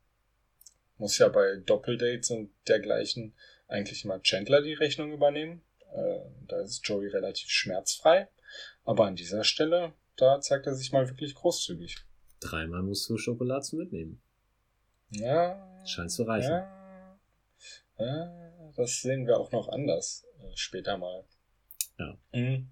muss 0.97 1.17
ja 1.17 1.27
bei 1.29 1.57
Doppeldates 1.65 2.31
und 2.31 2.51
dergleichen 2.67 3.33
eigentlich 3.67 4.05
immer 4.05 4.21
Chandler 4.21 4.61
die 4.61 4.73
Rechnung 4.73 5.11
übernehmen. 5.11 5.61
Äh, 5.93 6.19
da 6.47 6.61
ist 6.61 6.87
Joey 6.87 7.07
relativ 7.07 7.49
schmerzfrei. 7.49 8.27
Aber 8.83 9.05
an 9.05 9.15
dieser 9.15 9.43
Stelle, 9.43 9.93
da 10.15 10.39
zeigt 10.41 10.67
er 10.67 10.75
sich 10.75 10.91
mal 10.91 11.07
wirklich 11.07 11.35
großzügig. 11.35 11.97
Dreimal 12.39 12.83
musst 12.83 13.09
du 13.09 13.17
Schokolade 13.17 13.75
mitnehmen. 13.75 14.21
Ja. 15.09 15.83
Scheint 15.85 16.11
zu 16.11 16.23
reichen. 16.23 16.51
Ja, 16.51 17.19
ja, 17.99 18.71
das 18.75 19.01
sehen 19.01 19.25
wir 19.25 19.37
auch 19.37 19.51
noch 19.51 19.69
anders 19.69 20.25
äh, 20.39 20.55
später 20.55 20.97
mal. 20.97 21.23
Ja. 21.97 22.17
Mhm. 22.31 22.69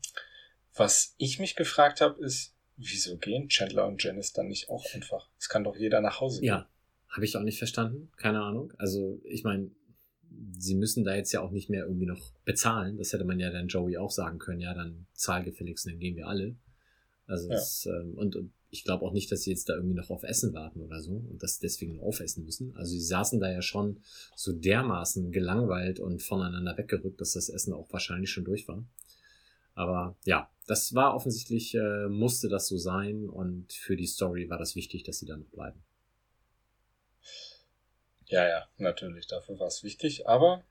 Was 0.76 1.16
ich 1.18 1.40
mich 1.40 1.56
gefragt 1.56 2.02
habe, 2.02 2.24
ist, 2.24 2.54
wieso 2.76 3.18
gehen 3.18 3.50
Chandler 3.50 3.88
und 3.88 4.04
Janice 4.04 4.34
dann 4.34 4.48
nicht 4.48 4.70
auch 4.70 4.86
einfach? 4.94 5.30
Es 5.40 5.50
kann 5.50 5.64
doch 5.64 5.76
jeder 5.76 6.02
nach 6.02 6.20
Hause 6.20 6.42
gehen. 6.42 6.50
Ja, 6.50 6.70
habe 7.16 7.26
ich 7.26 7.38
auch 7.38 7.44
nicht 7.44 7.58
verstanden. 7.58 8.12
Keine 8.18 8.42
Ahnung. 8.42 8.74
Also, 8.78 9.22
ich 9.24 9.44
meine, 9.44 9.72
sie 10.58 10.76
müssen 10.76 11.06
da 11.06 11.16
jetzt 11.16 11.32
ja 11.32 11.42
auch 11.42 11.52
nicht 11.52 11.70
mehr 11.70 11.86
irgendwie 11.86 12.06
noch 12.06 12.34
bezahlen. 12.44 12.98
Das 12.98 13.14
hätte 13.14 13.24
man 13.24 13.40
ja 13.40 13.50
dann 13.52 13.68
Joey 13.68 13.98
auch 13.98 14.12
sagen 14.12 14.38
können. 14.38 14.60
Ja, 14.60 14.74
dann 14.74 15.08
zahl 15.14 15.44
gefälligst, 15.44 15.86
dann 15.88 16.00
gehen 16.00 16.18
wir 16.18 16.28
alle. 16.28 16.56
Also, 17.26 17.48
Ja. 17.48 17.56
das, 17.56 17.86
ähm, 17.86 18.14
und, 18.18 18.36
und 18.36 18.52
ich 18.70 18.84
glaube 18.84 19.06
auch 19.06 19.14
nicht, 19.14 19.32
dass 19.32 19.44
sie 19.44 19.52
jetzt 19.52 19.70
da 19.70 19.76
irgendwie 19.76 19.96
noch 19.96 20.10
auf 20.10 20.24
Essen 20.24 20.54
warten 20.54 20.82
oder 20.82 21.02
so 21.02 21.14
und 21.14 21.42
das 21.42 21.60
deswegen 21.60 22.02
aufessen 22.02 22.44
müssen. 22.44 22.76
Also, 22.76 22.92
sie 22.92 23.00
saßen 23.02 23.40
da 23.40 23.50
ja 23.50 23.62
schon 23.62 24.02
so 24.36 24.52
dermaßen 24.52 25.32
gelangweilt 25.32 26.02
und 26.02 26.22
voneinander 26.22 26.78
weggerückt, 26.78 27.22
dass 27.22 27.32
das 27.34 27.48
Essen 27.48 27.74
auch 27.74 27.92
wahrscheinlich 27.94 28.30
schon 28.32 28.44
durch 28.44 28.68
war. 28.68 28.84
Aber 29.74 30.18
ja, 30.26 30.50
das 30.68 30.94
war 30.94 31.16
offensichtlich, 31.16 31.76
äh, 31.76 32.08
musste 32.10 32.50
das 32.50 32.68
so 32.68 32.78
sein 32.78 33.30
und 33.30 33.72
für 33.74 33.96
die 33.96 34.08
Story 34.08 34.50
war 34.50 34.58
das 34.58 34.76
wichtig, 34.76 35.04
dass 35.04 35.20
sie 35.20 35.26
da 35.26 35.38
noch 35.38 35.50
bleiben. 35.50 35.82
Ja, 38.26 38.48
ja, 38.48 38.68
natürlich, 38.78 39.28
dafür 39.28 39.60
war 39.60 39.68
es 39.68 39.84
wichtig, 39.84 40.28
aber, 40.28 40.64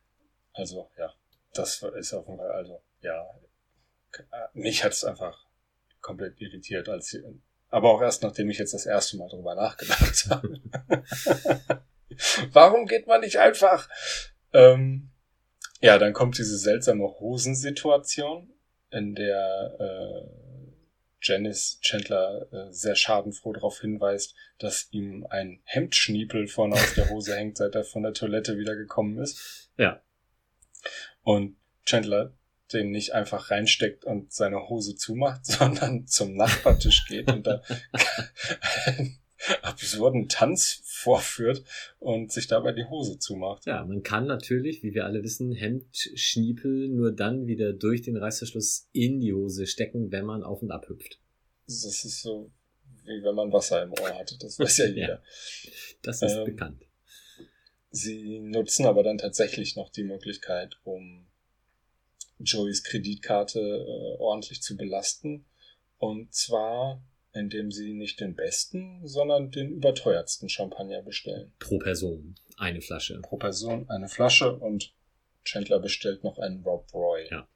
also, 0.52 0.90
ja, 0.98 1.12
das 1.52 1.82
ist 1.82 2.12
auf 2.12 2.26
jeden 2.26 2.38
Fall, 2.38 2.50
also, 2.50 2.82
ja, 3.00 3.26
mich 4.52 4.84
hat 4.84 4.92
es 4.92 5.04
einfach 5.04 5.44
komplett 6.00 6.40
irritiert, 6.40 6.88
als 6.88 7.16
aber 7.70 7.90
auch 7.90 8.00
erst 8.00 8.22
nachdem 8.22 8.50
ich 8.50 8.58
jetzt 8.58 8.74
das 8.74 8.86
erste 8.86 9.16
Mal 9.16 9.28
drüber 9.28 9.56
nachgedacht 9.56 10.26
habe. 10.30 10.60
Warum 12.52 12.86
geht 12.86 13.08
man 13.08 13.20
nicht 13.20 13.38
einfach? 13.40 13.88
Ähm, 14.52 15.10
ja, 15.80 15.98
dann 15.98 16.12
kommt 16.12 16.38
diese 16.38 16.56
seltsame 16.56 17.04
Hosensituation, 17.04 18.52
in 18.90 19.16
der 19.16 19.76
äh, 19.80 20.43
Janice 21.24 21.78
Chandler 21.80 22.46
äh, 22.52 22.72
sehr 22.72 22.94
schadenfroh 22.94 23.54
darauf 23.54 23.80
hinweist, 23.80 24.34
dass 24.58 24.88
ihm 24.90 25.26
ein 25.30 25.60
Hemdschniepel 25.64 26.46
vorne 26.46 26.74
aus 26.74 26.94
der 26.94 27.10
Hose 27.10 27.34
hängt, 27.36 27.56
seit 27.56 27.74
er 27.74 27.84
von 27.84 28.02
der 28.02 28.12
Toilette 28.12 28.58
wiedergekommen 28.58 29.18
ist. 29.18 29.70
Ja. 29.78 30.02
Und 31.22 31.56
Chandler 31.84 32.34
den 32.72 32.90
nicht 32.90 33.12
einfach 33.12 33.50
reinsteckt 33.50 34.04
und 34.04 34.32
seine 34.32 34.68
Hose 34.68 34.96
zumacht, 34.96 35.46
sondern 35.46 36.06
zum 36.06 36.36
Nachbartisch 36.36 37.06
geht 37.06 37.30
und 37.30 37.46
da 37.46 37.62
einen 38.86 39.18
absurden 39.62 40.28
Tanz 40.28 40.82
vorführt 40.84 41.64
und 41.98 42.32
sich 42.32 42.46
dabei 42.46 42.72
die 42.72 42.84
Hose 42.84 43.18
zumacht. 43.18 43.66
Ja, 43.66 43.84
man 43.84 44.02
kann 44.02 44.26
natürlich, 44.26 44.82
wie 44.82 44.94
wir 44.94 45.04
alle 45.04 45.22
wissen, 45.22 45.52
Hemdschniepel 45.52 46.88
nur 46.88 47.12
dann 47.12 47.46
wieder 47.46 47.72
durch 47.72 48.02
den 48.02 48.16
Reißverschluss 48.16 48.88
in 48.92 49.20
die 49.20 49.32
Hose 49.32 49.66
stecken, 49.66 50.12
wenn 50.12 50.24
man 50.24 50.42
auf 50.42 50.62
und 50.62 50.70
ab 50.70 50.88
hüpft. 50.88 51.20
Das 51.66 51.84
ist 51.84 52.22
so, 52.22 52.50
wie 53.04 53.22
wenn 53.22 53.34
man 53.34 53.52
Wasser 53.52 53.82
im 53.82 53.92
Ohr 53.92 54.18
hatte. 54.18 54.36
Das 54.38 54.58
weiß 54.58 54.78
ja 54.78 54.86
jeder. 54.88 55.22
Das 56.02 56.22
ist 56.22 56.34
Ähm, 56.34 56.44
bekannt. 56.44 56.82
Sie 57.90 58.40
nutzen 58.40 58.86
aber 58.86 59.02
dann 59.04 59.18
tatsächlich 59.18 59.76
noch 59.76 59.88
die 59.88 60.02
Möglichkeit, 60.02 60.78
um 60.82 61.26
Joeys 62.40 62.82
Kreditkarte 62.82 63.60
äh, 63.60 64.20
ordentlich 64.20 64.62
zu 64.62 64.76
belasten. 64.76 65.46
Und 65.98 66.34
zwar, 66.34 67.00
indem 67.34 67.70
sie 67.70 67.92
nicht 67.94 68.20
den 68.20 68.34
besten, 68.34 69.06
sondern 69.06 69.50
den 69.50 69.70
überteuertsten 69.70 70.48
Champagner 70.48 71.02
bestellen. 71.02 71.52
Pro 71.58 71.78
Person 71.78 72.36
eine 72.56 72.80
Flasche. 72.80 73.20
Pro 73.22 73.36
Person 73.36 73.88
eine 73.90 74.08
Flasche 74.08 74.56
und 74.56 74.94
Chandler 75.44 75.80
bestellt 75.80 76.24
noch 76.24 76.38
einen 76.38 76.62
Rob 76.62 76.86
Roy. 76.94 77.26
Ja. 77.30 77.48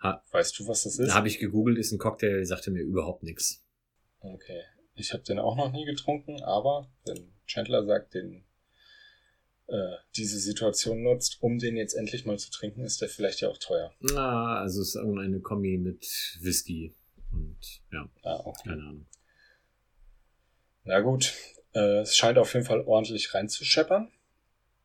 Ha- 0.00 0.22
Weißt 0.30 0.58
du, 0.58 0.68
was 0.68 0.84
das 0.84 0.98
ist? 0.98 1.08
Da 1.08 1.14
habe 1.14 1.26
ich 1.28 1.38
gegoogelt, 1.38 1.78
ist 1.78 1.90
ein 1.90 1.98
Cocktail, 1.98 2.44
sagte 2.44 2.70
mir 2.70 2.82
überhaupt 2.82 3.22
nichts. 3.24 3.64
Okay. 4.20 4.62
Ich 4.94 5.12
habe 5.12 5.22
den 5.24 5.38
auch 5.38 5.56
noch 5.56 5.72
nie 5.72 5.84
getrunken, 5.84 6.42
aber 6.42 6.88
wenn 7.04 7.32
Chandler 7.46 7.84
sagt, 7.84 8.14
den 8.14 8.44
äh, 9.68 9.96
diese 10.16 10.38
Situation 10.38 11.02
nutzt, 11.02 11.38
um 11.42 11.58
den 11.58 11.76
jetzt 11.76 11.94
endlich 11.94 12.24
mal 12.26 12.38
zu 12.38 12.50
trinken, 12.50 12.82
ist 12.84 13.00
der 13.00 13.08
vielleicht 13.08 13.40
ja 13.40 13.48
auch 13.48 13.58
teuer. 13.58 13.92
Na, 14.00 14.60
also 14.60 14.80
es 14.80 14.88
ist 14.88 14.94
irgendeine 14.96 15.40
Kombi 15.40 15.78
mit 15.78 16.06
Whisky 16.40 16.94
und 17.32 17.58
ja, 17.92 18.08
Ah, 18.22 18.40
okay. 18.44 18.68
keine 18.70 18.82
Ahnung. 18.82 19.06
Na 20.84 21.00
gut, 21.00 21.34
äh, 21.74 22.00
es 22.00 22.16
scheint 22.16 22.38
auf 22.38 22.54
jeden 22.54 22.64
Fall 22.66 22.80
ordentlich 22.82 23.34
reinzuscheppern, 23.34 24.10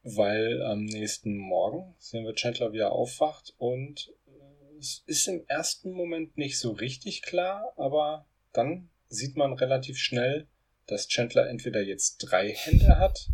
weil 0.03 0.61
am 0.63 0.83
nächsten 0.85 1.37
Morgen 1.37 1.95
sehen 1.99 2.25
wir 2.25 2.35
Chandler, 2.35 2.73
wie 2.73 2.79
er 2.79 2.91
aufwacht 2.91 3.53
und 3.57 4.13
äh, 4.27 4.77
es 4.79 5.03
ist 5.05 5.27
im 5.27 5.45
ersten 5.47 5.91
Moment 5.91 6.37
nicht 6.37 6.59
so 6.59 6.71
richtig 6.71 7.21
klar, 7.21 7.73
aber 7.77 8.25
dann 8.51 8.89
sieht 9.07 9.37
man 9.37 9.53
relativ 9.53 9.97
schnell, 9.97 10.47
dass 10.87 11.07
Chandler 11.07 11.47
entweder 11.47 11.81
jetzt 11.81 12.17
drei 12.17 12.49
Hände 12.53 12.97
hat 12.99 13.29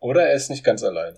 oder 0.00 0.26
er 0.26 0.34
ist 0.34 0.50
nicht 0.50 0.64
ganz 0.64 0.82
allein. 0.82 1.16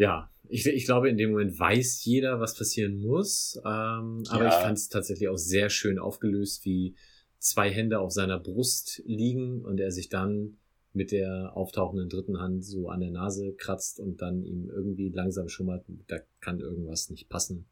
Ja, 0.00 0.30
ich, 0.48 0.66
ich 0.66 0.86
glaube, 0.86 1.10
in 1.10 1.18
dem 1.18 1.32
Moment 1.32 1.58
weiß 1.58 2.06
jeder, 2.06 2.40
was 2.40 2.56
passieren 2.56 3.02
muss. 3.02 3.60
Ähm, 3.66 4.24
aber 4.30 4.44
Ja. 4.44 4.48
ich 4.48 4.54
fand 4.54 4.78
es 4.78 4.88
tatsächlich 4.88 5.28
auch 5.28 5.36
sehr 5.36 5.68
schön 5.68 5.98
aufgelöst, 5.98 6.64
wie 6.64 6.94
zwei 7.38 7.70
Hände 7.70 8.00
auf 8.00 8.10
seiner 8.10 8.38
Brust 8.40 9.02
liegen 9.04 9.62
und 9.62 9.78
er 9.78 9.92
sich 9.92 10.08
dann 10.08 10.56
mit 10.94 11.12
der 11.12 11.54
auftauchenden 11.54 12.08
dritten 12.08 12.40
Hand 12.40 12.64
so 12.64 12.88
an 12.88 13.00
der 13.00 13.10
Nase 13.10 13.52
kratzt 13.52 14.00
und 14.00 14.22
dann 14.22 14.42
ihm 14.42 14.70
irgendwie 14.70 15.10
langsam 15.10 15.50
schummert, 15.50 15.84
da 16.08 16.16
kann 16.40 16.60
irgendwas 16.60 17.10
nicht 17.10 17.28
passen. 17.28 17.66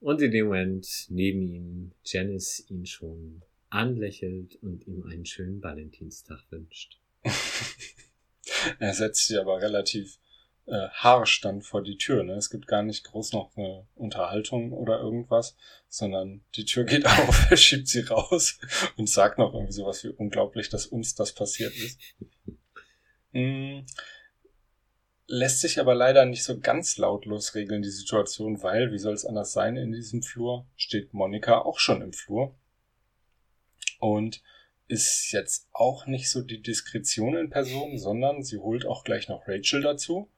Und 0.00 0.20
in 0.22 0.32
dem 0.32 0.46
Moment 0.46 1.06
neben 1.10 1.42
ihm 1.42 1.92
Janice 2.04 2.68
ihn 2.68 2.86
schon 2.86 3.42
anlächelt 3.70 4.58
und 4.62 4.84
ihm 4.88 5.04
einen 5.04 5.24
schönen 5.24 5.62
Valentinstag 5.62 6.40
wünscht. 6.50 7.00
er 8.80 8.94
setzt 8.94 9.28
sie 9.28 9.38
aber 9.38 9.62
relativ 9.62 10.18
äh, 10.66 10.88
harsch 10.90 11.40
dann 11.40 11.62
vor 11.62 11.82
die 11.82 11.96
Tür. 11.96 12.24
Ne? 12.24 12.34
Es 12.34 12.50
gibt 12.50 12.66
gar 12.66 12.82
nicht 12.82 13.04
groß 13.04 13.32
noch 13.32 13.56
eine 13.56 13.86
Unterhaltung 13.94 14.72
oder 14.72 14.98
irgendwas, 14.98 15.56
sondern 15.88 16.44
die 16.56 16.64
Tür 16.64 16.84
geht 16.84 17.06
auf, 17.06 17.50
er 17.50 17.56
schiebt 17.56 17.88
sie 17.88 18.00
raus 18.00 18.58
und 18.96 19.08
sagt 19.08 19.38
noch 19.38 19.54
irgendwie 19.54 19.72
sowas 19.72 20.02
wie 20.04 20.08
unglaublich, 20.08 20.68
dass 20.68 20.86
uns 20.86 21.14
das 21.14 21.32
passiert 21.32 21.74
ist. 21.76 22.00
Mm, 23.32 23.80
lässt 25.26 25.60
sich 25.60 25.78
aber 25.80 25.94
leider 25.94 26.24
nicht 26.24 26.44
so 26.44 26.58
ganz 26.58 26.96
lautlos 26.96 27.54
regeln, 27.54 27.82
die 27.82 27.90
Situation, 27.90 28.62
weil, 28.62 28.92
wie 28.92 28.98
soll 28.98 29.14
es 29.14 29.24
anders 29.24 29.52
sein, 29.52 29.76
in 29.76 29.92
diesem 29.92 30.22
Flur 30.22 30.66
steht 30.76 31.14
Monika 31.14 31.58
auch 31.58 31.78
schon 31.78 32.02
im 32.02 32.12
Flur 32.12 32.54
und 33.98 34.42
ist 34.88 35.32
jetzt 35.32 35.68
auch 35.72 36.06
nicht 36.06 36.30
so 36.30 36.42
die 36.42 36.62
Diskretion 36.62 37.36
in 37.36 37.50
Person, 37.50 37.98
sondern 37.98 38.44
sie 38.44 38.58
holt 38.58 38.86
auch 38.86 39.02
gleich 39.02 39.28
noch 39.28 39.48
Rachel 39.48 39.82
dazu. 39.82 40.30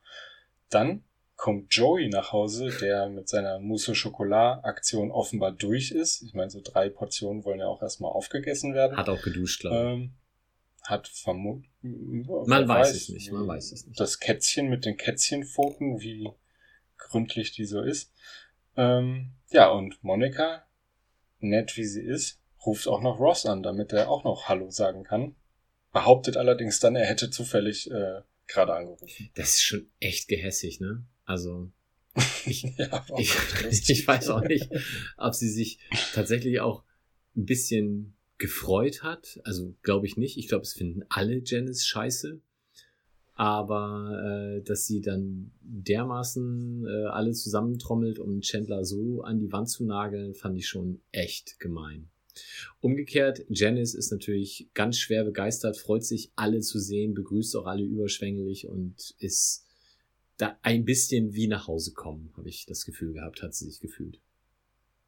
Dann 0.71 1.05
kommt 1.37 1.73
Joey 1.73 2.09
nach 2.09 2.33
Hause, 2.33 2.69
der 2.81 3.09
mit 3.09 3.29
seiner 3.29 3.61
Mousse 3.61 3.93
Chocolat 3.95 4.65
Aktion 4.65 5.11
offenbar 5.11 5.53
durch 5.53 5.93
ist. 5.93 6.21
Ich 6.23 6.35
meine, 6.35 6.51
so 6.51 6.61
drei 6.63 6.91
Portionen 6.91 7.45
wollen 7.45 7.61
ja 7.61 7.67
auch 7.67 7.81
erstmal 7.81 8.11
aufgegessen 8.11 8.75
werden. 8.75 8.97
Hat 8.97 9.09
auch 9.09 9.23
geduscht, 9.23 9.61
glaube 9.61 9.77
ich. 9.77 9.83
Ähm, 9.83 10.13
hat 10.83 11.07
vermutet. 11.07 11.71
Man 11.83 12.67
weiß, 12.67 12.89
weiß 12.89 12.95
es 12.95 13.09
nicht, 13.09 13.31
man 13.31 13.47
weiß 13.47 13.73
es 13.73 13.87
nicht. 13.87 14.01
Das 14.01 14.19
Kätzchen 14.19 14.69
mit 14.69 14.85
den 14.85 14.97
Kätzchenpfoten, 14.97 16.01
wie 16.01 16.29
gründlich 16.97 17.53
die 17.53 17.67
so 17.67 17.83
ist. 17.83 18.13
Ähm, 18.77 19.33
ja, 19.51 19.71
und 19.71 20.03
Monika, 20.03 20.65
nett 21.39 21.77
wie 21.77 21.85
sie 21.85 22.03
ist, 22.03 22.41
ruft 22.67 22.89
auch 22.89 23.01
noch 23.01 23.21
Ross 23.21 23.47
an, 23.47 23.63
damit 23.63 23.93
er 23.93 24.11
auch 24.11 24.25
noch 24.25 24.49
Hallo 24.49 24.71
sagen 24.71 25.05
kann. 25.05 25.37
Behauptet 25.93 26.37
allerdings 26.37 26.81
dann, 26.81 26.97
er 26.97 27.07
hätte 27.07 27.31
zufällig 27.31 27.91
äh, 27.91 28.23
gerade 28.49 28.75
angerufen. 28.75 29.31
Das 29.35 29.51
ist 29.51 29.63
schon 29.63 29.87
echt 30.01 30.29
gehässig, 30.29 30.81
ne? 30.81 31.05
Also 31.25 31.71
ich, 32.47 32.63
ja, 32.77 33.07
ich, 33.19 33.35
ich 33.89 34.07
weiß 34.07 34.31
auch 34.31 34.43
nicht, 34.43 34.69
ob 35.17 35.35
sie 35.35 35.49
sich 35.49 35.79
tatsächlich 36.15 36.61
auch 36.61 36.83
ein 37.37 37.47
bisschen 37.47 38.17
gefreut 38.39 39.03
hat. 39.03 39.41
Also 39.45 39.75
glaube 39.83 40.07
ich 40.07 40.17
nicht. 40.17 40.39
Ich 40.39 40.49
glaube, 40.49 40.63
es 40.63 40.73
finden 40.73 41.03
alle 41.09 41.43
Janice 41.45 41.87
scheiße. 41.87 42.41
Aber 43.35 44.57
äh, 44.59 44.63
dass 44.65 44.87
sie 44.87 45.01
dann 45.01 45.53
dermaßen 45.61 46.85
äh, 46.85 47.05
alle 47.07 47.33
zusammentrommelt, 47.33 48.19
um 48.19 48.41
Chandler 48.41 48.85
so 48.85 49.23
an 49.23 49.39
die 49.39 49.53
Wand 49.53 49.71
zu 49.71 49.85
nageln, 49.85 50.35
fand 50.35 50.59
ich 50.59 50.67
schon 50.67 51.03
echt 51.13 51.61
gemein. 51.61 52.09
Umgekehrt, 52.81 53.45
Janice 53.49 53.95
ist 53.95 54.11
natürlich 54.11 54.69
ganz 54.75 54.99
schwer 54.99 55.25
begeistert, 55.25 55.77
freut 55.77 56.05
sich, 56.05 56.31
alle 56.37 56.61
zu 56.61 56.79
sehen, 56.79 57.15
begrüßt 57.15 57.57
auch 57.57 57.67
alle 57.67 57.83
überschwänglich 57.83 58.69
und 58.69 59.15
ist 59.19 59.67
da 60.37 60.59
ein 60.63 60.85
bisschen 60.85 61.35
wie 61.35 61.49
nach 61.49 61.67
Hause 61.67 61.93
kommen, 61.93 62.33
habe 62.37 62.49
ich 62.49 62.67
das 62.67 62.85
Gefühl 62.85 63.13
gehabt, 63.13 63.43
hat 63.43 63.55
sie 63.55 63.69
sich 63.69 63.81
gefühlt. 63.81 64.21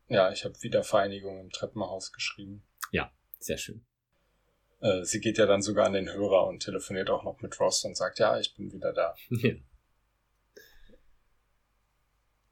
Ja, 0.08 0.32
ich 0.32 0.44
habe 0.44 0.60
Wiedervereinigung 0.60 1.38
im 1.38 1.50
Treppenhaus 1.50 2.12
geschrieben. 2.12 2.62
Ja, 2.90 3.12
sehr 3.38 3.58
schön. 3.58 3.84
Äh, 4.80 5.04
sie 5.04 5.20
geht 5.20 5.38
ja 5.38 5.46
dann 5.46 5.62
sogar 5.62 5.86
an 5.86 5.92
den 5.92 6.12
Hörer 6.12 6.48
und 6.48 6.62
telefoniert 6.62 7.10
auch 7.10 7.22
noch 7.22 7.40
mit 7.40 7.58
Ross 7.60 7.84
und 7.84 7.96
sagt, 7.96 8.18
ja, 8.18 8.38
ich 8.38 8.54
bin 8.54 8.72
wieder 8.72 8.92
da. 8.92 9.14
Ja. 9.30 9.54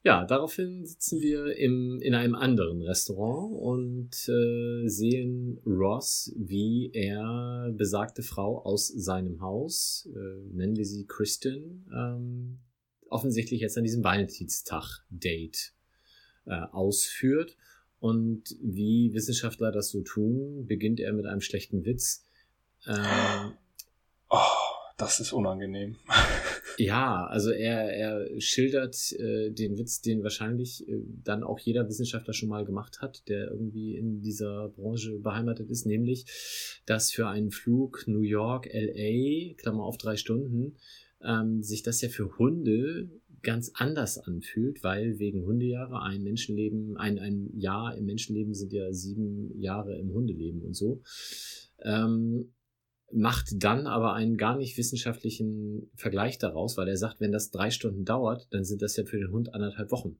Ja, 0.08 0.24
daraufhin 0.24 0.86
sitzen 0.86 1.20
wir 1.20 1.54
im, 1.58 2.00
in 2.00 2.14
einem 2.14 2.34
anderen 2.34 2.80
Restaurant 2.80 3.54
und 3.54 4.26
äh, 4.26 4.88
sehen 4.88 5.60
Ross, 5.66 6.32
wie 6.34 6.90
er 6.94 7.70
besagte 7.76 8.22
Frau 8.22 8.64
aus 8.64 8.88
seinem 8.88 9.42
Haus, 9.42 10.08
äh, 10.10 10.56
nennen 10.56 10.76
wir 10.76 10.86
sie 10.86 11.04
Kristen, 11.06 11.84
ähm, 11.94 12.58
offensichtlich 13.10 13.60
jetzt 13.60 13.76
an 13.76 13.84
diesem 13.84 14.02
Valentinstag-Date 14.02 15.74
äh, 16.46 16.62
ausführt. 16.72 17.58
Und 18.00 18.56
wie 18.62 19.12
Wissenschaftler 19.12 19.72
das 19.72 19.90
so 19.90 20.00
tun, 20.00 20.64
beginnt 20.66 21.00
er 21.00 21.12
mit 21.12 21.26
einem 21.26 21.42
schlechten 21.42 21.84
Witz. 21.84 22.24
Ähm, 22.86 23.52
oh, 24.30 24.38
das 24.96 25.20
ist 25.20 25.34
unangenehm. 25.34 25.96
Ja, 26.78 27.26
also 27.26 27.50
er, 27.50 27.92
er 27.92 28.40
schildert 28.40 29.12
äh, 29.12 29.50
den 29.50 29.78
Witz, 29.78 30.00
den 30.00 30.22
wahrscheinlich 30.22 30.88
äh, 30.88 31.02
dann 31.24 31.42
auch 31.42 31.58
jeder 31.58 31.88
Wissenschaftler 31.88 32.34
schon 32.34 32.48
mal 32.48 32.64
gemacht 32.64 33.00
hat, 33.00 33.28
der 33.28 33.50
irgendwie 33.50 33.96
in 33.96 34.20
dieser 34.20 34.68
Branche 34.68 35.18
beheimatet 35.18 35.70
ist, 35.70 35.86
nämlich, 35.86 36.26
dass 36.86 37.10
für 37.10 37.28
einen 37.28 37.50
Flug 37.50 38.04
New 38.06 38.22
York, 38.22 38.68
LA, 38.72 39.54
Klammer 39.54 39.84
auf 39.84 39.98
drei 39.98 40.16
Stunden, 40.16 40.76
ähm, 41.22 41.62
sich 41.62 41.82
das 41.82 42.00
ja 42.00 42.08
für 42.08 42.38
Hunde 42.38 43.10
ganz 43.42 43.70
anders 43.74 44.18
anfühlt, 44.18 44.82
weil 44.82 45.18
wegen 45.18 45.44
Hundejahre 45.44 46.02
ein 46.02 46.22
Menschenleben, 46.22 46.96
ein, 46.96 47.18
ein 47.18 47.50
Jahr 47.56 47.96
im 47.96 48.06
Menschenleben 48.06 48.54
sind 48.54 48.72
ja 48.72 48.92
sieben 48.92 49.58
Jahre 49.60 49.96
im 49.96 50.12
Hundeleben 50.12 50.62
und 50.62 50.74
so. 50.74 51.02
Ähm, 51.82 52.52
macht 53.10 53.62
dann 53.62 53.86
aber 53.86 54.14
einen 54.14 54.36
gar 54.36 54.56
nicht 54.56 54.76
wissenschaftlichen 54.76 55.90
Vergleich 55.94 56.38
daraus, 56.38 56.76
weil 56.76 56.88
er 56.88 56.96
sagt, 56.96 57.20
wenn 57.20 57.32
das 57.32 57.50
drei 57.50 57.70
Stunden 57.70 58.04
dauert, 58.04 58.46
dann 58.50 58.64
sind 58.64 58.82
das 58.82 58.96
ja 58.96 59.04
für 59.04 59.18
den 59.18 59.30
Hund 59.30 59.54
anderthalb 59.54 59.90
Wochen. 59.90 60.18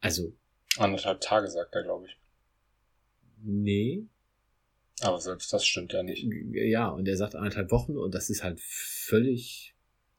Also. 0.00 0.34
Anderthalb 0.76 1.20
Tage, 1.20 1.48
sagt 1.48 1.74
er, 1.74 1.82
glaube 1.82 2.06
ich. 2.06 2.18
Nee. 3.42 4.06
Aber 5.00 5.20
selbst 5.20 5.52
das 5.52 5.64
stimmt 5.66 5.92
ja 5.92 6.02
nicht. 6.02 6.26
Ja, 6.52 6.88
und 6.88 7.06
er 7.06 7.16
sagt 7.16 7.34
anderthalb 7.34 7.70
Wochen 7.70 7.96
und 7.96 8.14
das 8.14 8.30
ist 8.30 8.42
halt 8.42 8.60
völlig 8.60 9.74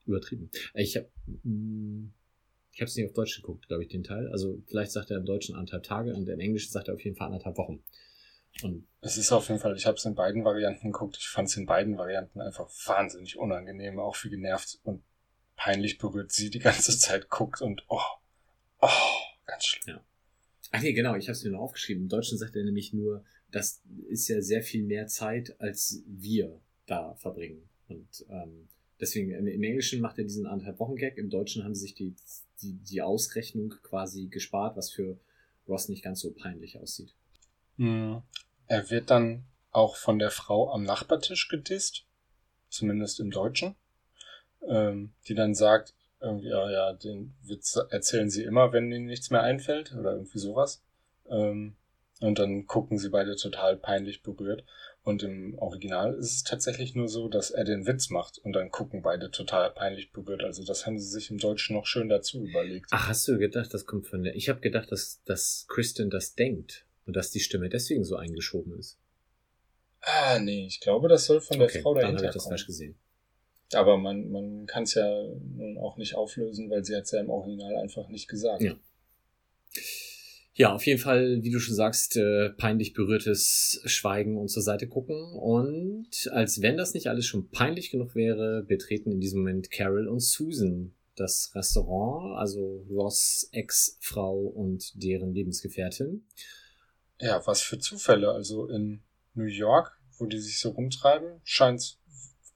übertrieben. 0.05 0.49
Ich 0.73 0.95
habe 0.95 1.09
hm, 1.43 2.13
ich 2.75 2.81
habe 2.81 2.89
es 2.89 2.95
nicht 2.97 3.05
auf 3.05 3.13
Deutsch 3.13 3.37
geguckt, 3.37 3.69
glaube 3.69 3.83
ich, 3.83 3.89
den 3.89 4.03
Teil. 4.03 4.27
Also 4.27 4.61
vielleicht 4.67 4.91
sagt 4.91 5.09
er 5.09 5.17
im 5.17 5.25
Deutschen 5.25 5.55
anderthalb 5.55 5.83
Tage 5.83 6.13
und 6.13 6.27
im 6.27 6.39
Englischen 6.41 6.71
sagt 6.73 6.89
er 6.89 6.93
auf 6.93 7.03
jeden 7.05 7.15
Fall 7.15 7.27
anderthalb 7.27 7.57
Wochen. 7.57 7.81
Und 8.61 8.87
es 9.01 9.17
ist 9.17 9.31
auf 9.31 9.49
jeden 9.49 9.59
Fall, 9.59 9.75
ich 9.75 9.85
habe 9.85 9.97
es 9.97 10.05
in 10.05 10.15
beiden 10.15 10.45
Varianten 10.45 10.91
geguckt. 10.91 11.17
Ich 11.19 11.27
fand 11.27 11.49
es 11.49 11.57
in 11.57 11.65
beiden 11.65 11.97
Varianten 11.97 12.41
einfach 12.41 12.69
wahnsinnig 12.85 13.37
unangenehm, 13.37 13.99
auch 13.99 14.15
wie 14.23 14.29
genervt 14.29 14.79
und 14.83 15.03
peinlich 15.55 15.97
berührt 15.97 16.31
sie 16.31 16.49
die 16.49 16.59
ganze 16.59 16.97
Zeit 16.97 17.29
guckt 17.29 17.61
und 17.61 17.83
oh, 17.87 17.99
oh, 18.81 18.89
ganz 19.45 19.65
schlimm. 19.65 19.97
Ja. 19.97 20.03
Ach 20.71 20.81
nee, 20.81 20.93
genau, 20.93 21.15
ich 21.15 21.27
habe 21.27 21.33
es 21.33 21.43
mir 21.43 21.51
noch 21.51 21.61
aufgeschrieben. 21.61 22.03
Im 22.03 22.09
Deutschen 22.09 22.37
sagt 22.37 22.55
er 22.55 22.63
nämlich 22.63 22.93
nur, 22.93 23.23
das 23.51 23.81
ist 24.09 24.27
ja 24.27 24.41
sehr 24.41 24.61
viel 24.61 24.83
mehr 24.83 25.07
Zeit, 25.07 25.55
als 25.59 26.03
wir 26.07 26.59
da 26.85 27.15
verbringen. 27.15 27.69
Und 27.87 28.25
ähm, 28.29 28.67
deswegen, 28.99 29.31
im, 29.31 29.63
Englischen 29.63 30.01
macht 30.01 30.17
er 30.17 30.23
diesen 30.23 30.45
anderthalb 30.45 30.79
Wochen 30.79 30.95
Gag, 30.95 31.17
im 31.17 31.29
Deutschen 31.29 31.63
haben 31.63 31.75
sie 31.75 31.81
sich 31.81 31.95
die, 31.95 32.15
die, 32.61 32.73
die 32.73 33.01
Ausrechnung 33.01 33.69
quasi 33.83 34.27
gespart, 34.27 34.75
was 34.75 34.91
für 34.91 35.19
Ross 35.67 35.87
nicht 35.89 36.03
ganz 36.03 36.19
so 36.19 36.31
peinlich 36.31 36.79
aussieht. 36.79 37.13
Mhm. 37.77 38.21
Er 38.67 38.89
wird 38.89 39.09
dann 39.11 39.45
auch 39.71 39.95
von 39.95 40.19
der 40.19 40.31
Frau 40.31 40.71
am 40.71 40.83
Nachbartisch 40.83 41.49
gedisst, 41.49 42.05
zumindest 42.69 43.19
im 43.19 43.31
Deutschen, 43.31 43.75
ähm, 44.67 45.13
die 45.27 45.35
dann 45.35 45.53
sagt, 45.53 45.93
irgendwie, 46.21 46.49
ja, 46.49 46.69
ja, 46.69 46.93
den 46.93 47.35
Witz 47.43 47.77
erzählen 47.89 48.29
sie 48.29 48.43
immer, 48.43 48.73
wenn 48.73 48.91
ihnen 48.91 49.05
nichts 49.05 49.29
mehr 49.29 49.43
einfällt 49.43 49.93
oder 49.93 50.13
irgendwie 50.13 50.39
sowas. 50.39 50.81
Ähm, 51.29 51.75
und 52.21 52.39
dann 52.39 52.65
gucken 52.65 52.97
sie 52.97 53.09
beide 53.09 53.35
total 53.35 53.75
peinlich 53.75 54.23
berührt. 54.23 54.63
Und 55.03 55.21
im 55.21 55.55
Original 55.59 56.15
ist 56.15 56.33
es 56.33 56.43
tatsächlich 56.43 56.95
nur 56.95 57.07
so, 57.07 57.27
dass 57.27 57.51
er 57.51 57.63
den 57.63 57.85
Witz 57.85 58.09
macht 58.09 58.39
und 58.39 58.53
dann 58.53 58.71
gucken 58.71 59.03
beide 59.03 59.29
total 59.29 59.69
peinlich 59.69 60.11
berührt. 60.11 60.43
Also 60.43 60.63
das 60.63 60.87
haben 60.87 60.97
sie 60.97 61.07
sich 61.07 61.29
im 61.29 61.37
Deutschen 61.37 61.75
noch 61.75 61.85
schön 61.85 62.09
dazu 62.09 62.43
überlegt. 62.43 62.87
Ach, 62.91 63.09
hast 63.09 63.27
du 63.27 63.37
gedacht, 63.37 63.71
das 63.73 63.85
kommt 63.85 64.07
von 64.07 64.23
der... 64.23 64.35
Ich 64.35 64.49
habe 64.49 64.61
gedacht, 64.61 64.91
dass, 64.91 65.21
dass 65.25 65.65
Kristen 65.67 66.09
das 66.09 66.33
denkt. 66.33 66.84
Und 67.05 67.15
dass 67.15 67.31
die 67.31 67.39
Stimme 67.39 67.69
deswegen 67.69 68.03
so 68.03 68.15
eingeschoben 68.15 68.77
ist. 68.77 68.97
Ah, 70.01 70.39
nee, 70.39 70.65
ich 70.67 70.79
glaube, 70.79 71.07
das 71.07 71.25
soll 71.25 71.41
von 71.41 71.59
der 71.59 71.67
okay, 71.67 71.81
Frau 71.81 71.93
dahinter 71.93 72.17
dann 72.17 72.25
ich 72.25 72.33
das 72.33 72.43
kommen. 72.43 72.51
falsch 72.51 72.67
gesehen. 72.67 72.95
Aber 73.73 73.97
man, 73.97 74.29
man 74.29 74.65
kann 74.67 74.83
es 74.83 74.93
ja 74.93 75.23
nun 75.55 75.77
auch 75.77 75.97
nicht 75.97 76.15
auflösen, 76.15 76.69
weil 76.69 76.85
sie 76.85 76.95
hat 76.95 77.03
es 77.03 77.11
ja 77.11 77.19
im 77.19 77.29
Original 77.29 77.75
einfach 77.77 78.07
nicht 78.09 78.27
gesagt. 78.27 78.61
Ja. 78.61 78.75
Ja, 80.57 80.73
auf 80.73 80.85
jeden 80.85 81.01
Fall, 81.01 81.43
wie 81.43 81.51
du 81.51 81.59
schon 81.59 81.75
sagst, 81.75 82.15
äh, 82.15 82.49
peinlich 82.51 82.93
berührtes 82.93 83.81
Schweigen 83.85 84.37
und 84.37 84.47
zur 84.47 84.63
Seite 84.63 84.87
gucken. 84.87 85.33
Und 85.33 86.29
als 86.31 86.61
wenn 86.61 86.77
das 86.77 86.93
nicht 86.93 87.07
alles 87.07 87.25
schon 87.25 87.49
peinlich 87.49 87.91
genug 87.91 88.15
wäre, 88.15 88.63
betreten 88.63 89.11
in 89.11 89.19
diesem 89.19 89.39
Moment 89.39 89.69
Carol 89.69 90.07
und 90.07 90.21
Susan 90.21 90.93
das 91.15 91.51
Restaurant, 91.55 92.37
also 92.37 92.85
Ross 92.89 93.49
Ex-Frau 93.51 94.37
und 94.37 94.93
deren 95.01 95.33
Lebensgefährtin. 95.33 96.25
Ja, 97.19 97.45
was 97.45 97.61
für 97.61 97.79
Zufälle. 97.79 98.31
Also 98.31 98.67
in 98.67 99.03
New 99.33 99.45
York, 99.45 99.99
wo 100.17 100.25
die 100.25 100.39
sich 100.39 100.59
so 100.59 100.69
rumtreiben, 100.69 101.41
scheint 101.43 101.79
es 101.79 101.99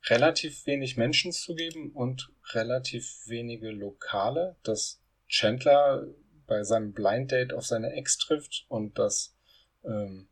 relativ 0.05 0.65
wenig 0.65 0.97
Menschen 0.97 1.31
zu 1.31 1.55
geben 1.55 1.91
und 1.91 2.31
relativ 2.53 3.23
wenige 3.25 3.71
Lokale, 3.71 4.55
dass 4.63 5.01
Chandler 5.27 6.07
bei 6.47 6.63
seinem 6.63 6.93
Blind 6.93 7.31
Date 7.31 7.53
auf 7.53 7.65
seine 7.65 7.91
Ex 7.93 8.17
trifft 8.17 8.65
und 8.69 8.97
dass 8.97 9.35
ähm, 9.83 10.29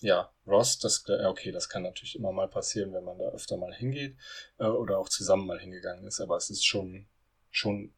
ja, 0.00 0.32
Ross, 0.46 0.78
das, 0.78 1.04
okay, 1.08 1.50
das 1.50 1.68
kann 1.68 1.82
natürlich 1.82 2.14
immer 2.14 2.32
mal 2.32 2.48
passieren, 2.48 2.92
wenn 2.92 3.04
man 3.04 3.18
da 3.18 3.26
öfter 3.30 3.56
mal 3.56 3.74
hingeht 3.74 4.16
äh, 4.58 4.64
oder 4.64 4.98
auch 4.98 5.08
zusammen 5.08 5.46
mal 5.46 5.58
hingegangen 5.58 6.06
ist, 6.06 6.20
aber 6.20 6.36
es 6.36 6.50
ist 6.50 6.64
schon, 6.64 7.08
schon 7.50 7.92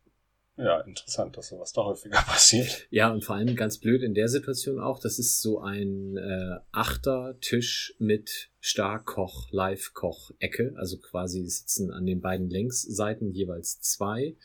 ja, 0.65 0.81
interessant, 0.81 1.37
dass 1.37 1.49
sowas 1.49 1.73
da 1.73 1.85
häufiger 1.85 2.19
passiert. 2.27 2.87
Ja, 2.91 3.11
und 3.11 3.24
vor 3.24 3.37
allem 3.37 3.57
ganz 3.57 3.78
blöd 3.78 4.03
in 4.03 4.15
der 4.15 4.28
Situation 4.28 4.78
auch, 4.81 5.01
das 5.01 5.19
ist 5.19 5.41
so 5.41 5.61
ein 5.61 6.16
äh, 6.16 6.59
Achter-Tisch 6.73 7.95
mit 7.99 8.51
Starkoch, 8.61 9.49
Live-Koch-Ecke. 9.51 10.74
Also 10.77 10.99
quasi 10.99 11.45
sitzen 11.47 11.91
an 11.91 12.07
den 12.07 12.20
beiden 12.20 12.49
Längsseiten 12.49 13.32
jeweils 13.32 13.81
zwei 13.81 14.37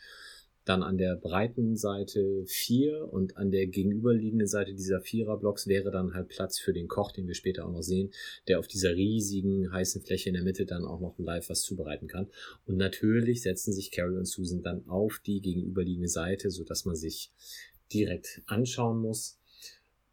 dann 0.66 0.82
an 0.82 0.98
der 0.98 1.14
breiten 1.14 1.76
Seite 1.76 2.44
vier 2.46 3.12
und 3.12 3.36
an 3.36 3.52
der 3.52 3.68
gegenüberliegenden 3.68 4.48
Seite 4.48 4.74
dieser 4.74 5.00
Viererblocks 5.00 5.68
wäre 5.68 5.92
dann 5.92 6.12
halt 6.12 6.28
Platz 6.28 6.58
für 6.58 6.72
den 6.72 6.88
Koch, 6.88 7.12
den 7.12 7.28
wir 7.28 7.34
später 7.34 7.64
auch 7.64 7.72
noch 7.72 7.82
sehen, 7.82 8.10
der 8.48 8.58
auf 8.58 8.66
dieser 8.66 8.94
riesigen 8.94 9.72
heißen 9.72 10.02
Fläche 10.02 10.28
in 10.28 10.34
der 10.34 10.42
Mitte 10.42 10.66
dann 10.66 10.84
auch 10.84 11.00
noch 11.00 11.16
live 11.18 11.48
was 11.48 11.62
zubereiten 11.62 12.08
kann. 12.08 12.28
Und 12.66 12.76
natürlich 12.76 13.42
setzen 13.42 13.72
sich 13.72 13.92
Carol 13.92 14.18
und 14.18 14.26
Susan 14.26 14.62
dann 14.62 14.86
auf 14.88 15.20
die 15.24 15.40
gegenüberliegende 15.40 16.08
Seite, 16.08 16.50
so 16.50 16.64
dass 16.64 16.84
man 16.84 16.96
sich 16.96 17.30
direkt 17.92 18.42
anschauen 18.46 18.98
muss, 18.98 19.38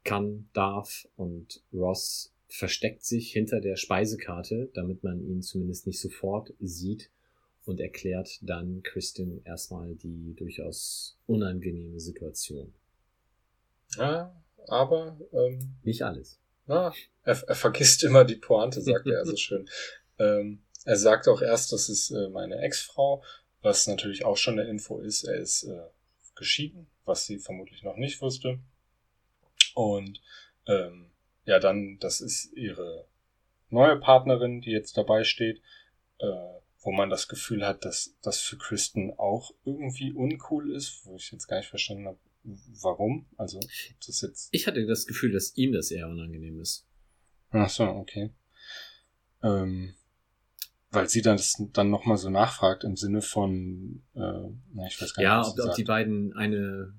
kann, 0.04 0.50
darf 0.54 1.08
und 1.16 1.64
Ross 1.74 2.32
versteckt 2.48 3.04
sich 3.04 3.32
hinter 3.32 3.60
der 3.60 3.76
Speisekarte, 3.76 4.70
damit 4.76 5.04
man 5.04 5.26
ihn 5.26 5.42
zumindest 5.42 5.88
nicht 5.88 6.00
sofort 6.00 6.54
sieht 6.60 7.10
und 7.66 7.80
erklärt 7.80 8.40
dann 8.42 8.84
Kristin 8.84 9.42
erstmal 9.46 9.96
die 9.96 10.36
durchaus 10.36 11.18
unangenehme 11.28 12.00
Situation. 12.00 12.74
Ja, 13.98 14.36
aber 14.68 15.18
ähm, 15.32 15.76
nicht 15.84 16.02
alles. 16.04 16.40
Na, 16.66 16.94
er, 17.24 17.44
er 17.48 17.56
vergisst 17.56 18.04
immer 18.04 18.26
die 18.26 18.36
Pointe, 18.36 18.82
sagt 18.82 19.08
er 19.08 19.26
so 19.26 19.36
schön. 19.36 19.68
Ähm, 20.20 20.62
er 20.86 20.96
sagt 20.96 21.28
auch 21.28 21.42
erst, 21.42 21.74
das 21.74 21.90
ist 21.90 22.12
äh, 22.12 22.30
meine 22.30 22.60
Ex-Frau, 22.60 23.24
was 23.64 23.88
natürlich 23.88 24.26
auch 24.26 24.38
schon 24.38 24.60
eine 24.60 24.70
Info 24.70 25.00
ist. 25.00 25.24
Er 25.24 25.38
ist 25.38 25.64
äh, 25.64 25.88
geschieden, 26.36 26.86
was 27.04 27.26
sie 27.26 27.40
vermutlich 27.40 27.82
noch 27.82 27.98
nicht 27.98 28.22
wusste. 28.22 28.60
Und 29.74 30.22
ähm, 30.68 31.10
ja, 31.46 31.58
dann, 31.58 31.98
das 32.00 32.22
ist 32.22 32.54
ihre 32.54 33.08
neue 33.70 34.00
Partnerin, 34.00 34.62
die 34.62 34.70
jetzt 34.70 34.98
dabei 34.98 35.24
steht, 35.24 35.62
äh, 36.20 36.60
wo 36.84 36.92
man 36.92 37.10
das 37.10 37.28
Gefühl 37.28 37.66
hat, 37.66 37.86
dass 37.86 38.16
das 38.22 38.40
für 38.40 38.58
Kristen 38.58 39.12
auch 39.18 39.52
irgendwie 39.66 40.12
uncool 40.12 40.76
ist, 40.76 41.06
wo 41.06 41.16
ich 41.16 41.32
jetzt 41.32 41.48
gar 41.48 41.58
nicht 41.58 41.70
verstanden 41.70 42.08
habe, 42.08 42.20
warum. 42.82 43.26
Also, 43.38 43.60
das 44.06 44.22
jetzt. 44.22 44.50
Ich 44.52 44.68
hatte 44.68 44.86
das 44.86 45.06
Gefühl, 45.06 45.32
dass 45.32 45.56
ihm 45.56 45.72
das 45.72 45.92
eher 45.92 46.08
unangenehm 46.08 46.60
ist. 46.60 46.86
Ach 47.52 47.70
so, 47.70 47.86
okay. 47.86 48.32
Ähm, 49.42 49.96
weil 50.92 51.10
sie 51.10 51.22
dann 51.22 51.38
das 51.38 51.56
dann 51.74 51.90
nochmal 51.90 52.18
so 52.18 52.30
nachfragt 52.30 52.84
im 52.84 52.96
Sinne 52.96 53.22
von, 53.22 54.04
äh, 54.14 54.20
na, 54.74 54.86
ich 54.88 55.02
weiß 55.02 55.14
gar 55.14 55.22
nicht, 55.24 55.24
ja, 55.24 55.42
ob, 55.42 55.70
ob 55.70 55.76
die 55.76 55.84
beiden 55.84 56.34
eine 56.34 56.94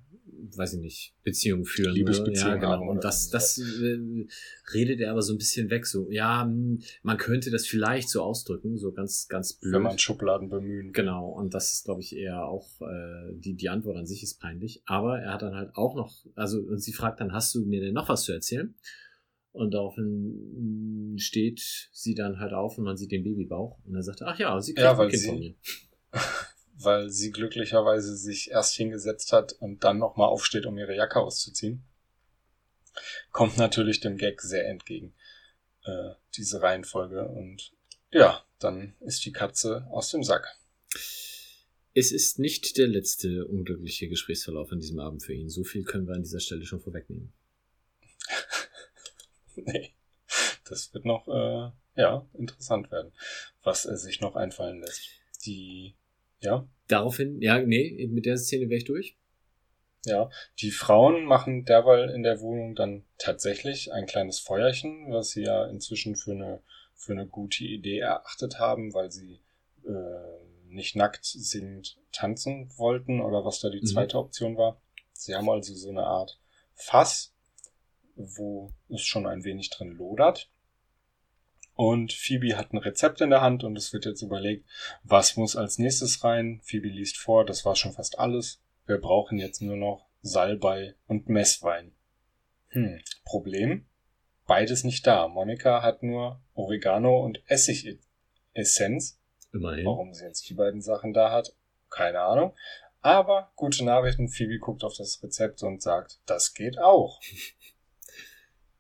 weiß 0.57 0.75
ich 0.75 0.81
nicht, 0.81 1.15
Beziehung 1.23 1.65
führen. 1.65 1.95
Liebesbeziehung 1.95 2.53
ja, 2.53 2.57
genau. 2.57 2.91
Und 2.91 3.05
das, 3.05 3.31
das 3.31 3.59
äh, 3.59 4.27
redet 4.73 5.01
er 5.01 5.13
aber 5.13 5.23
so 5.23 5.35
ein 5.35 5.39
bisschen 5.39 5.71
weg. 5.71 5.87
So, 5.87 6.11
ja, 6.11 6.43
hm, 6.43 6.81
man 7.03 7.17
könnte 7.17 7.51
das 7.51 7.67
vielleicht 7.67 8.09
so 8.09 8.23
ausdrücken, 8.23 8.77
so 8.77 8.93
ganz, 8.93 9.29
ganz 9.29 9.55
blöd. 9.55 9.75
Wenn 9.75 9.83
man 9.83 9.99
Schubladen 9.99 10.49
bemühen. 10.49 10.93
Genau. 10.93 11.29
Und 11.29 11.55
das 11.55 11.73
ist, 11.73 11.85
glaube 11.85 12.01
ich, 12.01 12.17
eher 12.17 12.47
auch, 12.47 12.81
äh, 12.81 13.33
die, 13.35 13.55
die 13.55 13.69
Antwort 13.69 13.97
an 13.97 14.07
sich 14.07 14.23
ist 14.23 14.41
peinlich. 14.41 14.83
Aber 14.87 15.19
er 15.19 15.33
hat 15.35 15.43
dann 15.43 15.55
halt 15.55 15.75
auch 15.75 15.95
noch, 15.95 16.25
also, 16.35 16.61
und 16.61 16.83
sie 16.83 16.93
fragt 16.93 17.21
dann, 17.21 17.33
hast 17.33 17.55
du 17.55 17.65
mir 17.65 17.81
denn 17.81 17.95
noch 17.95 18.09
was 18.09 18.23
zu 18.23 18.33
erzählen? 18.33 18.75
Und 19.53 19.73
daraufhin 19.73 21.15
steht 21.17 21.89
sie 21.93 22.15
dann 22.15 22.41
halt 22.41 22.53
auf 22.53 22.77
und 22.77 22.85
man 22.85 22.97
sieht 22.97 23.13
den 23.13 23.23
Babybauch. 23.23 23.79
Und 23.85 23.95
er 23.95 24.03
sagt, 24.03 24.23
ach 24.23 24.37
ja, 24.39 24.61
sie 24.61 24.75
kriegt 24.75 24.85
ja, 24.85 24.99
ein 24.99 25.09
Kind 25.09 25.23
sie, 25.23 25.29
von 25.29 25.39
mir. 25.39 25.55
Weil 26.77 27.11
sie 27.11 27.31
glücklicherweise 27.31 28.17
sich 28.17 28.51
erst 28.51 28.75
hingesetzt 28.75 29.33
hat 29.33 29.53
und 29.53 29.85
dann 29.85 29.99
nochmal 29.99 30.29
aufsteht, 30.29 30.67
um 30.67 30.77
ihre 30.79 30.95
Jacke 30.95 31.21
auszuziehen. 31.21 31.85
Kommt 33.31 33.57
natürlich 33.57 34.01
dem 34.01 34.17
Gag 34.17 34.41
sehr 34.41 34.69
entgegen, 34.69 35.15
äh, 35.85 36.11
diese 36.37 36.63
Reihenfolge. 36.63 37.29
Und 37.29 37.73
ja, 38.11 38.45
dann 38.59 38.95
ist 39.01 39.25
die 39.25 39.33
Katze 39.33 39.87
aus 39.91 40.11
dem 40.11 40.23
Sack. 40.23 40.47
Es 41.95 42.11
ist 42.11 42.39
nicht 42.39 42.77
der 42.77 42.89
letzte 42.89 43.47
unglückliche 43.47 44.09
Gesprächsverlauf 44.09 44.73
an 44.73 44.81
diesem 44.81 44.99
Abend 44.99 45.23
für 45.23 45.33
ihn. 45.33 45.49
So 45.49 45.63
viel 45.63 45.85
können 45.85 46.07
wir 46.07 46.15
an 46.15 46.23
dieser 46.23 46.41
Stelle 46.41 46.67
schon 46.67 46.81
vorwegnehmen. 46.81 47.33
nee. 49.55 49.95
Das 50.65 50.93
wird 50.95 51.05
noch, 51.05 51.29
äh, 51.29 52.01
ja, 52.01 52.27
interessant 52.33 52.91
werden, 52.91 53.13
was 53.63 53.85
er 53.85 53.97
sich 53.97 54.21
noch 54.21 54.35
einfallen 54.35 54.81
lässt. 54.81 55.03
Die 55.45 55.95
ja. 56.45 56.69
Daraufhin, 56.89 57.41
ja, 57.41 57.59
nee, 57.59 58.07
mit 58.11 58.27
der 58.27 58.37
Szene 58.37 58.69
wäre 58.69 58.79
ich 58.79 58.85
durch. 58.85 59.17
Ja, 60.05 60.29
die 60.61 60.71
Frauen 60.71 61.25
machen 61.25 61.65
derweil 61.65 62.11
in 62.11 62.23
der 62.23 62.41
Wohnung 62.41 62.75
dann 62.75 63.05
tatsächlich 63.17 63.91
ein 63.93 64.05
kleines 64.05 64.39
Feuerchen, 64.39 65.11
was 65.11 65.31
sie 65.31 65.45
ja 65.45 65.67
inzwischen 65.67 66.15
für 66.15 66.33
eine, 66.33 66.61
für 66.95 67.13
eine 67.13 67.27
gute 67.27 67.65
Idee 67.65 68.01
erachtet 68.01 68.59
haben, 68.59 68.93
weil 68.93 69.11
sie 69.11 69.41
äh, 69.87 70.45
nicht 70.69 70.95
nackt 70.95 71.25
singend 71.25 71.97
tanzen 72.13 72.71
wollten 72.77 73.21
oder 73.23 73.47
was 73.47 73.61
da 73.61 73.71
die 73.71 73.81
mhm. 73.81 73.87
zweite 73.87 74.19
Option 74.19 74.59
war. 74.59 74.81
Sie 75.15 75.35
haben 75.35 75.49
also 75.49 75.75
so 75.75 75.89
eine 75.89 76.05
Art 76.05 76.39
Fass, 76.75 77.33
wo 78.17 78.73
es 78.91 79.03
schon 79.03 79.27
ein 79.27 79.45
wenig 79.45 79.71
drin 79.71 79.93
lodert. 79.93 80.51
Und 81.75 82.13
Phoebe 82.13 82.57
hat 82.57 82.73
ein 82.73 82.79
Rezept 82.79 83.21
in 83.21 83.31
der 83.31 83.41
Hand 83.41 83.65
und 83.65 83.77
es 83.77 83.93
wird 83.93 84.05
jetzt 84.05 84.23
überlegt, 84.23 84.65
was 85.03 85.37
muss 85.37 85.57
als 85.57 85.79
nächstes 85.79 86.23
rein. 86.23 86.61
Phoebe 86.63 86.89
liest 86.89 87.17
vor, 87.17 87.45
das 87.45 87.65
war 87.65 87.75
schon 87.75 87.93
fast 87.93 88.19
alles. 88.19 88.61
Wir 88.87 88.99
brauchen 88.99 89.39
jetzt 89.39 89.61
nur 89.61 89.77
noch 89.77 90.07
Salbei 90.23 90.95
und 91.07 91.29
Messwein. 91.29 91.93
Hm, 92.69 93.01
Problem? 93.25 93.87
Beides 94.47 94.85
nicht 94.85 95.07
da. 95.07 95.27
Monika 95.27 95.83
hat 95.83 96.03
nur 96.03 96.41
Oregano 96.55 97.25
und 97.25 97.43
Essigessenz. 97.47 99.19
Immerhin. 99.53 99.87
Warum 99.87 100.13
sie 100.15 100.25
jetzt 100.25 100.49
die 100.49 100.55
beiden 100.55 100.81
Sachen 100.81 101.13
da 101.13 101.31
hat, 101.31 101.55
keine 101.89 102.21
Ahnung. 102.21 102.55
Aber 103.01 103.53
gute 103.55 103.85
Nachrichten, 103.85 104.29
Phoebe 104.29 104.59
guckt 104.59 104.83
auf 104.83 104.97
das 104.97 105.23
Rezept 105.23 105.63
und 105.63 105.83
sagt, 105.83 106.21
das 106.27 106.55
geht 106.55 106.79
auch. 106.79 107.21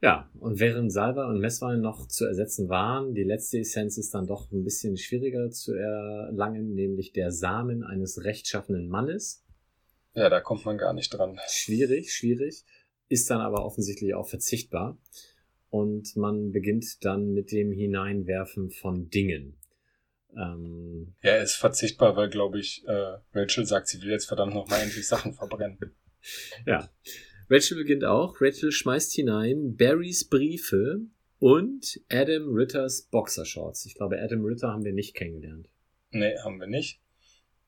Ja, 0.04 0.28
und 0.38 0.60
während 0.60 0.92
Salbei 0.92 1.24
und 1.24 1.40
Messwein 1.40 1.80
noch 1.80 2.06
zu 2.06 2.26
ersetzen 2.26 2.68
waren, 2.68 3.14
die 3.14 3.22
letzte 3.22 3.60
Essenz 3.60 3.96
ist 3.96 4.12
dann 4.12 4.26
doch 4.26 4.52
ein 4.52 4.62
bisschen 4.62 4.98
schwieriger 4.98 5.50
zu 5.50 5.72
erlangen, 5.72 6.74
nämlich 6.74 7.12
der 7.12 7.32
Samen 7.32 7.82
eines 7.82 8.22
rechtschaffenen 8.22 8.86
Mannes. 8.86 9.46
Ja, 10.12 10.28
da 10.28 10.42
kommt 10.42 10.66
man 10.66 10.76
gar 10.76 10.92
nicht 10.92 11.08
dran. 11.08 11.40
Schwierig, 11.48 12.12
schwierig. 12.12 12.66
Ist 13.08 13.30
dann 13.30 13.40
aber 13.40 13.64
offensichtlich 13.64 14.14
auch 14.14 14.28
verzichtbar. 14.28 14.98
Und 15.70 16.14
man 16.16 16.52
beginnt 16.52 17.02
dann 17.02 17.32
mit 17.32 17.50
dem 17.50 17.72
Hineinwerfen 17.72 18.72
von 18.72 19.08
Dingen. 19.08 19.56
Ähm, 20.36 21.14
ja, 21.22 21.36
ist 21.36 21.54
verzichtbar, 21.54 22.14
weil, 22.14 22.28
glaube 22.28 22.58
ich, 22.58 22.86
äh, 22.86 23.16
Rachel 23.32 23.64
sagt, 23.64 23.88
sie 23.88 24.02
will 24.02 24.10
jetzt 24.10 24.26
verdammt 24.26 24.52
nochmal 24.52 24.82
endlich 24.82 25.08
Sachen 25.08 25.32
verbrennen. 25.32 25.78
ja. 26.66 26.90
Rachel 27.50 27.76
beginnt 27.76 28.04
auch. 28.04 28.40
Rachel 28.40 28.72
schmeißt 28.72 29.12
hinein 29.12 29.76
Barrys 29.76 30.28
Briefe 30.28 31.00
und 31.38 32.00
Adam 32.10 32.54
Ritters 32.54 33.02
Boxershorts. 33.10 33.84
Ich 33.86 33.94
glaube, 33.94 34.20
Adam 34.20 34.44
Ritter 34.44 34.68
haben 34.68 34.84
wir 34.84 34.92
nicht 34.92 35.14
kennengelernt. 35.14 35.68
Nee, 36.10 36.38
haben 36.38 36.60
wir 36.60 36.66
nicht. 36.66 37.00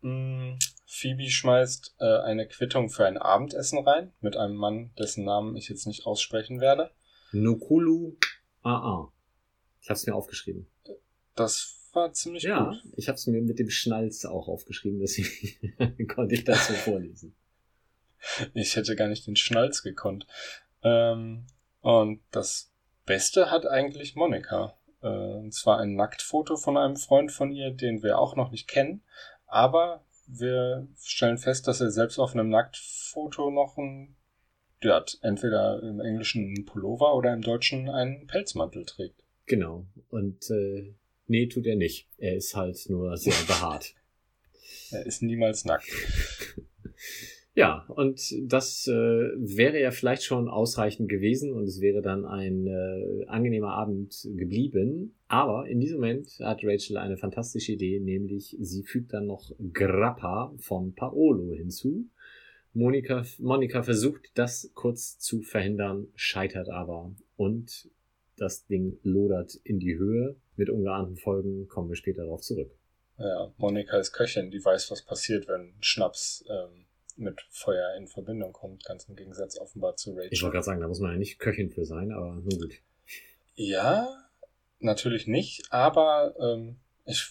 Hm, 0.03 0.59
Phoebe 0.87 1.29
schmeißt 1.29 1.97
äh, 1.99 2.19
eine 2.21 2.47
Quittung 2.47 2.89
für 2.89 3.07
ein 3.07 3.19
Abendessen 3.19 3.79
rein 3.81 4.13
mit 4.21 4.37
einem 4.37 4.57
Mann, 4.57 4.93
dessen 4.99 5.25
Namen 5.25 5.57
ich 5.57 5.69
jetzt 5.69 5.87
nicht 5.87 6.07
aussprechen 6.07 6.61
werde. 6.61 6.91
Nukulu 7.33 8.17
AA. 8.63 9.13
Ich 9.83 9.91
habe 9.91 9.99
es 9.99 10.07
mir 10.07 10.15
aufgeschrieben. 10.15 10.69
Das 11.35 11.91
war 11.93 12.13
ziemlich 12.13 12.45
ja, 12.45 12.65
gut. 12.65 12.75
Ja, 12.77 12.91
ich 12.97 13.09
habe 13.09 13.17
es 13.17 13.27
mir 13.27 13.43
mit 13.43 13.59
dem 13.59 13.71
Schnalz 13.71 14.25
auch 14.25 14.49
aufgeschrieben, 14.49 15.01
deswegen 15.01 16.07
konnte 16.09 16.35
ich 16.35 16.45
das 16.45 16.69
so 16.69 16.75
vorlesen. 16.75 17.35
Ich 18.55 18.77
hätte 18.77 18.97
gar 18.97 19.09
nicht 19.09 19.27
den 19.27 19.37
Schnalz 19.37 19.83
gekonnt. 19.83 20.27
Ähm, 20.83 21.47
und 21.81 22.21
das 22.31 22.73
Beste 23.05 23.51
hat 23.51 23.67
eigentlich 23.67 24.17
Monika. 24.17 24.75
Äh, 25.03 25.07
und 25.07 25.55
zwar 25.55 25.79
ein 25.79 25.95
Nacktfoto 25.95 26.57
von 26.57 26.77
einem 26.77 26.97
Freund 26.97 27.33
von 27.33 27.53
ihr, 27.53 27.71
den 27.71 28.03
wir 28.03 28.19
auch 28.19 28.37
noch 28.37 28.51
nicht 28.51 28.69
kennen. 28.69 29.03
Aber 29.47 30.05
wir 30.27 30.89
stellen 31.01 31.39
fest, 31.39 31.69
dass 31.69 31.81
er 31.81 31.91
selbst 31.91 32.19
auf 32.19 32.35
einem 32.35 32.49
Nacktfoto 32.49 33.51
noch 33.51 33.77
ein, 33.79 34.17
der 34.83 34.97
hat 34.97 35.19
entweder 35.23 35.83
im 35.83 36.01
Englischen 36.01 36.45
einen 36.47 36.67
Pullover 36.67 37.15
oder 37.15 37.33
im 37.33 37.43
Deutschen 37.43 37.89
einen 37.89 38.27
Pelzmantel 38.27 38.85
trägt. 38.85 39.23
Genau. 39.47 39.87
Und 40.11 40.51
äh, 40.51 40.93
nee, 41.29 41.47
tut 41.47 41.67
er 41.67 41.77
nicht. 41.77 42.09
Er 42.19 42.35
ist 42.37 42.57
halt 42.57 42.79
nur 42.89 43.17
sehr 43.17 43.35
behaart. 43.47 43.95
er 44.91 45.07
ist 45.07 45.23
niemals 45.23 45.65
nackt. 45.65 45.89
Ja, 47.57 47.87
und 47.89 48.21
das 48.53 48.87
äh, 48.87 48.93
wäre 48.93 49.81
ja 49.81 49.91
vielleicht 49.91 50.25
schon 50.25 50.47
ausreichend 50.47 51.09
gewesen 51.09 51.55
und 51.55 51.65
es 51.65 51.81
wäre 51.81 52.03
dann 52.03 52.27
ein 52.27 52.67
äh, 52.67 53.25
angenehmer 53.29 53.73
Abend 53.73 54.29
geblieben. 54.37 55.15
Aber 55.27 55.67
in 55.67 55.81
diesem 55.81 55.97
Moment 55.97 56.29
hat 56.41 56.61
Rachel 56.63 56.99
eine 56.99 57.17
fantastische 57.17 57.73
Idee, 57.73 57.99
nämlich 57.99 58.55
sie 58.61 58.83
fügt 58.83 59.15
dann 59.15 59.27
noch 59.27 59.53
Grappa 59.73 60.53
von 60.59 60.95
Paolo 60.95 61.55
hinzu. 61.55 62.11
Monika, 62.75 63.25
Monika 63.39 63.83
versucht 63.83 64.33
das 64.35 64.71
kurz 64.75 65.19
zu 65.19 65.41
verhindern, 65.41 66.09
scheitert 66.15 66.69
aber 66.69 67.15
und 67.37 67.89
das 68.37 68.67
Ding 68.67 68.99
lodert 69.03 69.55
in 69.65 69.79
die 69.79 69.97
Höhe. 69.97 70.37
Mit 70.57 70.69
ungeahnten 70.69 71.17
Folgen 71.17 71.69
kommen 71.69 71.89
wir 71.89 71.97
später 71.97 72.25
darauf 72.25 72.43
zurück. 72.43 72.71
Ja, 73.19 73.51
Monika 73.57 73.97
ist 73.97 74.13
Köchin, 74.13 74.51
die 74.51 74.63
weiß, 74.63 74.91
was 74.91 75.07
passiert, 75.07 75.49
wenn 75.49 75.73
Schnaps 75.81 76.45
ähm, 76.51 76.86
mit 77.17 77.47
Feuer 77.51 77.95
in 77.97 78.07
Verbindung 78.07 78.53
kommt, 78.53 78.85
ganz 78.85 79.05
im 79.05 79.17
Gegensatz 79.17 79.59
offenbar 79.59 79.97
zu 79.97 80.13
Rachel. 80.13 80.29
Ich 80.33 80.43
wollte 80.43 80.55
gerade 80.55 80.65
sagen, 80.65 80.81
da 80.81 80.89
muss 80.89 81.01
man 81.01 81.13
ja 81.13 81.19
nicht 81.19 81.39
Köchin 81.39 81.71
für 81.71 81.85
sein, 81.85 82.13
aber 82.13 82.35
nun 82.35 82.59
gut. 82.59 82.75
Ja, 83.55 84.29
natürlich 84.81 85.27
nicht, 85.27 85.73
aber 85.73 86.35
ähm, 86.39 86.77
ich 87.05 87.31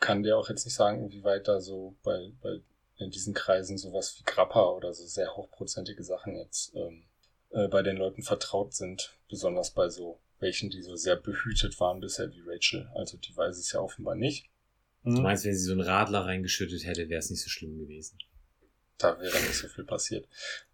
kann 0.00 0.22
dir 0.22 0.38
auch 0.38 0.48
jetzt 0.48 0.64
nicht 0.64 0.74
sagen, 0.74 1.04
inwieweit 1.04 1.48
da 1.48 1.60
so 1.60 1.94
bei, 2.02 2.32
bei 2.42 2.60
in 2.96 3.10
diesen 3.10 3.34
Kreisen 3.34 3.76
sowas 3.76 4.16
wie 4.18 4.24
Grappa 4.24 4.70
oder 4.70 4.92
so 4.94 5.04
sehr 5.04 5.36
hochprozentige 5.36 6.02
Sachen 6.02 6.36
jetzt 6.36 6.74
ähm, 6.74 7.04
äh, 7.50 7.68
bei 7.68 7.82
den 7.82 7.96
Leuten 7.96 8.22
vertraut 8.22 8.72
sind, 8.72 9.16
besonders 9.28 9.70
bei 9.72 9.88
so 9.88 10.18
welchen, 10.38 10.70
die 10.70 10.82
so 10.82 10.94
sehr 10.96 11.16
behütet 11.16 11.78
waren 11.80 12.00
bisher 12.00 12.30
wie 12.32 12.42
Rachel. 12.46 12.88
Also 12.94 13.16
die 13.16 13.36
weiß 13.36 13.58
es 13.58 13.72
ja 13.72 13.80
offenbar 13.80 14.14
nicht. 14.14 14.48
Du 15.04 15.20
meinst, 15.20 15.44
wenn 15.44 15.54
sie 15.54 15.64
so 15.64 15.72
einen 15.72 15.82
Radler 15.82 16.20
reingeschüttet 16.20 16.86
hätte, 16.86 17.10
wäre 17.10 17.18
es 17.18 17.28
nicht 17.28 17.42
so 17.42 17.50
schlimm 17.50 17.78
gewesen. 17.78 18.16
Da 18.98 19.18
wäre 19.18 19.36
nicht 19.40 19.54
so 19.54 19.68
viel 19.68 19.84
passiert. 19.84 20.28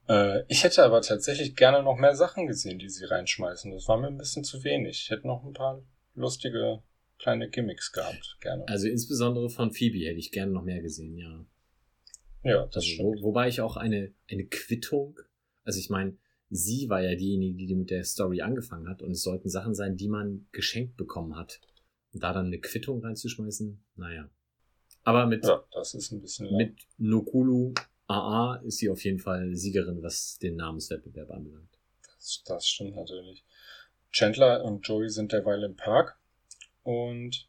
Äh, 0.08 0.42
ich 0.48 0.62
hätte 0.64 0.84
aber 0.84 1.00
tatsächlich 1.02 1.56
gerne 1.56 1.82
noch 1.82 1.96
mehr 1.96 2.14
Sachen 2.14 2.46
gesehen, 2.46 2.78
die 2.78 2.88
sie 2.88 3.04
reinschmeißen. 3.04 3.70
Das 3.72 3.88
war 3.88 3.98
mir 3.98 4.08
ein 4.08 4.18
bisschen 4.18 4.44
zu 4.44 4.62
wenig. 4.64 5.02
Ich 5.04 5.10
hätte 5.10 5.26
noch 5.26 5.44
ein 5.44 5.52
paar 5.54 5.82
lustige 6.14 6.82
kleine 7.18 7.48
Gimmicks 7.50 7.92
gehabt, 7.92 8.36
gerne. 8.40 8.66
Also 8.68 8.88
insbesondere 8.88 9.50
von 9.50 9.72
Phoebe 9.72 10.06
hätte 10.06 10.18
ich 10.18 10.32
gerne 10.32 10.52
noch 10.52 10.62
mehr 10.62 10.80
gesehen, 10.80 11.16
ja. 11.18 11.44
Ja, 12.42 12.64
das 12.66 12.76
Also, 12.76 12.88
stimmt. 12.88 13.20
wo, 13.20 13.28
wobei 13.28 13.48
ich 13.48 13.60
auch 13.60 13.76
eine, 13.76 14.12
eine 14.30 14.46
Quittung, 14.46 15.18
also 15.64 15.78
ich 15.78 15.90
meine, 15.90 16.16
sie 16.48 16.88
war 16.88 17.02
ja 17.02 17.14
diejenige, 17.14 17.66
die 17.66 17.74
mit 17.74 17.90
der 17.90 18.04
Story 18.04 18.40
angefangen 18.40 18.88
hat 18.88 19.02
und 19.02 19.10
es 19.12 19.22
sollten 19.22 19.50
Sachen 19.50 19.74
sein, 19.74 19.96
die 19.96 20.08
man 20.08 20.46
geschenkt 20.52 20.96
bekommen 20.96 21.36
hat. 21.36 21.60
Und 22.12 22.22
da 22.22 22.32
dann 22.32 22.46
eine 22.46 22.58
Quittung 22.58 23.02
reinzuschmeißen, 23.04 23.84
naja. 23.96 24.28
Aber 25.04 25.26
mit, 25.26 25.44
Ja, 25.44 25.62
das 25.72 25.94
ist 25.94 26.10
ein 26.12 26.20
bisschen 26.22 26.46
lang. 26.46 26.56
mit 26.56 26.76
Nokulu 26.98 27.74
AA 28.10 28.56
ist 28.64 28.78
sie 28.78 28.90
auf 28.90 29.04
jeden 29.04 29.18
Fall 29.20 29.54
Siegerin, 29.54 30.02
was 30.02 30.38
den 30.38 30.56
Namenswettbewerb 30.56 31.30
anbelangt. 31.30 31.68
Das, 32.16 32.42
das 32.44 32.68
stimmt 32.68 32.96
natürlich. 32.96 33.44
Chandler 34.10 34.64
und 34.64 34.86
Joey 34.86 35.08
sind 35.08 35.32
derweil 35.32 35.62
im 35.62 35.76
Park 35.76 36.18
und 36.82 37.46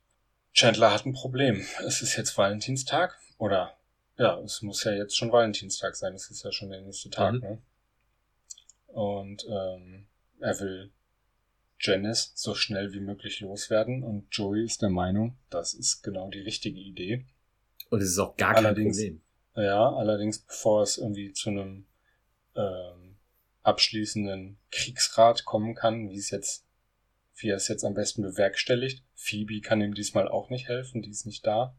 Chandler 0.54 0.94
hat 0.94 1.06
ein 1.06 1.14
Problem. 1.14 1.66
Es 1.86 2.02
ist 2.02 2.16
jetzt 2.18 2.38
Valentinstag 2.38 3.18
oder 3.38 3.76
ja, 4.18 4.40
es 4.42 4.62
muss 4.62 4.84
ja 4.84 4.92
jetzt 4.94 5.18
schon 5.18 5.32
Valentinstag 5.32 5.96
sein. 5.96 6.14
Es 6.14 6.30
ist 6.30 6.44
ja 6.44 6.52
schon 6.52 6.70
der 6.70 6.82
nächste 6.82 7.10
Tag, 7.10 7.34
Mhm. 7.34 7.40
ne? 7.40 7.62
Und 8.88 9.46
ähm, 9.50 10.06
er 10.40 10.60
will 10.60 10.92
Janice 11.80 12.34
so 12.36 12.54
schnell 12.54 12.94
wie 12.94 13.00
möglich 13.00 13.40
loswerden 13.40 14.04
und 14.04 14.28
Joey 14.32 14.66
ist 14.66 14.82
der 14.82 14.90
Meinung, 14.90 15.38
das 15.50 15.74
ist 15.74 16.04
genau 16.04 16.30
die 16.30 16.42
richtige 16.42 16.80
Idee. 16.80 17.26
Und 17.90 18.02
es 18.02 18.10
ist 18.10 18.20
auch 18.20 18.36
gar 18.38 18.54
kein 18.54 18.66
Allerdings- 18.66 18.98
Problem. 18.98 19.22
Ja, 19.56 19.94
allerdings 19.94 20.40
bevor 20.40 20.82
es 20.82 20.98
irgendwie 20.98 21.34
zu 21.34 21.50
einem 21.50 21.86
ähm, 22.56 23.18
abschließenden 23.64 24.58
Kriegsrat 24.72 25.46
kommen 25.46 25.76
kann, 25.76 26.10
wie 26.10 26.18
es 26.18 26.30
jetzt, 26.30 26.66
wie 27.36 27.50
er 27.50 27.58
es 27.58 27.68
jetzt 27.68 27.84
am 27.84 27.94
besten 27.94 28.22
bewerkstelligt. 28.22 29.04
Phoebe 29.16 29.62
kann 29.62 29.82
ihm 29.82 29.94
diesmal 29.94 30.28
auch 30.28 30.50
nicht 30.50 30.68
helfen, 30.68 31.02
die 31.02 31.10
ist 31.10 31.26
nicht 31.26 31.46
da. 31.46 31.76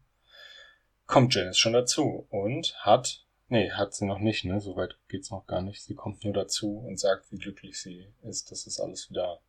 Kommt 1.05 1.33
Janice 1.35 1.57
schon 1.57 1.73
dazu 1.73 2.27
und 2.29 2.75
hat, 2.77 3.25
nee, 3.49 3.71
hat 3.71 3.93
sie 3.93 4.05
noch 4.05 4.19
nicht, 4.19 4.45
ne, 4.45 4.61
soweit 4.61 4.97
geht's 5.09 5.31
noch 5.31 5.45
gar 5.47 5.61
nicht. 5.61 5.83
Sie 5.83 5.95
kommt 5.95 6.23
nur 6.23 6.33
dazu 6.33 6.77
und 6.77 6.99
sagt, 6.99 7.31
wie 7.31 7.37
glücklich 7.37 7.81
sie 7.81 8.13
ist, 8.21 8.51
dass 8.51 8.67
es 8.67 8.79
alles 8.79 9.09
wieder, 9.09 9.41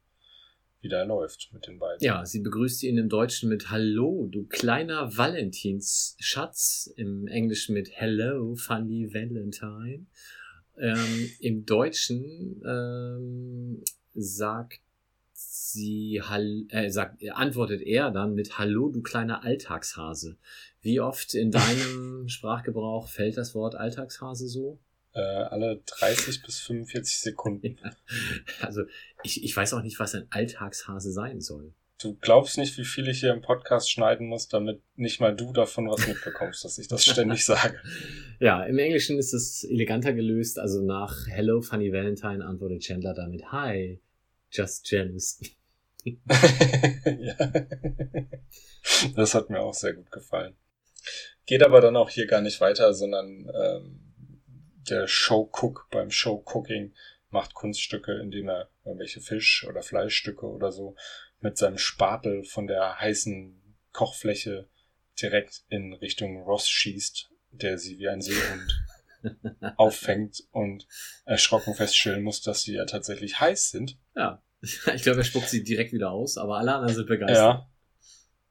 wieder 0.85 1.05
läuft 1.05 1.51
mit 1.52 1.66
den 1.66 1.78
beiden. 1.78 2.05
Ja, 2.05 2.24
sie 2.24 2.40
begrüßt 2.40 2.82
ihn 2.85 2.98
im 2.98 3.09
Deutschen 3.09 3.48
mit 3.48 3.70
Hallo, 3.70 4.28
du 4.31 4.44
kleiner 4.47 5.16
Valentinsschatz. 5.16 6.93
Im 6.97 7.27
Englischen 7.27 7.74
mit 7.74 7.90
Hello, 7.93 8.55
funny 8.55 9.12
Valentine. 9.12 10.06
Ähm, 10.77 11.31
Im 11.40 11.66
Deutschen 11.66 12.62
ähm, 12.66 13.82
sagt 14.15 14.81
sie, 15.32 16.23
äh, 16.69 16.90
sagt, 16.90 17.23
antwortet 17.31 17.82
er 17.82 18.11
dann 18.11 18.35
mit 18.35 18.59
Hallo, 18.59 18.90
du 18.90 19.02
kleiner 19.02 19.43
Alltagshase. 19.43 20.36
Wie 20.82 21.01
oft 21.01 21.35
in 21.35 21.51
deinem 21.51 22.28
Sprachgebrauch 22.28 23.09
fällt 23.09 23.36
das 23.36 23.55
Wort 23.55 23.74
Alltagshase 23.74 24.48
so? 24.48 24.78
Äh, 25.15 25.20
alle 25.20 25.81
30 25.86 26.43
bis 26.43 26.59
45 26.61 27.20
Sekunden. 27.20 27.78
Also 28.61 28.82
ich, 29.23 29.45
ich 29.45 29.57
weiß 29.57 29.74
auch 29.74 29.82
nicht, 29.82 30.01
was 30.01 30.15
ein 30.15 30.27
Alltagshase 30.31 31.12
sein 31.12 31.41
soll. 31.41 31.73
Du 32.03 32.16
glaubst 32.20 32.59
nicht, 32.59 32.77
wie 32.77 32.85
viel 32.85 33.09
ich 33.09 33.20
hier 33.20 33.32
im 33.32 33.41
Podcast 33.41 33.91
schneiden 33.91 34.27
muss, 34.27 34.49
damit 34.49 34.82
nicht 34.97 35.20
mal 35.20 35.35
du 35.35 35.53
davon 35.53 35.89
was 35.89 36.07
mitbekommst, 36.07 36.65
dass 36.65 36.78
ich 36.78 36.89
das 36.89 37.05
ständig 37.07 37.45
sage. 37.45 37.78
Ja, 38.41 38.65
im 38.65 38.77
Englischen 38.78 39.19
ist 39.19 39.32
es 39.32 39.62
eleganter 39.62 40.12
gelöst. 40.12 40.59
Also 40.59 40.82
nach 40.82 41.28
Hello, 41.28 41.62
Funny 41.62 41.93
Valentine 41.93 42.45
antwortet 42.45 42.82
Chandler 42.82 43.15
damit 43.15 43.53
Hi, 43.53 44.01
just 44.51 44.91
jealous. 44.91 45.41
ja. 46.05 47.36
Das 49.15 49.35
hat 49.35 49.49
mir 49.49 49.61
auch 49.61 49.74
sehr 49.74 49.95
gut 49.95 50.11
gefallen. 50.11 50.57
Geht 51.47 51.62
aber 51.62 51.81
dann 51.81 51.97
auch 51.97 52.11
hier 52.11 52.27
gar 52.27 52.41
nicht 52.41 52.61
weiter, 52.61 52.93
sondern 52.93 53.49
ähm, 53.55 54.01
der 54.89 55.06
Showcook 55.06 55.89
beim 55.90 56.11
Showcooking 56.11 56.94
macht 57.31 57.55
Kunststücke, 57.55 58.12
indem 58.20 58.48
er 58.48 58.70
irgendwelche 58.85 59.20
Fisch- 59.20 59.66
oder 59.69 59.82
Fleischstücke 59.82 60.47
oder 60.47 60.73
so 60.73 60.97
mit 61.40 61.59
seinem 61.59 61.78
Spatel 61.78 62.44
von 62.44 62.66
der 62.66 62.98
heißen 63.01 63.61
Kochfläche 63.93 64.69
direkt 65.20 65.65
in 65.69 65.93
Richtung 65.94 66.43
Ross 66.43 66.69
schießt, 66.69 67.31
der 67.51 67.78
sie 67.78 67.98
wie 67.98 68.09
ein 68.09 68.23
Seehund 68.23 68.85
auffängt 69.77 70.44
und 70.51 70.86
erschrocken 71.24 71.74
feststellen 71.74 72.23
muss, 72.23 72.43
dass 72.43 72.62
sie 72.62 72.74
ja 72.74 72.85
tatsächlich 72.85 73.40
heiß 73.40 73.70
sind. 73.70 73.98
Ja, 74.16 74.43
ich 74.61 75.02
glaube, 75.02 75.19
er 75.19 75.24
spuckt 75.24 75.48
sie 75.48 75.62
direkt 75.62 75.93
wieder 75.93 76.11
aus, 76.11 76.39
aber 76.39 76.59
alle 76.59 76.74
anderen 76.74 76.94
sind 76.94 77.06
begeistert. 77.06 77.36
Ja. 77.36 77.70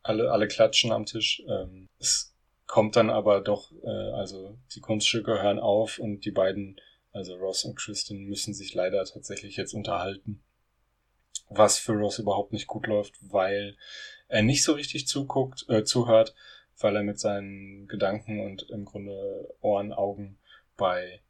Alle, 0.03 0.31
alle 0.31 0.47
klatschen 0.47 0.91
am 0.91 1.05
Tisch. 1.05 1.41
Ähm, 1.47 1.89
es 1.99 2.32
kommt 2.73 2.95
dann 2.95 3.11
aber 3.11 3.39
doch, 3.39 3.71
äh, 3.83 4.11
also 4.15 4.57
die 4.73 4.79
Kunststücke 4.79 5.43
hören 5.43 5.59
auf 5.59 5.99
und 5.99 6.25
die 6.25 6.31
beiden, 6.31 6.81
also 7.11 7.35
Ross 7.35 7.65
und 7.65 7.75
Kristen, 7.75 8.25
müssen 8.25 8.55
sich 8.55 8.73
leider 8.73 9.05
tatsächlich 9.05 9.57
jetzt 9.57 9.75
unterhalten. 9.75 10.41
Was 11.49 11.77
für 11.77 11.91
Ross 11.91 12.17
überhaupt 12.17 12.51
nicht 12.51 12.65
gut 12.65 12.87
läuft, 12.87 13.13
weil 13.31 13.77
er 14.27 14.41
nicht 14.41 14.63
so 14.63 14.73
richtig 14.73 15.07
zuguckt, 15.07 15.69
äh, 15.69 15.83
zuhört, 15.83 16.33
weil 16.79 16.95
er 16.95 17.03
mit 17.03 17.19
seinen 17.19 17.87
Gedanken 17.87 18.39
und 18.39 18.63
im 18.71 18.85
Grunde 18.85 19.53
Ohren, 19.61 19.93
Augen 19.93 20.39
bei 20.75 21.21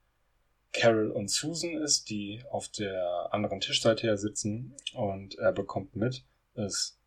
Carol 0.72 1.11
und 1.11 1.30
Susan 1.30 1.76
ist, 1.76 2.10
die 2.10 2.41
auf 2.52 2.70
der 2.70 3.34
anderen 3.34 3.60
Tischseite 3.60 4.07
ja 4.07 4.15
sitzen 4.15 4.78
und 4.94 5.38
er 5.40 5.52
bekommt 5.52 5.98
mit, 5.98 6.24
es 6.53 6.98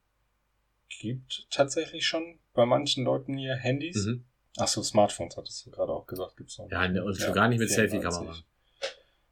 gibt 0.90 1.46
tatsächlich 1.48 2.06
schon 2.06 2.38
bei 2.56 2.66
manchen 2.66 3.04
Leuten 3.04 3.36
hier 3.36 3.54
Handys. 3.54 4.04
Mhm. 4.04 4.24
Ach 4.58 4.68
so, 4.68 4.82
Smartphones 4.82 5.36
hattest 5.36 5.66
du 5.66 5.70
gerade 5.70 5.92
auch 5.92 6.06
gesagt, 6.06 6.36
gibt's 6.36 6.58
noch. 6.58 6.70
Ja, 6.70 6.88
ne, 6.88 7.04
und 7.04 7.16
schon 7.16 7.34
gar 7.34 7.48
nicht 7.48 7.58
mit 7.58 7.68
94. 7.68 8.02
Selfie-Kamera. 8.02 8.42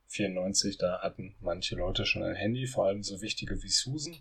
94, 0.09 0.79
da 0.79 1.01
hatten 1.01 1.35
manche 1.41 1.75
Leute 1.75 2.07
schon 2.07 2.23
ein 2.23 2.37
Handy, 2.37 2.67
vor 2.67 2.87
allem 2.87 3.03
so 3.03 3.21
wichtige 3.21 3.61
wie 3.63 3.69
Susan, 3.69 4.17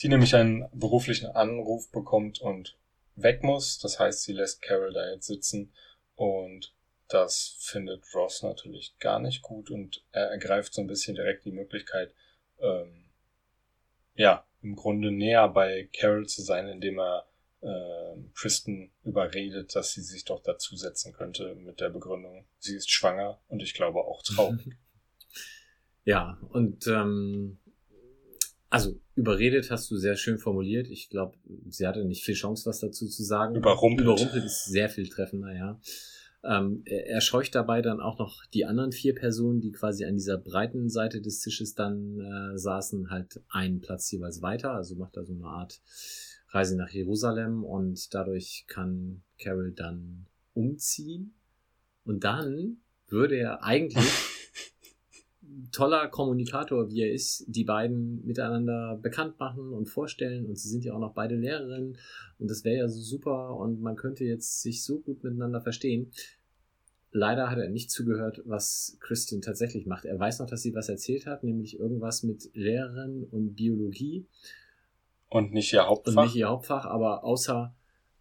die 0.00 0.08
nämlich 0.08 0.34
einen 0.34 0.66
beruflichen 0.72 1.26
Anruf 1.26 1.90
bekommt 1.90 2.40
und 2.40 2.78
weg 3.16 3.42
muss. 3.42 3.78
Das 3.78 3.98
heißt, 3.98 4.22
sie 4.22 4.32
lässt 4.32 4.62
Carol 4.62 4.92
da 4.92 5.10
jetzt 5.10 5.26
sitzen 5.26 5.72
und 6.14 6.72
das 7.08 7.56
findet 7.58 8.04
Ross 8.14 8.42
natürlich 8.42 8.96
gar 8.98 9.18
nicht 9.18 9.42
gut 9.42 9.70
und 9.70 10.04
er 10.12 10.30
ergreift 10.30 10.72
so 10.72 10.80
ein 10.80 10.86
bisschen 10.86 11.16
direkt 11.16 11.44
die 11.44 11.52
Möglichkeit, 11.52 12.14
ähm, 12.60 13.04
ja, 14.14 14.46
im 14.62 14.76
Grunde 14.76 15.10
näher 15.10 15.48
bei 15.48 15.88
Carol 15.92 16.26
zu 16.28 16.42
sein, 16.42 16.68
indem 16.68 16.98
er 16.98 17.26
äh, 17.62 18.16
Kristen 18.34 18.90
überredet, 19.04 19.74
dass 19.74 19.92
sie 19.92 20.02
sich 20.02 20.24
doch 20.24 20.42
dazusetzen 20.42 21.12
könnte 21.12 21.54
mit 21.56 21.80
der 21.80 21.90
Begründung, 21.90 22.46
sie 22.58 22.76
ist 22.76 22.90
schwanger 22.90 23.40
und 23.48 23.62
ich 23.62 23.74
glaube 23.74 24.00
auch 24.00 24.22
traurig. 24.22 24.60
Ja, 26.04 26.38
und 26.48 26.86
ähm, 26.86 27.58
also 28.70 28.98
überredet 29.16 29.70
hast 29.70 29.90
du 29.90 29.96
sehr 29.96 30.16
schön 30.16 30.38
formuliert. 30.38 30.88
Ich 30.88 31.10
glaube, 31.10 31.36
sie 31.68 31.86
hatte 31.86 32.04
nicht 32.04 32.24
viel 32.24 32.34
Chance, 32.34 32.68
was 32.68 32.80
dazu 32.80 33.06
zu 33.06 33.22
sagen. 33.22 33.54
Überrumpelt. 33.54 34.08
Überrumpelt 34.08 34.44
ist 34.44 34.64
sehr 34.64 34.88
viel 34.88 35.08
treffender, 35.08 35.54
ja. 35.54 35.80
Ähm, 36.42 36.82
er, 36.86 37.06
er 37.06 37.20
scheucht 37.20 37.54
dabei 37.54 37.82
dann 37.82 38.00
auch 38.00 38.18
noch 38.18 38.46
die 38.46 38.64
anderen 38.64 38.92
vier 38.92 39.14
Personen, 39.14 39.60
die 39.60 39.72
quasi 39.72 40.04
an 40.04 40.14
dieser 40.14 40.38
breiten 40.38 40.88
Seite 40.88 41.20
des 41.20 41.40
Tisches 41.40 41.74
dann 41.74 42.18
äh, 42.18 42.58
saßen, 42.58 43.10
halt 43.10 43.40
einen 43.50 43.80
Platz 43.80 44.10
jeweils 44.10 44.40
weiter. 44.40 44.72
Also 44.72 44.94
macht 44.94 45.16
er 45.16 45.24
so 45.24 45.34
eine 45.34 45.44
Art 45.44 45.80
Reise 46.50 46.76
nach 46.76 46.90
Jerusalem 46.90 47.64
und 47.64 48.12
dadurch 48.12 48.64
kann 48.66 49.22
Carol 49.38 49.72
dann 49.72 50.26
umziehen. 50.52 51.34
Und 52.04 52.24
dann 52.24 52.78
würde 53.08 53.36
er 53.36 53.62
eigentlich 53.62 54.04
toller 55.72 56.08
Kommunikator, 56.08 56.90
wie 56.90 57.02
er 57.02 57.12
ist, 57.12 57.44
die 57.46 57.64
beiden 57.64 58.24
miteinander 58.26 58.98
bekannt 59.00 59.38
machen 59.38 59.72
und 59.72 59.88
vorstellen. 59.88 60.46
Und 60.46 60.58
sie 60.58 60.68
sind 60.68 60.84
ja 60.84 60.94
auch 60.94 60.98
noch 60.98 61.14
beide 61.14 61.36
Lehrerinnen. 61.36 61.98
Und 62.38 62.50
das 62.50 62.64
wäre 62.64 62.78
ja 62.78 62.88
so 62.88 63.00
super 63.00 63.56
und 63.56 63.80
man 63.80 63.96
könnte 63.96 64.24
jetzt 64.24 64.62
sich 64.62 64.82
so 64.82 64.98
gut 64.98 65.22
miteinander 65.22 65.60
verstehen. 65.60 66.10
Leider 67.12 67.50
hat 67.50 67.58
er 67.58 67.68
nicht 67.68 67.90
zugehört, 67.90 68.42
was 68.44 68.96
Kristen 69.00 69.42
tatsächlich 69.42 69.86
macht. 69.86 70.04
Er 70.04 70.18
weiß 70.18 70.38
noch, 70.38 70.46
dass 70.46 70.62
sie 70.62 70.74
was 70.74 70.88
erzählt 70.88 71.26
hat, 71.26 71.42
nämlich 71.42 71.78
irgendwas 71.78 72.22
mit 72.22 72.50
Lehrerin 72.54 73.24
und 73.24 73.54
Biologie 73.54 74.26
Und 75.30 75.52
nicht 75.52 75.72
ihr 75.72 75.82
und 75.82 75.88
Hauptfach. 75.88 76.24
nicht 76.24 76.36
ihr 76.36 76.48
Hauptfach, 76.48 76.84
aber 76.84 77.24
außer 77.24 77.74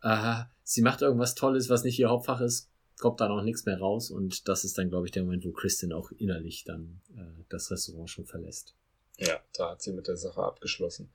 äh, 0.04 0.36
sie 0.64 0.82
macht 0.82 1.02
irgendwas 1.02 1.36
Tolles, 1.36 1.70
was 1.70 1.84
nicht 1.84 2.00
ihr 2.00 2.10
Hauptfach 2.10 2.40
ist, 2.40 2.70
kommt 3.00 3.20
da 3.20 3.28
noch 3.28 3.42
nichts 3.42 3.66
mehr 3.66 3.80
raus 3.80 4.12
und 4.12 4.48
das 4.48 4.64
ist 4.64 4.78
dann, 4.78 4.90
glaube 4.90 5.08
ich, 5.08 5.12
der 5.12 5.24
Moment, 5.24 5.46
wo 5.46 5.52
Kristen 5.52 5.92
auch 5.92 6.12
innerlich 6.12 6.64
dann 6.66 7.02
äh, 7.16 7.44
das 7.50 7.72
Restaurant 7.72 8.10
schon 8.10 8.26
verlässt. 8.26 8.76
Ja, 9.18 9.40
da 9.54 9.72
hat 9.72 9.82
sie 9.82 9.92
mit 9.92 10.08
der 10.08 10.18
Sache 10.18 10.42
abgeschlossen. 10.42 11.12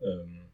Ähm, 0.00 0.50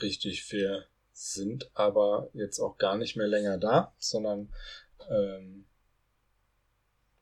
richtig, 0.00 0.50
wir 0.52 0.86
sind 1.12 1.70
aber 1.74 2.30
jetzt 2.32 2.58
auch 2.58 2.78
gar 2.78 2.96
nicht 2.96 3.16
mehr 3.16 3.28
länger 3.28 3.58
da, 3.58 3.94
sondern 3.98 4.52
ähm, 5.08 5.66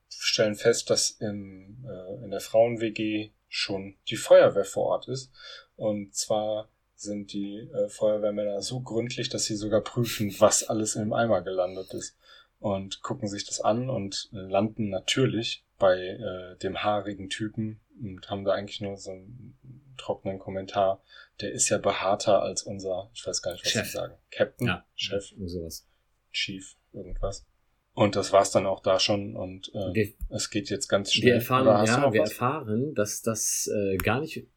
stellen 0.09 0.55
fest, 0.55 0.89
dass 0.89 1.11
in, 1.11 1.85
äh, 1.85 2.23
in 2.23 2.31
der 2.31 2.41
Frauen-WG 2.41 3.31
schon 3.51 3.95
die 4.07 4.15
Feuerwehr 4.15 4.63
vor 4.63 4.85
Ort 4.87 5.07
ist. 5.09 5.29
Und 5.75 6.15
zwar 6.15 6.69
sind 6.95 7.33
die 7.33 7.57
äh, 7.57 7.89
Feuerwehrmänner 7.89 8.61
so 8.61 8.79
gründlich, 8.79 9.27
dass 9.29 9.43
sie 9.43 9.55
sogar 9.55 9.81
prüfen, 9.81 10.33
was 10.39 10.63
alles 10.63 10.95
im 10.95 11.13
Eimer 11.13 11.41
gelandet 11.41 11.93
ist. 11.93 12.17
Und 12.59 13.01
gucken 13.01 13.27
sich 13.27 13.45
das 13.45 13.59
an 13.59 13.89
und 13.89 14.29
landen 14.31 14.89
natürlich 14.89 15.65
bei 15.79 15.97
äh, 15.97 16.57
dem 16.59 16.83
haarigen 16.83 17.27
Typen 17.29 17.81
und 17.99 18.29
haben 18.29 18.45
da 18.45 18.53
eigentlich 18.53 18.81
nur 18.81 18.97
so 18.97 19.11
einen 19.11 19.57
trockenen 19.97 20.37
Kommentar. 20.39 21.01
Der 21.41 21.51
ist 21.51 21.69
ja 21.69 21.79
behaarter 21.79 22.41
als 22.43 22.63
unser, 22.63 23.09
ich 23.13 23.25
weiß 23.25 23.41
gar 23.41 23.53
nicht, 23.53 23.65
was 23.65 23.71
Chef. 23.71 23.85
sie 23.87 23.91
sagen. 23.91 24.13
Captain, 24.29 24.67
Ja, 24.67 24.85
Chef, 24.95 25.33
sowas. 25.45 25.87
Chief, 26.31 26.75
irgendwas. 26.93 27.45
Und 27.93 28.15
das 28.15 28.31
war's 28.31 28.51
dann 28.51 28.65
auch 28.65 28.79
da 28.79 28.99
schon 28.99 29.35
und 29.35 29.69
äh, 29.73 29.93
Wir, 29.93 30.13
es 30.29 30.49
geht 30.49 30.69
jetzt 30.69 30.87
ganz 30.87 31.11
schnell. 31.11 31.27
wir 31.27 31.33
erfahren, 31.35 31.65
ja, 31.85 32.13
wir 32.13 32.21
was? 32.21 32.29
erfahren, 32.31 32.93
dass 32.95 33.21
das 33.21 33.69
äh, 33.73 33.97
gar 33.97 34.21
nicht 34.21 34.47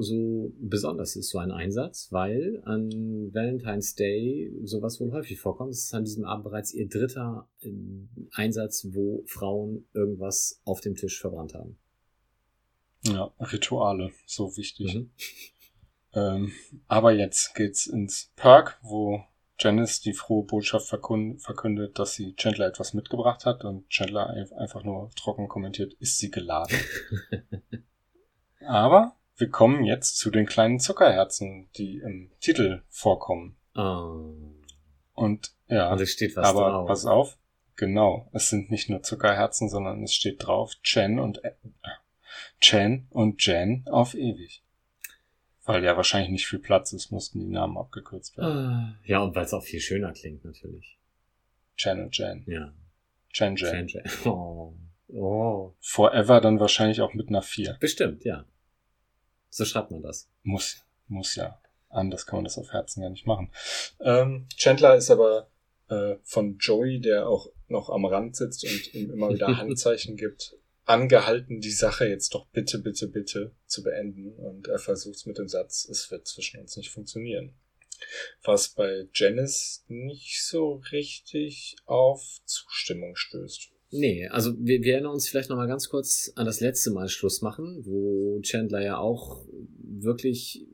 so 0.00 0.52
besonders 0.58 1.16
ist, 1.16 1.30
so 1.30 1.38
ein 1.38 1.50
Einsatz, 1.50 2.08
weil 2.10 2.60
an 2.64 2.90
Valentine's 3.32 3.94
Day 3.94 4.52
sowas 4.64 5.00
wohl 5.00 5.12
häufig 5.12 5.40
vorkommt. 5.40 5.70
Es 5.70 5.84
ist 5.84 5.94
an 5.94 6.04
diesem 6.04 6.24
Abend 6.24 6.44
bereits 6.44 6.74
ihr 6.74 6.88
dritter 6.88 7.48
äh, 7.62 7.70
Einsatz, 8.32 8.88
wo 8.90 9.22
Frauen 9.26 9.86
irgendwas 9.94 10.60
auf 10.64 10.80
dem 10.80 10.94
Tisch 10.94 11.20
verbrannt 11.20 11.54
haben. 11.54 11.78
Ja, 13.04 13.32
Rituale, 13.40 14.10
so 14.26 14.56
wichtig. 14.56 14.94
Mhm. 14.94 15.10
Ähm, 16.14 16.52
aber 16.88 17.12
jetzt 17.12 17.54
geht's 17.54 17.86
ins 17.86 18.30
Park, 18.36 18.78
wo 18.82 19.24
Janice 19.62 20.00
die 20.00 20.12
frohe 20.12 20.44
Botschaft 20.44 20.88
verkündet, 20.88 21.98
dass 21.98 22.14
sie 22.14 22.34
Chandler 22.36 22.66
etwas 22.66 22.94
mitgebracht 22.94 23.46
hat 23.46 23.64
und 23.64 23.88
Chandler 23.88 24.28
ein- 24.28 24.52
einfach 24.54 24.82
nur 24.84 25.10
trocken 25.16 25.48
kommentiert, 25.48 25.92
ist 25.94 26.18
sie 26.18 26.30
geladen. 26.30 26.76
aber 28.66 29.16
wir 29.36 29.48
kommen 29.50 29.84
jetzt 29.84 30.18
zu 30.18 30.30
den 30.30 30.46
kleinen 30.46 30.78
Zuckerherzen, 30.78 31.68
die 31.76 31.98
im 31.98 32.30
Titel 32.40 32.82
vorkommen. 32.88 33.56
Oh. 33.74 34.34
Und 35.14 35.52
ja, 35.68 35.92
Und 35.92 36.00
es 36.00 36.10
steht 36.12 36.36
was 36.36 36.46
aber 36.48 36.70
drauf. 36.70 36.86
pass 36.88 37.06
auf, 37.06 37.38
genau, 37.76 38.28
es 38.32 38.50
sind 38.50 38.70
nicht 38.70 38.90
nur 38.90 39.02
Zuckerherzen, 39.02 39.68
sondern 39.68 40.02
es 40.02 40.12
steht 40.14 40.46
drauf 40.46 40.74
Chen 40.82 41.18
und 41.18 41.42
äh, 41.44 41.52
Chen 42.60 43.06
und 43.10 43.44
Jan 43.44 43.84
auf 43.90 44.14
ewig. 44.14 44.61
Weil 45.64 45.84
ja 45.84 45.96
wahrscheinlich 45.96 46.30
nicht 46.30 46.46
viel 46.46 46.58
Platz 46.58 46.92
ist, 46.92 47.12
mussten 47.12 47.38
die 47.40 47.46
Namen 47.46 47.78
abgekürzt 47.78 48.36
werden. 48.36 48.66
Ah, 48.66 48.98
Ja, 49.04 49.20
und 49.20 49.34
weil 49.34 49.44
es 49.44 49.54
auch 49.54 49.62
viel 49.62 49.80
schöner 49.80 50.12
klingt, 50.12 50.44
natürlich. 50.44 50.98
Chen 51.76 52.00
und 52.02 52.16
Jan. 52.16 52.44
Ja. 52.46 52.72
Chen 53.32 53.56
Jan. 53.56 53.86
Change. 53.88 54.02
Oh. 54.24 54.74
oh. 55.08 55.74
Forever 55.80 56.40
dann 56.40 56.58
wahrscheinlich 56.58 57.00
auch 57.00 57.14
mit 57.14 57.28
einer 57.28 57.42
4. 57.42 57.76
Bestimmt, 57.80 58.24
ja. 58.24 58.44
So 59.50 59.64
schreibt 59.64 59.90
man 59.90 60.02
das. 60.02 60.28
Muss, 60.42 60.84
muss 61.08 61.36
ja. 61.36 61.60
Anders 61.88 62.26
kann 62.26 62.38
man 62.38 62.44
das 62.44 62.58
auf 62.58 62.72
Herzen 62.72 63.02
ja 63.02 63.10
nicht 63.10 63.26
machen. 63.26 63.50
Ähm, 64.00 64.46
Chandler 64.56 64.96
ist 64.96 65.10
aber 65.10 65.48
äh, 65.88 66.16
von 66.22 66.56
Joey, 66.58 67.00
der 67.00 67.28
auch 67.28 67.48
noch 67.68 67.90
am 67.90 68.04
Rand 68.06 68.34
sitzt 68.34 68.64
und 68.64 68.94
ihm 68.94 69.10
immer 69.10 69.30
wieder 69.30 69.46
Handzeichen 69.58 70.16
gibt, 70.16 70.56
angehalten, 70.84 71.60
die 71.60 71.70
Sache 71.70 72.06
jetzt 72.06 72.34
doch 72.34 72.46
bitte, 72.48 72.78
bitte, 72.78 73.08
bitte 73.08 73.52
zu 73.66 73.82
beenden. 73.82 74.32
Und 74.32 74.68
er 74.68 74.78
versucht 74.78 75.16
es 75.16 75.26
mit 75.26 75.38
dem 75.38 75.48
Satz, 75.48 75.86
es 75.88 76.10
wird 76.10 76.26
zwischen 76.26 76.60
uns 76.60 76.76
nicht 76.76 76.90
funktionieren. 76.90 77.54
Was 78.42 78.70
bei 78.70 79.06
Janice 79.14 79.84
nicht 79.88 80.44
so 80.44 80.82
richtig 80.90 81.76
auf 81.84 82.22
Zustimmung 82.44 83.14
stößt. 83.14 83.70
Nee, 83.90 84.26
also 84.28 84.54
wir, 84.58 84.82
wir 84.82 84.94
erinnern 84.94 85.12
uns 85.12 85.28
vielleicht 85.28 85.50
nochmal 85.50 85.68
ganz 85.68 85.88
kurz 85.88 86.32
an 86.34 86.46
das 86.46 86.60
letzte 86.60 86.90
Mal 86.90 87.08
Schluss 87.08 87.42
machen, 87.42 87.84
wo 87.84 88.40
Chandler 88.40 88.82
ja 88.82 88.96
auch 88.96 89.44
wirklich 89.78 90.66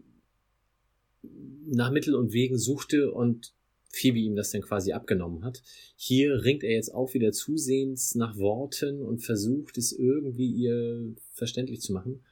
nach 1.66 1.90
Mittel 1.90 2.14
und 2.14 2.32
Wegen 2.32 2.56
suchte 2.56 3.10
und 3.10 3.52
Phoebe 3.90 4.18
ihm 4.18 4.36
das 4.36 4.50
dann 4.50 4.62
quasi 4.62 4.92
abgenommen 4.92 5.44
hat. 5.44 5.62
Hier 5.96 6.44
ringt 6.44 6.62
er 6.62 6.72
jetzt 6.72 6.94
auch 6.94 7.14
wieder 7.14 7.32
zusehends 7.32 8.14
nach 8.14 8.36
Worten 8.36 9.02
und 9.02 9.20
versucht 9.20 9.78
es 9.78 9.92
irgendwie 9.92 10.50
ihr 10.50 11.14
verständlich 11.32 11.80
zu 11.80 11.92
machen. 11.92 12.22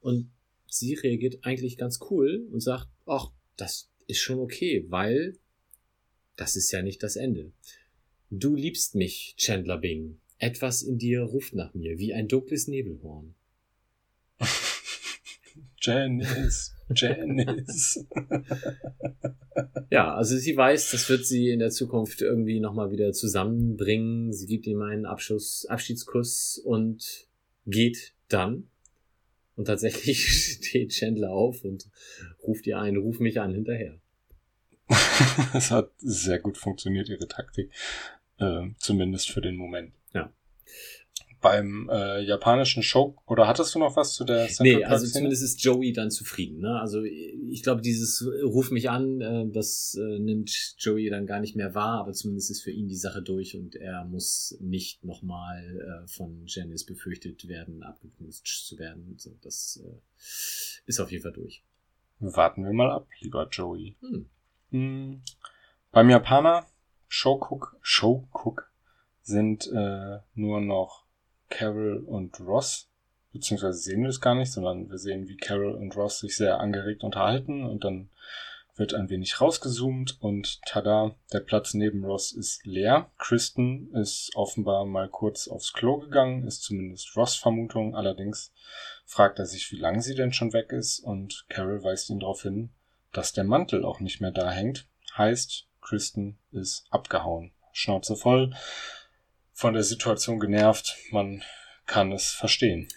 Und 0.00 0.30
sie 0.66 0.94
reagiert 0.94 1.38
eigentlich 1.42 1.76
ganz 1.76 2.00
cool 2.10 2.46
und 2.50 2.60
sagt, 2.60 2.88
ach, 3.06 3.30
das 3.56 3.90
ist 4.06 4.18
schon 4.18 4.40
okay, 4.40 4.84
weil 4.88 5.38
das 6.36 6.56
ist 6.56 6.70
ja 6.72 6.82
nicht 6.82 7.02
das 7.02 7.16
Ende. 7.16 7.52
Du 8.30 8.56
liebst 8.56 8.94
mich, 8.94 9.34
Chandler 9.36 9.78
Bing. 9.78 10.18
Etwas 10.38 10.82
in 10.82 10.98
dir 10.98 11.22
ruft 11.22 11.54
nach 11.54 11.74
mir, 11.74 11.98
wie 11.98 12.12
ein 12.12 12.26
dunkles 12.26 12.66
Nebelhorn. 12.66 13.34
Janice, 15.80 16.73
Janice. 16.94 18.06
Ja, 19.90 20.14
also 20.14 20.36
sie 20.36 20.56
weiß, 20.56 20.90
das 20.90 21.08
wird 21.08 21.24
sie 21.24 21.50
in 21.50 21.60
der 21.60 21.70
Zukunft 21.70 22.20
irgendwie 22.20 22.60
nochmal 22.60 22.90
wieder 22.90 23.12
zusammenbringen. 23.12 24.32
Sie 24.32 24.46
gibt 24.46 24.66
ihm 24.66 24.82
einen 24.82 25.06
Abschuss, 25.06 25.66
Abschiedskuss 25.66 26.58
und 26.58 27.28
geht 27.66 28.14
dann. 28.28 28.68
Und 29.56 29.66
tatsächlich 29.66 30.26
steht 30.58 30.90
Chandler 30.90 31.30
auf 31.30 31.64
und 31.64 31.88
ruft 32.42 32.66
ihr 32.66 32.78
ein, 32.78 32.96
ruf 32.96 33.20
mich 33.20 33.40
an 33.40 33.54
hinterher. 33.54 34.00
Es 35.54 35.70
hat 35.70 35.92
sehr 35.98 36.40
gut 36.40 36.58
funktioniert, 36.58 37.08
ihre 37.08 37.28
Taktik. 37.28 37.70
Äh, 38.38 38.70
zumindest 38.78 39.30
für 39.30 39.40
den 39.40 39.56
Moment. 39.56 39.92
Ja. 40.12 40.32
Beim 41.44 41.90
äh, 41.92 42.22
japanischen 42.22 42.82
Show, 42.82 43.18
oder 43.26 43.46
hattest 43.46 43.74
du 43.74 43.78
noch 43.78 43.96
was 43.96 44.14
zu 44.14 44.24
der 44.24 44.46
Central 44.46 44.66
Nee, 44.66 44.80
Park 44.80 44.92
also 44.92 45.06
zumindest 45.06 45.42
ist 45.42 45.62
Joey 45.62 45.92
dann 45.92 46.10
zufrieden. 46.10 46.60
Ne? 46.60 46.80
Also 46.80 47.02
ich 47.04 47.62
glaube, 47.62 47.82
dieses 47.82 48.22
äh, 48.22 48.44
Ruf 48.44 48.70
mich 48.70 48.88
an, 48.88 49.20
äh, 49.20 49.44
das 49.52 49.94
äh, 50.00 50.18
nimmt 50.18 50.74
Joey 50.78 51.10
dann 51.10 51.26
gar 51.26 51.40
nicht 51.40 51.54
mehr 51.54 51.74
wahr, 51.74 52.00
aber 52.00 52.12
zumindest 52.12 52.50
ist 52.50 52.62
für 52.62 52.70
ihn 52.70 52.88
die 52.88 52.96
Sache 52.96 53.20
durch 53.20 53.58
und 53.58 53.76
er 53.76 54.06
muss 54.06 54.56
nicht 54.58 55.04
nochmal 55.04 56.04
äh, 56.04 56.08
von 56.08 56.44
Janice 56.46 56.86
befürchtet 56.86 57.46
werden, 57.46 57.82
abgeknüpft 57.82 58.46
zu 58.46 58.78
werden. 58.78 59.16
So, 59.18 59.36
das 59.42 59.82
äh, 59.84 59.98
ist 60.86 60.98
auf 60.98 61.12
jeden 61.12 61.24
Fall 61.24 61.32
durch. 61.32 61.62
Warten 62.20 62.64
wir 62.64 62.72
mal 62.72 62.90
ab, 62.90 63.06
lieber 63.20 63.48
Joey. 63.50 63.96
Hm. 64.00 64.30
Hm. 64.70 65.22
Beim 65.92 66.08
Japaner 66.08 66.64
Showcook, 67.06 67.76
Showcook 67.82 68.72
sind 69.20 69.70
äh, 69.70 70.20
nur 70.34 70.62
noch 70.62 71.03
Carol 71.54 71.98
und 71.98 72.40
Ross, 72.40 72.88
beziehungsweise 73.32 73.78
sehen 73.78 74.02
wir 74.02 74.08
es 74.08 74.20
gar 74.20 74.34
nicht, 74.34 74.52
sondern 74.52 74.90
wir 74.90 74.98
sehen, 74.98 75.28
wie 75.28 75.36
Carol 75.36 75.74
und 75.74 75.96
Ross 75.96 76.18
sich 76.18 76.36
sehr 76.36 76.58
angeregt 76.58 77.04
unterhalten 77.04 77.64
und 77.64 77.84
dann 77.84 78.10
wird 78.76 78.92
ein 78.92 79.08
wenig 79.08 79.40
rausgezoomt 79.40 80.16
und 80.20 80.60
tada, 80.62 81.14
der 81.32 81.38
Platz 81.40 81.74
neben 81.74 82.04
Ross 82.04 82.32
ist 82.32 82.66
leer. 82.66 83.08
Kristen 83.18 83.92
ist 83.94 84.32
offenbar 84.34 84.84
mal 84.84 85.08
kurz 85.08 85.46
aufs 85.46 85.72
Klo 85.72 85.98
gegangen, 85.98 86.44
ist 86.44 86.62
zumindest 86.62 87.16
Ross 87.16 87.36
Vermutung. 87.36 87.94
Allerdings 87.94 88.52
fragt 89.04 89.38
er 89.38 89.46
sich, 89.46 89.70
wie 89.70 89.78
lange 89.78 90.02
sie 90.02 90.16
denn 90.16 90.32
schon 90.32 90.52
weg 90.52 90.72
ist 90.72 90.98
und 90.98 91.46
Carol 91.48 91.84
weist 91.84 92.10
ihn 92.10 92.18
darauf 92.18 92.42
hin, 92.42 92.70
dass 93.12 93.32
der 93.32 93.44
Mantel 93.44 93.84
auch 93.84 94.00
nicht 94.00 94.20
mehr 94.20 94.32
da 94.32 94.50
hängt. 94.50 94.88
Heißt, 95.16 95.68
Kristen 95.80 96.38
ist 96.50 96.86
abgehauen. 96.90 97.52
Schnauze 97.72 98.16
voll, 98.16 98.54
von 99.54 99.72
der 99.72 99.84
Situation 99.84 100.40
genervt. 100.40 100.96
Man 101.10 101.42
kann 101.86 102.12
es 102.12 102.26
verstehen. 102.26 102.88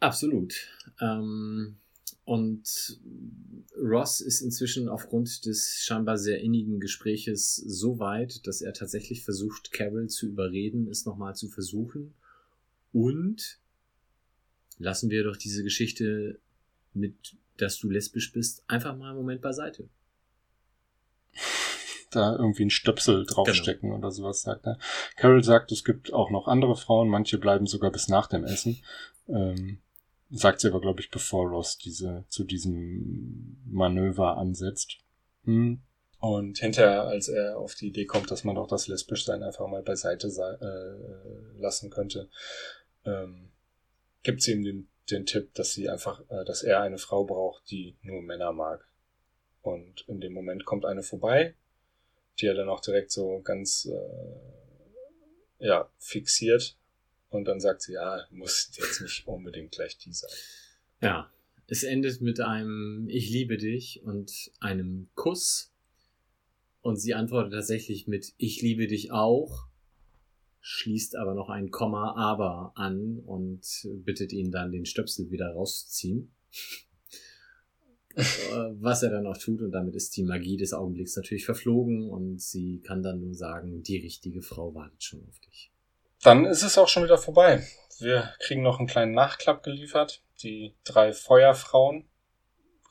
Absolut. 0.00 0.54
Ähm, 1.00 1.76
und 2.24 2.98
Ross 3.76 4.20
ist 4.20 4.40
inzwischen 4.40 4.88
aufgrund 4.88 5.44
des 5.44 5.82
scheinbar 5.84 6.16
sehr 6.16 6.40
innigen 6.40 6.80
Gespräches 6.80 7.56
so 7.56 7.98
weit, 7.98 8.46
dass 8.46 8.62
er 8.62 8.72
tatsächlich 8.72 9.24
versucht, 9.24 9.72
Carol 9.72 10.08
zu 10.08 10.26
überreden, 10.26 10.88
es 10.88 11.04
nochmal 11.04 11.34
zu 11.34 11.48
versuchen. 11.48 12.14
Und 12.92 13.58
lassen 14.78 15.10
wir 15.10 15.24
doch 15.24 15.36
diese 15.36 15.64
Geschichte 15.64 16.38
mit, 16.94 17.36
dass 17.56 17.78
du 17.78 17.90
lesbisch 17.90 18.32
bist, 18.32 18.62
einfach 18.68 18.96
mal 18.96 19.10
einen 19.10 19.18
Moment 19.18 19.42
beiseite. 19.42 19.88
Da 22.14 22.36
irgendwie 22.36 22.62
einen 22.62 22.70
Stöpsel 22.70 23.26
draufstecken 23.26 23.92
oder 23.92 24.10
sowas, 24.10 24.42
sagt 24.42 24.66
er. 24.66 24.78
Carol 25.16 25.42
sagt, 25.42 25.72
es 25.72 25.84
gibt 25.84 26.12
auch 26.12 26.30
noch 26.30 26.46
andere 26.48 26.76
Frauen, 26.76 27.08
manche 27.08 27.38
bleiben 27.38 27.66
sogar 27.66 27.90
bis 27.90 28.08
nach 28.08 28.26
dem 28.26 28.44
Essen. 28.44 28.82
Ähm, 29.28 29.80
sagt 30.30 30.60
sie 30.60 30.68
aber, 30.68 30.80
glaube 30.80 31.00
ich, 31.00 31.10
bevor 31.10 31.48
Ross 31.48 31.78
diese, 31.78 32.24
zu 32.28 32.44
diesem 32.44 33.62
Manöver 33.66 34.36
ansetzt. 34.36 34.98
Hm. 35.44 35.82
Und 36.20 36.58
hinterher, 36.58 37.02
als 37.02 37.28
er 37.28 37.58
auf 37.58 37.74
die 37.74 37.88
Idee 37.88 38.06
kommt, 38.06 38.30
dass 38.30 38.44
man 38.44 38.54
doch 38.54 38.66
das 38.66 38.88
Lesbischsein 38.88 39.42
einfach 39.42 39.66
mal 39.68 39.82
beiseite 39.82 40.30
sei, 40.30 40.52
äh, 40.52 41.58
lassen 41.58 41.90
könnte, 41.90 42.30
ähm, 43.04 43.50
gibt 44.22 44.40
sie 44.40 44.52
ihm 44.52 44.62
den 44.62 44.88
den 45.10 45.26
Tipp, 45.26 45.54
dass 45.54 45.72
sie 45.72 45.88
einfach, 45.88 46.20
äh, 46.30 46.44
dass 46.44 46.62
er 46.62 46.80
eine 46.80 46.98
Frau 46.98 47.24
braucht, 47.24 47.70
die 47.70 47.96
nur 48.02 48.22
Männer 48.22 48.52
mag. 48.52 48.86
Und 49.62 50.04
in 50.08 50.20
dem 50.20 50.32
Moment 50.32 50.64
kommt 50.64 50.84
eine 50.84 51.02
vorbei, 51.02 51.54
die 52.38 52.46
er 52.46 52.54
dann 52.54 52.68
auch 52.68 52.80
direkt 52.80 53.10
so 53.10 53.40
ganz 53.42 53.86
äh, 53.86 55.66
ja, 55.66 55.90
fixiert. 55.98 56.76
Und 57.30 57.46
dann 57.46 57.60
sagt 57.60 57.82
sie, 57.82 57.94
ja, 57.94 58.24
muss 58.30 58.70
jetzt 58.76 59.00
nicht 59.00 59.26
unbedingt 59.26 59.72
gleich 59.72 59.98
die 59.98 60.12
sein. 60.12 60.30
Ja, 61.00 61.30
es 61.66 61.82
endet 61.82 62.20
mit 62.20 62.40
einem 62.40 63.08
Ich 63.08 63.30
liebe 63.30 63.56
dich 63.56 64.02
und 64.04 64.52
einem 64.60 65.08
Kuss. 65.14 65.72
Und 66.80 66.96
sie 66.96 67.14
antwortet 67.14 67.54
tatsächlich 67.54 68.06
mit 68.06 68.34
Ich 68.36 68.60
liebe 68.60 68.86
dich 68.86 69.10
auch, 69.10 69.66
schließt 70.60 71.16
aber 71.16 71.34
noch 71.34 71.48
ein 71.48 71.70
Komma 71.70 72.14
aber 72.14 72.72
an 72.74 73.20
und 73.20 73.66
bittet 74.04 74.32
ihn 74.32 74.50
dann 74.50 74.70
den 74.70 74.84
Stöpsel 74.84 75.30
wieder 75.30 75.50
rauszuziehen. 75.50 76.34
Was 78.16 79.02
er 79.02 79.10
dann 79.10 79.26
auch 79.26 79.36
tut 79.36 79.60
und 79.60 79.72
damit 79.72 79.94
ist 79.96 80.16
die 80.16 80.22
Magie 80.22 80.56
des 80.56 80.72
Augenblicks 80.72 81.16
natürlich 81.16 81.44
verflogen 81.44 82.10
und 82.10 82.40
sie 82.40 82.80
kann 82.80 83.02
dann 83.02 83.20
nur 83.20 83.34
sagen, 83.34 83.82
die 83.82 83.96
richtige 83.96 84.42
Frau 84.42 84.74
wartet 84.74 85.02
schon 85.02 85.24
auf 85.28 85.38
dich. 85.40 85.72
Dann 86.22 86.44
ist 86.44 86.62
es 86.62 86.78
auch 86.78 86.88
schon 86.88 87.04
wieder 87.04 87.18
vorbei. 87.18 87.62
Wir 87.98 88.32
kriegen 88.38 88.62
noch 88.62 88.78
einen 88.78 88.88
kleinen 88.88 89.12
Nachklapp 89.12 89.62
geliefert. 89.62 90.22
Die 90.42 90.74
drei 90.84 91.12
Feuerfrauen, 91.12 92.04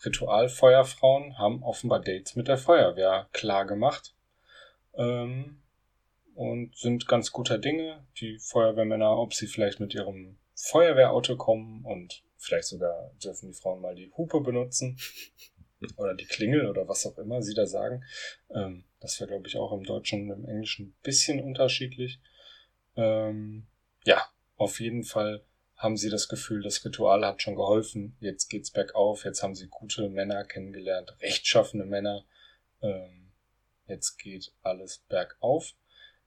Ritualfeuerfrauen, 0.05 1.37
haben 1.37 1.63
offenbar 1.63 2.01
Dates 2.01 2.35
mit 2.35 2.47
der 2.47 2.57
Feuerwehr 2.57 3.27
klar 3.31 3.65
gemacht. 3.65 4.15
Ähm, 4.95 5.61
und 6.35 6.75
sind 6.75 7.07
ganz 7.07 7.31
guter 7.31 7.57
Dinge. 7.57 8.05
Die 8.19 8.39
Feuerwehrmänner, 8.39 9.17
ob 9.17 9.33
sie 9.33 9.47
vielleicht 9.47 9.79
mit 9.79 9.93
ihrem 9.93 10.37
Feuerwehrauto 10.55 11.35
kommen 11.35 11.85
und 11.85 12.23
vielleicht 12.43 12.67
sogar 12.67 13.11
dürfen 13.23 13.47
die 13.47 13.57
Frauen 13.57 13.81
mal 13.81 13.95
die 13.95 14.11
Hupe 14.17 14.41
benutzen 14.41 14.99
oder 15.97 16.13
die 16.13 16.25
Klingel 16.25 16.67
oder 16.69 16.87
was 16.87 17.05
auch 17.05 17.17
immer 17.17 17.41
sie 17.41 17.53
da 17.53 17.65
sagen. 17.65 18.03
Ähm, 18.53 18.85
das 18.99 19.19
wäre, 19.19 19.29
glaube 19.29 19.47
ich, 19.47 19.57
auch 19.57 19.71
im 19.73 19.83
Deutschen 19.83 20.31
und 20.31 20.43
im 20.43 20.49
Englischen 20.49 20.87
ein 20.87 20.95
bisschen 21.03 21.41
unterschiedlich. 21.41 22.19
Ähm, 22.95 23.67
ja, 24.05 24.25
auf 24.57 24.79
jeden 24.79 25.03
Fall 25.03 25.43
haben 25.75 25.97
sie 25.97 26.09
das 26.09 26.29
Gefühl, 26.29 26.61
das 26.61 26.85
Ritual 26.85 27.25
hat 27.25 27.41
schon 27.41 27.55
geholfen. 27.55 28.15
Jetzt 28.19 28.49
geht's 28.49 28.71
bergauf. 28.71 29.25
Jetzt 29.25 29.43
haben 29.43 29.55
sie 29.55 29.67
gute 29.67 30.07
Männer 30.09 30.45
kennengelernt, 30.45 31.17
rechtschaffene 31.21 31.85
Männer. 31.85 32.23
Ähm, 32.81 33.31
jetzt 33.87 34.17
geht 34.17 34.53
alles 34.61 34.99
bergauf. 35.09 35.73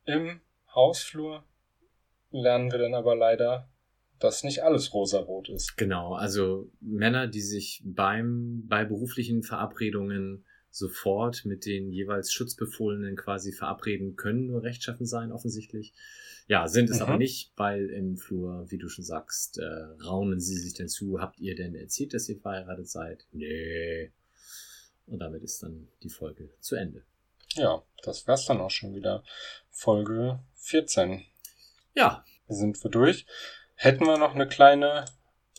Im 0.04 0.40
Hausflur 0.74 1.44
lernen 2.30 2.70
wir 2.70 2.78
dann 2.78 2.94
aber 2.94 3.16
leider, 3.16 3.68
dass 4.18 4.44
nicht 4.44 4.62
alles 4.62 4.92
rosarot 4.92 5.48
ist. 5.48 5.76
Genau, 5.76 6.14
also 6.14 6.70
Männer, 6.80 7.26
die 7.26 7.40
sich 7.40 7.82
beim, 7.84 8.64
bei 8.66 8.84
beruflichen 8.84 9.42
Verabredungen 9.42 10.44
sofort 10.70 11.44
mit 11.44 11.64
den 11.64 11.90
jeweils 11.90 12.32
Schutzbefohlenen 12.32 13.16
quasi 13.16 13.52
verabreden 13.52 14.16
können, 14.16 14.46
nur 14.46 14.62
rechtschaffen 14.62 15.06
sein, 15.06 15.32
offensichtlich. 15.32 15.94
Ja, 16.48 16.68
sind 16.68 16.90
es 16.90 16.96
mhm. 16.96 17.02
aber 17.02 17.16
nicht, 17.16 17.52
weil 17.56 17.90
im 17.90 18.16
Flur, 18.16 18.70
wie 18.70 18.78
du 18.78 18.88
schon 18.88 19.04
sagst, 19.04 19.58
äh, 19.58 19.64
raunen 20.04 20.38
sie 20.38 20.56
sich 20.56 20.74
denn 20.74 20.88
zu. 20.88 21.20
Habt 21.20 21.38
ihr 21.40 21.56
denn 21.56 21.74
erzählt, 21.74 22.14
dass 22.14 22.28
ihr 22.28 22.38
verheiratet 22.38 22.88
seid? 22.88 23.26
Nee. 23.32 24.12
Und 25.06 25.18
damit 25.18 25.42
ist 25.42 25.62
dann 25.62 25.88
die 26.02 26.08
Folge 26.08 26.50
zu 26.60 26.76
Ende. 26.76 27.04
Ja, 27.54 27.82
das 28.02 28.26
wär's 28.26 28.44
dann 28.44 28.60
auch 28.60 28.70
schon 28.70 28.94
wieder. 28.94 29.24
Folge 29.70 30.40
14. 30.56 31.24
Ja. 31.94 32.24
Sind 32.48 32.82
wir 32.84 32.90
durch. 32.90 33.26
Hätten 33.78 34.06
wir 34.06 34.16
noch 34.16 34.34
eine 34.34 34.48
kleine 34.48 35.04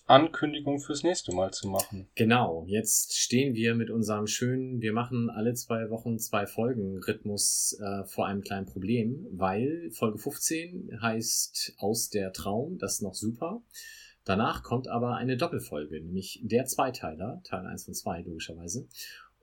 Ankündigung 0.07 0.79
fürs 0.79 1.03
nächste 1.03 1.35
Mal 1.35 1.51
zu 1.51 1.67
machen. 1.67 2.07
Genau, 2.15 2.65
jetzt 2.65 3.15
stehen 3.15 3.53
wir 3.53 3.75
mit 3.75 3.91
unserem 3.91 4.25
schönen, 4.25 4.81
wir 4.81 4.91
machen 4.91 5.29
alle 5.29 5.53
zwei 5.53 5.91
Wochen 5.91 6.17
zwei 6.17 6.47
Folgen 6.47 6.97
Rhythmus 6.97 7.77
äh, 7.79 8.05
vor 8.05 8.25
einem 8.25 8.41
kleinen 8.41 8.65
Problem, 8.65 9.27
weil 9.31 9.91
Folge 9.91 10.17
15 10.17 10.99
heißt 10.99 11.75
Aus 11.77 12.09
der 12.09 12.33
Traum, 12.33 12.79
das 12.79 12.95
ist 12.95 13.01
noch 13.03 13.13
super. 13.13 13.61
Danach 14.23 14.63
kommt 14.63 14.87
aber 14.87 15.15
eine 15.15 15.37
Doppelfolge, 15.37 16.01
nämlich 16.01 16.41
der 16.43 16.65
Zweiteiler, 16.65 17.39
Teil 17.43 17.67
1 17.67 17.85
von 17.85 17.93
2 17.93 18.21
logischerweise. 18.21 18.87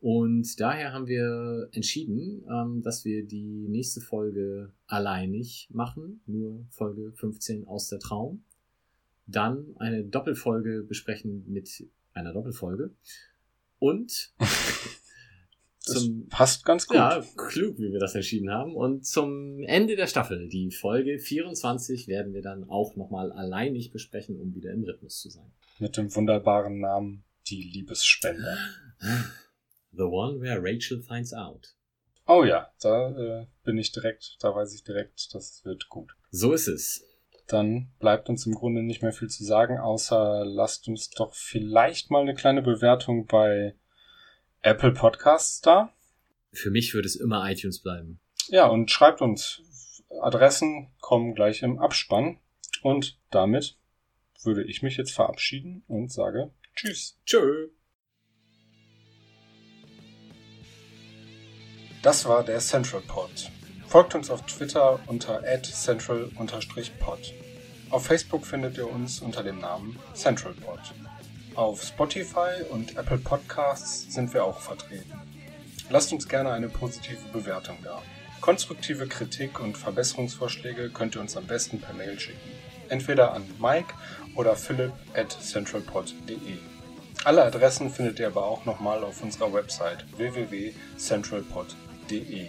Und 0.00 0.58
daher 0.60 0.92
haben 0.92 1.06
wir 1.06 1.68
entschieden, 1.70 2.44
ähm, 2.50 2.82
dass 2.82 3.04
wir 3.04 3.24
die 3.24 3.68
nächste 3.68 4.00
Folge 4.00 4.72
alleinig 4.88 5.68
machen, 5.70 6.22
nur 6.26 6.66
Folge 6.70 7.12
15 7.12 7.68
aus 7.68 7.88
der 7.88 8.00
Traum. 8.00 8.42
Dann 9.26 9.74
eine 9.78 10.04
Doppelfolge 10.04 10.82
besprechen 10.82 11.44
mit 11.48 11.86
einer 12.12 12.32
Doppelfolge. 12.32 12.92
Und 13.78 14.32
zum, 15.78 16.28
passt 16.28 16.64
ganz 16.64 16.86
gut. 16.86 16.96
Ja, 16.96 17.24
klug, 17.36 17.78
wie 17.78 17.92
wir 17.92 18.00
das 18.00 18.14
entschieden 18.14 18.50
haben. 18.50 18.74
Und 18.74 19.06
zum 19.06 19.62
Ende 19.64 19.96
der 19.96 20.06
Staffel, 20.06 20.48
die 20.48 20.70
Folge 20.70 21.18
24, 21.18 22.08
werden 22.08 22.32
wir 22.32 22.42
dann 22.42 22.68
auch 22.68 22.96
nochmal 22.96 23.32
alleinig 23.32 23.90
besprechen, 23.90 24.38
um 24.40 24.54
wieder 24.54 24.72
im 24.72 24.84
Rhythmus 24.84 25.20
zu 25.20 25.30
sein. 25.30 25.50
Mit 25.78 25.96
dem 25.96 26.14
wunderbaren 26.14 26.80
Namen 26.80 27.24
Die 27.46 27.62
Liebesspender. 27.62 28.56
The 29.92 30.02
one 30.02 30.40
where 30.40 30.60
Rachel 30.60 31.02
finds 31.02 31.32
out. 31.32 31.76
Oh 32.26 32.42
ja, 32.42 32.72
da 32.80 33.42
äh, 33.42 33.46
bin 33.64 33.76
ich 33.78 33.92
direkt, 33.92 34.36
da 34.40 34.54
weiß 34.54 34.74
ich 34.74 34.82
direkt, 34.82 35.34
das 35.34 35.64
wird 35.64 35.88
gut. 35.88 36.16
So 36.30 36.52
ist 36.52 36.68
es. 36.68 37.04
Dann 37.46 37.92
bleibt 37.98 38.28
uns 38.28 38.46
im 38.46 38.54
Grunde 38.54 38.82
nicht 38.82 39.02
mehr 39.02 39.12
viel 39.12 39.28
zu 39.28 39.44
sagen, 39.44 39.78
außer 39.78 40.44
lasst 40.46 40.88
uns 40.88 41.10
doch 41.10 41.34
vielleicht 41.34 42.10
mal 42.10 42.22
eine 42.22 42.34
kleine 42.34 42.62
Bewertung 42.62 43.26
bei 43.26 43.74
Apple 44.62 44.92
Podcasts 44.92 45.60
da. 45.60 45.92
Für 46.52 46.70
mich 46.70 46.94
würde 46.94 47.06
es 47.06 47.16
immer 47.16 47.50
iTunes 47.50 47.82
bleiben. 47.82 48.20
Ja, 48.48 48.66
und 48.66 48.90
schreibt 48.90 49.20
uns. 49.20 49.62
Adressen 50.22 50.90
kommen 51.00 51.34
gleich 51.34 51.62
im 51.62 51.78
Abspann. 51.78 52.38
Und 52.82 53.18
damit 53.30 53.76
würde 54.42 54.64
ich 54.64 54.82
mich 54.82 54.96
jetzt 54.96 55.12
verabschieden 55.12 55.84
und 55.86 56.12
sage 56.12 56.50
Tschüss. 56.76 57.18
Tschö. 57.24 57.68
Das 62.02 62.26
war 62.26 62.44
der 62.44 62.58
Central 62.58 63.00
Pod. 63.02 63.50
Folgt 63.88 64.14
uns 64.14 64.30
auf 64.30 64.44
Twitter 64.46 64.98
unter 65.06 65.42
central-pod. 65.62 67.34
Auf 67.90 68.06
Facebook 68.06 68.44
findet 68.44 68.76
ihr 68.76 68.90
uns 68.90 69.20
unter 69.20 69.44
dem 69.44 69.60
Namen 69.60 69.96
CentralPod. 70.14 70.80
Auf 71.54 71.82
Spotify 71.82 72.64
und 72.70 72.96
Apple 72.96 73.18
Podcasts 73.18 74.12
sind 74.12 74.34
wir 74.34 74.44
auch 74.44 74.58
vertreten. 74.58 75.12
Lasst 75.90 76.12
uns 76.12 76.28
gerne 76.28 76.50
eine 76.50 76.68
positive 76.68 77.20
Bewertung 77.32 77.76
da. 77.84 78.02
Konstruktive 78.40 79.06
Kritik 79.06 79.60
und 79.60 79.78
Verbesserungsvorschläge 79.78 80.90
könnt 80.90 81.14
ihr 81.14 81.20
uns 81.20 81.36
am 81.36 81.46
besten 81.46 81.80
per 81.80 81.94
Mail 81.94 82.18
schicken. 82.18 82.50
Entweder 82.88 83.32
an 83.32 83.44
Mike 83.60 83.94
oder 84.34 84.56
philipp 84.56 84.92
at 85.14 85.30
centralpod.de. 85.30 86.58
Alle 87.22 87.44
Adressen 87.44 87.90
findet 87.90 88.18
ihr 88.18 88.26
aber 88.26 88.44
auch 88.44 88.64
nochmal 88.64 89.04
auf 89.04 89.22
unserer 89.22 89.52
Website 89.52 90.04
www.centralpod.de. 90.16 92.48